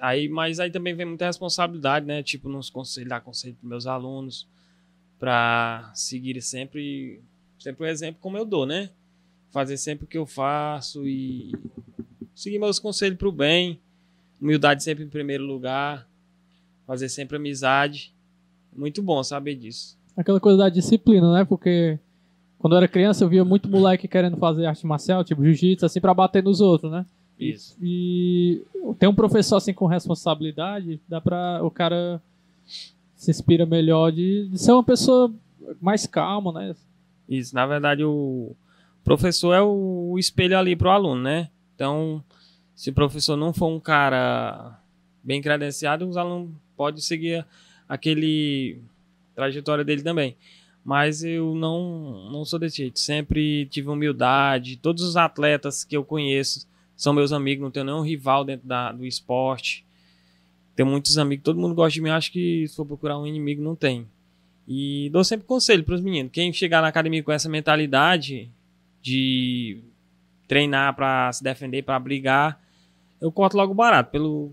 Aí, 0.00 0.28
mas 0.28 0.60
aí 0.60 0.70
também 0.70 0.94
vem 0.94 1.06
muita 1.06 1.26
responsabilidade, 1.26 2.06
né? 2.06 2.22
Tipo, 2.22 2.48
nos 2.48 2.70
conselhos, 2.70 3.08
dar 3.08 3.20
conselho 3.20 3.56
para 3.60 3.68
meus 3.68 3.86
alunos, 3.86 4.46
para 5.18 5.90
seguir 5.94 6.40
sempre, 6.42 7.20
sempre 7.58 7.84
o 7.84 7.88
exemplo 7.88 8.20
como 8.20 8.36
eu 8.36 8.44
dou, 8.44 8.66
né? 8.66 8.90
Fazer 9.50 9.76
sempre 9.76 10.04
o 10.04 10.08
que 10.08 10.18
eu 10.18 10.26
faço 10.26 11.06
e 11.06 11.52
seguir 12.34 12.58
meus 12.58 12.78
conselhos 12.78 13.18
para 13.18 13.28
o 13.28 13.32
bem. 13.32 13.80
Humildade 14.40 14.82
sempre 14.82 15.04
em 15.04 15.08
primeiro 15.08 15.44
lugar. 15.44 16.08
Fazer 16.86 17.08
sempre 17.08 17.36
amizade. 17.36 18.12
Muito 18.72 19.02
bom 19.02 19.22
saber 19.22 19.54
disso. 19.54 19.96
Aquela 20.16 20.40
coisa 20.40 20.58
da 20.58 20.68
disciplina, 20.68 21.32
né? 21.32 21.44
Porque 21.44 21.98
quando 22.64 22.72
eu 22.72 22.76
era 22.78 22.88
criança 22.88 23.22
eu 23.22 23.28
via 23.28 23.44
muito 23.44 23.68
moleque 23.68 24.08
querendo 24.08 24.38
fazer 24.38 24.64
arte 24.64 24.86
marcial, 24.86 25.22
tipo 25.22 25.44
jiu-jitsu, 25.44 25.84
assim, 25.84 26.00
pra 26.00 26.14
bater 26.14 26.42
nos 26.42 26.62
outros, 26.62 26.90
né? 26.90 27.04
Isso. 27.38 27.76
E 27.78 28.62
tem 28.98 29.06
um 29.06 29.14
professor 29.14 29.56
assim 29.56 29.74
com 29.74 29.84
responsabilidade, 29.84 30.98
dá 31.06 31.20
pra 31.20 31.62
o 31.62 31.70
cara 31.70 32.22
se 33.14 33.30
inspira 33.30 33.66
melhor 33.66 34.10
de, 34.10 34.48
de 34.48 34.58
ser 34.58 34.72
uma 34.72 34.82
pessoa 34.82 35.30
mais 35.78 36.06
calma, 36.06 36.52
né? 36.52 36.74
Isso, 37.28 37.54
na 37.54 37.66
verdade, 37.66 38.02
o 38.02 38.56
professor 39.04 39.52
é 39.52 39.60
o, 39.60 40.12
o 40.12 40.18
espelho 40.18 40.58
ali 40.58 40.74
pro 40.74 40.88
aluno, 40.88 41.20
né? 41.20 41.50
Então, 41.74 42.24
se 42.74 42.88
o 42.88 42.94
professor 42.94 43.36
não 43.36 43.52
for 43.52 43.68
um 43.68 43.78
cara 43.78 44.80
bem 45.22 45.42
credenciado, 45.42 46.08
os 46.08 46.16
alunos 46.16 46.48
podem 46.74 47.02
seguir 47.02 47.44
aquele 47.86 48.80
trajetória 49.34 49.84
dele 49.84 50.02
também. 50.02 50.34
Mas 50.84 51.24
eu 51.24 51.54
não, 51.54 52.30
não 52.30 52.44
sou 52.44 52.58
desse 52.58 52.76
jeito. 52.76 53.00
Sempre 53.00 53.66
tive 53.66 53.88
humildade. 53.88 54.76
Todos 54.76 55.02
os 55.02 55.16
atletas 55.16 55.82
que 55.82 55.96
eu 55.96 56.04
conheço 56.04 56.66
são 56.96 57.12
meus 57.12 57.32
amigos, 57.32 57.62
não 57.62 57.70
tenho 57.70 57.86
nenhum 57.86 58.02
rival 58.02 58.44
dentro 58.44 58.68
da, 58.68 58.92
do 58.92 59.06
esporte. 59.06 59.84
Tenho 60.76 60.88
muitos 60.88 61.16
amigos, 61.18 61.44
todo 61.44 61.58
mundo 61.58 61.74
gosta 61.74 61.94
de 61.94 62.00
mim. 62.00 62.10
Acho 62.10 62.30
que 62.30 62.66
se 62.68 62.76
for 62.76 62.84
procurar 62.84 63.18
um 63.18 63.26
inimigo, 63.26 63.62
não 63.62 63.74
tem. 63.74 64.06
E 64.66 65.08
dou 65.10 65.24
sempre 65.24 65.46
conselho 65.46 65.84
para 65.84 65.94
os 65.94 66.00
meninos. 66.00 66.32
Quem 66.32 66.52
chegar 66.52 66.82
na 66.82 66.88
academia 66.88 67.22
com 67.22 67.32
essa 67.32 67.48
mentalidade 67.48 68.50
de 69.00 69.80
treinar 70.46 70.94
para 70.94 71.32
se 71.32 71.42
defender, 71.42 71.82
para 71.82 71.98
brigar, 71.98 72.60
eu 73.20 73.32
corto 73.32 73.56
logo 73.56 73.72
barato. 73.72 74.10
Pelo 74.10 74.52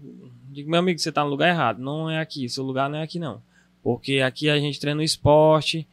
digo, 0.50 0.70
meu 0.70 0.80
amigo, 0.80 1.00
você 1.00 1.12
tá 1.12 1.24
no 1.24 1.30
lugar 1.30 1.50
errado. 1.50 1.80
Não 1.80 2.10
é 2.10 2.20
aqui, 2.20 2.48
seu 2.48 2.64
lugar 2.64 2.90
não 2.90 3.00
é 3.00 3.04
aqui 3.04 3.20
não. 3.20 3.42
Porque 3.82 4.20
aqui 4.20 4.50
a 4.50 4.60
gente 4.60 4.80
treina 4.80 5.00
o 5.00 5.04
esporte 5.04 5.88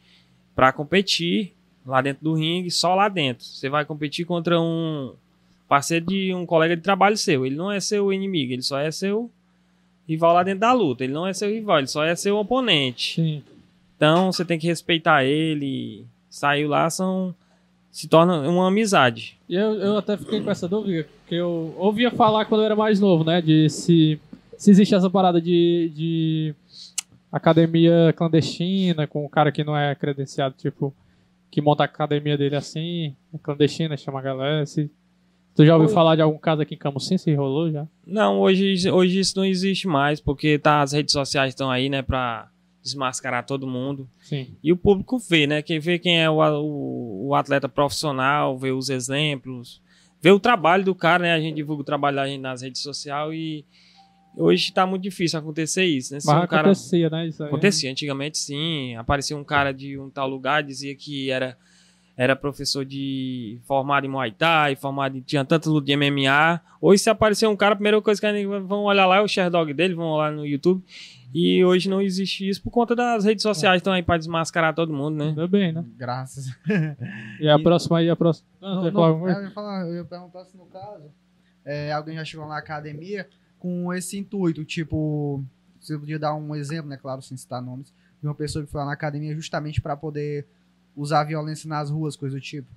para 0.59 0.73
competir 0.73 1.53
lá 1.85 2.01
dentro 2.01 2.21
do 2.21 2.33
ringue, 2.33 2.69
só 2.69 2.93
lá 2.93 3.07
dentro. 3.07 3.45
Você 3.45 3.69
vai 3.69 3.85
competir 3.85 4.25
contra 4.25 4.59
um 4.59 5.13
parceiro 5.69 6.07
de 6.07 6.33
um 6.33 6.45
colega 6.45 6.75
de 6.75 6.81
trabalho 6.81 7.15
seu. 7.15 7.45
Ele 7.45 7.55
não 7.55 7.71
é 7.71 7.79
seu 7.79 8.11
inimigo, 8.11 8.51
ele 8.51 8.61
só 8.61 8.77
é 8.77 8.91
seu 8.91 9.31
rival 10.05 10.33
lá 10.33 10.43
dentro 10.43 10.59
da 10.59 10.73
luta. 10.73 11.05
Ele 11.05 11.13
não 11.13 11.25
é 11.25 11.31
seu 11.31 11.49
rival, 11.49 11.77
ele 11.77 11.87
só 11.87 12.03
é 12.03 12.13
seu 12.13 12.35
oponente. 12.35 13.15
Sim. 13.15 13.41
Então 13.95 14.33
você 14.33 14.43
tem 14.43 14.59
que 14.59 14.67
respeitar 14.67 15.23
ele. 15.23 16.05
Saiu 16.29 16.67
lá, 16.67 16.89
são. 16.89 17.33
Se 17.89 18.09
torna 18.09 18.41
uma 18.41 18.67
amizade. 18.67 19.37
E 19.47 19.55
eu, 19.55 19.75
eu 19.75 19.97
até 19.97 20.17
fiquei 20.17 20.41
com 20.41 20.51
essa 20.51 20.67
dúvida, 20.67 21.07
que 21.25 21.35
eu 21.35 21.73
ouvia 21.77 22.11
falar 22.11 22.43
quando 22.43 22.59
eu 22.61 22.65
era 22.65 22.75
mais 22.75 22.99
novo, 22.99 23.23
né? 23.23 23.41
De 23.41 23.69
se, 23.69 24.19
se 24.57 24.71
existe 24.71 24.93
essa 24.93 25.09
parada 25.09 25.39
de, 25.39 25.89
de 25.95 26.55
academia 27.31 28.13
clandestina, 28.15 29.07
com 29.07 29.25
o 29.25 29.29
cara 29.29 29.51
que 29.51 29.63
não 29.63 29.77
é 29.77 29.93
credenciado, 29.95 30.55
tipo, 30.57 30.95
que 31.51 31.61
monta 31.61 31.83
a 31.83 31.85
academia 31.85 32.37
dele 32.37 32.55
assim, 32.55 33.15
é 33.33 33.37
clandestina, 33.37 33.97
chama 33.97 34.19
a 34.19 34.23
galera. 34.23 34.65
Se, 34.65 34.91
tu 35.55 35.65
já 35.65 35.73
ouviu 35.73 35.89
Oi. 35.89 35.93
falar 35.93 36.15
de 36.15 36.21
algum 36.21 36.37
caso 36.37 36.61
aqui 36.61 36.75
em 36.75 36.77
Camusim, 36.77 37.17
se 37.17 37.33
rolou 37.33 37.71
já? 37.71 37.87
Não, 38.05 38.39
hoje, 38.39 38.89
hoje 38.89 39.19
isso 39.19 39.37
não 39.37 39.45
existe 39.45 39.87
mais, 39.87 40.19
porque 40.19 40.57
tá, 40.57 40.81
as 40.81 40.93
redes 40.93 41.11
sociais 41.11 41.53
estão 41.53 41.69
aí, 41.69 41.89
né, 41.89 42.01
pra 42.01 42.49
desmascarar 42.81 43.45
todo 43.45 43.67
mundo. 43.67 44.09
Sim. 44.21 44.55
E 44.63 44.71
o 44.71 44.77
público 44.77 45.19
vê, 45.19 45.45
né? 45.45 45.61
Quem 45.61 45.79
vê 45.79 45.99
quem 45.99 46.21
é 46.21 46.29
o, 46.29 46.37
o, 46.37 47.27
o 47.27 47.35
atleta 47.35 47.67
profissional, 47.67 48.57
vê 48.57 48.71
os 48.71 48.89
exemplos, 48.89 49.81
vê 50.21 50.31
o 50.31 50.39
trabalho 50.39 50.83
do 50.83 50.95
cara, 50.95 51.23
né? 51.23 51.33
A 51.33 51.39
gente 51.39 51.55
divulga 51.55 51.81
o 51.81 51.85
trabalho 51.85 52.15
da 52.15 52.27
gente 52.27 52.41
nas 52.41 52.61
redes 52.61 52.81
sociais 52.81 53.33
e 53.33 53.65
hoje 54.35 54.71
tá 54.71 54.85
muito 54.85 55.01
difícil 55.03 55.39
acontecer 55.39 55.83
isso, 55.85 56.13
né? 56.13 56.19
Se 56.19 56.27
Mas 56.27 56.43
um 56.43 56.47
cara 56.47 56.61
acontecia, 56.71 57.09
né? 57.09 57.27
Isso 57.27 57.43
aí. 57.43 57.47
Acontecia, 57.49 57.91
antigamente 57.91 58.37
sim. 58.37 58.95
Aparecia 58.95 59.35
um 59.37 59.43
cara 59.43 59.71
de 59.73 59.97
um 59.99 60.09
tal 60.09 60.27
lugar, 60.27 60.63
dizia 60.63 60.95
que 60.95 61.29
era 61.31 61.57
era 62.17 62.35
professor 62.35 62.83
de 62.83 63.61
formado 63.63 64.05
em 64.05 64.09
Muay 64.09 64.31
Thai, 64.31 64.75
formado 64.75 65.17
em, 65.17 65.21
tinha 65.21 65.45
tanto 65.45 65.69
luta 65.69 65.85
de 65.85 65.95
MMA. 65.95 66.59
Hoje 66.81 67.03
se 67.03 67.09
aparecer 67.09 67.47
um 67.47 67.55
cara, 67.55 67.71
a 67.71 67.75
primeira 67.77 68.01
coisa 68.01 68.19
que 68.19 68.27
a 68.27 68.33
gente 68.33 68.45
vão 68.45 68.83
olhar 68.83 69.05
lá 69.05 69.17
é 69.17 69.21
o 69.21 69.27
Sherdog 69.27 69.73
dele, 69.73 69.93
vão 69.95 70.07
olhar 70.07 70.29
no 70.33 70.45
YouTube. 70.45 70.83
E 71.33 71.63
hoje 71.63 71.87
não 71.89 72.01
existe 72.01 72.49
isso 72.49 72.61
por 72.61 72.71
conta 72.71 72.93
das 72.93 73.23
redes 73.23 73.41
sociais 73.43 73.77
estão 73.77 73.93
aí 73.93 74.03
para 74.03 74.17
desmascarar 74.17 74.75
todo 74.75 74.91
mundo, 74.91 75.15
né? 75.15 75.27
Ainda 75.29 75.47
bem, 75.47 75.71
né? 75.71 75.85
Graças. 75.95 76.47
E 77.39 77.47
a 77.47 77.55
E- 77.55 77.63
próxima 77.63 77.99
aí, 77.99 78.09
a 78.09 78.15
próxima. 78.17 78.49
Não, 78.59 78.83
Não, 78.83 78.91
não, 78.91 79.29
eu, 79.29 79.43
ia 79.43 79.51
falar, 79.51 79.87
eu 79.87 79.95
ia 79.95 80.03
perguntar 80.03 80.43
se 80.43 80.57
no 80.57 80.65
caso 80.65 81.05
é, 81.63 81.93
alguém 81.93 82.15
já 82.15 82.25
chegou 82.25 82.45
na 82.49 82.57
academia 82.57 83.29
com 83.59 83.93
esse 83.93 84.17
intuito, 84.17 84.63
tipo, 84.65 85.43
você 85.79 85.97
podia 85.97 86.17
dar 86.17 86.33
um 86.33 86.55
exemplo, 86.55 86.89
né, 86.89 86.97
claro, 86.97 87.21
sem 87.21 87.37
citar 87.37 87.61
nomes, 87.61 87.93
de 88.21 88.27
uma 88.27 88.33
pessoa 88.33 88.65
que 88.65 88.71
foi 88.71 88.79
lá 88.79 88.87
na 88.87 88.93
academia 88.93 89.35
justamente 89.35 89.81
para 89.81 89.95
poder 89.95 90.47
usar 90.95 91.21
a 91.21 91.23
violência 91.25 91.69
nas 91.69 91.89
ruas, 91.89 92.15
coisa 92.15 92.35
do 92.37 92.41
tipo. 92.41 92.67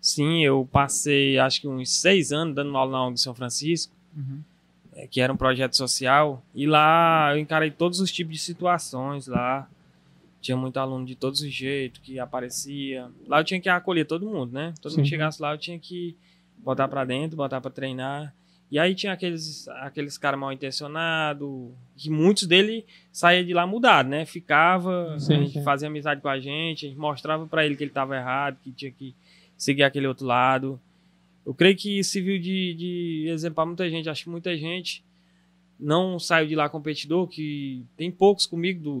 Sim, 0.00 0.44
eu 0.44 0.66
passei 0.70 1.38
acho 1.38 1.60
que 1.60 1.68
uns 1.68 1.90
seis 1.90 2.32
anos 2.32 2.54
dando 2.54 2.76
aula 2.76 2.92
na 2.92 3.04
ONG 3.06 3.14
de 3.14 3.20
São 3.20 3.34
Francisco. 3.34 3.92
Uhum. 4.16 4.40
é, 4.98 5.06
que 5.06 5.20
era 5.20 5.32
um 5.32 5.36
projeto 5.36 5.76
social, 5.76 6.42
e 6.52 6.66
lá 6.66 7.30
eu 7.32 7.38
encarei 7.38 7.70
todos 7.70 8.00
os 8.00 8.10
tipos 8.10 8.34
de 8.34 8.40
situações 8.40 9.28
lá. 9.28 9.68
Tinha 10.40 10.56
muito 10.56 10.76
aluno 10.78 11.04
de 11.06 11.14
todos 11.14 11.40
os 11.40 11.52
jeitos 11.52 12.00
que 12.00 12.18
aparecia. 12.18 13.08
Lá 13.26 13.40
eu 13.40 13.44
tinha 13.44 13.60
que 13.60 13.68
acolher 13.68 14.06
todo 14.06 14.26
mundo, 14.26 14.52
né? 14.52 14.72
Todo 14.80 14.92
mundo 14.92 15.04
Sim. 15.04 15.10
chegasse 15.10 15.40
lá, 15.40 15.52
eu 15.52 15.58
tinha 15.58 15.78
que 15.78 16.16
botar 16.58 16.88
pra 16.88 17.04
dentro, 17.04 17.36
botar 17.36 17.60
pra 17.60 17.70
treinar. 17.70 18.34
E 18.70 18.78
aí 18.78 18.94
tinha 18.94 19.12
aqueles, 19.14 19.66
aqueles 19.68 20.18
caras 20.18 20.38
mal 20.38 20.52
intencionados, 20.52 21.70
que 21.96 22.10
muitos 22.10 22.46
deles 22.46 22.84
saíam 23.10 23.44
de 23.44 23.54
lá 23.54 23.66
mudado, 23.66 24.08
né? 24.08 24.26
Ficava, 24.26 25.18
Sim, 25.18 25.48
sim. 25.48 25.62
fazia 25.62 25.88
amizade 25.88 26.20
com 26.20 26.28
a 26.28 26.38
gente, 26.38 26.84
a 26.84 26.88
gente 26.90 26.98
mostrava 26.98 27.46
pra 27.46 27.64
ele 27.64 27.76
que 27.76 27.84
ele 27.84 27.90
tava 27.90 28.14
errado, 28.16 28.58
que 28.62 28.70
tinha 28.70 28.90
que 28.90 29.14
seguir 29.56 29.82
aquele 29.84 30.06
outro 30.06 30.26
lado. 30.26 30.78
Eu 31.46 31.54
creio 31.54 31.74
que 31.76 32.04
serviu 32.04 32.38
de, 32.38 32.74
de 32.74 33.26
exemplo 33.30 33.54
para 33.56 33.64
muita 33.66 33.88
gente. 33.88 34.08
Acho 34.10 34.24
que 34.24 34.30
muita 34.30 34.54
gente 34.56 35.02
não 35.80 36.18
saiu 36.18 36.46
de 36.46 36.54
lá 36.54 36.68
competidor, 36.68 37.26
que 37.26 37.82
tem 37.96 38.10
poucos 38.10 38.44
comigo 38.46 38.82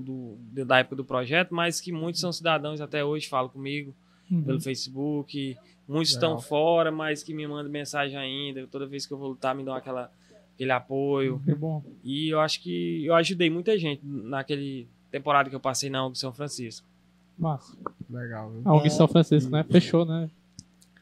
do- 0.54 0.64
da 0.64 0.78
época 0.78 0.96
do 0.96 1.04
projeto, 1.04 1.52
mas 1.54 1.80
que 1.80 1.92
muitos 1.92 2.20
são 2.20 2.32
cidadãos 2.32 2.80
até 2.80 3.04
hoje, 3.04 3.28
falam 3.28 3.50
comigo 3.50 3.94
Uhum. 4.30 4.42
pelo 4.42 4.60
Facebook. 4.60 5.56
Muitos 5.88 6.14
Legal. 6.14 6.34
estão 6.36 6.48
fora, 6.48 6.90
mas 6.92 7.22
que 7.22 7.32
me 7.32 7.46
mandam 7.46 7.72
mensagem 7.72 8.16
ainda. 8.16 8.66
Toda 8.66 8.86
vez 8.86 9.06
que 9.06 9.12
eu 9.12 9.18
vou 9.18 9.28
lutar, 9.30 9.54
me 9.54 9.64
dão 9.64 9.72
aquela, 9.74 10.12
aquele 10.54 10.70
apoio. 10.70 11.40
Que 11.44 11.54
bom. 11.54 11.82
E 12.04 12.28
eu 12.28 12.40
acho 12.40 12.62
que 12.62 13.04
eu 13.06 13.14
ajudei 13.14 13.48
muita 13.48 13.78
gente 13.78 14.02
naquele 14.04 14.86
temporada 15.10 15.48
que 15.48 15.56
eu 15.56 15.60
passei 15.60 15.88
na 15.88 16.04
ONG 16.04 16.18
São 16.18 16.32
Francisco. 16.32 16.86
Massa. 17.38 17.74
Legal, 18.10 18.50
viu? 18.50 18.60
A 18.64 18.74
ONG 18.74 18.90
São 18.90 19.08
Francisco, 19.08 19.50
né? 19.50 19.64
Fechou, 19.70 20.04
né? 20.04 20.28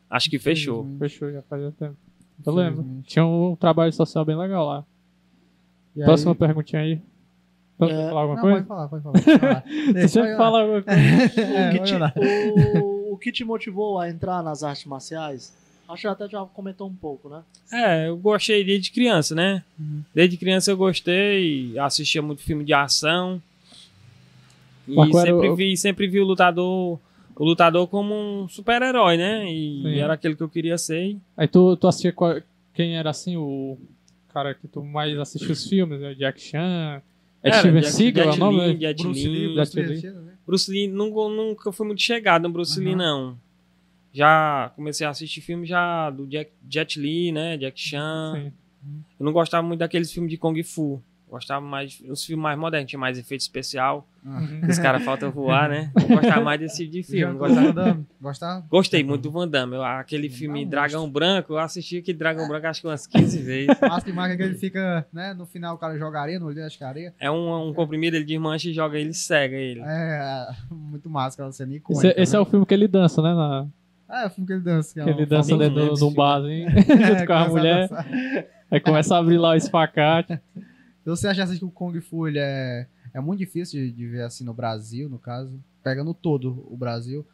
Acho 0.09 0.31
que 0.31 0.39
fechou. 0.39 0.87
Fechou 1.01 1.33
já 1.33 1.43
faz 1.43 1.75
tempo. 1.75 1.97
Eu 2.45 2.55
lembro. 2.55 2.85
Tinha 3.05 3.27
um 3.27 3.57
trabalho 3.57 3.93
social 3.93 4.25
bem 4.25 4.37
legal 4.37 4.65
lá. 4.67 4.85
E 5.97 6.01
aí- 6.03 6.05
Próxima 6.07 6.35
perguntinha 6.35 6.83
aí. 6.83 7.01
Pode 7.79 7.93
É, 7.93 8.09
falar 8.09 8.21
alguma 8.21 8.37
Não, 8.37 8.43
coisa? 8.43 8.57
pode 8.65 8.69
falar, 8.69 8.89
pode 8.89 9.03
falar. 9.03 9.13
Pode 9.21 9.39
falar. 9.39 9.65
Você 9.93 10.09
sempre 10.09 10.37
fala 10.37 10.61
alguma 10.61 10.83
coisa. 10.83 11.01
É, 11.43 11.69
o, 11.69 11.73
que 11.73 11.79
te, 11.81 11.95
o, 11.95 12.96
o 13.17 13.19
que 13.19 13.33
te 13.33 13.43
motivou 13.45 13.99
a 13.99 14.09
entrar 14.09 14.43
nas 14.43 14.63
artes 14.63 14.85
marciais? 14.85 15.53
Acho 15.89 16.03
que 16.03 16.09
até 16.09 16.29
já 16.29 16.45
comentou 16.45 16.89
um 16.89 16.95
pouco, 16.95 17.29
né? 17.29 17.43
É, 17.73 18.09
eu 18.09 18.17
gostei 18.17 18.63
desde 18.65 18.91
criança, 18.91 19.35
né? 19.35 19.65
Uhum. 19.79 20.03
Desde 20.15 20.37
criança 20.37 20.71
eu 20.71 20.77
gostei, 20.77 21.79
assistia 21.79 22.21
muito 22.23 22.43
filme 22.43 22.65
de 22.65 22.73
ação. 22.75 23.41
E 24.87 24.95
Mas 24.95 25.11
sempre 25.23 25.49
o- 25.49 25.57
vi, 25.57 25.77
sempre 25.77 26.07
vi 26.07 26.21
o 26.21 26.25
lutador, 26.25 26.99
o 27.37 27.45
lutador 27.45 27.87
como 27.89 28.15
um 28.15 28.49
super-herói, 28.49 29.17
né? 29.17 29.51
E 29.53 29.83
Sim. 29.83 29.99
era 29.99 30.15
aquele 30.15 30.37
que 30.37 30.43
eu 30.43 30.49
queria 30.49 30.77
ser. 30.79 31.17
Aí 31.37 31.49
tu, 31.49 31.77
tu 31.77 31.89
assistia 31.89 32.13
qual- 32.13 32.41
quem 32.75 32.97
era 32.97 33.11
assim 33.11 33.37
o 33.37 33.79
cara 34.33 34.55
que 34.55 34.69
tu 34.69 34.83
mais 34.85 35.17
assistia 35.19 35.53
os 35.53 35.67
filmes, 35.69 36.01
né? 36.01 36.15
Jack 36.15 36.41
Chan. 36.41 37.01
É 37.47 37.51
Era 37.51 37.59
Steven 37.61 37.83
Jet- 37.83 37.93
Seagal, 37.93 38.25
é 38.25 38.29
o 38.29 38.33
Jet 38.33 38.41
nome? 38.41 38.59
Li, 38.59 38.67
né? 38.75 38.81
Jet 38.81 39.03
Bruce. 39.03 39.29
Lee, 39.29 39.55
Bruce 39.55 39.77
Lee. 39.81 39.87
Lee, 39.87 40.01
tinha, 40.01 40.13
né? 40.13 40.33
Bruce 40.47 40.71
Lee 40.71 40.89
nunca, 40.89 41.29
nunca 41.35 41.73
fui 41.73 41.87
muito 41.87 42.03
chegado 42.03 42.43
no 42.45 42.51
Bruce 42.51 42.79
Lee, 42.81 42.95
Aham. 42.95 42.97
não. 42.97 43.39
Já 44.13 44.73
comecei 44.75 45.07
a 45.07 45.11
assistir 45.11 45.41
filmes 45.43 45.69
já 45.69 46.09
do 46.11 46.27
Jack, 46.27 46.51
Jet 46.69 46.99
Li, 46.99 47.31
né? 47.33 47.57
Jack 47.59 47.79
Chan. 47.79 48.33
Sim. 48.35 48.53
Eu 49.21 49.25
não 49.27 49.33
gostava 49.33 49.67
muito 49.67 49.81
daqueles 49.81 50.11
filmes 50.13 50.31
de 50.31 50.37
Kung 50.39 50.61
Fu. 50.63 51.03
Gostava 51.29 51.61
mais 51.61 52.01
dos 52.01 52.25
filmes 52.25 52.41
mais 52.43 52.57
modernos, 52.57 52.89
tinha 52.89 53.01
mais 53.01 53.19
efeito 53.19 53.41
especial. 53.41 54.07
Uhum. 54.25 54.61
Os 54.69 54.79
caras 54.79 55.03
faltam 55.03 55.31
voar, 55.31 55.69
né? 55.69 55.91
Gostava 56.09 56.41
mais 56.41 56.61
desse 56.61 56.79
tipo 56.85 56.93
de 56.93 57.03
filme. 57.03 57.37
Gostava- 57.37 57.61
Claude 57.73 57.75
Van 57.81 57.85
Damme. 57.85 58.07
Gostava? 58.21 58.67
Gostei 58.71 59.03
muito 59.03 59.23
do 59.23 59.31
Van 59.33 59.49
Damme. 59.49 59.77
Aquele 59.77 60.29
filme 60.31 60.65
um 60.65 60.69
Dragão 60.69 61.11
Branco, 61.11 61.53
eu 61.55 61.59
assisti 61.59 61.99
aquele 61.99 62.17
Dragão 62.17 62.47
Branco 62.47 62.67
acho 62.69 62.81
que 62.81 62.87
umas 62.87 63.09
15 63.09 63.39
vezes. 63.43 63.77
Massa 63.83 64.07
demais 64.07 64.37
que 64.37 64.43
ele 64.43 64.55
fica, 64.55 65.05
né? 65.13 65.35
No 65.35 65.47
final 65.47 65.75
o 65.75 65.79
cara 65.79 65.99
joga 65.99 66.21
areia, 66.21 66.39
no 66.39 66.47
olho 66.47 66.65
acho 66.65 66.79
que 66.79 66.85
é 66.85 66.87
areia. 66.87 67.15
É 67.19 67.29
um, 67.31 67.71
um 67.71 67.75
comprimido, 67.75 68.15
ele 68.17 68.25
desmancha 68.25 68.69
e 68.71 68.73
joga 68.73 68.97
ele, 68.97 69.13
cega 69.13 69.57
ele. 69.57 69.81
É, 69.85 70.47
muito 70.71 71.11
massa 71.11 71.35
aquela 71.35 71.51
cena 71.53 71.71
Esse, 71.71 71.79
icônica. 71.79 72.09
é- 72.09 72.23
esse 72.23 72.37
é 72.37 72.39
o 72.39 72.45
filme 72.45 72.65
que 72.65 72.73
ele 72.73 72.87
dança, 72.87 73.21
né? 73.21 73.35
Na, 73.35 73.67
Ah, 74.09 74.23
é 74.23 74.27
o 74.27 74.31
filme 74.31 74.47
que 74.47 74.53
ele 74.53 74.63
dança. 74.63 74.95
Que, 74.95 75.01
é 75.01 75.05
que 75.05 75.11
ele 75.11 75.23
um 75.25 75.27
dança 75.27 75.57
dentro 75.59 75.75
de 75.75 76.05
um 76.05 76.23
assim, 76.23 76.63
É, 76.67 76.71
junto 77.09 77.27
com 77.27 77.33
a 77.33 77.49
mulher. 77.49 77.89
Aí 78.71 78.81
começa 78.81 79.17
a 79.17 79.19
abrir 79.19 79.39
lá 79.39 79.51
o 79.51 79.55
espacate. 79.55 80.41
Você 81.11 81.29
acha 81.29 81.45
assim 81.45 81.59
que 81.59 81.65
o 81.65 81.71
Kung 81.71 82.01
Fu 82.01 82.27
ele 82.27 82.39
é, 82.39 82.89
é 83.15 83.21
muito 83.21 83.39
difícil 83.39 83.81
de, 83.81 83.93
de 83.93 84.07
ver 84.09 84.23
assim 84.23 84.45
no 84.45 84.53
Brasil, 84.53 85.09
no 85.09 85.19
caso? 85.19 85.63
Pegando 85.83 86.13
todo 86.13 86.67
o 86.69 86.77
Brasil. 86.77 87.25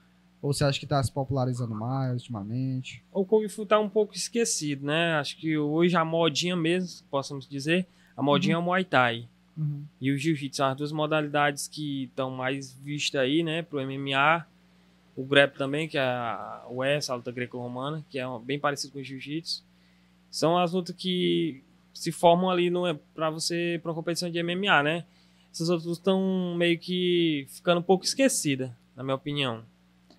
Ou 0.43 0.53
você 0.53 0.65
acha 0.65 0.79
que 0.79 0.87
tá 0.87 1.03
se 1.03 1.11
popularizando 1.11 1.75
mais 1.75 2.15
ultimamente? 2.15 3.03
O 3.13 3.25
Kung 3.25 3.49
Fu 3.49 3.65
tá 3.65 3.79
um 3.79 3.89
pouco 3.89 4.15
esquecido, 4.15 4.85
né? 4.85 5.15
Acho 5.15 5.37
que 5.37 5.57
hoje 5.57 5.97
a 5.97 6.05
modinha 6.05 6.57
mesmo, 6.57 7.07
possamos 7.09 7.49
dizer, 7.49 7.87
a 8.17 8.23
modinha 8.23 8.57
é 8.57 8.59
o 8.59 8.63
Muay 8.63 8.85
Thai. 8.85 9.29
Uhum. 9.57 9.85
E 10.01 10.11
o 10.11 10.19
Jiu-Jitsu 10.19 10.57
são 10.57 10.67
as 10.67 10.77
duas 10.77 10.93
modalidades 10.93 11.69
que 11.69 12.05
estão 12.05 12.31
mais 12.31 12.73
vistas 12.75 13.21
aí, 13.21 13.43
né? 13.43 13.63
Pro 13.63 13.81
MMA. 13.81 14.47
O 15.15 15.25
Grep 15.25 15.57
também, 15.57 15.89
que 15.89 15.99
é 15.99 16.01
a 16.01 16.67
US, 16.71 17.11
a 17.11 17.15
luta 17.15 17.31
greco-romana, 17.31 18.05
que 18.09 18.19
é 18.19 18.25
bem 18.45 18.59
parecido 18.59 18.95
com 18.95 18.99
o 18.99 19.05
Jiu-Jitsu. 19.05 19.63
São 20.31 20.59
as 20.59 20.73
lutas 20.73 20.97
que 20.97 21.63
se 21.93 22.11
formam 22.13 22.51
ali 22.51 22.71
pra 23.15 23.31
você, 23.31 23.79
pra 23.83 23.91
uma 23.91 23.95
competição 23.95 24.31
de 24.31 24.43
MMA, 24.43 24.83
né? 24.83 25.05
Essas 25.53 25.69
outras 25.69 25.93
estão 25.93 26.55
meio 26.57 26.79
que 26.79 27.47
ficando 27.49 27.79
um 27.79 27.83
pouco 27.83 28.05
esquecidas, 28.05 28.71
na 28.97 29.03
minha 29.03 29.15
opinião. 29.15 29.63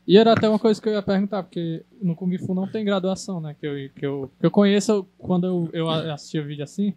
E 0.05 0.17
era 0.17 0.34
até 0.34 0.47
uma 0.47 0.59
coisa 0.59 0.82
que 0.82 0.88
eu 0.88 0.93
ia 0.93 1.01
perguntar, 1.01 1.43
porque 1.43 1.84
no 2.01 2.15
Kung 2.15 2.38
Fu 2.38 2.53
não 2.53 2.67
tem 2.67 2.84
graduação, 2.84 3.39
né? 3.39 3.55
Que 3.59 3.65
eu, 3.65 3.89
que 3.95 4.05
eu, 4.05 4.32
que 4.39 4.45
eu 4.45 4.51
conheço 4.51 5.07
quando 5.17 5.47
eu, 5.47 5.69
eu 5.74 5.89
assistia 5.89 6.43
vídeo 6.43 6.63
assim, 6.63 6.93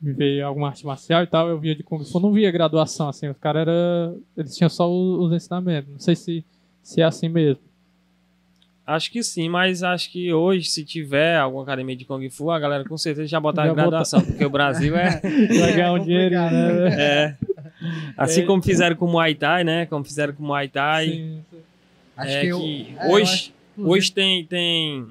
me 0.00 0.12
veio 0.12 0.46
alguma 0.46 0.68
arte 0.68 0.84
marcial 0.84 1.22
e 1.22 1.26
tal, 1.26 1.48
eu 1.48 1.58
via 1.58 1.74
de 1.74 1.82
Kung 1.82 2.04
Fu, 2.04 2.20
não 2.20 2.32
via 2.32 2.50
graduação, 2.50 3.08
assim, 3.08 3.28
os 3.28 3.38
caras 3.38 3.62
era. 3.62 4.14
Eles 4.36 4.54
tinham 4.54 4.68
só 4.68 4.90
os, 4.90 5.26
os 5.26 5.32
ensinamentos. 5.32 5.90
Não 5.90 5.98
sei 5.98 6.14
se, 6.14 6.44
se 6.82 7.00
é 7.00 7.04
assim 7.04 7.28
mesmo. 7.28 7.62
Acho 8.84 9.10
que 9.12 9.22
sim, 9.22 9.48
mas 9.48 9.82
acho 9.84 10.10
que 10.10 10.32
hoje, 10.32 10.68
se 10.68 10.84
tiver 10.84 11.36
alguma 11.36 11.62
academia 11.62 11.94
de 11.94 12.04
Kung 12.04 12.28
Fu, 12.28 12.50
a 12.50 12.58
galera 12.58 12.84
com 12.84 12.98
certeza 12.98 13.28
já 13.28 13.38
botar 13.38 13.66
Já 13.66 13.72
em 13.72 13.74
graduação, 13.76 14.20
porque 14.20 14.44
o 14.44 14.50
Brasil 14.50 14.96
é. 14.96 15.20
Vai 15.60 15.72
ganhar 15.72 15.92
um 15.92 16.02
dinheiro, 16.02 16.34
né? 16.34 16.88
é. 17.00 17.36
Assim 18.16 18.42
É. 18.42 18.44
como 18.44 18.60
fizeram 18.62 18.96
com 18.96 19.06
o 19.06 19.10
Muay 19.12 19.34
Thai, 19.36 19.62
né? 19.62 19.86
Como 19.86 20.04
fizeram 20.04 20.32
com 20.34 20.42
o 20.42 20.46
Muay 20.46 20.68
Thai. 20.68 21.06
Sim, 21.06 21.44
sim. 21.50 21.56
Acho 22.16 22.30
é 22.32 22.40
que, 22.40 22.46
eu, 22.48 22.58
que 22.60 22.94
é, 22.98 23.06
eu 23.06 23.10
hoje, 23.12 23.32
acho- 23.32 23.52
hoje 23.78 24.12
tem, 24.12 24.44
tem 24.46 25.06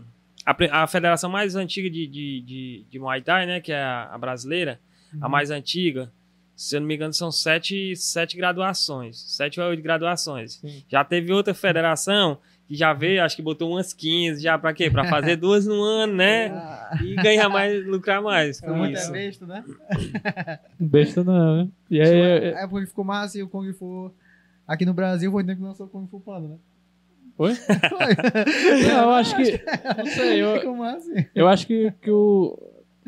a, 0.45 0.83
a 0.83 0.87
federação 0.87 1.29
mais 1.29 1.55
antiga 1.55 1.89
de, 1.89 2.05
de, 2.07 2.41
de, 2.41 2.83
de 2.89 2.99
Muay 2.99 3.21
Thai, 3.21 3.45
né? 3.45 3.61
Que 3.61 3.71
é 3.71 3.81
a, 3.81 4.09
a 4.13 4.17
brasileira, 4.17 4.79
a 5.21 5.25
Uhum. 5.25 5.31
mais 5.31 5.49
antiga. 5.49 6.11
Se 6.55 6.75
eu 6.75 6.81
não 6.81 6.87
me 6.87 6.95
engano, 6.95 7.13
são 7.13 7.31
sete, 7.31 7.95
sete 7.95 8.37
graduações. 8.37 9.17
Sete 9.17 9.59
ou 9.59 9.67
oito 9.69 9.81
graduações. 9.81 10.55
Sim. 10.55 10.83
Já 10.89 11.03
teve 11.03 11.31
outra 11.33 11.53
federação 11.53 12.37
que 12.71 12.77
já 12.77 12.93
veio, 12.93 13.21
acho 13.21 13.35
que 13.35 13.41
botou 13.41 13.69
umas 13.71 13.91
15 13.91 14.41
já 14.41 14.57
pra 14.57 14.73
quê? 14.73 14.89
Pra 14.89 15.03
fazer 15.03 15.35
duas 15.37 15.65
no 15.67 15.81
ano, 15.83 16.13
né? 16.15 16.47
Ah, 16.51 16.97
E 17.03 17.15
ganhar 17.15 17.49
mais, 17.49 17.85
lucrar 17.85 18.21
mais 18.21 18.63
é 18.63 18.65
com 18.65 18.73
muito 18.73 18.97
isso. 18.97 19.11
besta, 19.11 19.45
né? 19.45 19.63
Besta 20.79 21.21
não, 21.23 21.57
né? 21.65 21.67
E 21.89 22.01
aí, 22.01 22.45
É 22.53 22.65
porque 22.67 22.87
ficou 22.87 23.03
massa 23.03 23.37
e 23.37 23.43
o 23.43 23.49
Kung 23.49 23.71
Fu 23.73 24.13
aqui 24.65 24.85
no 24.85 24.93
Brasil 24.93 25.29
foi 25.31 25.43
o 25.43 25.45
tempo 25.45 25.59
que 25.59 25.67
lançou 25.67 25.85
o 25.85 25.89
Kung 25.89 26.07
Fu 26.07 26.19
Panda, 26.21 26.47
né? 26.47 26.55
Foi? 27.35 27.55
Foi. 27.55 28.87
Não, 28.87 29.03
eu 29.03 29.09
acho 29.11 29.35
que. 29.35 29.61
Não 29.97 30.05
sei, 30.05 30.41
eu, 30.43 30.59
Ficou 30.59 30.75
massa. 30.77 31.27
eu 31.35 31.47
acho 31.47 31.65
que, 31.67 31.91
que 32.01 32.11
o 32.11 32.57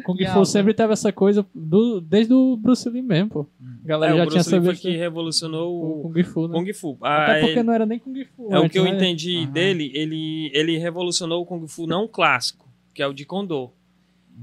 Kung 0.04 0.16
E 0.20 0.26
Fu 0.28 0.44
sempre 0.46 0.74
teve 0.74 0.92
essa 0.94 1.12
coisa 1.12 1.46
do, 1.54 2.02
desde 2.02 2.34
o 2.34 2.58
Bruce 2.58 2.90
Lee 2.90 3.02
mesmo, 3.02 3.30
pô. 3.30 3.48
A 3.84 3.88
galera 3.88 4.14
É, 4.14 4.18
já 4.18 4.24
o 4.24 4.28
tinha 4.28 4.42
Bruce 4.42 4.50
Lee 4.50 4.58
essa 4.60 4.66
foi 4.66 4.76
que 4.92 4.98
revolucionou 4.98 6.00
o 6.00 6.02
Kung 6.04 6.24
Fu, 6.24 6.48
né? 6.48 6.54
Kung 6.60 6.74
Fu. 6.74 6.98
Até 7.02 7.32
Ah, 7.32 7.40
porque 7.42 7.60
ele- 7.60 7.64
não 7.64 7.74
era 7.74 7.86
nem 7.86 8.00
Kung 8.00 8.26
Fu. 8.26 8.48
É 8.52 8.60
o 8.60 8.70
que 8.70 8.80
eu 8.80 8.86
né? 8.86 8.90
entendi 8.92 9.38
Aham. 9.38 9.52
dele, 9.52 9.92
ele, 9.94 10.52
ele 10.54 10.78
revolucionou 10.78 11.42
o 11.42 11.46
Kung 11.46 11.68
Fu 11.68 11.86
não 11.86 12.08
clássico, 12.08 12.68
que 12.94 13.02
é 13.04 13.08
o 13.08 13.14
de 13.14 13.24
Kondo. 13.26 13.72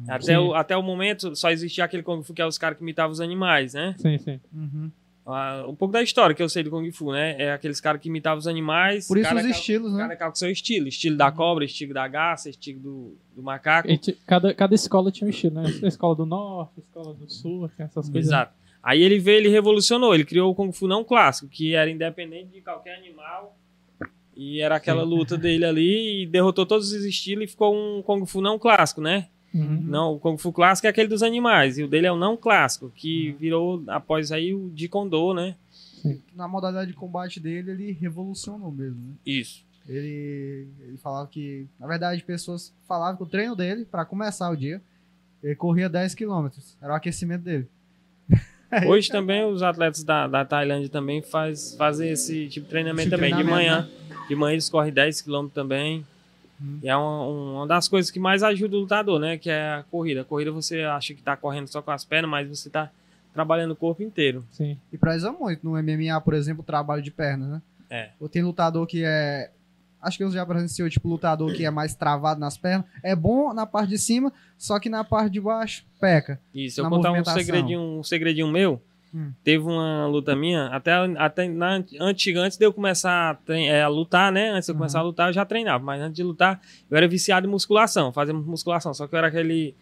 Até 0.06 0.22
Sim. 0.22 0.36
o, 0.36 0.54
até 0.54 0.76
o 0.76 0.82
momento 0.82 1.34
só 1.34 1.50
existia 1.50 1.84
aquele 1.84 2.02
Kung 2.04 2.22
Fu 2.22 2.32
que 2.32 2.40
é 2.40 2.46
os 2.46 2.56
caras 2.56 2.78
que 2.78 2.84
imitavam 2.84 3.10
os 3.12 3.20
animais, 3.20 3.74
né? 3.74 3.94
Sim, 3.98 4.18
sim. 4.18 4.38
Uhum. 4.54 4.90
Um 5.68 5.74
pouco 5.74 5.92
da 5.92 6.02
história 6.02 6.34
que 6.34 6.42
eu 6.42 6.48
sei 6.48 6.62
do 6.62 6.70
Kung 6.70 6.90
Fu, 6.90 7.12
né? 7.12 7.36
É 7.38 7.52
aqueles 7.52 7.80
caras 7.80 8.00
que 8.00 8.08
imitavam 8.08 8.38
os 8.38 8.46
animais. 8.46 9.06
Por 9.08 9.18
isso 9.18 9.28
cada 9.28 9.40
os 9.40 9.46
ca- 9.46 9.50
estilos, 9.52 9.92
né? 9.92 9.98
Cada 10.02 10.16
cara 10.16 10.30
com 10.30 10.36
seu 10.36 10.50
estilo. 10.50 10.88
Estilo 10.88 11.16
da 11.16 11.30
cobra, 11.32 11.64
estilo 11.64 11.94
da 11.94 12.06
garça, 12.08 12.48
estilo 12.50 12.80
do, 12.80 13.16
do 13.36 13.42
macaco. 13.42 13.88
Cada, 14.26 14.52
cada 14.54 14.74
escola 14.74 15.10
tinha 15.10 15.26
um 15.26 15.30
estilo, 15.30 15.60
né? 15.60 15.70
A 15.82 15.86
escola 15.88 16.14
do 16.14 16.26
norte, 16.26 16.72
a 16.78 16.80
escola 16.80 17.14
do 17.14 17.30
sul, 17.30 17.70
essas 17.78 18.08
coisas. 18.08 18.28
Exato. 18.30 18.54
Aí 18.82 19.02
ele 19.02 19.18
veio, 19.18 19.38
ele 19.38 19.48
revolucionou. 19.48 20.14
Ele 20.14 20.24
criou 20.24 20.50
o 20.50 20.54
Kung 20.54 20.72
Fu 20.72 20.86
não 20.88 21.04
clássico, 21.04 21.48
que 21.48 21.74
era 21.74 21.90
independente 21.90 22.48
de 22.52 22.60
qualquer 22.60 22.96
animal. 22.96 23.56
E 24.36 24.60
era 24.60 24.76
aquela 24.76 25.02
luta 25.02 25.36
dele 25.36 25.64
ali 25.66 26.22
e 26.22 26.26
derrotou 26.26 26.64
todos 26.64 26.92
os 26.92 27.04
estilos 27.04 27.44
e 27.44 27.46
ficou 27.46 27.74
um 27.74 28.00
Kung 28.02 28.24
Fu 28.24 28.40
não 28.40 28.58
clássico, 28.58 29.00
né? 29.02 29.28
Uhum. 29.52 29.82
Não, 29.82 30.14
o 30.14 30.18
Kung 30.18 30.36
Fu 30.38 30.52
clássico 30.52 30.86
é 30.86 30.90
aquele 30.90 31.08
dos 31.08 31.22
animais. 31.22 31.78
E 31.78 31.82
o 31.82 31.88
dele 31.88 32.06
é 32.06 32.12
o 32.12 32.16
não 32.16 32.36
clássico, 32.36 32.90
que 32.94 33.32
virou 33.32 33.82
após 33.88 34.30
aí 34.30 34.54
o 34.54 34.70
de 34.70 34.88
Kondo, 34.88 35.34
né? 35.34 35.56
Na 36.34 36.48
modalidade 36.48 36.90
de 36.90 36.96
combate 36.96 37.38
dele, 37.40 37.70
ele 37.70 37.92
revolucionou 37.92 38.70
mesmo, 38.70 39.00
né? 39.00 39.14
Isso. 39.26 39.64
Ele, 39.88 40.68
ele 40.80 40.96
falava 40.98 41.26
que, 41.26 41.66
na 41.78 41.86
verdade, 41.86 42.22
pessoas 42.22 42.72
falavam 42.86 43.16
que 43.16 43.22
o 43.22 43.26
treino 43.26 43.56
dele, 43.56 43.84
pra 43.84 44.04
começar 44.04 44.50
o 44.50 44.56
dia, 44.56 44.80
ele 45.42 45.54
corria 45.56 45.88
10 45.88 46.14
km. 46.14 46.48
Era 46.80 46.92
o 46.92 46.96
aquecimento 46.96 47.42
dele. 47.42 47.68
Hoje 48.86 49.08
também 49.08 49.44
os 49.44 49.62
atletas 49.62 50.04
da, 50.04 50.26
da 50.28 50.44
Tailândia 50.44 50.88
também 50.88 51.22
faz, 51.22 51.74
fazem 51.74 52.10
esse 52.10 52.48
tipo 52.48 52.66
de 52.66 52.70
treinamento 52.70 53.10
Tipo 53.10 53.16
de 53.16 53.30
também. 53.30 53.36
De 53.36 53.42
treinamento, 53.42 53.88
manhã. 53.88 54.28
De 54.28 54.34
manhã 54.36 54.52
eles 54.52 54.68
correm 54.68 54.92
10 54.92 55.22
km 55.22 55.48
também. 55.48 56.06
Hum. 56.60 56.78
E 56.82 56.88
é 56.88 56.96
uma, 56.96 57.26
uma 57.26 57.66
das 57.66 57.88
coisas 57.88 58.10
que 58.10 58.20
mais 58.20 58.42
ajuda 58.42 58.76
o 58.76 58.80
lutador, 58.80 59.18
né? 59.18 59.38
Que 59.38 59.50
é 59.50 59.74
a 59.74 59.84
corrida. 59.90 60.20
A 60.20 60.24
corrida 60.24 60.52
você 60.52 60.82
acha 60.82 61.14
que 61.14 61.22
tá 61.22 61.36
correndo 61.36 61.68
só 61.68 61.80
com 61.80 61.90
as 61.90 62.04
pernas, 62.04 62.30
mas 62.30 62.48
você 62.48 62.68
tá 62.68 62.90
trabalhando 63.32 63.72
o 63.72 63.76
corpo 63.76 64.02
inteiro. 64.02 64.44
Sim. 64.50 64.76
E 64.92 64.98
preza 64.98 65.32
muito 65.32 65.64
no 65.64 65.70
MMA, 65.72 66.20
por 66.20 66.34
exemplo, 66.34 66.62
o 66.62 66.66
trabalho 66.66 67.02
de 67.02 67.10
pernas, 67.10 67.48
né? 67.48 67.62
É. 67.88 68.10
Ou 68.20 68.28
tem 68.28 68.42
lutador 68.42 68.86
que 68.86 69.02
é. 69.04 69.50
Acho 70.00 70.16
que 70.16 70.24
eu 70.24 70.30
já 70.30 70.46
presenciei, 70.46 70.88
tipo, 70.88 71.08
lutador 71.08 71.52
que 71.52 71.64
é 71.64 71.70
mais 71.70 71.94
travado 71.94 72.40
nas 72.40 72.56
pernas. 72.56 72.86
É 73.02 73.14
bom 73.14 73.52
na 73.52 73.66
parte 73.66 73.90
de 73.90 73.98
cima, 73.98 74.32
só 74.56 74.80
que 74.80 74.88
na 74.88 75.04
parte 75.04 75.30
de 75.30 75.40
baixo, 75.40 75.84
peca. 76.00 76.40
Isso, 76.54 76.80
eu 76.80 76.88
contar 76.88 77.12
um 77.12 77.22
segredinho, 77.22 77.80
um 77.80 78.02
segredinho 78.02 78.48
meu. 78.48 78.80
Hum. 79.14 79.32
Teve 79.42 79.64
uma 79.64 80.06
luta 80.06 80.36
minha, 80.36 80.66
até, 80.68 80.92
até 81.18 81.48
na 81.48 81.82
antiga, 82.00 82.40
antes 82.40 82.56
de 82.56 82.64
eu 82.64 82.72
começar 82.72 83.30
a, 83.30 83.34
trein- 83.34 83.66
é, 83.68 83.82
a 83.82 83.88
lutar, 83.88 84.30
né? 84.30 84.50
Antes 84.50 84.66
de 84.66 84.72
eu 84.72 84.76
começar 84.76 85.00
a 85.00 85.02
lutar, 85.02 85.28
eu 85.28 85.32
já 85.32 85.44
treinava. 85.44 85.82
Mas 85.84 86.00
antes 86.00 86.14
de 86.14 86.22
lutar, 86.22 86.60
eu 86.88 86.96
era 86.96 87.08
viciado 87.08 87.46
em 87.46 87.50
musculação, 87.50 88.12
fazia 88.12 88.32
musculação. 88.32 88.94
Só 88.94 89.06
que 89.08 89.14
eu 89.14 89.18
era 89.18 89.26
aquele. 89.26 89.74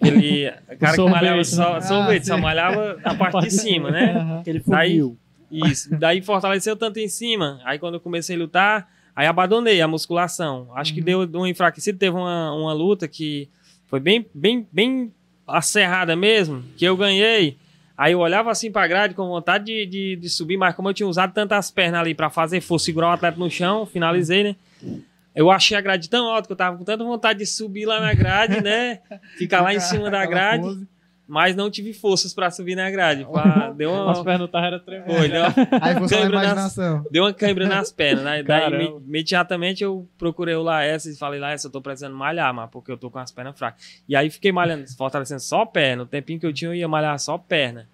Aquele 0.00 0.50
cara 0.80 0.96
que 0.96 1.02
malhava 1.08 1.36
né? 1.36 1.44
só, 1.44 1.76
Ah, 1.76 1.80
sorvete, 1.82 2.26
só 2.26 2.38
malhava 2.38 2.98
a 3.04 3.14
parte 3.14 3.40
de 3.40 3.50
cima, 3.50 3.90
né? 3.90 4.14
Aham. 4.16 4.38
Aquele 4.40 4.62
Daí- 4.66 4.90
funil. 4.90 5.18
Isso. 5.50 5.94
Daí 5.98 6.22
fortaleceu 6.22 6.74
tanto 6.74 6.98
em 6.98 7.08
cima. 7.08 7.60
Aí 7.64 7.78
quando 7.78 7.94
eu 7.94 8.00
comecei 8.00 8.34
a 8.34 8.38
lutar, 8.38 8.88
aí 9.14 9.26
abandonei 9.26 9.82
a 9.82 9.86
musculação. 9.86 10.68
Acho 10.74 10.94
que 10.94 11.02
deu 11.02 11.28
um 11.34 11.46
enfraquecido. 11.46 11.98
Teve 11.98 12.16
uma, 12.16 12.54
uma 12.54 12.72
luta 12.72 13.06
que 13.06 13.50
foi 13.86 14.00
bem, 14.00 14.24
bem, 14.34 14.66
bem 14.72 15.12
acerrada 15.46 16.16
mesmo, 16.16 16.64
que 16.78 16.84
eu 16.86 16.96
ganhei. 16.96 17.58
Aí 18.02 18.12
eu 18.14 18.18
olhava 18.18 18.50
assim 18.50 18.68
pra 18.72 18.86
grade 18.88 19.14
com 19.14 19.28
vontade 19.28 19.64
de, 19.66 19.86
de, 19.86 20.16
de 20.16 20.28
subir, 20.28 20.56
mas 20.56 20.74
como 20.74 20.88
eu 20.88 20.94
tinha 20.94 21.06
usado 21.06 21.32
tantas 21.32 21.70
pernas 21.70 22.00
ali 22.00 22.14
pra 22.14 22.28
fazer 22.30 22.60
força, 22.60 22.86
segurar 22.86 23.08
o 23.08 23.10
atleta 23.12 23.38
no 23.38 23.48
chão, 23.48 23.86
finalizei, 23.86 24.42
né? 24.42 24.56
Eu 25.34 25.50
achei 25.52 25.76
a 25.76 25.80
grade 25.80 26.10
tão 26.10 26.26
alta 26.26 26.46
que 26.48 26.52
eu 26.52 26.56
tava 26.56 26.76
com 26.76 26.82
tanta 26.84 27.04
vontade 27.04 27.38
de 27.38 27.46
subir 27.46 27.84
lá 27.86 28.00
na 28.00 28.12
grade, 28.12 28.60
né? 28.60 28.98
Ficar 29.38 29.60
lá 29.60 29.72
em 29.72 29.78
cima 29.78 30.10
da 30.10 30.26
grade, 30.26 30.64
pose. 30.64 30.86
mas 31.28 31.54
não 31.54 31.70
tive 31.70 31.92
forças 31.94 32.34
pra 32.34 32.50
subir 32.50 32.74
na 32.74 32.90
grade. 32.90 33.24
Pá, 33.24 33.70
Deu 33.74 33.94
As 34.10 34.18
uma. 34.18 34.24
pernas 34.24 34.40
do 34.40 34.48
Tarra 34.48 34.66
era 34.66 34.80
tremendo. 34.80 35.06
Foi, 35.16 35.28
deu 35.28 35.40
uma- 35.42 35.54
Aí 35.80 35.94
foi 35.96 36.08
só 36.08 36.14
a 36.16 36.18
Câimbra 36.18 36.36
nas- 36.38 36.44
imaginação. 36.44 37.06
Deu 37.10 37.22
uma 37.24 37.32
cãibra 37.32 37.68
nas 37.68 37.92
pernas, 37.92 38.24
né? 38.24 38.42
Daí, 38.42 38.60
Caramba. 38.62 39.00
imediatamente 39.06 39.84
eu 39.84 40.06
procurei 40.18 40.54
o 40.56 40.62
Laércio 40.62 41.12
e 41.12 41.16
falei, 41.16 41.38
Laércio, 41.38 41.68
eu 41.68 41.70
tô 41.72 41.80
precisando 41.80 42.16
malhar, 42.16 42.52
mas 42.52 42.68
porque 42.68 42.90
eu 42.90 42.98
tô 42.98 43.10
com 43.10 43.18
as 43.20 43.30
pernas 43.30 43.56
fracas. 43.56 44.02
E 44.08 44.16
aí 44.16 44.28
fiquei 44.28 44.50
malhando, 44.52 44.84
fortalecendo 44.98 45.40
só 45.40 45.64
perna. 45.64 46.02
O 46.02 46.06
tempinho 46.06 46.40
que 46.40 46.46
eu 46.46 46.52
tinha, 46.52 46.70
eu 46.70 46.74
ia 46.74 46.88
malhar 46.88 47.16
só 47.20 47.38
perna. 47.38 47.88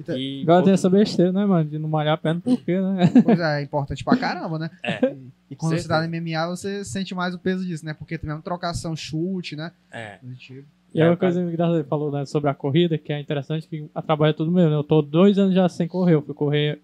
Então- 0.00 0.16
E, 0.16 0.42
Agora 0.42 0.60
pô, 0.60 0.64
tem 0.64 0.74
essa 0.74 0.90
besteira, 0.90 1.32
né, 1.32 1.44
mano? 1.46 1.68
De 1.68 1.78
não 1.78 1.88
malhar 1.88 2.14
a 2.14 2.16
perna 2.16 2.40
por 2.40 2.58
quê, 2.60 2.80
né? 2.80 3.10
Pois 3.24 3.38
é, 3.38 3.60
é 3.60 3.62
importante 3.62 4.02
pra 4.04 4.16
caramba, 4.16 4.58
né? 4.58 4.70
É. 4.82 5.14
E 5.50 5.54
quando 5.54 5.72
você 5.72 5.82
Certeza. 5.82 5.88
tá 5.88 6.00
no 6.00 6.08
MMA, 6.08 6.48
você 6.48 6.84
sente 6.84 7.14
mais 7.14 7.34
o 7.34 7.38
peso 7.38 7.64
disso, 7.64 7.84
né? 7.84 7.94
Porque 7.94 8.18
tem 8.18 8.28
mesmo 8.28 8.42
trocação, 8.42 8.96
chute, 8.96 9.54
né? 9.54 9.70
é. 9.90 10.16
Positivo. 10.16 10.66
E 10.94 11.00
É, 11.00 11.06
uma 11.08 11.16
coisa 11.16 11.40
engraçada 11.40 11.76
que 11.78 11.80
ele 11.82 11.88
falou 11.88 12.10
né, 12.12 12.26
sobre 12.26 12.50
a 12.50 12.54
corrida, 12.54 12.98
que 12.98 13.12
é 13.12 13.18
interessante, 13.20 13.66
que 13.66 13.88
atrapalha 13.94 14.34
tudo 14.34 14.50
mesmo. 14.52 14.70
né? 14.70 14.76
Eu 14.76 14.84
tô 14.84 15.00
dois 15.00 15.38
anos 15.38 15.54
já 15.54 15.66
sem 15.68 15.88
correr. 15.88 16.14
Eu 16.14 16.22
fui 16.22 16.34
correr 16.34 16.80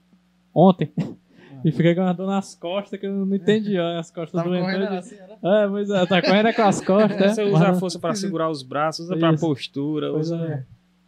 ontem 0.54 0.90
e 1.64 1.70
fiquei 1.72 1.94
com 1.94 2.00
uma 2.00 2.14
dor 2.14 2.26
nas 2.26 2.54
costas 2.54 2.98
que 2.98 3.04
eu 3.06 3.12
não 3.26 3.36
entendia. 3.36 3.98
As 3.98 4.10
costas 4.10 4.32
Tava 4.32 4.48
doendo. 4.48 4.64
correndo 4.64 4.84
assim, 4.94 5.16
era? 5.16 5.26
dia. 5.26 5.38
É, 5.42 5.68
pois 5.68 5.90
é, 5.90 6.06
tá 6.06 6.22
correndo 6.22 6.54
com 6.54 6.62
as 6.62 6.80
costas, 6.80 7.16
né? 7.20 7.28
Você 7.28 7.42
usa 7.44 7.68
a 7.68 7.74
força 7.74 7.98
pra 7.98 8.14
segurar 8.14 8.48
os 8.48 8.62
braços, 8.62 9.06
usa 9.06 9.16
pra 9.18 9.32
Isso. 9.32 9.46
postura, 9.46 10.10
Pois 10.10 10.30
usa 10.30 10.36
é. 10.44 10.64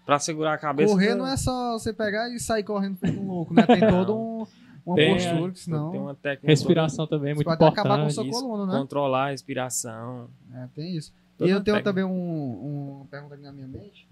Pra 0.06 0.18
segurar 0.18 0.54
a 0.54 0.58
cabeça. 0.58 0.92
Correr 0.92 1.14
não 1.14 1.26
é 1.26 1.36
só 1.36 1.72
você 1.78 1.92
pegar 1.92 2.28
e 2.30 2.38
sair 2.40 2.64
correndo 2.64 2.96
feito 2.96 3.18
um 3.20 3.26
louco, 3.26 3.54
né? 3.54 3.66
Tem 3.66 3.80
todo 3.80 4.16
um, 4.16 4.46
uma 4.84 4.96
Tem, 4.96 5.12
postura, 5.14 5.38
que 5.52 5.54
Tem 5.56 5.64
senão 5.64 5.92
uma 5.92 6.14
técnica 6.14 6.46
Respiração 6.48 7.06
também 7.06 7.30
é 7.30 7.34
você 7.34 7.44
muito 7.44 7.58
pode 7.58 7.64
acabar 7.64 7.88
com 7.96 8.08
importante. 8.08 8.14
sua 8.14 8.26
isso, 8.26 8.40
coluna, 8.40 8.72
né? 8.72 8.78
controlar 8.78 9.26
a 9.26 9.30
respiração. 9.30 10.28
É, 10.54 10.66
tem 10.74 10.96
isso. 10.96 11.12
Toda 11.38 11.48
e 11.48 11.52
eu 11.52 11.60
tenho 11.62 11.76
técnica. 11.76 11.90
também 11.90 12.04
um, 12.04 12.10
um- 12.10 12.92
uma 12.96 13.04
pergunta 13.06 13.34
aqui 13.34 13.42
na 13.44 13.52
minha 13.52 13.68
mente. 13.68 14.06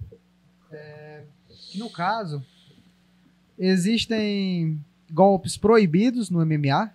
É, 0.70 1.24
que 1.70 1.78
no 1.78 1.90
caso, 1.90 2.43
existem 3.59 4.78
golpes 5.10 5.56
proibidos 5.56 6.31
no 6.31 6.40
MMA? 6.44 6.90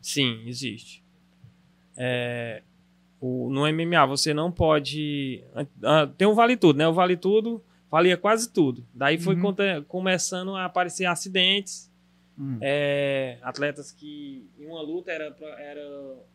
Sim, 0.00 0.42
existe. 0.46 1.02
É, 1.96 2.62
o- 3.20 3.50
no 3.50 3.66
MMA 3.66 4.06
você 4.06 4.32
não 4.32 4.50
pode. 4.50 5.42
ah, 5.82 6.06
tem 6.16 6.26
um 6.26 6.34
vale 6.34 6.56
tudo, 6.56 6.76
né? 6.78 6.86
O 6.88 6.92
vale 6.92 7.16
tudo 7.16 7.62
valia 7.90 8.16
quase 8.16 8.50
tudo. 8.52 8.84
Daí 8.94 9.18
foi 9.18 9.34
Uhum. 9.34 9.42
conte- 9.42 9.82
começando 9.88 10.54
a 10.54 10.64
aparecer 10.64 11.04
acidentes. 11.06 11.88
Hum. 12.40 12.56
é, 12.60 13.36
atletas 13.42 13.90
que 13.90 14.46
em 14.60 14.66
uma 14.66 14.80
luta 14.80 15.10
era, 15.10 15.34
era 15.58 15.82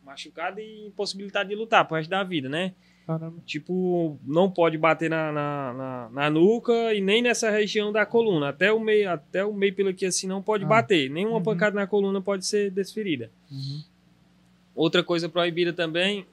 machucado 0.04 0.60
e 0.60 0.86
impossibilidade 0.88 1.48
de 1.48 1.54
lutar 1.54 1.82
pro 1.88 1.96
resto 1.96 2.10
da 2.10 2.22
vida, 2.22 2.46
né? 2.46 2.74
Caramba. 3.06 3.38
Tipo, 3.46 4.18
não 4.22 4.50
pode 4.50 4.76
bater 4.76 5.08
na, 5.08 5.32
na, 5.32 5.72
na, 5.72 6.08
na 6.10 6.28
nuca 6.30 6.92
e 6.92 7.00
nem 7.00 7.22
nessa 7.22 7.50
região 7.50 7.90
da 7.90 8.04
coluna. 8.04 8.50
Até 8.50 8.70
o 8.70 8.78
meio, 8.78 9.10
até 9.10 9.42
o 9.46 9.54
meio 9.54 9.74
pelo 9.74 9.88
aqui 9.88 10.04
assim 10.04 10.26
não 10.26 10.42
pode 10.42 10.64
Ah. 10.64 10.68
bater. 10.68 11.08
Nenhuma 11.08 11.38
Uhum. 11.38 11.42
pancada 11.42 11.74
na 11.74 11.86
coluna 11.86 12.20
pode 12.20 12.44
ser 12.44 12.70
desferida. 12.70 13.30
Uhum. 13.50 13.82
Outra 14.74 15.02
coisa 15.02 15.26
proibida 15.26 15.72
também, 15.72 16.26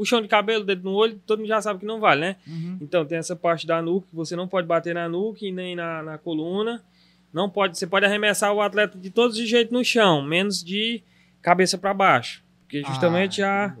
puxão 0.00 0.22
de 0.22 0.28
cabelo, 0.28 0.64
dedo 0.64 0.82
no 0.82 0.94
olho, 0.94 1.20
todo 1.26 1.40
mundo 1.40 1.48
já 1.48 1.60
sabe 1.60 1.80
que 1.80 1.84
não 1.84 2.00
vale, 2.00 2.22
né? 2.22 2.36
Uhum. 2.46 2.78
Então 2.80 3.04
tem 3.04 3.18
essa 3.18 3.36
parte 3.36 3.66
da 3.66 3.82
nuca 3.82 4.06
que 4.08 4.16
você 4.16 4.34
não 4.34 4.48
pode 4.48 4.66
bater 4.66 4.94
na 4.94 5.06
nuca 5.06 5.44
e 5.44 5.52
nem 5.52 5.76
na, 5.76 6.02
na 6.02 6.16
coluna. 6.16 6.82
Não 7.30 7.50
pode, 7.50 7.76
você 7.76 7.86
pode 7.86 8.06
arremessar 8.06 8.50
o 8.54 8.62
atleta 8.62 8.96
de 8.96 9.10
todos 9.10 9.36
os 9.36 9.46
jeitos 9.46 9.72
no 9.74 9.84
chão, 9.84 10.22
menos 10.22 10.64
de 10.64 11.02
cabeça 11.42 11.76
para 11.76 11.92
baixo, 11.92 12.42
porque 12.62 12.82
justamente 12.82 13.42
Ah, 13.42 13.68
já 13.68 13.76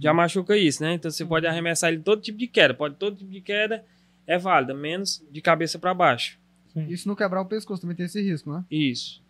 já 0.00 0.14
machuca 0.14 0.56
isso, 0.56 0.82
né? 0.82 0.94
Então 0.94 1.10
você 1.10 1.24
pode 1.24 1.46
arremessar 1.46 1.92
ele 1.92 2.00
todo 2.00 2.22
tipo 2.22 2.38
de 2.38 2.46
queda, 2.46 2.72
pode 2.72 2.94
todo 2.94 3.16
tipo 3.16 3.30
de 3.30 3.42
queda 3.42 3.84
é 4.26 4.38
válida, 4.38 4.72
menos 4.72 5.22
de 5.30 5.40
cabeça 5.42 5.78
para 5.78 5.92
baixo. 5.92 6.38
Isso 6.88 7.08
não 7.08 7.14
quebrar 7.14 7.42
o 7.42 7.46
pescoço 7.46 7.82
também 7.82 7.96
tem 7.96 8.06
esse 8.06 8.22
risco, 8.22 8.50
né? 8.50 8.64
Isso. 8.70 9.22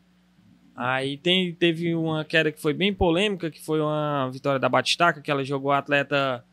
Aí 0.80 1.16
tem, 1.16 1.52
teve 1.54 1.94
uma 1.94 2.24
queda 2.24 2.52
que 2.52 2.60
foi 2.60 2.72
bem 2.72 2.94
polêmica, 2.94 3.50
que 3.50 3.60
foi 3.60 3.80
uma 3.80 4.28
vitória 4.30 4.60
da 4.60 4.68
Batistaca, 4.68 5.20
que 5.20 5.30
ela 5.30 5.44
jogou 5.44 5.72
a 5.72 5.78
atleta 5.78 6.44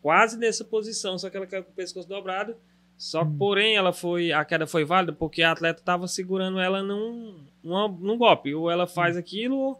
quase 0.00 0.38
nessa 0.38 0.64
posição, 0.64 1.18
só 1.18 1.28
que 1.28 1.36
ela 1.36 1.46
caiu 1.46 1.62
com 1.64 1.70
o 1.72 1.74
pescoço 1.74 2.08
dobrado. 2.08 2.54
Só 2.96 3.24
que, 3.24 3.32
porém, 3.36 3.76
ela 3.76 3.92
foi, 3.92 4.32
a 4.32 4.42
queda 4.44 4.66
foi 4.66 4.82
válida 4.84 5.12
porque 5.12 5.42
a 5.42 5.52
atleta 5.52 5.80
estava 5.80 6.08
segurando 6.08 6.58
ela 6.58 6.82
num, 6.82 7.40
numa- 7.62 7.88
num 7.88 8.16
golpe. 8.16 8.54
Ou 8.54 8.70
ela 8.70 8.86
faz 8.86 9.16
aquilo, 9.18 9.76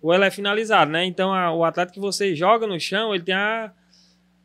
ou 0.00 0.14
ela 0.14 0.24
é 0.24 0.30
finalizada, 0.30 0.90
né? 0.90 1.04
Então, 1.04 1.30
a- 1.34 1.52
o 1.52 1.62
atleta 1.64 1.92
que 1.92 2.00
você 2.00 2.34
joga 2.34 2.66
no 2.66 2.80
chão, 2.80 3.14
ele 3.14 3.24
tem 3.24 3.34
a, 3.34 3.70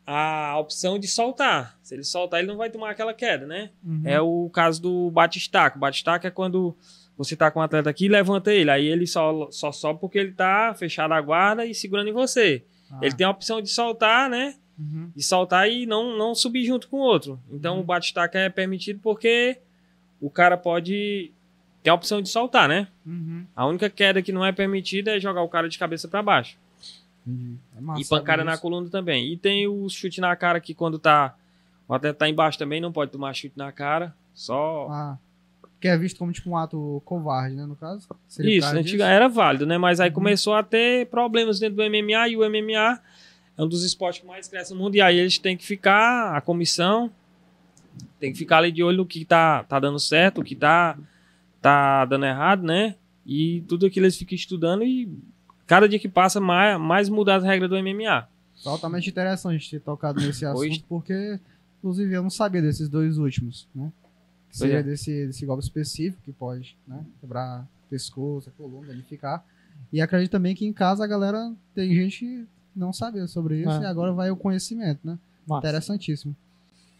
a 0.06 0.58
opção 0.58 0.98
de 0.98 1.08
soltar. 1.08 1.78
Se 1.82 1.94
ele 1.94 2.04
soltar, 2.04 2.40
ele 2.40 2.48
não 2.48 2.58
vai 2.58 2.68
tomar 2.68 2.90
aquela 2.90 3.14
queda, 3.14 3.46
né? 3.46 3.70
Uhum. 3.82 4.02
É 4.04 4.20
o 4.20 4.50
caso 4.52 4.82
do 4.82 5.10
batistaca. 5.10 5.76
O 5.78 5.80
batistaca 5.80 6.28
é 6.28 6.30
quando 6.30 6.76
você 7.16 7.36
tá 7.36 7.50
com 7.50 7.60
o 7.60 7.62
atleta 7.62 7.88
aqui 7.88 8.08
levanta 8.08 8.52
ele. 8.52 8.70
Aí 8.70 8.86
ele 8.86 9.06
só, 9.06 9.48
só 9.50 9.70
sobe 9.70 10.00
porque 10.00 10.18
ele 10.18 10.32
tá 10.32 10.74
fechado 10.74 11.12
a 11.12 11.20
guarda 11.20 11.64
e 11.64 11.74
segurando 11.74 12.08
em 12.08 12.12
você. 12.12 12.64
Ah. 12.90 12.98
Ele 13.02 13.14
tem 13.14 13.26
a 13.26 13.30
opção 13.30 13.62
de 13.62 13.68
soltar, 13.68 14.28
né? 14.28 14.56
Uhum. 14.78 15.10
De 15.14 15.22
soltar 15.22 15.70
e 15.70 15.86
não, 15.86 16.16
não 16.16 16.34
subir 16.34 16.64
junto 16.64 16.88
com 16.88 16.96
o 16.96 17.00
outro. 17.00 17.40
Então 17.50 17.78
o 17.78 17.84
batistaca 17.84 18.38
é 18.38 18.48
permitido 18.48 19.00
porque 19.00 19.58
o 20.20 20.28
cara 20.28 20.56
pode 20.56 21.30
ter 21.82 21.90
a 21.90 21.94
opção 21.94 22.20
de 22.20 22.28
soltar, 22.28 22.68
né? 22.68 22.88
Uhum. 23.06 23.46
A 23.54 23.66
única 23.66 23.88
queda 23.88 24.22
que 24.22 24.32
não 24.32 24.44
é 24.44 24.50
permitida 24.50 25.16
é 25.16 25.20
jogar 25.20 25.42
o 25.42 25.48
cara 25.48 25.68
de 25.68 25.78
cabeça 25.78 26.08
para 26.08 26.22
baixo. 26.22 26.56
Entendi. 27.26 27.58
É 27.76 27.80
massa 27.80 28.00
e 28.00 28.04
pancada 28.04 28.42
saber 28.42 28.50
na 28.50 28.58
coluna 28.58 28.88
também. 28.90 29.32
E 29.32 29.36
tem 29.36 29.66
o 29.66 29.88
chute 29.88 30.20
na 30.20 30.34
cara 30.34 30.60
que 30.60 30.74
quando 30.74 30.98
tá. 30.98 31.36
O 31.86 31.94
atleta 31.94 32.18
tá 32.18 32.28
embaixo 32.28 32.58
também, 32.58 32.80
não 32.80 32.90
pode 32.90 33.10
tomar 33.10 33.34
chute 33.34 33.56
na 33.56 33.70
cara. 33.70 34.14
Só 34.32 34.88
Ah, 34.90 35.18
que 35.84 35.88
é 35.88 35.98
visto 35.98 36.16
como 36.18 36.32
tipo 36.32 36.48
um 36.48 36.56
ato 36.56 37.02
covarde, 37.04 37.54
né, 37.54 37.66
no 37.66 37.76
caso? 37.76 38.08
Seria 38.26 38.56
Isso, 38.56 38.66
antiga, 38.74 39.04
era 39.06 39.28
válido, 39.28 39.66
né? 39.66 39.76
Mas 39.76 40.00
aí 40.00 40.08
Uhum. 40.08 40.14
começou 40.14 40.54
a 40.54 40.62
ter 40.62 41.06
problemas 41.08 41.58
dentro 41.60 41.76
do 41.76 41.82
MMA 41.82 42.26
e 42.30 42.38
o 42.38 42.42
MMA 42.42 42.98
é 43.58 43.62
um 43.62 43.68
dos 43.68 43.84
esportes 43.84 44.22
que 44.22 44.26
mais 44.26 44.48
cresce 44.48 44.72
no 44.72 44.80
mundo. 44.80 44.94
E 44.94 45.02
aí 45.02 45.18
eles 45.18 45.36
têm 45.36 45.58
que 45.58 45.66
ficar, 45.66 46.34
a 46.34 46.40
comissão 46.40 47.10
tem 48.18 48.32
que 48.32 48.38
ficar 48.38 48.56
ali 48.58 48.72
de 48.72 48.82
olho 48.82 48.96
no 48.96 49.04
que 49.04 49.26
tá, 49.26 49.62
tá 49.64 49.78
dando 49.78 49.98
certo, 50.00 50.40
o 50.40 50.42
que 50.44 50.56
tá, 50.56 50.96
tá 51.60 52.06
dando 52.06 52.24
errado, 52.24 52.62
né? 52.62 52.94
E 53.26 53.60
tudo 53.68 53.84
aquilo 53.84 54.06
eles 54.06 54.16
ficam 54.16 54.34
estudando 54.34 54.84
e 54.84 55.06
cada 55.66 55.86
dia 55.86 55.98
que 55.98 56.08
passa 56.08 56.40
mais, 56.40 56.80
mais 56.80 57.08
muda 57.10 57.34
as 57.34 57.44
regras 57.44 57.68
do 57.68 57.76
MMA. 57.76 58.26
Totalmente 58.62 59.10
interessante 59.10 59.70
ter 59.70 59.80
tocado 59.80 60.18
nesse 60.18 60.46
assunto, 60.46 60.60
Hoje- 60.60 60.84
porque, 60.88 61.38
inclusive, 61.78 62.14
eu 62.14 62.22
não 62.22 62.30
sabia 62.30 62.62
desses 62.62 62.88
dois 62.88 63.18
últimos, 63.18 63.68
né? 63.74 63.92
Seria 64.56 64.78
é. 64.78 64.82
desse, 64.82 65.26
desse 65.26 65.44
golpe 65.44 65.62
específico 65.64 66.22
que 66.24 66.32
pode, 66.32 66.76
né? 66.86 67.00
Quebrar 67.20 67.66
pescoço, 67.90 68.48
a 68.48 68.52
coluna, 68.52 68.86
danificar. 68.88 69.44
E 69.92 70.00
acredito 70.00 70.30
também 70.30 70.54
que 70.54 70.64
em 70.64 70.72
casa 70.72 71.02
a 71.02 71.06
galera 71.06 71.52
tem 71.74 71.92
gente 71.94 72.18
que 72.20 72.46
não 72.74 72.92
sabia 72.92 73.26
sobre 73.26 73.60
isso 73.60 73.70
É. 73.70 73.82
e 73.82 73.86
agora 73.86 74.12
vai 74.12 74.30
o 74.30 74.36
conhecimento, 74.36 75.00
né? 75.04 75.18
Massa. 75.46 75.66
Interessantíssimo. 75.66 76.34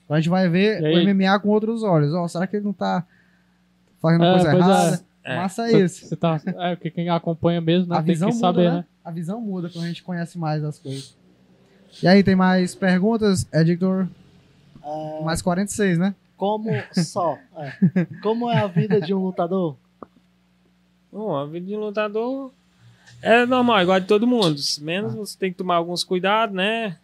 Então 0.04 0.16
a 0.16 0.20
gente 0.20 0.28
vai 0.28 0.48
ver 0.48 0.82
o? 0.82 1.02
MMA 1.14 1.38
com 1.40 1.48
outros 1.48 1.82
olhos. 1.82 2.12
Ó, 2.12 2.26
será 2.28 2.46
que 2.46 2.56
ele 2.56 2.64
não 2.64 2.72
tá 2.72 3.06
fazendo 4.02 4.24
É, 4.24 4.32
coisa 4.32 4.48
é. 4.52 4.54
errada? 4.56 5.04
É. 5.22 5.36
Massa 5.36 5.66
Você- 5.68 5.84
isso. 5.84 6.06
Você 6.08 6.16
tá, 6.16 6.40
é, 6.44 6.74
porque 6.76 6.90
quem 6.90 7.08
acompanha 7.08 7.60
mesmo, 7.60 7.88
né, 7.88 7.96
A 7.98 8.02
tem 8.02 8.12
visão 8.14 8.28
que 8.28 8.34
muda, 8.34 8.46
saber, 8.46 8.70
né? 8.70 8.76
né? 8.78 8.84
A 9.04 9.10
visão 9.10 9.40
muda 9.40 9.70
quando 9.70 9.84
a 9.84 9.88
gente 9.88 10.02
conhece 10.02 10.36
mais 10.38 10.62
as 10.64 10.78
coisas. 10.78 11.16
E 12.02 12.08
aí, 12.08 12.22
tem 12.24 12.34
mais 12.34 12.74
perguntas, 12.74 13.46
Editor? 13.52 14.08
É, 14.82 15.22
Mais 15.24 15.40
46, 15.40 15.96
né? 15.98 16.14
Como 16.36 16.70
só? 16.92 17.38
é. 17.56 18.06
Como 18.22 18.50
é 18.50 18.58
a 18.58 18.66
vida 18.66 19.00
de 19.00 19.14
um 19.14 19.18
lutador? 19.24 19.76
Bom, 21.12 21.36
a 21.36 21.44
vida 21.46 21.66
de 21.66 21.76
um 21.76 21.80
lutador 21.80 22.50
é 23.22 23.46
normal, 23.46 23.80
igual 23.82 24.00
de 24.00 24.06
todo 24.06 24.26
mundo. 24.26 24.56
Menos 24.80 25.14
você 25.14 25.38
tem 25.38 25.52
que 25.52 25.58
tomar 25.58 25.76
alguns 25.76 26.02
cuidados, 26.04 26.54
né? 26.54 26.98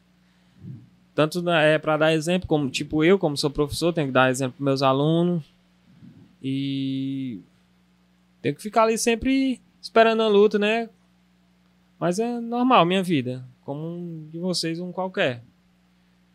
Tanto 1.15 1.43
na- 1.43 1.63
é 1.63 1.79
para 1.79 1.97
dar 1.97 2.13
exemplo, 2.13 2.49
como 2.49 2.71
tipo 2.71 3.05
eu, 3.05 3.19
como 3.19 3.37
sou 3.37 3.51
professor, 3.51 3.93
tenho 3.93 4.09
que 4.09 4.13
dar 4.13 4.31
exemplo 4.31 4.55
para 4.57 4.65
meus 4.65 4.83
alunos. 4.83 5.45
E 6.43 7.41
tenho 8.41 8.55
que 8.55 8.63
ficar 8.63 8.85
ali 8.85 8.97
sempre 8.97 9.61
esperando 9.81 10.23
a 10.23 10.29
luta, 10.29 10.59
né? 10.59 10.89
Mas 11.99 12.19
é 12.19 12.41
normal 12.41 12.85
minha 12.87 13.03
vida, 13.03 13.45
como 13.65 13.81
um 13.87 14.29
de 14.33 14.39
vocês, 14.39 14.81
um 14.81 14.91
qualquer. 14.91 15.43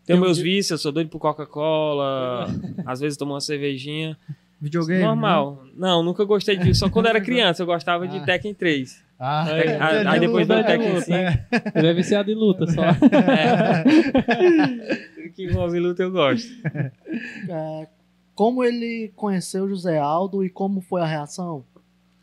Tenho 0.06 0.18
Eu 0.18 0.22
meus 0.22 0.38
vícios, 0.38 0.72
eu 0.72 0.78
sou 0.78 0.92
doido 0.92 1.10
por 1.10 1.20
Coca-Cola, 1.20 2.48
às 2.86 3.00
vezes 3.00 3.18
tomo 3.18 3.34
uma 3.34 3.42
cervejinha. 3.42 4.18
Videogame. 4.62 5.02
né? 5.02 5.06
Normal. 5.08 5.64
Não, 5.76 6.02
nunca 6.02 6.24
gostei 6.24 6.56
disso. 6.58 6.80
Só 6.82 6.90
quando 6.90 7.08
era 7.08 7.20
criança 7.22 7.62
eu 7.62 7.66
gostava 7.68 8.08
de 8.08 8.18
Ah. 8.18 8.24
Tekken 8.24 8.54
3. 8.54 9.04
Ah, 9.20 9.46
É, 9.50 9.52
é, 9.52 9.82
aí- 9.82 9.96
é, 9.98 10.08
aí 10.08 10.20
depois 10.20 10.50
é, 10.50 10.54
do 10.54 10.60
é, 10.60 10.64
Tekken 10.64 10.88
é, 10.96 11.02
5. 11.02 11.18
é. 11.18 11.46
Ele 11.76 11.88
é 11.88 11.94
viciado 11.94 12.32
em 12.32 12.36
luta 12.36 12.66
só. 12.68 12.82
Tudo 15.16 15.30
que 15.34 15.46
envolve 15.46 15.80
luta 15.80 16.04
eu 16.04 16.12
gosto. 16.12 16.50
É, 17.50 17.88
como 18.34 18.64
ele 18.64 19.12
conheceu 19.16 19.64
o 19.66 19.70
José 19.70 19.98
Aldo 19.98 20.44
e 20.44 20.50
como 20.50 20.82
foi 20.82 21.02
a 21.02 21.06
reação? 21.06 21.64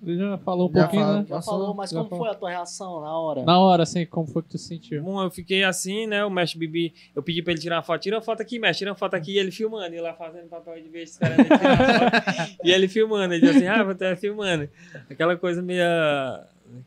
Ele 0.04 0.18
já 0.18 0.36
falou 0.38 0.68
um 0.68 0.72
Já 0.74 0.80
pouquinho, 0.82 1.02
fala- 1.02 1.18
né? 1.18 1.26
Já 1.28 1.34
Passou, 1.36 1.52
falou, 1.58 1.74
mas 1.74 1.90
já 1.90 1.96
como 1.98 2.10
falou. 2.10 2.24
foi 2.24 2.32
a 2.32 2.36
tua 2.36 2.50
reação 2.50 3.00
na 3.00 3.16
hora? 3.18 3.44
Na 3.44 3.58
hora, 3.60 3.82
assim, 3.84 4.04
como 4.04 4.26
foi 4.26 4.42
que 4.42 4.48
tu 4.48 4.58
sentiu? 4.58 5.00
Bom, 5.02 5.22
eu 5.22 5.30
fiquei 5.30 5.62
assim, 5.62 6.08
né? 6.08 6.24
O 6.24 6.30
mestre 6.30 6.58
Bibi, 6.58 6.92
eu 7.14 7.22
pedi 7.22 7.40
pra 7.40 7.52
ele 7.52 7.60
tirar 7.60 7.76
uma 7.76 7.82
foto. 7.82 8.02
Tira 8.02 8.16
uma 8.16 8.22
foto 8.22 8.40
aqui, 8.42 8.58
mestre, 8.58 8.78
tira 8.78 8.90
uma 8.90 8.96
foto 8.96 9.14
aqui. 9.14 9.32
E 9.34 9.38
ele 9.38 9.52
filmando, 9.52 9.94
e 9.94 10.00
lá 10.00 10.12
fazendo 10.14 10.48
papel 10.48 10.82
de 10.82 10.88
beijo, 10.88 11.12
esperando 11.12 11.38
ele 11.40 11.48
tirar 11.48 11.80
a 11.80 11.98
foto. 12.00 12.56
E 12.64 12.70
ele 12.72 12.88
filmando, 12.88 13.32
ele 13.34 13.46
disse 13.46 13.58
assim, 13.58 13.66
ah, 13.68 13.84
você 13.84 14.04
é 14.06 14.16
filmando. 14.16 14.68
Aquela 15.08 15.36
coisa 15.36 15.62
meio 15.62 15.84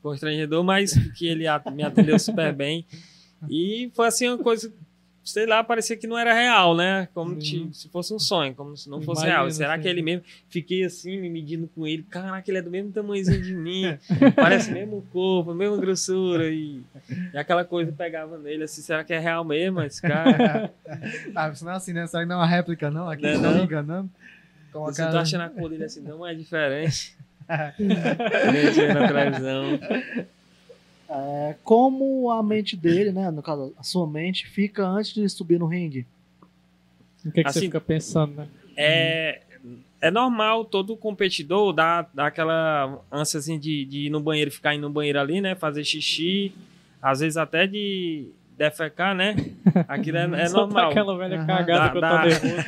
constrangedor, 0.01 0.63
mas 0.63 0.93
que 1.17 1.27
ele 1.27 1.45
me 1.73 1.83
atendeu 1.83 2.19
super 2.19 2.51
bem. 2.53 2.85
E 3.49 3.91
foi 3.93 4.07
assim 4.07 4.27
uma 4.27 4.37
coisa, 4.39 4.73
sei 5.25 5.45
lá, 5.47 5.63
parecia 5.63 5.97
que 5.97 6.05
não 6.07 6.17
era 6.17 6.33
real, 6.33 6.75
né? 6.75 7.09
Como 7.13 7.33
Uhum. 7.33 7.73
se 7.73 7.89
fosse 7.89 8.13
um 8.13 8.19
sonho, 8.19 8.53
como 8.53 8.77
se 8.77 8.87
não 8.89 9.01
fosse 9.01 9.21
Imagina, 9.23 9.39
real. 9.41 9.51
Será 9.51 9.73
assim. 9.73 9.81
que 9.81 9.87
é 9.87 9.91
ele 9.91 10.01
mesmo? 10.03 10.23
Fiquei 10.47 10.83
assim, 10.85 11.19
me 11.19 11.29
medindo 11.29 11.67
com 11.73 11.85
ele. 11.87 12.03
Caraca, 12.03 12.49
ele 12.49 12.59
é 12.59 12.61
do 12.61 12.69
mesmo 12.69 12.91
tamanhozinho 12.91 13.41
de 13.41 13.53
mim. 13.55 13.97
Parece 14.37 14.69
o 14.69 14.73
mesmo 14.73 15.01
corpo, 15.11 15.51
a 15.51 15.55
mesma 15.55 15.77
grossura. 15.77 16.47
E, 16.49 16.81
e 17.33 17.37
aquela 17.37 17.65
coisa 17.65 17.91
pegava 17.91 18.37
nele, 18.37 18.63
assim, 18.63 18.81
será 18.81 19.03
que 19.03 19.13
é 19.13 19.19
real 19.19 19.43
mesmo 19.43 19.81
esse 19.81 20.01
cara? 20.01 20.71
Ah, 21.35 21.49
isso 21.49 21.65
não 21.65 21.71
é 21.73 21.75
assim, 21.75 21.91
né? 21.91 22.05
Será 22.07 22.23
que 22.23 22.29
não 22.29 22.35
é 22.35 22.39
uma 22.39 22.45
réplica, 22.47 22.89
não? 22.91 23.09
Aqui 23.09 23.23
Não 23.23 23.29
é 23.29 23.33
estão 23.35 23.51
não? 23.53 23.63
enganando. 23.63 24.09
A 24.73 24.77
Você 24.79 25.01
tá 25.01 25.19
achando 25.21 25.41
a 25.41 25.49
cor 25.49 25.69
dele 25.69 25.83
assim, 25.85 26.01
não 26.01 26.25
é 26.25 26.33
diferente. 26.35 27.17
Nem 27.79 28.71
tinha 28.73 28.93
na 28.93 29.07
televisão. 29.07 29.79
É, 31.09 31.55
como 31.63 32.31
a 32.31 32.41
mente 32.41 32.75
dele, 32.75 33.11
né, 33.11 33.29
no 33.29 33.41
caso, 33.43 33.73
a 33.77 33.83
sua 33.83 34.07
mente, 34.07 34.47
fica 34.47 34.85
antes 34.85 35.13
de 35.13 35.27
subir 35.29 35.59
no 35.59 35.67
ringue? 35.67 36.05
O 37.25 37.31
que, 37.31 37.43
que 37.43 37.51
você 37.51 37.59
Assim- 37.59 37.67
fica 37.67 37.81
pensando, 37.81 38.35
né? 38.35 38.47
É, 38.77 39.41
é 40.01 40.11
normal 40.11 40.65
todo 40.65 40.95
competidor 40.97 41.73
dar, 41.73 42.09
dar 42.13 42.27
aquela 42.27 43.01
ânsia 43.11 43.39
assim, 43.39 43.57
de, 43.57 43.85
de 43.85 43.99
ir 44.07 44.09
no 44.09 44.19
banheiro, 44.19 44.51
ficar 44.51 44.75
indo 44.75 44.87
no 44.87 44.93
banheiro 44.93 45.19
ali, 45.19 45.41
né? 45.41 45.55
Fazer 45.55 45.83
xixi, 45.83 46.53
às 47.01 47.19
vezes 47.19 47.37
até 47.37 47.65
de 47.65 48.27
defecar, 48.57 49.15
né? 49.15 49.35
Aquilo 49.87 50.17
é, 50.17 50.23
é 50.41 50.45
Soltar 50.47 50.67
normal. 50.73 50.89
aquela 50.91 51.17
velha 51.17 51.37
Aham. 51.37 51.45
cagada 51.47 51.79
Dá- 51.79 51.89
que 51.89 51.97
eu 51.97 52.01
tô 52.01 52.17
nervoso. 52.49 52.65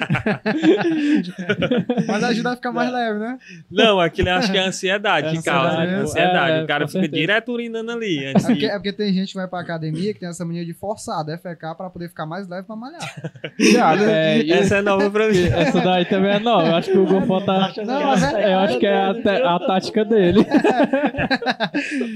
Mas 2.07 2.23
ajuda 2.23 2.51
a 2.51 2.55
ficar 2.55 2.71
mais 2.71 2.91
leve, 2.91 3.19
né? 3.19 3.38
Não, 3.71 3.99
aquilo 3.99 4.29
eu 4.29 4.35
acho 4.35 4.51
que 4.51 4.57
é 4.57 4.61
a 4.61 4.67
ansiedade 4.67 5.38
que 5.38 5.43
causa. 5.43 5.69
Ansiedade, 5.69 5.91
né? 5.91 5.97
né? 5.97 6.03
Ansiedade. 6.03 6.51
É, 6.59 6.63
o 6.63 6.67
cara 6.67 6.84
com 6.85 6.88
fica 6.89 7.01
certeza. 7.01 7.21
direto 7.21 7.51
urinando 7.51 7.91
ali. 7.91 8.25
Antes 8.25 8.43
É 8.43 8.47
porque, 8.47 8.59
de... 8.59 8.65
é 8.65 8.73
porque 8.73 8.93
tem 8.93 9.13
gente 9.13 9.29
que 9.29 9.35
vai 9.38 9.47
pra 9.47 9.59
academia 9.59 10.13
que 10.13 10.19
tem 10.19 10.29
essa 10.29 10.43
mania 10.45 10.65
de 10.65 10.73
forçar, 10.73 11.23
defecar 11.23 11.75
pra 11.75 11.89
poder 11.89 12.09
ficar 12.09 12.25
mais 12.25 12.47
leve 12.47 12.65
pra 12.67 12.75
malhar. 12.75 12.99
É, 14.09 14.41
e 14.43 14.51
Essa 14.51 14.77
é 14.77 14.81
nova 14.81 15.09
pra 15.09 15.27
mim. 15.29 15.43
essa 15.53 15.79
daí 15.81 16.05
também 16.05 16.31
é 16.31 16.39
nova. 16.39 16.67
Eu 16.67 16.75
acho 16.75 16.91
que 16.91 16.97
o 16.97 17.05
Gofó 17.05 17.39
tá. 17.41 17.71
Não, 17.85 18.13
é- 18.13 18.53
Eu 18.53 18.59
acho 18.59 18.79
que 18.79 18.85
é 18.85 18.95
a, 19.05 19.13
te- 19.13 19.29
a 19.43 19.59
tática 19.59 20.03
dele. 20.05 20.45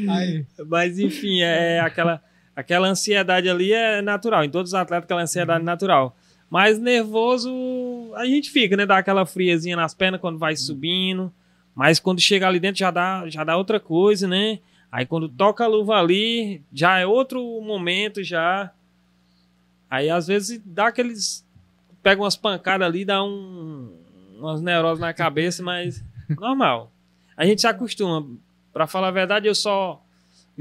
Aí, 0.09 0.45
Mas 0.67 0.99
enfim, 0.99 1.41
é 1.41 1.79
aquela, 1.79 2.21
aquela 2.61 2.87
ansiedade 2.87 3.49
ali 3.49 3.73
é 3.73 4.01
natural. 4.01 4.43
Em 4.43 4.49
todos 4.49 4.71
os 4.71 4.75
atletas, 4.75 5.05
aquela 5.05 5.21
ansiedade 5.21 5.61
é 5.61 5.65
natural. 5.65 6.15
Mas 6.49 6.79
nervoso, 6.79 7.49
a 8.15 8.25
gente 8.25 8.49
fica, 8.49 8.75
né? 8.75 8.85
Dá 8.85 8.97
aquela 8.97 9.25
friazinha 9.25 9.75
nas 9.75 9.93
pernas 9.93 10.19
quando 10.19 10.37
vai 10.37 10.55
subindo. 10.55 11.31
Mas 11.73 11.99
quando 11.99 12.19
chega 12.19 12.47
ali 12.47 12.59
dentro 12.59 12.79
já 12.79 12.91
dá, 12.91 13.27
já 13.27 13.43
dá 13.43 13.55
outra 13.55 13.79
coisa, 13.79 14.27
né? 14.27 14.59
Aí 14.91 15.05
quando 15.05 15.29
toca 15.29 15.63
a 15.63 15.67
luva 15.67 15.95
ali, 15.95 16.61
já 16.73 16.99
é 16.99 17.05
outro 17.05 17.39
momento 17.61 18.21
já. 18.23 18.71
Aí 19.89 20.09
às 20.09 20.27
vezes 20.27 20.61
dá 20.65 20.87
aqueles. 20.87 21.47
Pega 22.03 22.21
umas 22.21 22.35
pancadas 22.35 22.87
ali, 22.87 23.05
dá 23.05 23.23
um, 23.23 23.93
umas 24.37 24.61
neuroses 24.61 24.99
na 24.99 25.13
cabeça, 25.13 25.63
mas 25.63 26.03
normal. 26.39 26.91
A 27.37 27.45
gente 27.45 27.61
se 27.61 27.67
acostuma. 27.67 28.27
Pra 28.73 28.87
falar 28.87 29.09
a 29.09 29.11
verdade, 29.11 29.47
eu 29.47 29.55
só 29.55 30.01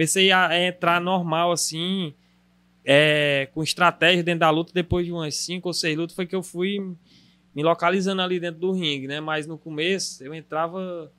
comecei 0.00 0.32
a 0.32 0.58
entrar 0.58 0.98
normal 0.98 1.52
assim, 1.52 2.14
é, 2.82 3.48
com 3.52 3.62
estratégia 3.62 4.22
dentro 4.24 4.40
da 4.40 4.48
luta. 4.50 4.72
Depois 4.72 5.04
de 5.04 5.12
umas 5.12 5.34
5 5.34 5.68
ou 5.68 5.74
6 5.74 5.94
lutas, 5.96 6.16
foi 6.16 6.24
que 6.26 6.34
eu 6.34 6.42
fui 6.42 6.78
me 7.54 7.62
localizando 7.62 8.22
ali 8.22 8.40
dentro 8.40 8.60
do 8.60 8.72
ringue, 8.72 9.06
né? 9.06 9.20
Mas 9.20 9.46
no 9.46 9.58
começo 9.58 10.24
eu 10.24 10.34
entrava. 10.34 11.12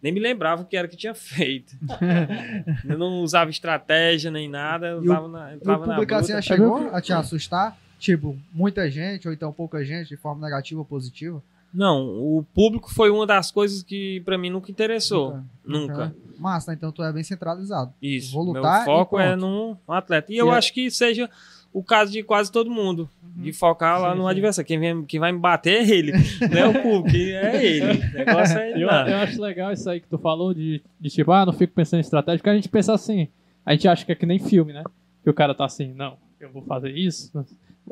Nem 0.00 0.12
me 0.12 0.20
lembrava 0.20 0.62
o 0.62 0.64
que 0.64 0.76
era 0.76 0.86
que 0.86 0.96
tinha 0.96 1.14
feito. 1.16 1.76
eu 2.88 2.96
não 2.96 3.22
usava 3.22 3.50
estratégia 3.50 4.30
nem 4.30 4.48
nada, 4.48 4.86
eu 4.86 4.98
E 4.98 5.00
o- 5.00 5.02
usava 5.10 5.26
na, 5.28 5.48
o 5.48 5.52
entrava 5.54 5.86
na 5.86 5.94
público 5.96 6.14
assim 6.14 6.40
chegou 6.40 6.76
a 6.94 7.00
te 7.00 7.12
assustar? 7.12 7.76
Tipo, 7.98 8.38
muita 8.52 8.88
gente, 8.88 9.26
ou 9.26 9.34
então 9.34 9.52
pouca 9.52 9.84
gente, 9.84 10.06
de 10.10 10.16
forma 10.16 10.46
negativa 10.46 10.78
ou 10.78 10.84
positiva? 10.84 11.42
Não, 11.74 12.06
o 12.06 12.44
público 12.54 12.94
foi 12.94 13.10
uma 13.10 13.26
das 13.26 13.50
coisas 13.50 13.82
que 13.82 14.20
pra 14.20 14.38
mim 14.38 14.48
nunca 14.50 14.70
interessou. 14.70 15.40
Nunca. 15.64 16.14
Massa, 16.38 16.72
então 16.72 16.92
tu 16.92 17.02
é 17.02 17.12
bem 17.12 17.22
centralizado. 17.22 17.92
Isso. 18.00 18.32
Vou 18.32 18.44
Meu 18.44 18.54
lutar 18.62 18.82
e 18.82 18.84
foco 18.84 19.18
é 19.18 19.34
num 19.36 19.76
um 19.88 19.92
atleta. 19.92 20.32
E 20.32 20.36
eu 20.36 20.52
é- 20.52 20.56
acho 20.56 20.72
que 20.72 20.90
seja 20.90 21.28
o 21.72 21.82
caso 21.82 22.12
de 22.12 22.22
quase 22.22 22.50
todo 22.52 22.70
mundo. 22.70 23.08
De 23.36 23.52
focar 23.52 24.00
lá 24.00 24.12
Sim, 24.12 24.18
no 24.18 24.24
sim. 24.24 24.30
adversário. 24.30 24.66
Quem, 24.66 24.78
vem, 24.80 25.04
quem 25.04 25.20
vai 25.20 25.30
me 25.30 25.38
bater 25.38 25.82
é 25.82 25.90
ele. 25.94 26.12
não 26.50 26.58
é 26.58 26.66
o 26.66 26.82
público, 26.82 27.16
é 27.16 27.64
ele. 27.64 27.84
O 27.92 28.12
negócio 28.14 28.58
é 28.58 28.70
ele. 28.72 28.82
Eu, 28.82 28.86
lá. 28.88 29.08
eu 29.08 29.16
acho 29.18 29.40
legal 29.40 29.72
isso 29.72 29.88
aí 29.88 30.00
que 30.00 30.08
tu 30.08 30.18
falou 30.18 30.52
de, 30.52 30.82
de 31.00 31.08
tipo, 31.10 31.30
ah, 31.30 31.46
não 31.46 31.52
fico 31.52 31.72
pensando 31.72 31.98
em 31.98 32.00
estratégia, 32.00 32.38
porque 32.38 32.50
a 32.50 32.54
gente 32.54 32.68
pensa 32.68 32.92
assim, 32.94 33.28
a 33.64 33.72
gente 33.72 33.86
acha 33.86 34.04
que 34.04 34.10
é 34.10 34.14
que 34.16 34.26
nem 34.26 34.38
filme, 34.40 34.72
né? 34.72 34.82
Que 35.22 35.30
o 35.30 35.34
cara 35.34 35.54
tá 35.54 35.64
assim, 35.66 35.92
não, 35.94 36.16
eu 36.40 36.50
vou 36.50 36.62
fazer 36.62 36.90
isso. 36.96 37.30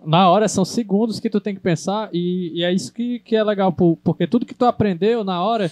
Na 0.04 0.28
hora 0.28 0.48
são 0.48 0.64
segundos 0.64 1.20
que 1.20 1.30
tu 1.30 1.40
tem 1.40 1.54
que 1.54 1.60
pensar 1.60 2.10
e, 2.12 2.52
e 2.54 2.64
é 2.64 2.72
isso 2.72 2.92
que, 2.92 3.20
que 3.20 3.36
é 3.36 3.42
legal, 3.44 3.72
por- 3.72 3.96
porque 4.02 4.26
tudo 4.26 4.44
que 4.46 4.54
tu 4.54 4.64
aprendeu 4.64 5.22
na 5.22 5.42
hora 5.42 5.70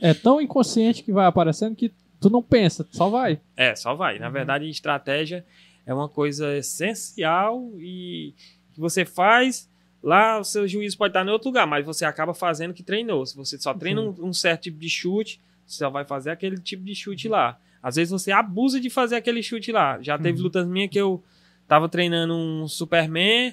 é 0.00 0.14
tão 0.14 0.40
inconsciente 0.40 1.02
que 1.02 1.12
vai 1.12 1.26
aparecendo 1.26 1.74
que 1.74 1.90
tu 2.20 2.28
não 2.30 2.42
pensa, 2.42 2.86
só 2.90 3.08
vai. 3.08 3.40
É, 3.56 3.74
só 3.76 3.94
vai. 3.94 4.18
Na 4.18 4.28
verdade, 4.30 4.68
estratégia 4.68 5.44
é 5.86 5.92
uma 5.94 6.08
coisa 6.08 6.56
essencial 6.56 7.70
e 7.78 8.34
que 8.72 8.80
você 8.80 9.04
faz 9.04 9.68
Lá 10.00 10.38
o 10.38 10.44
seu 10.44 10.66
juiz 10.68 10.94
pode 10.94 11.10
estar 11.10 11.26
em 11.26 11.28
outro 11.30 11.48
lugar, 11.48 11.66
mas 11.66 11.84
você 11.84 12.04
acaba 12.04 12.32
fazendo 12.32 12.70
o 12.70 12.74
que 12.74 12.84
treinou. 12.84 13.26
Se 13.26 13.36
você 13.36 13.58
só 13.58 13.74
treina 13.74 14.00
um, 14.00 14.14
um 14.20 14.32
certo 14.32 14.62
tipo 14.62 14.78
de 14.78 14.88
chute, 14.88 15.40
você 15.66 15.78
só 15.78 15.90
vai 15.90 16.04
fazer 16.04 16.30
aquele 16.30 16.56
tipo 16.56 16.84
de 16.84 16.94
chute 16.94 17.28
lá. 17.28 17.58
Às 17.82 17.96
vezes 17.96 18.12
você 18.12 18.30
abusa 18.30 18.80
de 18.80 18.88
fazer 18.90 19.16
aquele 19.16 19.42
chute 19.42 19.72
lá. 19.72 20.00
Já 20.00 20.16
teve 20.16 20.38
Uhum. 20.38 20.44
lutas 20.44 20.68
minhas 20.68 20.88
que 20.88 21.00
eu 21.00 21.20
tava 21.66 21.88
treinando 21.88 22.32
um 22.32 22.68
Superman, 22.68 23.52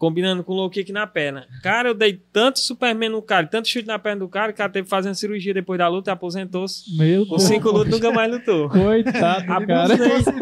combinando 0.00 0.42
com 0.42 0.54
o 0.54 0.56
low 0.56 0.70
kick 0.70 0.90
na 0.92 1.06
perna. 1.06 1.46
Cara, 1.62 1.90
eu 1.90 1.94
dei 1.94 2.18
tanto 2.32 2.58
Superman 2.58 3.10
no 3.10 3.20
cara, 3.20 3.46
tanto 3.46 3.68
chute 3.68 3.86
na 3.86 3.98
perna 3.98 4.20
do 4.20 4.28
cara, 4.28 4.48
que 4.50 4.54
o 4.54 4.56
cara 4.56 4.72
teve 4.72 4.84
que 4.84 4.90
fazer 4.90 5.10
uma 5.10 5.14
cirurgia 5.14 5.52
depois 5.52 5.76
da 5.78 5.86
luta 5.88 6.10
e 6.10 6.12
aposentou-se. 6.12 6.96
Meu 6.96 7.26
Deus. 7.26 7.42
cinco 7.42 7.70
lutas 7.70 7.92
nunca 7.92 8.10
mais 8.10 8.32
lutou. 8.32 8.70
Coitado, 8.70 9.46
Não 9.46 9.66
cara. 9.66 9.88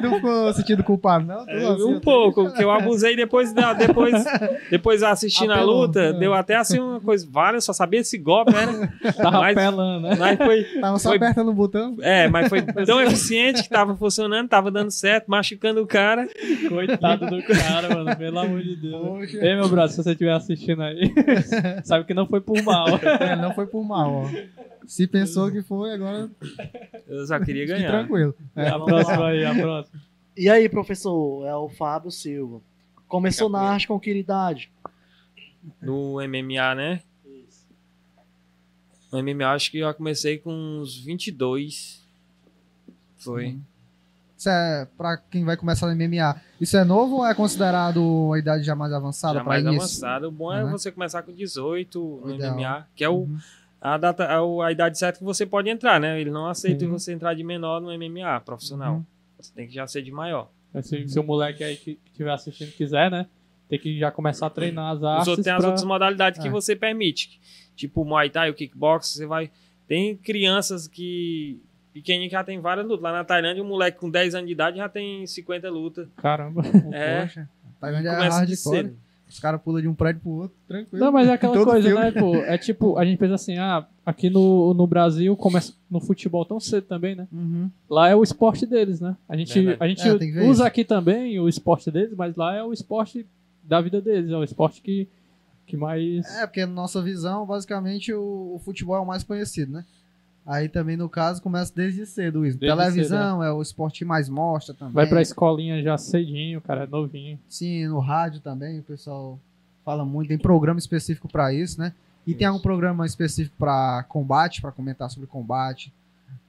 não 0.01 0.15
ficou 0.15 0.53
sentindo 0.55 0.85
culpado, 0.85 1.27
não? 1.27 1.45
É, 1.49 1.67
assim, 1.67 1.83
um 1.83 1.99
pouco, 1.99 2.53
que 2.55 2.63
eu 2.63 2.71
abusei 2.71 3.17
depois, 3.17 3.53
da- 3.53 3.73
depois, 3.73 4.15
depois 4.71 5.03
assistindo 5.03 5.53
a 5.53 5.61
luta, 5.61 6.01
é. 6.01 6.13
deu 6.13 6.33
até 6.35 6.55
assim 6.55 6.79
uma 6.79 7.01
coisa, 7.01 7.27
várias, 7.29 7.65
só 7.65 7.73
sabia 7.73 7.99
esse 7.99 8.17
golpe, 8.17 8.53
né? 8.53 8.93
Tava 9.17 9.41
Mas- 9.41 9.55
pelando, 9.57 10.09
né? 10.09 10.17
Mas 10.17 10.39
foi, 10.39 10.63
Tava 10.81 10.99
só 11.01 11.09
Foi- 11.09 11.17
apertando 11.17 11.49
o 11.49 11.53
botão. 11.55 11.97
é, 12.01 12.29
mas 12.29 12.49
foi 12.49 12.63
tão 12.63 13.01
eficiente 13.03 13.65
que 13.65 13.69
tava 13.69 13.97
funcionando, 13.97 14.49
tava 14.49 14.71
dando 14.71 14.93
certo, 14.93 15.27
machucando 15.27 15.83
o 15.83 15.87
cara. 15.87 16.29
Coitado 16.69 17.27
do 17.27 17.43
cara, 17.43 17.89
mano. 17.93 18.17
Pelo 18.17 18.39
amor 18.39 18.63
de 18.63 18.77
Deus. 18.77 19.01
Poxa. 19.03 19.39
Ei, 19.49 19.55
meu 19.55 19.69
braço, 19.69 19.95
se 19.95 20.03
você 20.03 20.11
estiver 20.13 20.33
assistindo 20.33 20.83
aí, 20.83 21.13
sabe 21.85 22.05
que 22.05 22.13
não 22.13 22.27
foi 22.27 22.41
por 22.41 22.61
mal. 22.63 22.87
É, 23.21 23.35
não 23.35 23.55
foi 23.55 23.67
por 23.67 23.83
mal, 23.83 24.25
ó. 24.25 24.31
Se 24.87 25.07
pensou 25.07 25.51
que 25.51 25.63
foi, 25.63 25.93
agora 25.93 26.31
Eu 27.07 27.27
só 27.27 27.39
queria 27.39 27.67
fique 27.67 27.79
ganhar. 27.79 27.91
tranquilo. 27.91 28.35
É. 28.55 28.69
A 28.69 28.79
próxima 28.79 29.27
aí, 29.29 29.45
a 29.45 29.55
próxima. 29.55 30.01
E 30.37 30.49
aí, 30.49 30.69
professor? 30.69 31.47
É 31.47 31.55
o 31.55 31.69
Fábio 31.69 32.11
Silva. 32.11 32.61
Começou 33.07 33.49
na 33.49 33.61
arte 33.61 33.89
com 33.89 33.99
que 33.99 34.13
idade? 34.13 34.71
No 35.81 36.17
MMA, 36.23 36.75
né? 36.75 37.03
No 39.11 39.23
MMA, 39.23 39.53
acho 39.53 39.71
que 39.71 39.79
eu 39.79 39.95
comecei 39.95 40.39
com 40.39 40.53
uns 40.53 40.99
22. 40.99 42.07
Foi. 43.17 43.59
Isso 44.39 44.49
é 44.49 44.87
pra 44.97 45.17
quem 45.17 45.45
vai 45.45 45.57
começar 45.57 45.87
no 45.89 45.93
MMA. 45.97 46.41
Isso 46.61 46.77
é 46.77 46.85
novo 46.85 47.17
ou 47.17 47.27
é 47.27 47.35
considerado 47.35 48.31
a 48.33 48.39
idade 48.39 48.63
já 48.63 48.75
mais 48.77 48.93
avançada 48.93 49.35
Já 49.35 49.41
para 49.41 49.49
mais 49.49 49.65
início? 49.65 49.81
avançado. 50.07 50.29
O 50.29 50.31
bom 50.31 50.53
é 50.53 50.63
Uhum. 50.65 50.71
você 50.71 50.93
começar 50.93 51.23
com 51.25 51.33
18 51.33 52.23
no 52.25 52.35
Ideal. 52.37 52.55
MMA, 52.55 52.87
que 52.95 53.03
é 53.03 53.09
o, 53.09 53.23
Uhum. 53.23 53.37
a, 53.81 53.99
data, 53.99 54.23
é 54.25 54.39
o- 54.41 54.63
a 54.63 54.71
idade 54.71 54.97
certa 54.97 55.19
que 55.19 55.25
você 55.25 55.45
pode 55.45 55.69
entrar, 55.69 55.99
né? 56.01 56.21
Ele 56.21 56.31
não 56.31 56.47
aceita 56.47 56.85
Sim. 56.85 56.91
você 56.91 57.13
entrar 57.13 57.35
de 57.35 57.43
menor 57.43 57.81
no 57.81 57.91
MMA 57.91 58.41
profissional. 58.41 58.95
Uhum. 58.95 59.05
Você 59.41 59.53
tem 59.53 59.67
que 59.67 59.75
já 59.75 59.87
ser 59.89 60.03
de 60.03 60.13
maior. 60.13 60.49
Se, 60.83 61.09
se 61.09 61.19
o 61.19 61.25
moleque 61.25 61.65
aí 61.65 61.77
que 61.77 61.99
estiver 62.07 62.31
assistindo 62.33 62.71
quiser, 62.73 63.11
né? 63.11 63.27
Tem 63.69 63.79
que 63.79 63.99
já 63.99 64.11
começar 64.13 64.47
a 64.47 64.51
treinar 64.51 64.93
as 64.97 65.03
artes 65.03 65.43
tem 65.45 65.53
as 65.53 65.59
pra... 65.59 65.67
outras 65.69 65.85
modalidades 65.85 66.41
que 66.41 66.47
É. 66.47 66.51
você 66.51 66.77
permite. 66.77 67.41
Tipo 67.75 68.03
o 68.03 68.05
Muay 68.05 68.31
Thai, 68.31 68.51
o 68.51 68.55
Kickbox, 68.55 69.09
você 69.09 69.27
vai... 69.27 69.51
Tem 69.89 70.17
crianças 70.17 70.87
que... 70.87 71.61
Pequenininho 72.01 72.29
que 72.31 72.33
já 72.37 72.45
tem 72.45 72.61
várias 72.61 72.87
lutas. 72.87 73.03
Lá 73.03 73.13
na 73.13 73.25
Tailândia, 73.25 73.63
um 73.63 73.67
moleque 73.69 73.99
com 73.99 74.11
10 74.11 74.35
anos 74.35 74.47
de 74.47 74.53
idade 74.53 74.77
já 74.79 74.89
tem 74.89 75.27
50 75.27 75.71
lutas. 75.71 76.09
Caramba. 76.17 76.63
É. 76.93 77.23
Poxa, 77.23 77.49
tá 77.81 77.91
grande 77.91 78.07
é 78.09 78.11
hardcore. 78.11 78.57
cedo. 78.57 78.97
Os 79.29 79.39
caras 79.39 79.61
pulam 79.61 79.83
de 79.83 79.89
um 79.89 79.95
prédio 79.95 80.23
pro 80.23 80.31
outro, 80.31 80.57
tranquilo. 80.67 81.05
Não, 81.05 81.13
mas 81.13 81.29
é 81.29 81.33
aquela 81.35 81.63
coisa, 81.63 81.87
filme. 81.87 82.03
né, 82.03 82.11
pô? 82.13 82.35
É 82.37 82.57
tipo, 82.57 82.97
a 82.97 83.05
gente 83.05 83.19
pensa 83.19 83.35
assim, 83.35 83.59
ah, 83.59 83.87
aqui 84.07 84.31
no, 84.31 84.73
no 84.73 84.87
Brasil 84.87 85.37
começa 85.37 85.75
no 85.91 86.01
futebol 86.01 86.47
tão 86.47 86.59
cedo 86.59 86.85
também, 86.85 87.15
né? 87.15 87.29
Uhum. 87.31 87.71
Lá 87.91 88.09
é 88.09 88.17
o 88.17 88.23
esporte 88.23 88.65
deles, 88.65 89.01
né? 89.01 89.15
A 89.29 89.37
gente, 89.37 89.53
Verdade. 89.53 89.77
a 89.85 89.87
gente 89.87 90.09
É, 90.09 90.13
usa 90.45 90.51
isso. 90.53 90.65
aqui 90.65 90.83
também 90.83 91.39
o 91.39 91.47
esporte 91.47 91.91
deles, 91.91 92.15
mas 92.17 92.35
lá 92.37 92.55
é 92.55 92.63
o 92.65 92.73
esporte 92.73 93.27
da 93.63 93.83
vida 93.83 94.01
deles, 94.01 94.31
é 94.31 94.37
o 94.37 94.43
esporte 94.43 94.81
que, 94.81 95.07
que 95.67 95.77
mais. 95.77 96.25
É, 96.39 96.47
porque 96.47 96.65
na 96.65 96.73
nossa 96.73 97.03
visão, 97.03 97.45
basicamente, 97.45 98.15
o, 98.15 98.53
o 98.55 98.59
futebol 98.65 98.97
é 98.97 99.01
o 99.01 99.07
mais 99.07 99.23
conhecido, 99.23 99.73
né? 99.73 99.85
Aí 100.51 100.67
também, 100.67 100.97
no 100.97 101.11
caso, 101.11 101.43
começa 101.43 101.71
desde 101.77 102.07
cedo 102.07 102.47
isso. 102.47 102.57
Desde 102.57 102.75
Televisão 102.75 103.43
é 103.45 103.53
o 103.53 103.61
esporte 103.61 103.99
que 103.99 104.05
mais 104.07 104.31
mostra 104.31 104.75
também. 104.75 104.95
Vai 104.95 105.07
pra 105.07 105.21
escolinha 105.21 105.83
já 105.83 105.99
cedinho, 105.99 106.59
cara, 106.63 106.85
é 106.85 106.87
novinho. 106.87 107.39
Sim, 107.47 107.87
no 107.87 107.99
rádio 107.99 108.41
também, 108.41 108.79
o 108.79 108.83
pessoal 108.83 109.39
fala 109.85 110.07
muito. 110.07 110.29
Tem 110.29 110.39
programa 110.39 110.79
específico 110.79 111.29
pra 111.29 111.53
isso, 111.53 111.79
né? 111.79 111.93
E 112.27 112.35
tem 112.35 112.47
algum 112.47 112.61
programa 112.61 113.05
específico 113.05 113.55
pra 113.59 114.07
combate, 114.09 114.63
pra 114.63 114.73
comentar 114.73 115.11
sobre 115.11 115.27
combate. 115.29 115.93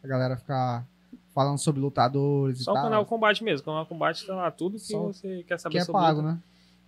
A 0.02 0.08
galera 0.08 0.38
ficar 0.38 0.86
falando 1.36 1.58
sobre 1.58 1.82
lutadores 1.82 2.64
Só 2.64 2.72
e 2.72 2.74
o 2.74 2.76
tal. 2.76 2.84
canal 2.86 3.06
Combate 3.06 3.44
mesmo. 3.44 3.64
O 3.64 3.66
canal 3.66 3.86
Combate 3.86 4.26
tá 4.26 4.34
lá 4.34 4.50
tudo 4.50 4.76
que 4.78 4.80
Só 4.80 5.08
você 5.08 5.44
quer 5.46 5.60
saber 5.60 5.74
que 5.74 5.78
é 5.80 5.84
sobre 5.84 6.02
pago, 6.02 6.22
luta. 6.22 6.34
né? 6.34 6.40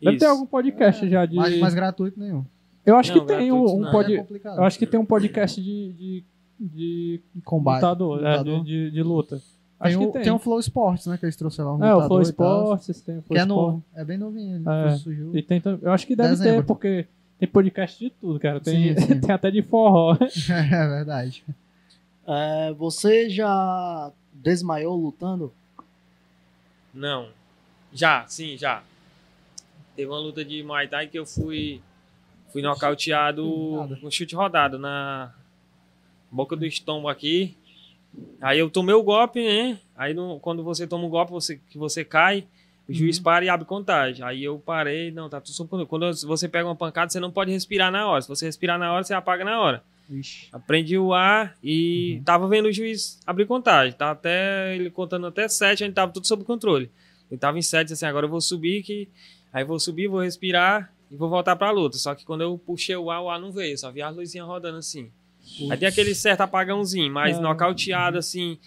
Deve 0.02 0.18
ter 0.18 0.26
Isso. 0.26 0.34
algum 0.34 0.46
podcast 0.46 1.10
já 1.10 1.26
de. 1.26 1.36
Mas, 1.36 1.60
mas 1.60 1.74
gratuito 1.74 2.18
nenhum. 2.20 2.46
Eu 2.86 2.96
acho 2.98 3.14
Não, 3.14 3.20
que 3.20 3.28
tem 3.28 3.52
um, 3.52 3.66
um 3.66 3.80
não. 3.82 3.92
pod... 3.92 4.16
É. 4.16 4.26
Eu 4.46 4.64
acho 4.64 4.80
que 4.80 4.88
tem 4.88 5.00
um 5.00 5.06
podcast 5.06 5.62
de. 5.62 5.94
de, 5.94 6.24
de 6.68 7.20
Combate. 7.44 7.76
lutador, 7.82 8.26
é, 8.26 8.44
de, 8.44 8.62
de, 8.64 8.92
de 8.92 9.04
luta. 9.04 9.38
Tem, 9.38 9.44
Acho 9.90 10.00
o, 10.02 10.06
que 10.08 10.14
tem. 10.14 10.22
tem 10.24 10.32
o 10.32 10.38
Flow 10.40 10.60
Sports, 10.60 11.08
né? 11.08 11.18
Que 11.18 11.26
eles 11.26 11.36
trouxeram 11.36 11.78
lá 11.78 11.86
um 11.86 11.90
é, 11.90 11.96
o 11.96 12.08
Flow. 12.08 12.22
Sports, 12.22 13.02
tem 13.02 13.18
o 13.18 13.22
Flow 13.24 13.36
Que 13.36 13.42
é 13.42 13.46
novo. 13.46 13.84
É 13.96 14.06
bem 14.06 14.18
novinho. 14.18 14.58
Ele 14.58 14.70
É. 14.94 14.96
surgiu. 14.98 15.36
E 15.36 15.42
tem, 15.42 15.62
eu 15.82 15.92
acho 15.92 16.06
que 16.06 16.16
deve 16.16 16.30
Dezembro. 16.30 16.62
ter, 16.62 16.68
porque 16.68 17.08
tem 17.40 17.50
podcast 17.50 17.98
de 17.98 18.12
tudo, 18.12 18.40
cara. 18.40 18.60
Tem, 18.60 18.96
Sim, 18.96 19.02
sim. 19.16 19.20
tem 19.20 19.32
até 19.32 19.50
de 19.50 19.62
forró. 19.64 20.16
é 20.22 20.88
verdade. 20.88 21.44
É, 22.28 22.72
você 22.74 23.28
já 23.30 24.12
desmaiou 24.34 24.96
lutando? 24.96 25.52
Não. 26.94 27.30
Já, 27.92 28.26
sim, 28.28 28.58
já. 28.58 28.84
Teve 29.96 30.10
uma 30.12 30.20
luta 30.20 30.46
de 30.46 30.62
Muay 30.64 30.88
Thai 30.88 31.08
que 31.08 31.18
eu 31.18 31.26
fui 31.26 31.82
fui 32.50 32.62
nocauteado 32.62 33.44
com 34.02 34.12
chute 34.12 34.36
rodado 34.36 34.78
na 34.78 35.34
boca 36.32 36.56
do 36.56 36.66
estômago 36.66 37.10
aqui. 37.10 37.56
Aí 38.42 38.60
eu 38.60 38.70
tomei 38.70 38.94
o 38.96 39.04
golpe, 39.04 39.42
né? 39.44 39.80
Aí 39.96 40.14
no- 40.14 40.40
quando 40.40 40.64
você 40.64 40.86
toma 40.88 41.06
o 41.06 41.10
golpe, 41.10 41.32
você, 41.32 41.60
que 41.70 41.78
você 41.78 42.04
cai, 42.04 42.46
o 42.90 42.94
juiz 42.94 43.18
Uhum. 43.18 43.24
para 43.24 43.46
e 43.46 43.50
abre 43.50 43.66
contagem. 43.66 44.26
Aí 44.26 44.44
eu 44.44 44.60
parei, 44.60 45.12
não, 45.12 45.30
tá 45.30 45.40
tudo 45.40 45.54
sob 45.54 45.70
controle. 45.70 45.88
Quando 45.88 46.14
você 46.28 46.48
pega 46.50 46.68
uma 46.68 46.76
pancada, 46.76 47.10
você 47.12 47.20
não 47.20 47.32
pode 47.32 47.52
respirar 47.52 47.92
na 47.92 48.08
hora. 48.08 48.22
Se 48.22 48.28
você 48.28 48.46
respirar 48.46 48.78
na 48.78 48.92
hora, 48.92 49.04
você 49.04 49.14
apaga 49.14 49.46
na 49.46 49.60
hora. 49.62 49.84
Ixi. 50.10 50.50
Aprendi 50.52 50.98
o 50.98 51.14
ar 51.14 51.56
e 51.64 52.16
Uhum. 52.18 52.24
tava 52.24 52.48
vendo 52.50 52.66
o 52.66 52.72
juiz 52.72 53.22
abrir 53.26 53.46
contagem. 53.46 53.94
Tá 53.94 54.12
até 54.12 54.76
ele 54.76 54.90
contando 54.90 55.28
até 55.28 55.48
sete, 55.48 55.84
a 55.84 55.88
gente 55.88 55.96
tava 55.96 56.12
tudo 56.12 56.28
sob 56.28 56.44
controle. 56.44 56.92
Ele 57.30 57.40
tava 57.40 57.58
em 57.58 57.62
sete, 57.62 57.94
assim, 57.94 58.06
agora 58.06 58.26
eu 58.26 58.30
vou 58.30 58.42
subir 58.42 58.84
que. 58.84 59.08
Aí 59.54 59.64
vou 59.64 59.80
subir, 59.80 60.08
vou 60.10 60.20
respirar 60.22 60.92
e 61.10 61.16
vou 61.16 61.30
voltar 61.30 61.56
pra 61.56 61.72
luta. 61.72 61.98
Só 61.98 62.14
que 62.14 62.26
quando 62.26 62.42
eu 62.42 62.58
puxei 62.58 62.96
o 62.98 63.10
ar, 63.10 63.22
o 63.22 63.30
ar 63.30 63.40
não 63.40 63.52
veio, 63.54 63.78
só 63.78 63.90
vi 63.90 64.02
as 64.02 64.14
luzinhas 64.14 64.48
rodando 64.48 64.80
assim. 64.80 65.10
Aí 65.70 65.78
tem 65.78 65.88
aquele 65.88 66.14
certo 66.16 66.42
apagãozinho, 66.42 67.12
mas 67.12 67.38
Ah. 67.38 67.42
nocauteado 67.42 68.18
assim, 68.18 68.58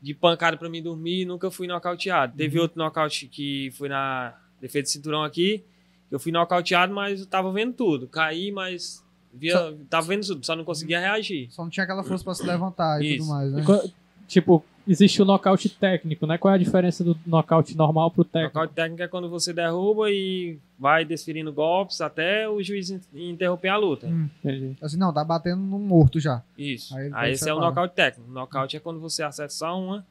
de 0.00 0.14
pancada 0.14 0.56
pra 0.56 0.68
mim 0.68 0.82
dormir, 0.82 1.24
nunca 1.24 1.50
fui 1.50 1.66
nocauteado. 1.66 2.36
Teve 2.36 2.58
outro 2.58 2.78
nocaute 2.78 3.26
que 3.28 3.70
foi 3.72 3.88
na 3.88 4.34
defesa 4.60 4.82
de 4.84 4.90
cinturão 4.90 5.22
aqui, 5.22 5.62
que 6.08 6.14
eu 6.14 6.18
fui 6.18 6.32
nocauteado, 6.32 6.92
mas 6.92 7.20
eu 7.20 7.26
tava 7.26 7.52
vendo 7.52 7.72
tudo. 7.72 8.08
Caí, 8.08 8.50
mas 8.50 9.04
via, 9.32 9.76
tava 9.88 10.06
vendo 10.08 10.26
tudo, 10.26 10.44
só 10.44 10.56
não 10.56 10.64
conseguia 10.64 10.98
reagir. 11.00 11.48
Só 11.50 11.62
não 11.62 11.70
tinha 11.70 11.84
aquela 11.84 12.02
força 12.02 12.24
pra 12.24 12.34
se 12.34 12.44
levantar 12.44 13.00
e 13.02 13.16
Isso. 13.16 13.18
tudo 13.18 13.28
mais, 13.28 13.52
né? 13.52 13.64
E 13.84 13.92
tipo, 14.26 14.64
existe 14.86 15.20
o 15.22 15.24
nocaute 15.24 15.68
técnico, 15.68 16.26
né? 16.26 16.36
Qual 16.38 16.52
é 16.52 16.56
a 16.56 16.58
diferença 16.58 17.02
do 17.04 17.16
nocaute 17.26 17.76
normal 17.76 18.10
pro 18.10 18.24
técnico? 18.24 18.54
Nocaute 18.54 18.74
técnico 18.74 19.02
é 19.02 19.08
quando 19.08 19.28
você 19.28 19.52
derruba 19.52 20.10
e 20.10 20.58
vai 20.78 21.04
desferindo 21.04 21.52
golpes 21.52 22.00
até 22.00 22.48
o 22.48 22.62
juiz 22.62 22.90
in- 22.90 23.00
interromper 23.14 23.68
a 23.68 23.76
luta. 23.76 24.06
Hum. 24.06 24.28
Entendi. 24.44 24.76
Assim, 24.82 24.96
não, 24.96 25.12
tá 25.12 25.24
batendo 25.24 25.62
no 25.62 25.78
morto 25.78 26.18
já. 26.20 26.42
Isso. 26.56 26.96
Aí 26.96 27.10
Aí, 27.12 27.32
esse 27.32 27.48
é 27.48 27.54
o 27.54 27.60
nocaute 27.60 27.94
técnico. 27.94 28.30
O 28.30 28.34
nocaute 28.34 28.76
é 28.76 28.80
quando 28.80 29.00
você 29.00 29.22
acerta 29.22 29.52
só 29.52 29.78
uma 29.78 30.06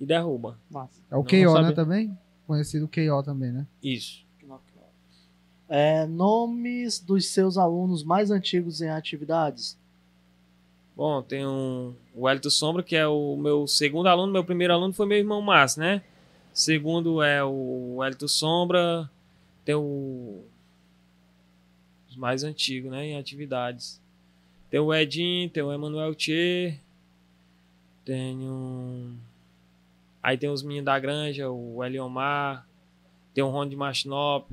e 0.00 0.06
derruba. 0.06 0.58
Massa. 0.70 1.00
É 1.10 1.14
o 1.14 1.18
Não, 1.18 1.24
KO, 1.24 1.54
não 1.54 1.62
né, 1.62 1.72
também? 1.72 2.18
Conhecido 2.46 2.88
KO 2.88 3.22
também, 3.24 3.52
né? 3.52 3.66
Isso. 3.82 4.24
É, 5.68 6.06
nomes 6.06 7.00
dos 7.00 7.26
seus 7.26 7.58
alunos 7.58 8.04
mais 8.04 8.30
antigos 8.30 8.80
em 8.80 8.88
atividades? 8.88 9.76
Bom, 10.96 11.20
tem 11.20 11.46
um, 11.46 11.94
o 12.14 12.26
Hélito 12.26 12.50
Sombra, 12.50 12.82
que 12.82 12.96
é 12.96 13.06
o 13.06 13.36
meu 13.36 13.66
segundo 13.66 14.06
aluno. 14.06 14.32
Meu 14.32 14.42
primeiro 14.42 14.72
aluno 14.72 14.94
foi 14.94 15.04
meu 15.06 15.18
irmão 15.18 15.42
Márcio, 15.42 15.80
né? 15.80 16.02
Segundo 16.54 17.22
é 17.22 17.44
o 17.44 18.02
Hélito 18.02 18.26
Sombra. 18.26 19.10
Tem 19.62 19.74
o... 19.74 20.42
Os 22.08 22.16
mais 22.16 22.42
antigos, 22.42 22.90
né? 22.90 23.08
Em 23.08 23.18
atividades. 23.18 24.00
Tem 24.70 24.80
o 24.80 24.92
Edinho, 24.94 25.50
tem 25.50 25.62
o 25.62 25.70
Emanuel 25.70 26.14
Tchê. 26.14 26.78
Tem 28.02 28.34
um... 28.38 29.18
Aí 30.22 30.38
tem 30.38 30.48
os 30.48 30.62
meninos 30.62 30.86
da 30.86 30.98
granja, 30.98 31.50
o 31.50 31.84
Eliomar. 31.84 32.66
Tem 33.34 33.44
o 33.44 33.50
Ron 33.50 33.68
de 33.68 33.76
Machinop. 33.76 34.50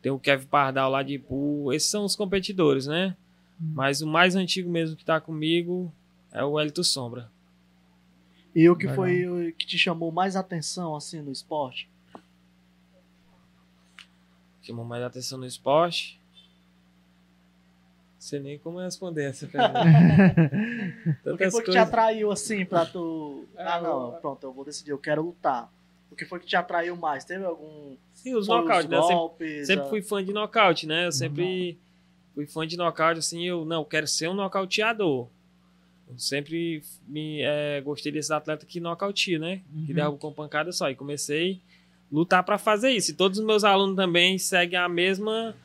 Tem 0.00 0.12
o 0.12 0.20
Kevin 0.20 0.46
Pardal 0.46 0.88
lá 0.88 1.02
de 1.02 1.14
Ipu. 1.14 1.72
Esses 1.72 1.90
são 1.90 2.04
os 2.04 2.14
competidores, 2.14 2.86
né? 2.86 3.16
Mas 3.60 4.00
o 4.02 4.06
mais 4.06 4.36
antigo 4.36 4.70
mesmo 4.70 4.96
que 4.96 5.04
tá 5.04 5.20
comigo 5.20 5.92
é 6.32 6.44
o 6.44 6.58
Hélito 6.58 6.84
Sombra. 6.84 7.30
E 8.54 8.68
o 8.68 8.76
que 8.76 8.86
Legal. 8.86 8.96
foi 8.96 9.26
o 9.50 9.52
que 9.54 9.66
te 9.66 9.76
chamou 9.78 10.10
mais 10.12 10.36
atenção 10.36 10.94
assim 10.96 11.20
no 11.20 11.30
esporte? 11.30 11.88
Chamou 14.62 14.84
mais 14.84 15.02
atenção 15.02 15.38
no 15.38 15.46
esporte. 15.46 16.20
sei 18.18 18.40
nem 18.40 18.58
como 18.58 18.78
responder 18.78 19.24
essa 19.24 19.46
pergunta. 19.46 19.80
O 21.24 21.36
que 21.36 21.50
foi 21.50 21.62
que 21.62 21.70
te 21.70 21.78
atraiu 21.78 22.30
assim 22.30 22.64
pra 22.64 22.84
tu. 22.86 23.46
Ah, 23.56 23.80
não, 23.80 24.12
pronto, 24.20 24.44
eu 24.44 24.52
vou 24.52 24.64
decidir, 24.64 24.90
eu 24.90 24.98
quero 24.98 25.22
lutar. 25.22 25.70
O 26.10 26.16
que 26.16 26.24
foi 26.24 26.40
que 26.40 26.46
te 26.46 26.56
atraiu 26.56 26.96
mais? 26.96 27.24
Teve 27.24 27.44
algum. 27.44 27.96
Sim, 28.12 28.34
os 28.34 28.48
nocaute, 28.48 28.88
né? 28.88 28.96
Golpes, 28.98 29.48
sempre, 29.48 29.66
sempre 29.66 29.86
a- 29.86 29.88
fui 29.88 30.02
fã 30.02 30.24
de 30.24 30.32
nocaute, 30.32 30.86
né? 30.86 31.06
Eu 31.06 31.12
sempre 31.12 31.78
fui 32.38 32.46
fã 32.46 32.64
de 32.64 32.76
nocaute, 32.76 33.18
assim, 33.18 33.44
eu 33.44 33.64
não, 33.64 33.84
quero 33.84 34.06
ser 34.06 34.28
um 34.28 34.34
nocauteador. 34.34 35.26
Eu 36.08 36.16
sempre 36.16 36.80
me, 37.08 37.42
eh, 37.42 37.80
gostei 37.84 38.12
desse 38.12 38.32
atleta 38.32 38.64
que 38.64 38.78
nocauteia, 38.78 39.40
né? 39.40 39.56
Que 39.84 39.90
Uhum. 39.90 39.96
derruba 39.96 40.18
com 40.18 40.32
pancada 40.32 40.70
só. 40.70 40.88
E 40.88 40.94
comecei 40.94 41.60
a 42.12 42.14
lutar 42.14 42.44
pra 42.44 42.56
fazer 42.56 42.92
isso. 42.92 43.10
E 43.10 43.14
todos 43.14 43.40
os 43.40 43.44
meus 43.44 43.64
alunos 43.64 43.96
também 43.96 44.38
seguem 44.38 44.78
a 44.78 44.88
mesma, 44.88 45.56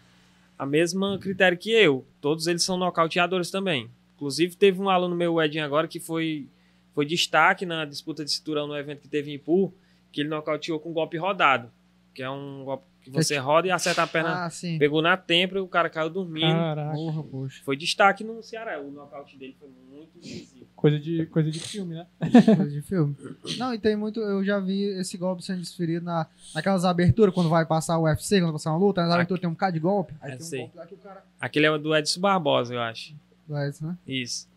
a 0.57 0.65
mesma 0.65 1.19
critério 1.19 1.59
que 1.59 1.69
eu. 1.69 2.03
Todos 2.19 2.47
eles 2.47 2.63
são 2.63 2.75
nocauteadores 2.75 3.51
também. 3.51 3.87
Inclusive, 4.15 4.55
teve 4.55 4.81
um 4.81 4.89
aluno 4.89 5.15
meu, 5.15 5.35
o 5.35 5.41
Edinho, 5.43 5.63
agora, 5.65 5.87
que 5.87 5.99
foi, 5.99 6.47
foi 6.95 7.05
destaque 7.05 7.67
na 7.67 7.85
disputa 7.85 8.25
de 8.25 8.31
cinturão 8.31 8.65
no 8.65 8.75
evento 8.75 9.01
que 9.01 9.07
teve 9.07 9.29
em 9.29 9.35
Ipu, 9.35 9.71
que 10.11 10.21
ele 10.21 10.29
nocauteou 10.29 10.79
com 10.79 10.91
golpe 10.91 11.17
rodado. 11.17 11.69
Que 12.15 12.23
é 12.23 12.29
um 12.31 12.63
golpe 12.65 12.85
que 13.03 13.09
você 13.09 13.38
roda 13.38 13.67
e 13.67 13.71
acerta 13.71 14.03
a 14.03 14.07
perna. 14.07 14.45
Ah, 14.45 14.49
sim. 14.49 14.77
Pegou 14.80 15.01
na 15.01 15.17
têmpora 15.17 15.59
e 15.59 15.63
o 15.63 15.67
cara 15.67 15.89
caiu 15.89 16.09
dormindo. 16.09 16.53
Caraca, 16.53 16.93
Porra, 16.95 17.23
poxa. 17.23 17.61
Foi 17.63 17.75
destaque 17.75 18.23
no 18.23 18.41
Ceará. 18.41 18.80
O 18.81 18.89
nocaute 18.89 19.38
dele 19.38 19.55
foi 19.59 19.69
muito 19.91 20.09
decisivo. 20.19 20.65
coisa 20.75 20.99
de, 20.99 21.25
coisa 21.27 21.51
de 21.51 21.59
filme, 21.59 21.95
né? 21.95 22.07
Coisa 22.55 22.69
de 22.71 22.81
filme. 22.81 23.15
Não, 23.57 23.73
e 23.73 23.77
tem 23.77 23.95
muito. 23.95 24.19
Eu 24.19 24.43
já 24.43 24.59
vi 24.59 24.84
esse 24.99 25.17
golpe 25.17 25.43
sendo 25.43 25.59
desferido 25.59 26.05
na, 26.05 26.25
naquelas 26.55 26.85
aberturas, 26.85 27.34
quando 27.34 27.49
vai 27.49 27.65
passar 27.65 27.97
o 27.99 28.03
UFC, 28.03 28.38
quando 28.38 28.45
vai 28.45 28.53
passar 28.53 28.71
uma 28.71 28.80
luta, 28.80 29.01
nas 29.03 29.11
aberturas 29.13 29.41
tem 29.41 29.49
um 29.49 29.53
bocado 29.53 29.73
de 29.73 29.80
golpe. 29.80 30.13
Aí 30.21 30.31
É, 30.31 30.35
tem 30.38 30.47
um 30.47 30.61
golpe 30.61 30.77
lá 30.77 30.85
que 30.85 30.93
o 30.93 30.97
cara. 30.97 31.23
Aquele 31.39 31.65
é 31.67 31.77
do 31.77 31.95
Edson 31.95 32.21
Barbosa, 32.21 32.73
eu 32.73 32.81
acho. 32.81 33.13
É 33.51 33.69
isso, 33.69 33.85
né? 33.85 33.97
Isso. 34.07 34.47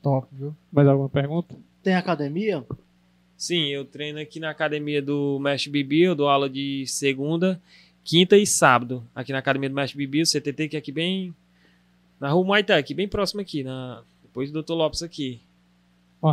Top, 0.00 0.28
viu? 0.32 0.54
Mais 0.72 0.86
alguma 0.86 1.08
pergunta? 1.08 1.56
Tem 1.82 1.94
academia? 1.96 2.64
Sim, 3.36 3.66
eu 3.66 3.84
treino 3.84 4.18
aqui 4.18 4.40
na 4.40 4.50
academia 4.50 5.02
do 5.02 5.38
Mestre 5.38 5.70
Bibi, 5.70 6.02
eu 6.02 6.14
dou 6.14 6.28
aula 6.28 6.48
de 6.48 6.86
segunda, 6.86 7.60
quinta 8.02 8.36
e 8.36 8.46
sábado. 8.46 9.06
Aqui 9.14 9.32
na 9.32 9.38
academia 9.38 9.68
do 9.68 9.74
Mestre 9.74 9.98
Bibi, 9.98 10.22
o 10.22 10.26
CTT, 10.26 10.68
que 10.68 10.76
é 10.76 10.78
aqui 10.78 10.90
bem. 10.90 11.34
Na 12.18 12.30
rua 12.30 12.46
Maitá, 12.46 12.78
aqui 12.78 12.94
bem 12.94 13.06
próximo 13.06 13.42
aqui, 13.42 13.62
na, 13.62 14.02
depois 14.22 14.50
do 14.50 14.62
Dr. 14.62 14.72
Lopes 14.72 15.02
aqui. 15.02 15.40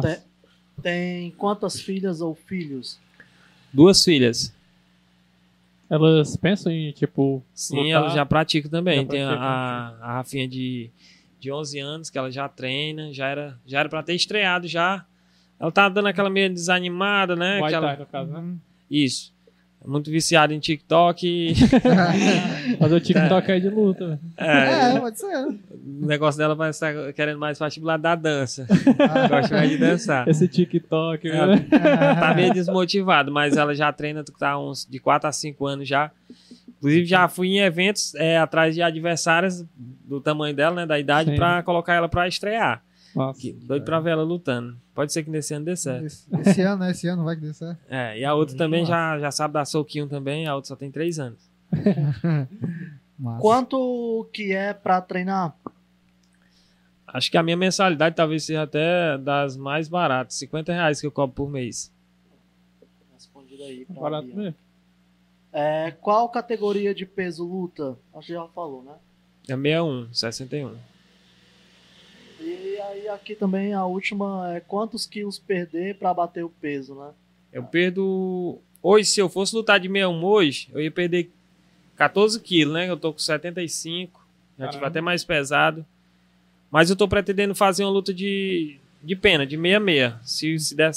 Tem. 0.01 0.17
Tem 0.81 1.31
quantas 1.31 1.79
filhas 1.79 2.21
ou 2.21 2.33
filhos? 2.33 2.97
Duas 3.71 4.03
filhas. 4.03 4.53
elas 5.89 6.35
pensam 6.37 6.71
em, 6.71 6.91
tipo, 6.91 7.43
Sim, 7.53 7.75
lutar? 7.75 7.91
ela 7.91 8.09
já 8.09 8.25
pratica 8.25 8.69
também. 8.69 9.01
Já 9.01 9.05
Tem 9.05 9.23
a, 9.23 9.27
pratica, 9.27 9.45
a, 9.45 9.87
a 10.01 10.13
Rafinha 10.13 10.47
de, 10.47 10.89
de 11.39 11.51
11 11.51 11.79
anos, 11.79 12.09
que 12.09 12.17
ela 12.17 12.31
já 12.31 12.47
treina, 12.47 13.13
já 13.13 13.27
era, 13.27 13.59
já 13.65 13.81
era 13.81 13.89
pra 13.89 14.01
ter 14.01 14.15
estreado 14.15 14.67
já. 14.67 15.05
Ela 15.63 15.71
tá 15.71 15.87
dando 15.87 16.09
aquela 16.09 16.29
meio 16.29 16.49
desanimada, 16.53 17.37
né? 17.37 17.57
Muay 17.59 17.73
Aquela- 17.73 17.87
Thai, 17.87 17.97
no 17.99 18.05
caso, 18.05 18.31
né? 18.33 18.39
Uhum. 18.39 18.57
Isso. 18.91 19.31
Muito 19.85 20.11
viciada 20.11 20.53
em 20.53 20.59
TikTok. 20.59 21.53
Fazer 22.79 22.95
o 22.95 22.99
TikTok 22.99 23.49
aí 23.49 23.59
de 23.61 23.69
luta. 23.69 24.19
É, 24.35 24.95
é, 24.95 24.99
pode 24.99 25.17
ser. 25.19 25.35
o 25.37 26.05
negócio 26.05 26.37
dela 26.37 26.53
vai 26.53 26.69
estar 26.69 27.13
querendo 27.13 27.39
mais 27.39 27.59
lado 27.81 28.01
da 28.01 28.13
dança. 28.13 28.67
Ah, 28.99 29.27
Gosta 29.29 29.55
mais 29.55 29.69
de 29.69 29.77
dançar. 29.77 30.27
Esse 30.27 30.47
TikTok, 30.49 31.29
É, 31.29 31.45
né? 31.47 31.67
tá 32.19 32.33
meio 32.33 32.53
desmotivado, 32.53 33.31
mas 33.31 33.55
ela 33.55 33.73
já 33.73 33.91
treina 33.93 34.21
tá 34.37 34.59
uns 34.59 34.85
de 34.85 34.99
4 34.99 35.29
a 35.29 35.31
5 35.31 35.65
anos 35.65 35.87
já. 35.87 36.11
Inclusive, 36.77 37.05
já 37.05 37.27
fui 37.29 37.47
em 37.49 37.59
eventos 37.59 38.13
é, 38.15 38.37
atrás 38.37 38.75
de 38.75 38.81
adversárias 38.81 39.65
do 40.05 40.19
tamanho 40.19 40.53
dela, 40.55 40.75
né? 40.75 40.85
Da 40.85 40.99
idade, 40.99 41.33
pra 41.35 41.63
colocar 41.63 41.93
ela 41.93 42.09
pra 42.09 42.27
estrear. 42.27 42.81
Nossa. 43.15 43.39
Que- 43.39 43.53
Doido 43.53 43.83
pra 43.85 43.99
ver 43.99 44.11
ela 44.11 44.23
lutando. 44.23 44.75
Pode 44.93 45.11
ser 45.13 45.23
que 45.23 45.29
nesse 45.29 45.53
ano 45.53 45.65
dê 45.65 45.75
certo. 45.75 46.05
Esse, 46.05 46.27
esse 46.41 46.61
ano, 46.61 46.83
né? 46.83 46.91
Esse 46.91 47.07
ano 47.07 47.23
vai 47.23 47.35
que 47.35 47.41
dê 47.41 47.53
certo. 47.53 47.79
É, 47.89 48.17
e 48.19 48.25
a 48.25 48.33
outra 48.33 48.57
também 48.57 48.85
já, 48.85 49.19
já 49.19 49.31
sabe 49.31 49.53
dar 49.53 49.65
soquinho 49.65 50.07
também, 50.07 50.47
a 50.47 50.55
outra 50.55 50.69
só 50.69 50.75
tem 50.75 50.89
3 50.91 51.19
anos. 51.19 51.39
Massa. 53.17 53.41
Quanto 53.41 54.27
que 54.33 54.53
é 54.53 54.73
pra 54.73 54.99
treinar? 55.01 55.55
Acho 57.07 57.29
que 57.29 57.37
a 57.37 57.43
minha 57.43 57.55
mensalidade 57.55 58.15
talvez 58.15 58.43
seja 58.43 58.63
até 58.63 59.17
das 59.19 59.55
mais 59.55 59.87
baratas, 59.87 60.35
50 60.35 60.73
reais 60.73 60.99
que 60.99 61.05
eu 61.07 61.11
cobro 61.11 61.35
por 61.35 61.49
mês. 61.49 61.91
Respondido 63.13 63.63
aí. 63.63 63.85
pra 63.85 64.01
Barato 64.01 64.27
Bia. 64.27 64.35
mesmo. 64.35 64.55
É, 65.51 65.91
qual 66.01 66.27
categoria 66.29 66.95
de 66.95 67.05
peso 67.05 67.45
luta? 67.47 67.95
Acho 68.15 68.27
que 68.27 68.33
já 68.33 68.47
falou, 68.47 68.81
né? 68.83 68.93
É 69.47 69.53
61, 69.55 70.07
61. 70.11 70.75
E 72.43 72.77
aí 72.81 73.07
aqui 73.07 73.35
também 73.35 73.73
a 73.73 73.85
última 73.85 74.55
é 74.55 74.59
quantos 74.59 75.05
quilos 75.05 75.39
perder 75.39 75.95
pra 75.95 76.13
bater 76.13 76.43
o 76.43 76.49
peso, 76.49 76.93
né? 76.95 77.11
Eu 77.51 77.63
perdo. 77.63 78.59
Hoje, 78.81 79.05
se 79.07 79.19
eu 79.19 79.29
fosse 79.29 79.55
lutar 79.55 79.79
de 79.79 79.87
61 79.87 80.23
hoje, 80.25 80.69
eu 80.73 80.81
ia 80.81 80.91
perder 80.91 81.31
14 81.95 82.39
quilos, 82.41 82.73
né? 82.73 82.89
Eu 82.89 82.97
tô 82.97 83.13
com 83.13 83.19
75. 83.19 84.19
Já 84.57 84.65
tive 84.65 84.73
Caramba. 84.73 84.87
até 84.87 85.01
mais 85.01 85.23
pesado. 85.23 85.85
Mas 86.69 86.89
eu 86.89 86.95
tô 86.95 87.07
pretendendo 87.07 87.55
fazer 87.55 87.85
uma 87.85 87.91
luta 87.91 88.13
de, 88.13 88.77
de 89.01 89.15
pena, 89.15 89.45
de 89.45 89.55
66. 89.55 90.13
Se, 90.23 90.59
se 90.59 90.75
der, 90.75 90.91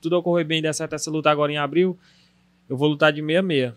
tudo 0.00 0.18
ocorrer 0.18 0.44
bem 0.44 0.58
e 0.58 0.62
der 0.62 0.74
certo 0.74 0.94
essa 0.94 1.10
luta 1.10 1.30
agora 1.30 1.50
em 1.50 1.56
abril, 1.56 1.96
eu 2.68 2.76
vou 2.76 2.88
lutar 2.88 3.12
de 3.12 3.22
66. 3.22 3.72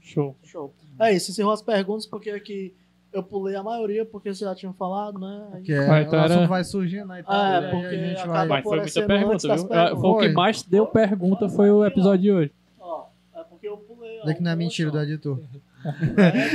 Show. 0.00 0.36
Show. 0.42 0.74
É 0.98 1.14
isso, 1.14 1.30
encerrou 1.30 1.52
as 1.52 1.62
perguntas 1.62 2.06
porque 2.06 2.30
aqui 2.30 2.74
eu 3.12 3.22
pulei 3.22 3.54
a 3.56 3.62
maioria 3.62 4.04
porque 4.04 4.28
vocês 4.34 4.48
já 4.48 4.54
tinham 4.54 4.72
falado, 4.72 5.18
né? 5.18 5.60
Que 5.64 5.72
é, 5.72 5.78
Ah, 5.90 6.02
então 6.02 6.18
o 6.18 6.22
assunto 6.22 6.38
era- 6.38 6.46
vai 6.46 6.64
surgindo 6.64 7.12
aí. 7.12 7.22
Ah, 7.26 7.60
tá? 7.60 7.66
é, 7.66 7.70
porque 7.70 7.86
a 7.86 8.06
gente 8.08 8.26
vai... 8.26 8.46
Mas 8.48 8.62
foi 8.64 8.80
muita 8.80 9.06
pergunta, 9.06 9.56
viu? 9.56 9.72
É, 9.74 9.90
Foi 9.96 10.10
o 10.10 10.18
que 10.18 10.28
mais 10.30 10.62
deu 10.62 10.86
pergunta 10.86 11.48
foi 11.48 11.70
o 11.70 11.84
episódio 11.84 12.22
de 12.22 12.32
hoje. 12.32 12.52
Ó, 12.80 13.04
é 13.34 13.42
porque 13.44 13.68
eu 13.68 13.76
pulei. 13.76 14.18
ó, 14.20 14.26
Vê 14.26 14.34
que 14.34 14.42
não 14.42 14.50
é 14.50 14.56
mentira 14.56 14.90
do 14.90 15.00
editor. 15.00 15.38
ó. 15.38 15.62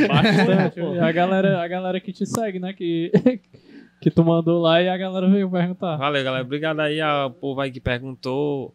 Bastante. 0.07 0.79
A 1.01 1.11
galera, 1.11 1.61
a 1.61 1.67
galera 1.67 1.99
que 1.99 2.13
te 2.13 2.25
segue, 2.25 2.59
né? 2.59 2.73
Que, 2.73 3.11
que 4.01 4.09
tu 4.09 4.23
mandou 4.23 4.61
lá 4.61 4.81
e 4.81 4.87
a 4.89 4.97
galera 4.97 5.27
veio 5.29 5.49
perguntar. 5.49 5.97
Valeu, 5.97 6.23
galera. 6.23 6.43
Obrigado 6.45 6.79
aí 6.79 7.01
ao 7.01 7.29
povo 7.31 7.59
aí 7.61 7.69
que 7.71 7.79
perguntou, 7.81 8.73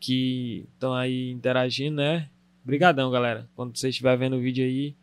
que 0.00 0.64
estão 0.74 0.94
aí 0.94 1.30
interagindo, 1.32 1.96
né? 1.96 2.28
Obrigadão, 2.62 3.10
galera. 3.10 3.46
Quando 3.56 3.76
você 3.76 3.88
estiver 3.88 4.16
vendo 4.16 4.36
o 4.36 4.40
vídeo 4.40 4.64
aí, 4.64 4.94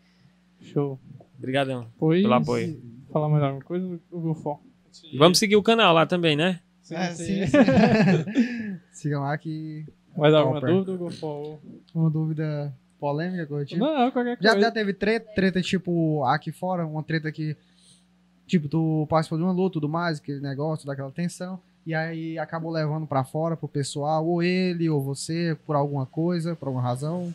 Show. 0.61 0.99
Obrigadão. 1.41 1.87
Pois, 1.97 2.21
Pelo 2.21 2.33
apoio. 2.33 2.81
Falar 3.11 3.27
mais 3.29 3.43
alguma 3.43 3.63
coisa? 3.63 3.99
E 5.11 5.17
Vamos 5.17 5.37
seguir 5.39 5.55
o 5.55 5.63
canal 5.63 5.93
lá 5.93 6.05
também, 6.05 6.35
né? 6.35 6.59
Sim, 6.81 6.95
É, 6.95 7.11
sim. 7.11 7.45
sim. 7.47 7.57
Sigam 8.91 9.21
lá 9.21 9.37
que 9.37 9.85
Mais 10.17 10.33
alguma 10.33 10.59
Topper. 10.59 10.75
dúvida, 10.75 10.97
Gufão? 10.97 11.59
uma 11.93 12.09
dúvida 12.09 12.73
polêmica 12.99 13.47
eu 13.53 13.65
tive. 13.65 13.79
Não, 13.81 14.11
qualquer 14.11 14.37
Já, 14.39 14.51
coisa. 14.51 14.65
já 14.67 14.71
teve 14.71 14.93
treta, 14.93 15.29
treta 15.33 15.61
tipo 15.61 16.23
aqui 16.25 16.51
fora, 16.51 16.85
uma 16.85 17.03
treta 17.03 17.31
que 17.31 17.55
tipo 18.47 18.67
tu 18.67 19.07
participou 19.09 19.37
de 19.37 19.43
uma 19.43 19.53
luta, 19.53 19.73
tudo 19.73 19.89
mais, 19.89 20.19
aquele 20.19 20.39
negócio, 20.41 20.85
daquela 20.85 21.11
tensão, 21.11 21.59
e 21.85 21.93
aí 21.95 22.37
acabou 22.37 22.69
levando 22.71 23.07
pra 23.07 23.23
fora 23.23 23.55
pro 23.57 23.67
pessoal, 23.67 24.25
ou 24.27 24.43
ele 24.43 24.89
ou 24.89 25.01
você, 25.01 25.57
por 25.65 25.75
alguma 25.75 26.05
coisa, 26.05 26.55
por 26.55 26.67
alguma 26.67 26.83
razão. 26.83 27.33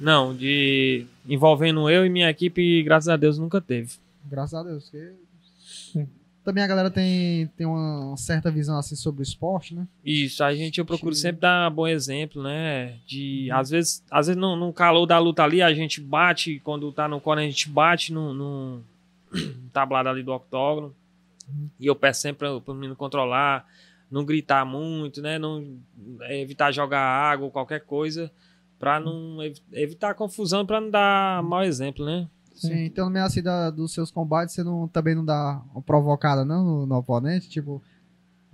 Não, 0.00 0.34
de 0.34 1.06
envolvendo 1.28 1.88
eu 1.90 2.06
e 2.06 2.08
minha 2.08 2.30
equipe, 2.30 2.82
graças 2.82 3.08
a 3.08 3.16
Deus 3.16 3.38
nunca 3.38 3.60
teve. 3.60 3.92
Graças 4.24 4.54
a 4.54 4.62
Deus. 4.62 4.88
Porque... 4.88 5.12
Também 6.42 6.64
a 6.64 6.66
galera 6.66 6.90
tem, 6.90 7.48
tem 7.48 7.66
uma 7.66 8.16
certa 8.16 8.50
visão 8.50 8.78
assim 8.78 8.96
sobre 8.96 9.20
o 9.20 9.22
esporte, 9.22 9.74
né? 9.74 9.86
Isso, 10.02 10.42
a 10.42 10.54
gente 10.54 10.78
eu 10.78 10.86
procuro 10.86 11.14
sempre 11.14 11.42
dar 11.42 11.68
bom 11.68 11.86
exemplo, 11.86 12.42
né? 12.42 12.96
De 13.06 13.50
às 13.50 13.68
vezes, 13.68 14.02
às 14.10 14.26
vezes 14.26 14.40
no, 14.40 14.56
no 14.56 14.72
calor 14.72 15.04
da 15.04 15.18
luta 15.18 15.44
ali, 15.44 15.60
a 15.60 15.74
gente 15.74 16.00
bate, 16.00 16.58
quando 16.64 16.90
tá 16.92 17.06
no 17.06 17.20
corner, 17.20 17.44
a 17.44 17.48
gente 17.48 17.68
bate 17.68 18.10
no, 18.10 18.32
no 18.32 18.82
tablado 19.70 20.08
ali 20.08 20.22
do 20.22 20.32
octógono. 20.32 20.94
E 21.78 21.86
eu 21.86 21.94
peço 21.94 22.22
sempre 22.22 22.48
para 22.60 22.72
o 22.72 22.74
menino 22.74 22.96
controlar, 22.96 23.66
não 24.10 24.24
gritar 24.24 24.64
muito, 24.64 25.20
né? 25.20 25.38
Não 25.38 25.78
é, 26.22 26.40
evitar 26.40 26.72
jogar 26.72 27.00
água 27.00 27.44
ou 27.44 27.50
qualquer 27.50 27.80
coisa, 27.80 28.32
para 28.80 28.98
não 28.98 29.40
ev- 29.42 29.58
evitar 29.72 30.14
confusão, 30.14 30.64
para 30.66 30.80
não 30.80 30.90
dar 30.90 31.40
mau 31.44 31.62
exemplo, 31.62 32.04
né? 32.04 32.26
Sim. 32.54 32.86
Então, 32.86 33.04
no 33.06 33.12
meio 33.12 33.24
assim 33.24 33.42
da, 33.42 33.70
dos 33.70 33.92
seus 33.92 34.10
combates, 34.10 34.54
você 34.54 34.64
não, 34.64 34.88
também 34.88 35.14
não 35.14 35.24
dá 35.24 35.62
uma 35.72 35.80
provocada, 35.82 36.44
não, 36.44 36.64
no, 36.64 36.86
no 36.86 36.96
oponente? 36.96 37.48
Tipo. 37.48 37.80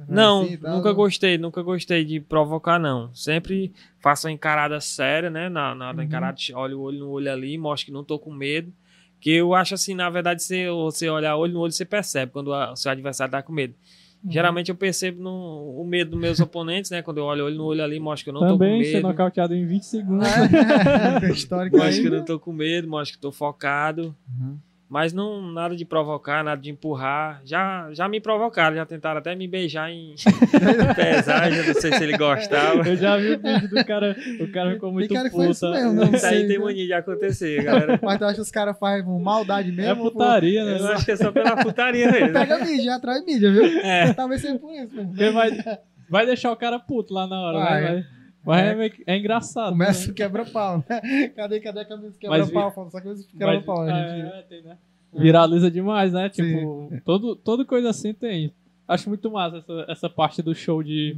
Não, 0.09 0.43
assim 0.43 0.59
tal, 0.59 0.77
nunca 0.77 0.89
né? 0.90 0.94
gostei, 0.94 1.39
nunca 1.39 1.62
gostei 1.62 2.05
de 2.05 2.20
provocar, 2.20 2.78
não. 2.78 3.12
Sempre 3.15 3.73
faço 3.98 4.27
uma 4.27 4.32
encarada 4.32 4.78
séria, 4.81 5.31
né? 5.31 5.48
Na, 5.48 5.74
na, 5.74 5.93
na 5.93 5.98
Uhum. 6.01 6.07
encarada, 6.07 6.36
olho 6.55 6.78
o 6.78 6.82
olho 6.82 6.98
no 6.98 7.09
olho 7.11 7.32
ali, 7.32 7.57
mostro 7.57 7.86
que 7.86 7.93
não 7.93 8.05
tô 8.05 8.19
com 8.19 8.32
medo. 8.32 8.73
Que 9.19 9.31
eu 9.31 9.55
acho 9.55 9.74
assim, 9.74 9.94
na 9.94 10.11
verdade, 10.11 10.43
se 10.43 10.69
você 10.70 11.09
olhar 11.09 11.36
olho 11.36 11.55
no 11.55 11.61
olho, 11.61 11.73
você 11.73 11.85
percebe 11.86 12.31
quando 12.32 12.53
a- 12.53 12.73
o 12.73 12.77
seu 12.77 12.90
adversário 12.93 13.32
tá 13.32 13.43
com 13.43 13.53
medo. 13.53 13.74
Uhum. 14.27 14.32
Geralmente 14.32 14.70
eu 14.70 14.74
percebo 14.74 15.23
no, 15.23 15.81
o 15.81 15.86
medo 15.86 16.11
dos 16.11 16.20
meus 16.20 16.40
oponentes, 16.40 16.90
né? 16.90 17.01
Quando 17.01 17.19
eu 17.19 17.24
olho 17.24 17.44
olho 17.44 17.57
no 17.57 17.65
olho 17.65 17.82
ali, 17.82 18.01
mostro 18.01 18.24
que 18.24 18.31
eu 18.31 18.35
não 18.35 18.40
tô 18.40 18.47
com 18.47 18.53
Também 18.59 18.85
ser 18.85 18.94
medo. 18.94 19.09
nocauteado 19.09 19.55
em 19.55 19.65
20 19.65 19.82
segundos. 19.82 20.27
É, 20.27 21.28
Mostro 21.70 22.03
que 22.03 22.07
eu 22.07 22.11
não 22.11 22.24
tô 22.24 22.39
com 22.39 22.53
medo, 22.53 22.89
mostro 22.89 23.16
que 23.16 23.23
tô 23.23 23.31
focado. 23.31 24.15
Uhum. 24.28 24.59
Mas 24.89 25.13
não 25.13 25.43
nada 25.43 25.75
de 25.75 25.85
provocar, 25.85 26.45
nada 26.45 26.61
de 26.63 26.71
empurrar. 26.71 27.41
Já, 27.45 27.89
já 27.93 28.09
me 28.09 28.21
provocaram, 28.21 28.77
já 28.77 28.87
tentaram 28.87 29.19
até 29.19 29.35
me 29.35 29.49
beijar 29.49 29.91
em 29.91 30.15
pesagem, 30.95 31.67
não 31.67 31.75
sei 31.75 31.93
se 31.93 32.03
ele 32.05 32.17
gostava. 32.17 32.89
Eu 32.89 32.97
já 32.97 33.17
vi 33.17 33.33
o 33.35 33.39
vídeo 33.41 33.69
do 33.69 33.85
cara, 33.85 34.17
o 34.41 34.49
cara 34.53 34.73
ficou 34.75 34.93
muito 34.93 35.13
foi 35.33 35.51
isso 35.51 35.67
puta. 35.67 35.71
mesmo, 35.73 35.93
não 35.93 36.05
Isso 36.15 36.27
aí 36.27 36.39
sei, 36.39 36.47
tem 36.47 36.59
né? 36.59 36.65
mania 36.65 36.87
de 36.87 36.93
acontecer, 36.93 37.63
galera. 37.65 37.99
Mas 38.03 38.19
tu 38.19 38.25
acha 38.25 38.35
que 38.37 38.41
os 38.41 38.51
caras 38.51 38.79
fazem 38.79 39.05
com 39.05 39.19
maldade 39.19 39.71
É 39.71 39.73
mesmo? 39.73 40.05
por- 40.05 40.13
putaria, 40.13 40.65
né? 40.65 40.79
Eu 40.79 40.87
acho 40.89 41.05
que 41.05 41.11
é 41.11 41.17
só 41.17 41.33
pela 41.33 41.57
putaria 41.57 42.11
mesmo. 42.11 42.33
Pega 42.33 42.59
mídia, 42.65 42.95
atrai 42.95 43.21
mídia, 43.23 43.51
viu? 43.53 43.65
É. 43.81 44.13
Talvez 44.13 44.41
seja 44.41 44.57
por 44.59 44.73
isso, 44.73 44.95
mesmo. 44.95 45.33
Vai, 45.33 45.51
vai 46.09 46.27
deixar 46.27 46.53
o 46.53 46.57
cara 46.57 46.79
puto 46.79 47.13
lá 47.13 47.27
na 47.27 47.41
hora, 47.41 47.59
Vai. 47.59 47.81
né? 47.83 47.91
Vai. 47.93 48.15
Mas 48.47 48.62
é, 48.78 48.86
É. 48.86 48.89
que- 48.90 49.05
é 49.06 49.18
engraçado. 49.18 49.70
Começa 49.70 50.06
né? 50.06 50.12
o 50.12 50.14
quebra-pau, 50.14 50.85
né? 50.89 51.28
Cadê, 51.35 51.60
cadê 51.60 51.81
a 51.81 51.85
camisa 51.85 52.16
quebra-pau? 52.18 52.90
Só 52.90 53.01
camisa 53.01 53.27
quebra-pau, 53.36 53.85
né, 53.85 54.31
é, 54.35 54.39
é, 54.39 54.43
tem, 54.43 54.62
né? 54.62 54.77
Viraliza 55.12 55.70
demais, 55.70 56.12
né? 56.12 56.28
Tipo, 56.28 56.90
todo, 57.05 57.35
toda 57.36 57.64
coisa 57.64 57.90
assim 57.90 58.12
tem. 58.14 58.52
Acho 58.86 59.09
muito 59.09 59.31
massa 59.31 59.56
essa, 59.59 59.85
essa 59.89 60.09
parte 60.10 60.43
do 60.43 60.55
show 60.55 60.82
de, 60.82 61.16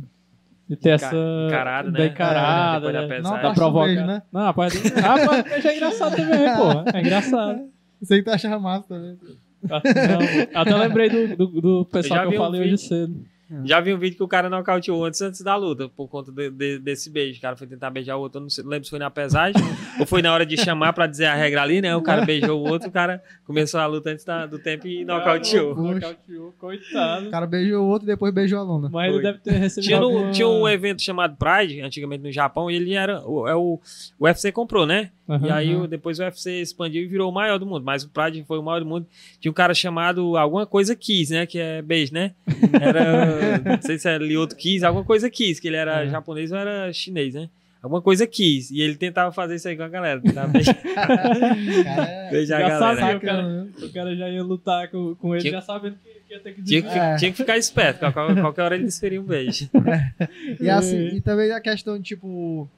de 0.69 0.77
ter 0.77 0.91
essa. 0.91 1.15
encarada, 1.49 1.91
né? 1.91 1.99
da 1.99 2.07
encarada, 2.07 2.87
Depois 2.93 3.09
da 3.09 3.15
né? 3.17 3.21
Não, 3.23 3.31
Da 3.31 3.39
parte 3.41 3.55
do 3.55 3.59
provoca- 3.59 3.87
beijo, 3.87 4.07
né? 4.07 4.23
Não, 4.33 4.41
a 4.47 4.55
parte 4.55 4.79
do... 4.79 4.89
Ah, 5.05 5.43
beijo 5.43 5.69
é 5.69 5.77
engraçado 5.77 6.17
também, 6.17 6.39
pô. 6.57 6.97
É 6.97 7.01
engraçado. 7.01 7.61
Isso 8.01 8.15
aí 8.15 8.23
tu 8.23 8.31
achava 8.31 8.59
massa 8.61 8.87
também. 8.89 9.19
Não, 9.63 10.61
até 10.61 10.75
lembrei 10.77 11.11
do, 11.11 11.37
do, 11.37 11.61
do 11.61 11.85
pessoal 11.87 12.21
que 12.29 12.37
eu 12.37 12.41
um 12.41 12.45
falei 12.45 12.61
vídeo. 12.63 12.75
hoje 12.75 12.85
cedo. 12.87 13.25
Já 13.65 13.81
vi 13.81 13.95
um 13.95 13.99
vídeo 13.99 14.17
que 14.17 14.23
o 14.23 14.29
cara 14.29 14.51
nocauteou 14.51 15.05
antes, 15.05 15.21
antes 15.23 15.41
da 15.41 15.57
luta, 15.57 15.89
por 15.89 16.07
conta 16.09 16.31
de- 16.31 16.51
de- 16.51 16.79
desse 16.79 17.09
beijo. 17.11 17.39
O 17.39 17.43
cara 17.43 17.57
foi 17.57 17.67
tentar 17.67 17.91
beijar 17.91 18.17
o 18.17 18.21
outro, 18.21 18.39
eu 18.39 18.43
não 18.43 18.51
sei- 18.51 18.63
não 18.65 18.71
lembro 18.71 18.85
se 18.85 18.91
foi 18.91 18.99
na 18.99 19.11
pesagem 19.11 19.61
ou 19.99 20.05
foi 20.07 20.21
na 20.23 20.33
hora 20.33 20.45
de 20.45 20.57
chamar 20.57 20.93
pra 20.93 21.07
dizer 21.07 21.27
a 21.27 21.35
regra 21.35 21.63
ali, 21.63 21.81
né? 21.81 21.97
O 21.97 22.03
cara 22.03 22.25
beijou 22.25 22.61
o 22.63 22.69
outro, 22.69 22.89
o 22.89 22.93
cara 22.93 23.23
começou 23.47 23.81
a 23.81 23.87
luta 23.87 24.11
antes 24.11 24.25
da- 24.25 24.47
do 24.47 24.59
tempo 24.59 24.87
e 24.87 25.05
nocauteou. 25.05 25.75
Nocauteou, 25.75 26.53
coitado. 26.59 27.29
O 27.29 27.31
cara 27.31 27.47
beijou 27.47 27.85
o 27.85 27.89
outro 27.89 28.07
e 28.07 28.11
depois 28.13 28.33
beijou 28.35 28.59
a 28.59 28.63
aluna. 28.63 28.89
Mas 28.93 29.05
ele 29.07 29.15
Foi. 29.15 29.23
deve 29.23 29.39
ter 29.39 29.53
recebido 29.53 29.87
Tinha, 29.89 30.01
no- 30.01 30.07
alguma... 30.07 30.31
tinha 30.31 30.49
um 30.49 30.69
evento 30.69 31.03
chamado 31.03 31.37
Pride, 31.37 31.81
antigamente 31.81 32.23
no 32.23 32.31
Japão, 32.33 32.71
e 32.71 32.77
ele 32.77 32.95
era. 32.95 33.21
O, 33.27 33.49
é 33.49 33.55
o, 33.55 33.81
o 34.19 34.25
UFC 34.25 34.53
comprou, 34.53 34.87
né? 34.87 35.11
Aham. 35.29 35.47
E 35.47 35.51
aí 35.51 35.75
o- 35.77 35.87
depois 35.87 36.19
o 36.19 36.23
UFC 36.23 36.61
expandiu 36.63 37.03
e 37.03 37.07
virou 37.07 37.31
o 37.31 37.35
maior 37.35 37.59
do 37.59 37.67
mundo. 37.67 37.83
Mas 37.85 38.03
o 38.03 38.09
Pride 38.09 38.45
foi 38.47 38.59
o 38.59 38.63
maior 38.63 38.81
do 38.81 38.87
mundo. 38.87 39.07
Tinha 39.41 39.51
um 39.51 39.55
cara 39.55 39.75
chamado 39.75 40.37
alguma 40.37 40.65
coisa 40.67 40.95
Kiss, 40.97 41.33
né? 41.33 41.45
Que 41.47 41.59
é 41.59 41.83
beijo, 41.83 42.13
né? 42.15 42.33
Era. 42.81 43.38
Não 43.65 43.83
sei 43.83 43.99
se 43.99 44.09
é 44.09 44.19
Lioto 44.19 44.55
Kiss, 44.57 44.85
alguma 44.85 45.05
coisa 45.05 45.29
Kiss, 45.31 45.61
que 45.61 45.69
ele 45.69 45.77
era 45.77 46.05
É. 46.05 46.09
japonês 46.09 46.51
ou 46.53 46.59
era 46.59 46.93
chinês, 46.93 47.35
né? 47.35 47.49
Alguma 47.83 48.03
coisa 48.03 48.27
Kiss. 48.27 48.75
E 48.75 48.81
ele 48.83 48.97
tentava 48.97 49.31
fazer 49.33 49.55
isso 49.55 49.69
aí 49.69 49.77
com 49.77 49.85
a 49.85 49.89
galera. 49.89 50.21
Tentava 50.21 50.49
beijar, 50.53 50.75
Cara, 50.75 52.03
é 52.03 52.31
beijar 52.31 52.61
Já 52.61 52.67
a 52.67 52.69
galera. 52.71 53.01
sabia, 53.01 53.17
o 53.17 53.21
cara, 53.21 53.67
o 53.83 53.93
cara 53.93 54.17
já 54.17 54.29
ia 54.29 54.43
lutar 54.43 54.89
com, 54.89 55.15
com 55.15 55.35
ele, 55.35 55.43
Tinha- 55.43 55.53
já 55.55 55.61
sabendo 55.63 55.97
que, 56.03 56.11
que 56.27 56.35
ia 56.35 56.41
ter 56.41 56.55
que 56.55 56.63
Tinha 56.63 56.83
que, 56.83 56.89
É. 56.89 57.17
tinha 57.17 57.31
que 57.31 57.37
ficar 57.37 57.57
esperto. 57.57 58.01
Qual- 58.13 58.35
Qualquer 58.35 58.63
hora 58.63 58.75
ele 58.75 58.85
desferia 58.85 59.21
um 59.21 59.25
beijo. 59.25 59.71
E, 60.61 60.69
assim, 60.69 61.09
e 61.17 61.21
também 61.21 61.53
a 61.53 61.61
questão 61.61 61.97
de, 61.99 62.03
tipo. 62.05 62.69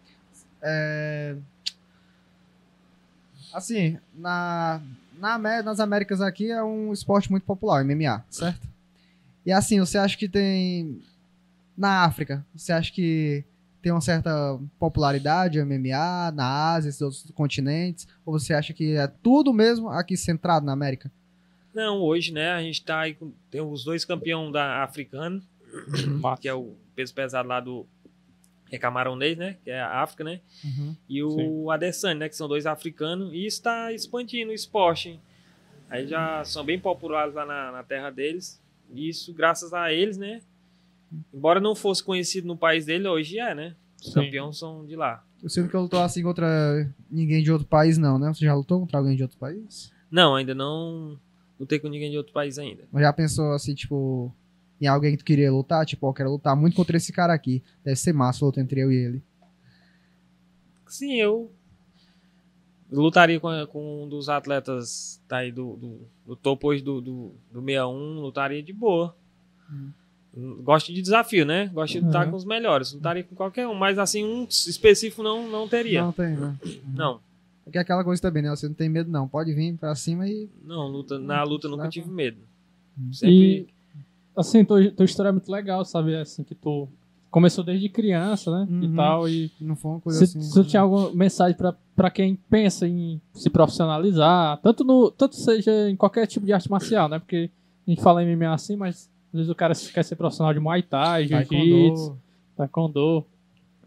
é, 0.62 1.34
Assim, 3.52 3.98
na, 4.16 4.80
na, 5.18 5.38
nas 5.62 5.80
Américas 5.80 6.20
aqui 6.20 6.50
é 6.50 6.62
um 6.62 6.92
esporte 6.92 7.30
muito 7.30 7.44
popular, 7.44 7.84
MMA, 7.84 8.22
certo? 8.30 8.60
E 9.44 9.52
assim, 9.52 9.80
você 9.80 9.98
acha 9.98 10.16
que 10.16 10.28
tem. 10.28 11.00
Na 11.76 12.04
África, 12.04 12.44
você 12.54 12.72
acha 12.72 12.92
que 12.92 13.42
tem 13.80 13.90
uma 13.90 14.00
certa 14.02 14.58
popularidade 14.78 15.58
o 15.58 15.64
MMA, 15.66 16.30
na 16.34 16.74
Ásia, 16.74 16.90
esses 16.90 17.00
outros 17.00 17.30
continentes? 17.34 18.06
Ou 18.24 18.38
você 18.38 18.52
acha 18.52 18.72
que 18.74 18.96
é 18.96 19.06
tudo 19.06 19.52
mesmo 19.52 19.88
aqui 19.88 20.16
centrado 20.16 20.66
na 20.66 20.72
América? 20.72 21.10
Não, 21.72 22.00
hoje, 22.00 22.32
né? 22.32 22.52
A 22.52 22.62
gente 22.62 22.84
tá 22.84 23.00
aí 23.00 23.14
com. 23.14 23.32
Tem 23.50 23.60
os 23.60 23.84
dois 23.84 24.04
campeões 24.04 24.52
da 24.52 24.82
africana, 24.82 25.40
que 26.40 26.48
é 26.48 26.54
o 26.54 26.74
peso 26.94 27.14
pesado 27.14 27.48
lá 27.48 27.60
do. 27.60 27.86
É 28.70 28.78
camaronês, 28.78 29.36
né? 29.36 29.56
Que 29.64 29.70
é 29.70 29.80
a 29.80 30.00
África, 30.02 30.22
né? 30.22 30.40
E 31.08 31.22
o 31.22 31.30
Sim. 31.30 31.70
Adesanya, 31.70 32.20
né? 32.20 32.28
Que 32.28 32.36
são 32.36 32.46
dois 32.46 32.66
africanos. 32.66 33.32
E 33.32 33.46
está 33.46 33.92
expandindo 33.92 34.50
o 34.50 34.54
esporte. 34.54 35.08
hein? 35.08 35.20
Aí 35.88 36.06
já 36.06 36.44
são 36.44 36.64
bem 36.64 36.78
populares 36.78 37.34
lá 37.34 37.44
na, 37.44 37.72
na 37.72 37.82
terra 37.82 38.10
deles. 38.10 38.59
Isso 38.94 39.32
graças 39.32 39.72
a 39.72 39.92
eles, 39.92 40.16
né? 40.16 40.40
Embora 41.32 41.60
não 41.60 41.74
fosse 41.74 42.02
conhecido 42.02 42.46
no 42.46 42.56
país 42.56 42.86
dele, 42.86 43.08
hoje 43.08 43.38
é, 43.38 43.54
né? 43.54 43.74
Os 44.00 44.12
Sim. 44.12 44.14
campeões 44.14 44.58
são 44.58 44.86
de 44.86 44.96
lá. 44.96 45.24
Você 45.42 45.60
nunca 45.62 45.78
lutou 45.78 46.00
assim 46.00 46.22
contra 46.22 46.88
ninguém 47.10 47.42
de 47.42 47.50
outro 47.50 47.66
país, 47.66 47.98
não, 47.98 48.18
né? 48.18 48.32
Você 48.32 48.44
já 48.44 48.54
lutou 48.54 48.80
contra 48.80 48.98
alguém 48.98 49.16
de 49.16 49.22
outro 49.22 49.38
país? 49.38 49.90
Não, 50.10 50.34
ainda 50.34 50.54
não 50.54 51.18
lutei 51.58 51.78
com 51.78 51.88
ninguém 51.88 52.10
de 52.10 52.16
outro 52.16 52.32
país 52.32 52.58
ainda. 52.58 52.84
Mas 52.92 53.02
já 53.02 53.12
pensou 53.12 53.52
assim, 53.52 53.74
tipo, 53.74 54.34
em 54.80 54.86
alguém 54.86 55.12
que 55.12 55.18
tu 55.18 55.24
queria 55.24 55.50
lutar? 55.52 55.84
Tipo, 55.86 56.06
ó, 56.06 56.10
eu 56.10 56.14
quero 56.14 56.30
lutar 56.30 56.56
muito 56.56 56.74
contra 56.74 56.96
esse 56.96 57.12
cara 57.12 57.32
aqui. 57.32 57.62
Deve 57.84 57.96
ser 57.96 58.12
massa 58.12 58.44
a 58.44 58.46
luta 58.46 58.60
entre 58.60 58.80
eu 58.80 58.90
e 58.90 58.96
ele. 58.96 59.22
Sim, 60.86 61.14
eu 61.16 61.52
lutaria 62.90 63.38
com, 63.40 63.48
com 63.68 64.04
um 64.04 64.08
dos 64.08 64.28
atletas 64.28 65.20
tá 65.28 65.38
aí 65.38 65.52
do, 65.52 65.76
do, 65.76 66.00
do 66.26 66.36
topo 66.36 66.68
hoje 66.68 66.82
do, 66.82 67.00
do, 67.00 67.32
do 67.52 67.60
61, 67.60 68.20
lutaria 68.20 68.62
de 68.62 68.72
boa. 68.72 69.14
Gosto 70.62 70.92
de 70.92 71.02
desafio, 71.02 71.44
né? 71.44 71.66
Gosto 71.74 71.94
de 71.98 72.00
lutar 72.06 72.24
Uhum. 72.24 72.30
com 72.30 72.36
os 72.36 72.44
melhores. 72.44 72.92
Lutaria 72.92 73.24
com 73.24 73.34
qualquer 73.34 73.66
um, 73.66 73.74
mas 73.74 73.98
assim, 73.98 74.24
um 74.24 74.44
específico 74.44 75.22
não, 75.22 75.48
não 75.48 75.68
teria. 75.68 76.02
Não 76.02 76.12
tem, 76.12 76.36
né? 76.36 76.56
Não, 76.94 77.20
Porque 77.64 77.78
é 77.78 77.80
aquela 77.80 78.04
coisa 78.04 78.20
também, 78.22 78.42
né? 78.42 78.50
Você 78.50 78.66
não 78.66 78.74
tem 78.74 78.88
medo, 78.88 79.10
não. 79.10 79.28
Pode 79.28 79.52
vir 79.52 79.76
pra 79.76 79.94
cima 79.94 80.28
e. 80.28 80.48
não, 80.64 80.86
luta, 80.88 81.18
na 81.18 81.42
luta 81.42 81.66
eu 81.66 81.70
nunca 81.72 81.88
tive 81.88 82.10
medo. 82.10 82.38
E, 83.10 83.14
Sempre. 83.14 83.66
assim, 84.36 84.64
tua, 84.64 84.90
tua 84.90 85.04
história 85.04 85.28
é 85.28 85.32
muito 85.32 85.50
legal, 85.50 85.84
sabe? 85.84 86.14
Assim, 86.16 86.42
que 86.44 86.54
tu 86.54 86.88
começou 87.30 87.62
desde 87.64 87.88
criança, 87.88 88.50
né? 88.50 88.66
E 88.68 88.86
Uhum. 88.86 88.94
tal, 88.96 89.28
e 89.28 89.50
Não 89.60 89.76
foi 89.76 89.90
uma 89.92 90.00
coisa 90.00 90.18
se, 90.18 90.24
assim. 90.38 90.40
se 90.42 90.52
tu 90.54 90.64
tinha 90.64 90.82
alguma 90.82 91.12
mensagem 91.12 91.56
pra, 91.56 91.74
pra 91.94 92.10
quem 92.10 92.34
pensa 92.34 92.86
em 92.88 93.20
se 93.34 93.48
profissionalizar, 93.50 94.58
tanto, 94.62 94.82
no, 94.84 95.10
tanto 95.10 95.36
seja 95.36 95.88
em 95.88 95.96
qualquer 95.96 96.26
tipo 96.26 96.44
de 96.44 96.52
arte 96.52 96.70
marcial, 96.70 97.08
né? 97.08 97.18
Porque 97.18 97.50
a 97.86 97.90
gente 97.90 98.02
fala 98.02 98.22
em 98.22 98.34
MMA 98.36 98.52
assim, 98.52 98.76
mas 98.76 99.08
às 99.28 99.38
vezes 99.38 99.48
o 99.50 99.54
cara 99.54 99.74
quer 99.74 100.02
ser 100.04 100.16
profissional 100.16 100.52
de 100.52 100.60
Muay 100.60 100.82
Thai, 100.82 101.26
Jiu-Jitsu, 101.28 102.18
Taekwondo. 102.56 103.24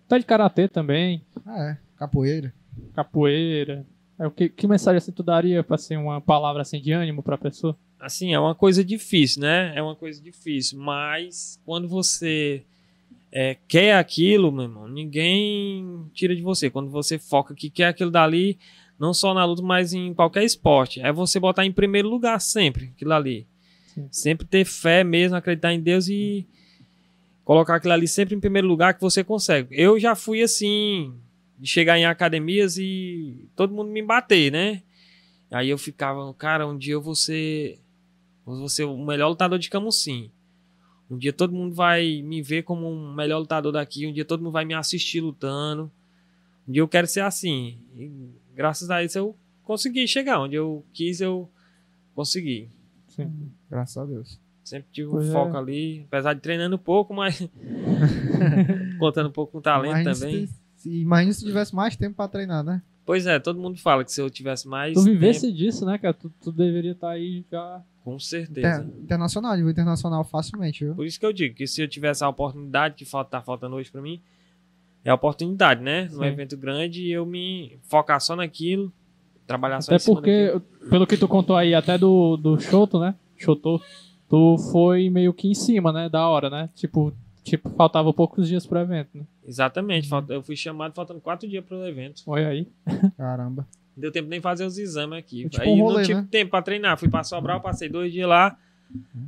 Até 0.05 0.19
de 0.19 0.25
Karatê 0.25 0.67
também, 0.67 1.21
Ah, 1.45 1.63
é. 1.71 1.77
Capoeira. 1.97 2.53
capoeira. 2.93 3.85
É, 4.19 4.27
o 4.27 4.31
que, 4.31 4.47
que 4.49 4.67
mensagem 4.67 4.97
assim, 4.97 5.11
tu 5.11 5.23
daria 5.23 5.63
pra 5.63 5.77
ser 5.77 5.97
uma 5.97 6.21
palavra 6.21 6.61
assim, 6.61 6.79
de 6.79 6.91
ânimo 6.91 7.23
pra 7.23 7.37
pessoa? 7.37 7.75
Assim, 7.99 8.33
é 8.33 8.39
uma 8.39 8.53
coisa 8.53 8.83
difícil, 8.83 9.41
né? 9.41 9.73
É 9.75 9.81
uma 9.81 9.95
coisa 9.95 10.21
difícil, 10.21 10.77
mas 10.79 11.57
quando 11.65 11.87
você 11.87 12.63
é, 13.35 13.57
quer 13.67 13.95
aquilo, 13.95 14.51
meu 14.51 14.65
irmão, 14.65 14.87
ninguém 14.87 16.07
tira 16.13 16.35
de 16.35 16.41
você. 16.43 16.69
Quando 16.69 16.91
você 16.91 17.17
foca 17.17 17.55
que 17.55 17.67
quer 17.67 17.87
aquilo 17.87 18.11
dali, 18.11 18.59
não 18.99 19.11
só 19.11 19.33
na 19.33 19.43
luta, 19.43 19.63
mas 19.63 19.91
em 19.91 20.13
qualquer 20.13 20.43
esporte, 20.43 21.01
é 21.01 21.11
você 21.11 21.39
botar 21.39 21.65
em 21.65 21.71
primeiro 21.71 22.07
lugar 22.07 22.39
sempre 22.39 22.91
aquilo 22.95 23.11
ali. 23.11 23.47
Sim. 23.87 24.07
Sempre 24.11 24.45
ter 24.45 24.63
fé 24.65 25.03
mesmo, 25.03 25.35
acreditar 25.35 25.73
em 25.73 25.81
Deus 25.81 26.07
e 26.07 26.45
colocar 27.43 27.77
aquilo 27.77 27.93
ali 27.93 28.07
sempre 28.07 28.35
em 28.35 28.39
primeiro 28.39 28.67
lugar 28.67 28.93
que 28.93 29.01
você 29.01 29.23
consegue. 29.23 29.69
Eu 29.71 29.99
já 29.99 30.13
fui 30.13 30.43
assim, 30.43 31.11
de 31.57 31.67
chegar 31.67 31.97
em 31.97 32.05
academias 32.05 32.77
e 32.77 33.49
todo 33.55 33.73
mundo 33.73 33.89
me 33.89 34.03
bater, 34.03 34.51
né? 34.51 34.83
Aí 35.49 35.71
eu 35.71 35.77
ficava, 35.79 36.31
cara, 36.35 36.67
um 36.67 36.77
dia 36.77 36.93
eu 36.93 37.01
vou 37.01 37.15
ser, 37.15 37.79
vou 38.45 38.69
ser 38.69 38.83
o 38.83 38.95
melhor 39.03 39.29
lutador 39.29 39.57
de 39.57 39.71
Camusim. 39.71 40.29
Um 41.09 41.17
dia 41.17 41.33
todo 41.33 41.53
mundo 41.53 41.75
vai 41.75 42.21
me 42.21 42.41
ver 42.41 42.63
como 42.63 42.89
um 42.89 43.13
melhor 43.13 43.39
lutador 43.39 43.71
daqui. 43.71 44.07
Um 44.07 44.13
dia 44.13 44.25
todo 44.25 44.41
mundo 44.41 44.53
vai 44.53 44.65
me 44.65 44.73
assistir 44.73 45.21
lutando. 45.21 45.91
Um 46.67 46.71
dia 46.71 46.81
eu 46.81 46.87
quero 46.87 47.07
ser 47.07 47.21
assim. 47.21 47.77
E 47.95 48.11
graças 48.55 48.89
a 48.89 49.03
isso 49.03 49.17
eu 49.17 49.35
consegui 49.63 50.07
chegar. 50.07 50.39
Onde 50.39 50.55
eu 50.55 50.83
quis, 50.93 51.21
eu 51.21 51.49
consegui. 52.15 52.69
Sim. 53.09 53.31
Graças 53.69 53.97
a 53.97 54.05
Deus. 54.05 54.39
Sempre 54.63 54.87
tive 54.91 55.09
Pois 55.09 55.27
um 55.27 55.29
é. 55.29 55.33
foco 55.33 55.57
ali. 55.57 56.05
Apesar 56.07 56.33
de 56.33 56.41
treinando 56.41 56.79
pouco, 56.79 57.13
mas 57.13 57.39
contando 58.97 59.29
um 59.29 59.31
pouco 59.31 59.51
com 59.51 59.61
talento 59.61 59.91
Imagina 59.99 60.13
também. 60.15 60.49
Se, 60.77 60.89
imagina 60.89 61.33
se 61.33 61.45
tivesse 61.45 61.75
mais 61.75 61.95
tempo 61.95 62.15
pra 62.15 62.27
treinar, 62.27 62.63
né? 62.63 62.81
Pois 63.05 63.25
é, 63.25 63.37
todo 63.39 63.59
mundo 63.59 63.77
fala 63.79 64.03
que 64.03 64.11
se 64.11 64.21
eu 64.21 64.29
tivesse 64.29 64.67
mais. 64.67 64.93
Tu 64.93 65.03
vivesse 65.03 65.41
tempo, 65.47 65.53
disso, 65.57 65.85
né, 65.85 65.97
cara? 65.97 66.13
Tu, 66.13 66.31
tu 66.41 66.51
deveria 66.51 66.91
estar 66.93 67.09
aí 67.09 67.43
já. 67.51 67.81
com 68.03 68.11
Inter- 68.15 68.25
certeza. 68.25 68.89
internacional, 69.01 69.55
nível 69.55 69.71
internacional 69.71 70.23
facilmente, 70.23 70.85
viu? 70.85 70.95
Por 70.95 71.05
isso 71.05 71.19
que 71.19 71.25
eu 71.25 71.33
digo 71.33 71.55
que 71.55 71.67
se 71.67 71.81
eu 71.81 71.87
tivesse 71.87 72.23
a 72.23 72.29
oportunidade 72.29 72.95
que 72.95 73.03
falta, 73.05 73.31
tá 73.31 73.41
faltando 73.41 73.75
hoje 73.75 73.91
pra 73.91 74.01
mim, 74.01 74.21
é 75.03 75.09
a 75.09 75.15
oportunidade, 75.15 75.81
né? 75.81 76.03
Num 76.11 76.19
Sim. 76.19 76.25
evento 76.25 76.55
grande, 76.57 77.09
eu 77.09 77.25
me 77.25 77.77
focar 77.83 78.21
só 78.21 78.35
naquilo, 78.37 78.91
trabalhar 79.45 79.81
só 79.81 79.91
Até 79.91 79.95
em 79.97 79.99
cima 79.99 80.15
porque, 80.15 80.45
daquilo. 80.53 80.89
pelo 80.89 81.07
que 81.07 81.17
tu 81.17 81.27
contou 81.27 81.57
aí, 81.57 81.75
até 81.75 81.97
do, 81.97 82.37
do 82.37 82.57
Shoto, 82.59 82.99
né? 82.99 83.15
Shoto, 83.37 83.81
tu 84.29 84.57
foi 84.71 85.09
meio 85.09 85.33
que 85.33 85.49
em 85.49 85.53
cima, 85.53 85.91
né? 85.91 86.07
Da 86.07 86.25
hora, 86.29 86.49
né? 86.49 86.69
Tipo, 86.73 87.13
tipo 87.43 87.69
faltava 87.71 88.13
poucos 88.13 88.47
dias 88.47 88.65
pro 88.65 88.79
evento, 88.79 89.09
né? 89.13 89.23
Exatamente, 89.45 90.07
falta- 90.07 90.33
eu 90.33 90.41
fui 90.41 90.55
chamado 90.55 90.93
faltando 90.93 91.19
quatro 91.19 91.47
dias 91.47 91.63
pro 91.63 91.85
evento. 91.85 92.21
Olha 92.25 92.47
aí. 92.47 92.67
Caramba. 93.17 93.67
Não 93.95 94.01
deu 94.01 94.11
tempo 94.11 94.27
nem 94.29 94.41
fazer 94.41 94.65
os 94.65 94.77
exames 94.77 95.19
aqui. 95.19 95.45
É 95.45 95.49
tipo 95.49 95.61
Aí 95.63 95.69
um 95.69 95.77
não 95.77 95.83
rolê, 95.85 96.03
tive 96.03 96.21
né? 96.21 96.27
tempo 96.31 96.51
pra 96.51 96.61
treinar. 96.61 96.97
Fui 96.97 97.09
pra 97.09 97.23
Sobral, 97.23 97.61
passei 97.61 97.87
dois 97.89 98.11
dias 98.11 98.27
lá, 98.27 98.57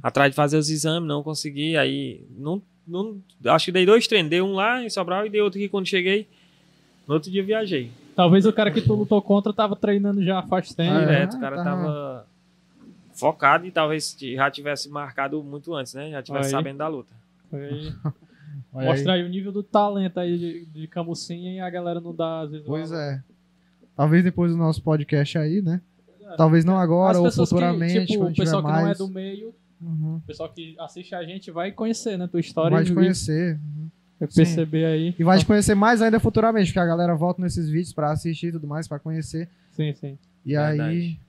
atrás 0.01 0.31
de 0.31 0.35
fazer 0.35 0.57
os 0.57 0.69
exames, 0.69 1.07
não 1.07 1.21
consegui. 1.21 1.77
Aí, 1.77 2.25
não, 2.35 2.59
não, 2.87 3.17
acho 3.45 3.65
que 3.65 3.71
dei 3.71 3.85
dois 3.85 4.07
treinos. 4.07 4.29
Dei 4.29 4.41
um 4.41 4.53
lá 4.53 4.81
em 4.83 4.89
Sobral 4.89 5.25
e 5.25 5.29
dei 5.29 5.39
outro 5.41 5.59
aqui 5.59 5.69
quando 5.69 5.85
cheguei. 5.87 6.27
No 7.07 7.13
outro 7.13 7.29
dia 7.29 7.43
viajei. 7.43 7.91
Talvez 8.15 8.45
o 8.47 8.53
cara 8.53 8.71
que 8.71 8.81
tu 8.81 8.95
lutou 8.95 9.21
contra 9.21 9.53
tava 9.53 9.75
treinando 9.75 10.23
já 10.23 10.41
faz 10.41 10.73
tempo. 10.73 10.95
Ah, 10.95 11.01
é? 11.01 11.05
Direto, 11.05 11.37
o 11.37 11.39
cara 11.39 11.57
tá. 11.57 11.63
tava 11.63 12.25
focado 13.13 13.65
e 13.67 13.71
talvez 13.71 14.15
já 14.19 14.49
tivesse 14.49 14.89
marcado 14.89 15.43
muito 15.43 15.73
antes, 15.75 15.93
né? 15.93 16.09
Já 16.11 16.23
tivesse 16.23 16.45
Aí. 16.47 16.51
sabendo 16.51 16.77
da 16.77 16.87
luta. 16.87 17.13
Olha 18.73 18.87
Mostrar 18.89 19.13
aí. 19.13 19.21
aí 19.21 19.25
o 19.25 19.29
nível 19.29 19.51
do 19.51 19.63
talento 19.63 20.19
aí 20.19 20.37
de, 20.37 20.65
de 20.65 20.87
Camucinha 20.87 21.53
e 21.53 21.59
a 21.59 21.69
galera 21.69 21.99
não 22.01 22.13
dá, 22.13 22.41
às 22.41 22.51
vezes. 22.51 22.65
Pois 22.65 22.91
é. 22.91 23.21
Talvez 23.95 24.23
depois 24.23 24.51
do 24.51 24.57
nosso 24.57 24.81
podcast 24.81 25.37
aí, 25.37 25.61
né? 25.61 25.81
Talvez 26.37 26.65
não 26.65 26.77
agora 26.77 27.11
As 27.13 27.17
ou 27.19 27.23
pessoas 27.25 27.49
que, 27.49 27.55
futuramente, 27.55 28.05
tipo, 28.07 28.25
o 28.25 28.31
tiver 28.33 28.43
pessoal 28.43 28.61
que 28.63 28.67
não 28.69 28.77
é 28.79 28.83
mais. 28.83 28.97
do 28.97 29.07
meio, 29.07 29.53
Uhum. 29.81 30.15
o 30.15 30.21
pessoal 30.21 30.49
que 30.49 30.75
assiste 30.79 31.13
a 31.13 31.23
gente 31.23 31.51
vai 31.51 31.71
conhecer, 31.71 32.17
né? 32.17 32.27
Tua 32.27 32.39
história 32.39 32.75
Vai 32.75 32.83
te 32.85 32.93
conhecer. 32.93 33.59
vai 34.19 34.27
perceber 34.27 34.85
aí. 34.85 35.15
E 35.19 35.23
vai 35.23 35.37
te 35.37 35.45
conhecer 35.45 35.75
mais 35.75 36.01
ainda 36.01 36.19
futuramente, 36.19 36.67
porque 36.67 36.79
a 36.79 36.85
galera 36.85 37.13
volta 37.15 37.41
nesses 37.41 37.69
vídeos 37.69 37.93
pra 37.93 38.11
assistir 38.11 38.47
e 38.47 38.51
tudo 38.53 38.65
mais, 38.67 38.87
pra 38.87 38.99
conhecer. 38.99 39.47
Sim, 39.71 39.93
sim. 39.93 40.17
E 40.45 40.55
aí, 40.55 40.77
Verdade. 40.77 41.19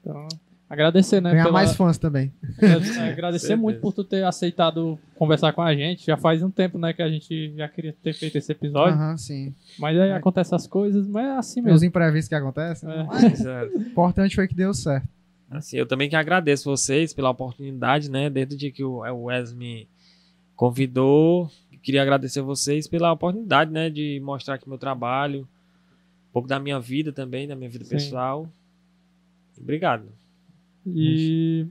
Então, 0.00 0.28
agradecer, 0.68 1.20
né? 1.20 1.30
ganhar 1.30 1.44
pela- 1.44 1.52
mais 1.54 1.74
fãs 1.74 1.96
também. 1.98 2.32
É, 2.60 3.10
agradecer 3.10 3.56
muito 3.56 3.80
por 3.80 3.92
tu 3.92 4.04
ter 4.04 4.24
aceitado 4.24 4.98
conversar 5.16 5.52
com 5.52 5.62
a 5.62 5.74
gente. 5.74 6.06
Já 6.06 6.16
faz 6.16 6.42
um 6.42 6.50
tempo, 6.50 6.78
né, 6.78 6.92
que 6.92 7.02
a 7.02 7.08
gente 7.08 7.54
já 7.56 7.68
queria 7.68 7.94
ter 8.02 8.12
feito 8.12 8.36
esse 8.36 8.52
episódio. 8.52 8.94
Aham, 8.94 9.16
sim. 9.16 9.54
Mas 9.78 9.98
aí 9.98 10.12
acontecem 10.12 10.54
as 10.56 10.66
coisas, 10.66 11.06
mas 11.08 11.24
é 11.26 11.30
assim 11.36 11.62
Tem 11.62 11.72
os 11.72 11.80
mesmo. 11.80 11.88
imprevistos 11.88 12.28
que 12.28 12.34
acontecem. 12.34 12.90
É. 12.90 13.02
Mas 13.04 13.40
Exato. 13.40 13.76
o 13.76 13.80
importante 13.82 14.34
foi 14.34 14.46
que 14.46 14.54
deu 14.54 14.74
certo. 14.74 15.08
Assim, 15.50 15.78
eu 15.78 15.86
também 15.86 16.10
que 16.10 16.16
agradeço 16.16 16.64
vocês 16.64 17.14
pela 17.14 17.30
oportunidade, 17.30 18.10
né? 18.10 18.28
Desde 18.28 18.54
o 18.54 18.58
dia 18.58 18.70
que 18.70 18.84
o 18.84 18.98
o 19.02 19.24
Wes 19.24 19.52
me 19.54 19.88
convidou, 20.54 21.50
queria 21.82 22.02
agradecer 22.02 22.42
vocês 22.42 22.86
pela 22.86 23.10
oportunidade, 23.12 23.70
né? 23.70 23.88
De 23.88 24.20
mostrar 24.22 24.54
aqui 24.56 24.68
meu 24.68 24.76
trabalho, 24.76 25.42
um 26.28 26.32
pouco 26.34 26.46
da 26.48 26.58
minha 26.60 26.78
vida 26.78 27.12
também, 27.12 27.48
da 27.48 27.56
minha 27.56 27.70
vida 27.70 27.84
Sim. 27.84 27.90
pessoal. 27.92 28.46
Obrigado. 29.58 30.04
E 30.94 31.66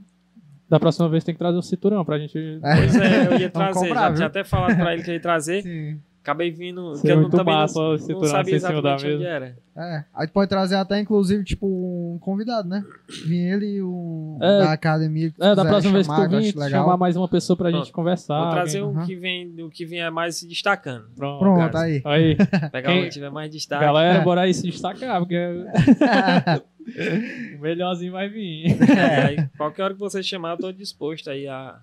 da 0.68 0.78
próxima 0.78 1.08
vez 1.08 1.24
tem 1.24 1.34
que 1.34 1.38
trazer 1.38 1.56
um 1.56 1.62
cinturão 1.62 2.04
pra 2.04 2.18
gente. 2.18 2.38
Pois 2.60 2.96
é, 2.96 3.26
eu 3.26 3.38
ia 3.38 3.50
trazer. 3.50 3.80
comprar, 3.80 4.10
já 4.10 4.14
tinha 4.14 4.26
até 4.26 4.44
falado 4.44 4.76
pra 4.76 4.92
ele 4.92 5.02
que 5.02 5.10
eu 5.10 5.14
ia 5.14 5.20
trazer. 5.20 5.62
Sim. 5.64 5.98
Acabei 6.28 6.50
vindo. 6.50 6.94
Seria 6.96 7.00
que 7.00 7.08
eu 7.10 7.14
não, 7.14 7.22
muito 7.22 7.36
também 7.38 7.54
massa 7.54 7.78
não, 7.80 7.86
o 7.86 7.90
não 7.92 7.98
cinturão 7.98 8.24
sabia 8.28 8.54
exatamente 8.56 9.06
onde 9.06 9.16
mesa. 9.16 9.28
era. 9.28 9.56
É. 9.74 10.04
Aí 10.14 10.26
tu 10.26 10.32
pode 10.34 10.48
trazer 10.50 10.74
até, 10.74 11.00
inclusive, 11.00 11.42
tipo, 11.42 11.66
um 11.66 12.18
convidado, 12.18 12.68
né? 12.68 12.84
Vim 13.26 13.38
ele 13.38 13.76
e 13.76 13.82
o 13.82 14.36
É. 14.42 14.58
da 14.58 14.72
academia. 14.72 15.30
que 15.30 15.42
É, 15.42 15.54
da 15.54 15.64
próxima 15.64 15.94
vez 15.94 16.06
que 16.06 16.12
chamar, 16.12 16.28
tu 16.28 16.34
eu 16.34 16.40
vir, 16.40 16.48
acho 16.48 16.58
legal. 16.58 16.82
chamar 16.82 16.96
mais 16.98 17.16
uma 17.16 17.28
pessoa 17.28 17.56
pra 17.56 17.70
Pronto. 17.70 17.84
gente 17.84 17.92
conversar. 17.94 18.42
Vou 18.42 18.50
trazer 18.50 18.80
alguém- 18.80 18.96
o 18.96 18.98
Aham. 18.98 19.06
que 19.06 19.16
vem, 19.16 19.62
o 19.62 19.70
que 19.70 19.86
vier 19.86 20.10
mais 20.12 20.36
se 20.36 20.46
destacando. 20.46 21.06
Pronto. 21.16 21.38
Pronto, 21.38 21.76
aí. 21.78 22.02
Aí, 22.04 22.36
Pegar 22.72 22.92
Quem- 22.92 23.00
o 23.00 23.04
que 23.04 23.10
tiver 23.10 23.30
mais 23.30 23.50
destaque. 23.50 23.82
galera, 23.84 24.20
bora 24.20 24.42
aí 24.42 24.52
se 24.52 24.64
destacar, 24.64 25.18
porque 25.20 25.36
o 27.56 27.60
melhorzinho 27.60 28.12
vai 28.12 28.28
vir. 28.28 28.76
É, 28.90 29.26
aí, 29.26 29.48
qualquer 29.56 29.82
hora 29.84 29.94
que 29.94 30.00
você 30.00 30.22
chamar, 30.22 30.52
eu 30.52 30.58
tô 30.58 30.72
disposto 30.72 31.30
aí 31.30 31.46
a, 31.48 31.78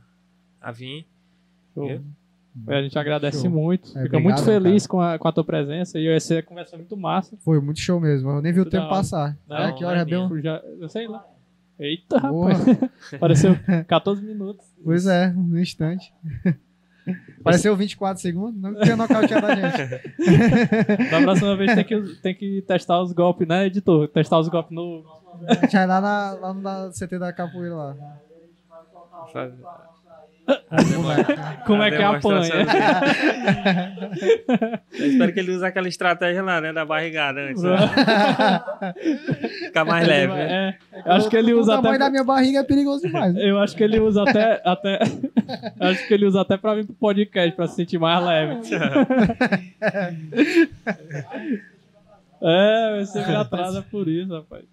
a 0.62 0.72
vir. 0.72 1.06
Show. 1.74 1.88
Viu? 1.88 2.02
A 2.68 2.82
gente 2.82 2.98
agradece 2.98 3.42
Show. 3.42 3.50
muito. 3.50 3.98
É, 3.98 4.04
Fica 4.04 4.20
muito 4.20 4.44
feliz 4.44 4.88
com 4.88 5.02
a, 5.02 5.20
com 5.20 5.28
a 5.28 5.32
tua 5.32 5.44
presença. 5.44 6.00
E 6.00 6.08
essa 6.08 6.42
conversa 6.42 6.78
muito 6.78 6.96
massa. 6.96 7.36
Foi 7.44 7.60
muito 7.60 7.80
show 7.80 8.00
mesmo. 8.00 8.30
Eu 8.30 8.42
nem 8.42 8.54
vi 8.54 8.62
o 8.62 8.66
tempo 8.70 8.88
passar. 8.88 9.38
Não, 9.48 9.58
é, 9.58 9.74
que 9.74 9.84
hora 9.84 10.00
é 10.00 10.14
é? 10.14 10.16
Eu 10.16 10.42
já, 10.42 10.62
eu 10.80 10.90
sei 10.90 11.08
lá. 11.08 11.26
Eita, 11.78 12.20
Boa. 12.20 12.54
rapaz. 12.54 12.80
Pareceu 13.20 13.56
14 13.88 14.24
minutos. 14.24 14.66
Pois 14.84 15.06
é, 15.06 15.34
um 15.36 15.58
instante. 15.58 16.14
Pareceu 17.44 17.76
24 17.76 18.20
segundos, 18.20 18.60
não 18.60 18.80
tinha 18.80 18.96
nocauteado 18.96 19.46
a 19.46 19.56
gente. 19.56 21.12
Da 21.12 21.22
próxima 21.22 21.56
vez 21.56 21.76
tem 21.76 21.84
que, 21.84 22.02
tem 22.22 22.34
que 22.34 22.62
testar 22.64 23.00
os 23.00 23.12
golpes, 23.12 23.48
né, 23.48 23.68
editor? 23.68 24.08
Testar 24.08 24.40
os 24.40 24.48
golpes 24.48 24.72
no. 24.72 25.04
A 25.48 25.54
gente 25.54 25.72
vai 25.72 25.86
lá 25.86 26.02
na, 26.02 26.32
lá 26.32 26.54
na 26.54 26.90
CT 26.90 27.20
da 27.20 27.32
capoeira 27.32 27.76
lá. 27.76 27.96
Faz- 29.32 29.54
Como 31.66 31.82
a 31.82 31.88
é 31.88 31.92
que 31.92 31.98
demonstração 31.98 32.62
apanha? 32.62 33.96
Eu 35.00 35.08
espero 35.08 35.34
que 35.34 35.40
ele 35.40 35.52
use 35.52 35.66
aquela 35.66 35.88
estratégia 35.88 36.44
lá, 36.44 36.62
né? 36.62 36.72
Da 36.72 36.86
barrigada 36.86 37.40
antes. 37.42 37.64
né? 37.64 37.78
Ficar 39.66 39.86
mais 39.86 40.08
leve, 40.08 40.34
né? 40.34 40.78
É, 40.94 41.00
eu 41.10 41.12
acho 41.14 41.30
que 41.30 41.36
ele 41.38 41.54
o 41.54 41.60
usa 41.60 41.76
tamanho 41.76 41.96
até. 41.96 42.04
da 42.06 42.10
minha 42.12 42.24
barriga 42.24 42.60
é 42.60 42.64
perigoso 42.64 43.02
demais. 43.08 43.34
né? 43.34 43.50
Eu 43.50 43.60
acho 43.60 43.76
que 43.76 43.84
ele 43.84 44.00
usa 44.00 44.22
até. 44.24 44.62
até 44.64 45.00
eu 45.80 45.88
acho 45.88 46.08
que 46.08 46.14
ele 46.14 46.26
usa 46.26 46.42
até 46.42 46.58
pra 46.58 46.76
vir 46.76 46.86
pro 46.86 46.96
podcast, 46.96 47.56
pra 47.56 47.68
se 47.68 47.76
sentir 47.76 47.98
mais 47.98 48.24
leve. 48.24 48.60
É, 52.42 53.00
você 53.04 53.26
me 53.26 53.36
atrasa 53.36 53.82
por 53.90 54.08
isso, 54.08 54.32
rapaz. 54.34 54.64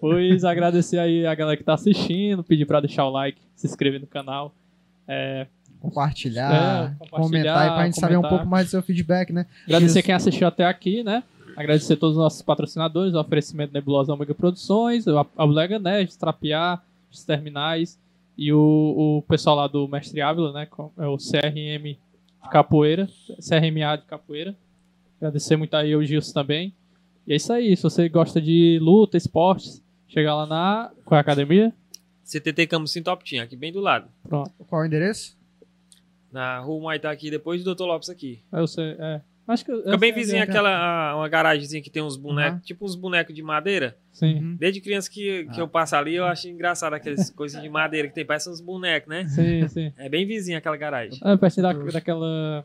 Pois 0.00 0.44
agradecer 0.44 0.98
aí 0.98 1.26
a 1.26 1.34
galera 1.34 1.56
que 1.56 1.64
tá 1.64 1.74
assistindo, 1.74 2.42
pedir 2.44 2.66
pra 2.66 2.80
deixar 2.80 3.06
o 3.06 3.10
like, 3.10 3.40
se 3.54 3.66
inscrever 3.66 4.00
no 4.00 4.06
canal. 4.06 4.54
É, 5.06 5.46
Compartilhar, 5.80 6.52
É, 6.92 6.94
compartilhar, 6.96 7.20
comentar 7.20 7.58
aí 7.58 7.68
pra 7.74 7.84
gente 7.86 7.98
saber 7.98 8.14
um 8.16 8.20
comentar. 8.20 8.38
pouco 8.38 8.50
mais 8.50 8.66
do 8.66 8.70
seu 8.70 8.82
feedback, 8.82 9.32
né? 9.32 9.46
Agradecer 9.64 9.98
Isso. 9.98 10.06
quem 10.06 10.14
assistiu 10.14 10.46
até 10.46 10.64
aqui, 10.64 11.02
né? 11.02 11.24
Agradecer 11.56 11.94
a 11.94 11.96
todos 11.96 12.16
os 12.16 12.22
nossos 12.22 12.40
patrocinadores, 12.40 13.14
o 13.14 13.20
oferecimento 13.20 13.74
Nebulosa 13.74 14.12
Omega 14.14 14.32
Produções, 14.34 15.06
a 15.08 15.26
a 15.36 15.44
Lega 15.44 15.78
Nerd, 15.80 16.16
Trapear, 16.16 16.82
os 17.10 17.24
Terminais 17.24 17.98
e 18.38 18.52
o, 18.52 19.18
o 19.18 19.22
pessoal 19.28 19.56
lá 19.56 19.66
do 19.66 19.86
Mestre 19.88 20.20
Ávila, 20.22 20.52
né? 20.52 20.68
É 20.98 21.06
o 21.06 21.16
CRM 21.18 21.82
de 21.82 22.48
Capoeira, 22.50 23.08
CRMA 23.40 23.96
de 23.98 24.04
Capoeira. 24.06 24.56
Agradecer 25.18 25.56
muito 25.56 25.74
aí 25.74 25.92
ao 25.92 26.02
Gilson 26.04 26.32
também. 26.32 26.72
E 27.26 27.32
é 27.32 27.36
isso 27.36 27.52
aí, 27.52 27.76
se 27.76 27.82
você 27.82 28.08
gosta 28.08 28.40
de 28.40 28.78
luta, 28.80 29.16
esportes, 29.16 29.82
chega 30.08 30.32
lá 30.34 30.46
na. 30.46 30.90
Qual 31.04 31.16
é 31.16 31.18
a 31.18 31.22
academia? 31.22 31.72
CTT 32.24 32.66
Camusim 32.66 33.02
Top 33.02 33.28
Team, 33.28 33.42
aqui 33.42 33.56
bem 33.56 33.72
do 33.72 33.80
lado. 33.80 34.08
Pronto. 34.22 34.50
Qual 34.68 34.80
é 34.82 34.84
o 34.84 34.86
endereço? 34.86 35.36
Na 36.30 36.58
rua 36.60 36.82
Maitá 36.84 37.10
aqui, 37.10 37.30
depois 37.30 37.62
do 37.62 37.74
Dr. 37.74 37.82
Lopes 37.84 38.08
aqui. 38.08 38.40
Aí 38.50 38.60
você. 38.60 38.96
É. 38.98 39.20
Acho 39.46 39.64
que. 39.64 39.76
Fica 39.76 39.96
bem 39.98 40.12
vizinho 40.14 40.42
aquela, 40.42 41.16
uma 41.16 41.28
garagemzinha 41.28 41.82
que 41.82 41.90
tem 41.90 42.02
uns 42.02 42.16
bonecos, 42.16 42.54
Uhum. 42.60 42.64
tipo 42.64 42.84
uns 42.84 42.94
bonecos 42.94 43.34
de 43.34 43.42
madeira. 43.42 43.98
Sim. 44.12 44.34
Uhum. 44.38 44.56
Desde 44.56 44.80
criança 44.80 45.10
que, 45.10 45.44
que 45.52 45.60
eu 45.60 45.66
passo 45.68 45.96
ali, 45.96 46.14
eu 46.14 46.24
acho 46.24 46.48
engraçado 46.48 46.94
aquelas 46.94 47.28
coisas 47.30 47.60
de 47.60 47.68
madeira 47.68 48.08
que 48.08 48.14
tem, 48.14 48.24
parece 48.24 48.48
uns 48.48 48.60
bonecos, 48.60 49.08
né? 49.08 49.26
Sim, 49.28 49.66
sim. 49.68 49.92
É 49.98 50.08
bem 50.08 50.24
vizinho 50.26 50.56
aquela 50.56 50.76
garagem. 50.76 51.18
É, 51.22 51.36
pertinho 51.36 51.64
da, 51.64 51.72
daquela. 51.72 52.64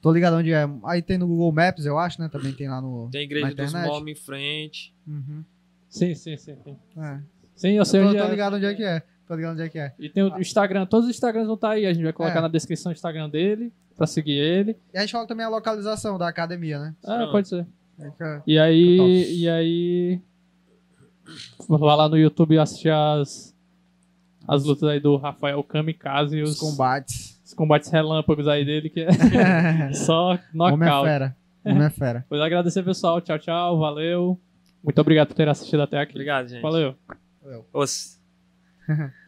Tô 0.00 0.12
ligado 0.12 0.36
onde 0.36 0.52
é. 0.52 0.68
Aí 0.84 1.02
tem 1.02 1.18
no 1.18 1.26
Google 1.26 1.50
Maps, 1.52 1.84
eu 1.84 1.98
acho, 1.98 2.20
né? 2.22 2.28
Também 2.30 2.52
tem 2.52 2.68
lá 2.68 2.80
no. 2.80 3.08
Tem 3.10 3.22
a 3.22 3.24
igreja 3.24 3.54
dos. 3.54 3.72
Mormons 3.72 4.06
em 4.10 4.14
frente. 4.14 4.94
Uhum. 5.06 5.44
Sim, 5.88 6.14
sim, 6.14 6.36
sim. 6.36 6.56
Sim, 6.64 6.76
É. 6.96 7.20
sim 7.54 7.72
eu 7.72 7.84
sei 7.84 8.00
Tô, 8.02 8.08
onde 8.08 8.18
tô 8.18 8.24
é. 8.24 8.30
ligado 8.30 8.56
onde 8.56 8.66
é 8.66 8.74
que 8.74 8.82
é. 8.84 9.02
Tô 9.26 9.34
ligado 9.34 9.52
onde 9.52 9.62
é 9.62 9.68
que 9.68 9.78
é. 9.78 9.92
E 9.98 10.08
tem 10.08 10.22
o 10.22 10.38
Instagram, 10.38 10.84
todos 10.86 11.06
os 11.08 11.14
Instagrams 11.14 11.46
vão 11.46 11.54
estar 11.54 11.70
aí. 11.70 11.86
A 11.86 11.92
gente 11.92 12.02
vai 12.04 12.12
colocar 12.12 12.38
É. 12.38 12.42
na 12.42 12.48
descrição 12.48 12.90
o 12.90 12.92
Instagram 12.92 13.28
dele, 13.30 13.72
pra 13.96 14.06
seguir 14.06 14.32
ele. 14.38 14.76
E 14.92 14.98
a 14.98 15.00
gente 15.00 15.12
fala 15.12 15.26
também 15.26 15.46
a 15.46 15.48
localização 15.48 16.18
da 16.18 16.28
academia, 16.28 16.78
né? 16.78 16.94
Ah, 17.04 17.16
Pronto. 17.16 17.32
pode 17.32 17.48
ser. 17.48 17.66
Fica- 17.98 18.42
E 18.46 18.58
aí. 18.58 19.40
E 19.40 19.48
aí. 19.48 20.20
Vai 21.68 21.96
lá 21.96 22.08
no 22.08 22.18
YouTube 22.18 22.54
e 22.54 22.58
assistir 22.58 22.90
as. 22.90 23.54
As 24.46 24.62
lutas 24.64 24.86
aí 24.90 25.00
do 25.00 25.16
Rafael 25.16 25.62
Kamikaze 25.64 26.36
e 26.36 26.42
os, 26.42 26.50
Os 26.50 26.58
combates. 26.60 27.40
os 27.42 27.54
combates 27.54 27.88
relâmpagos 27.90 28.46
aí 28.46 28.62
dele, 28.62 28.90
que 28.90 29.00
é 29.00 29.08
só 29.94 30.32
Homem 30.32 30.40
é 30.52 30.56
knockout. 30.84 31.06
fera. 31.08 31.36
Homem 31.64 31.82
é 31.84 31.88
fera. 31.90 32.26
Pois 32.28 32.42
agradecer, 32.42 32.82
pessoal. 32.82 33.22
Tchau, 33.22 33.38
tchau. 33.38 33.78
Valeu. 33.78 34.38
Muito 34.82 35.00
obrigado 35.00 35.28
por 35.28 35.34
ter 35.34 35.48
assistido 35.48 35.80
até 35.80 35.98
aqui. 35.98 36.12
Obrigado, 36.12 36.46
gente. 36.48 36.60
Valeu. 36.60 36.94
Os. 37.72 38.20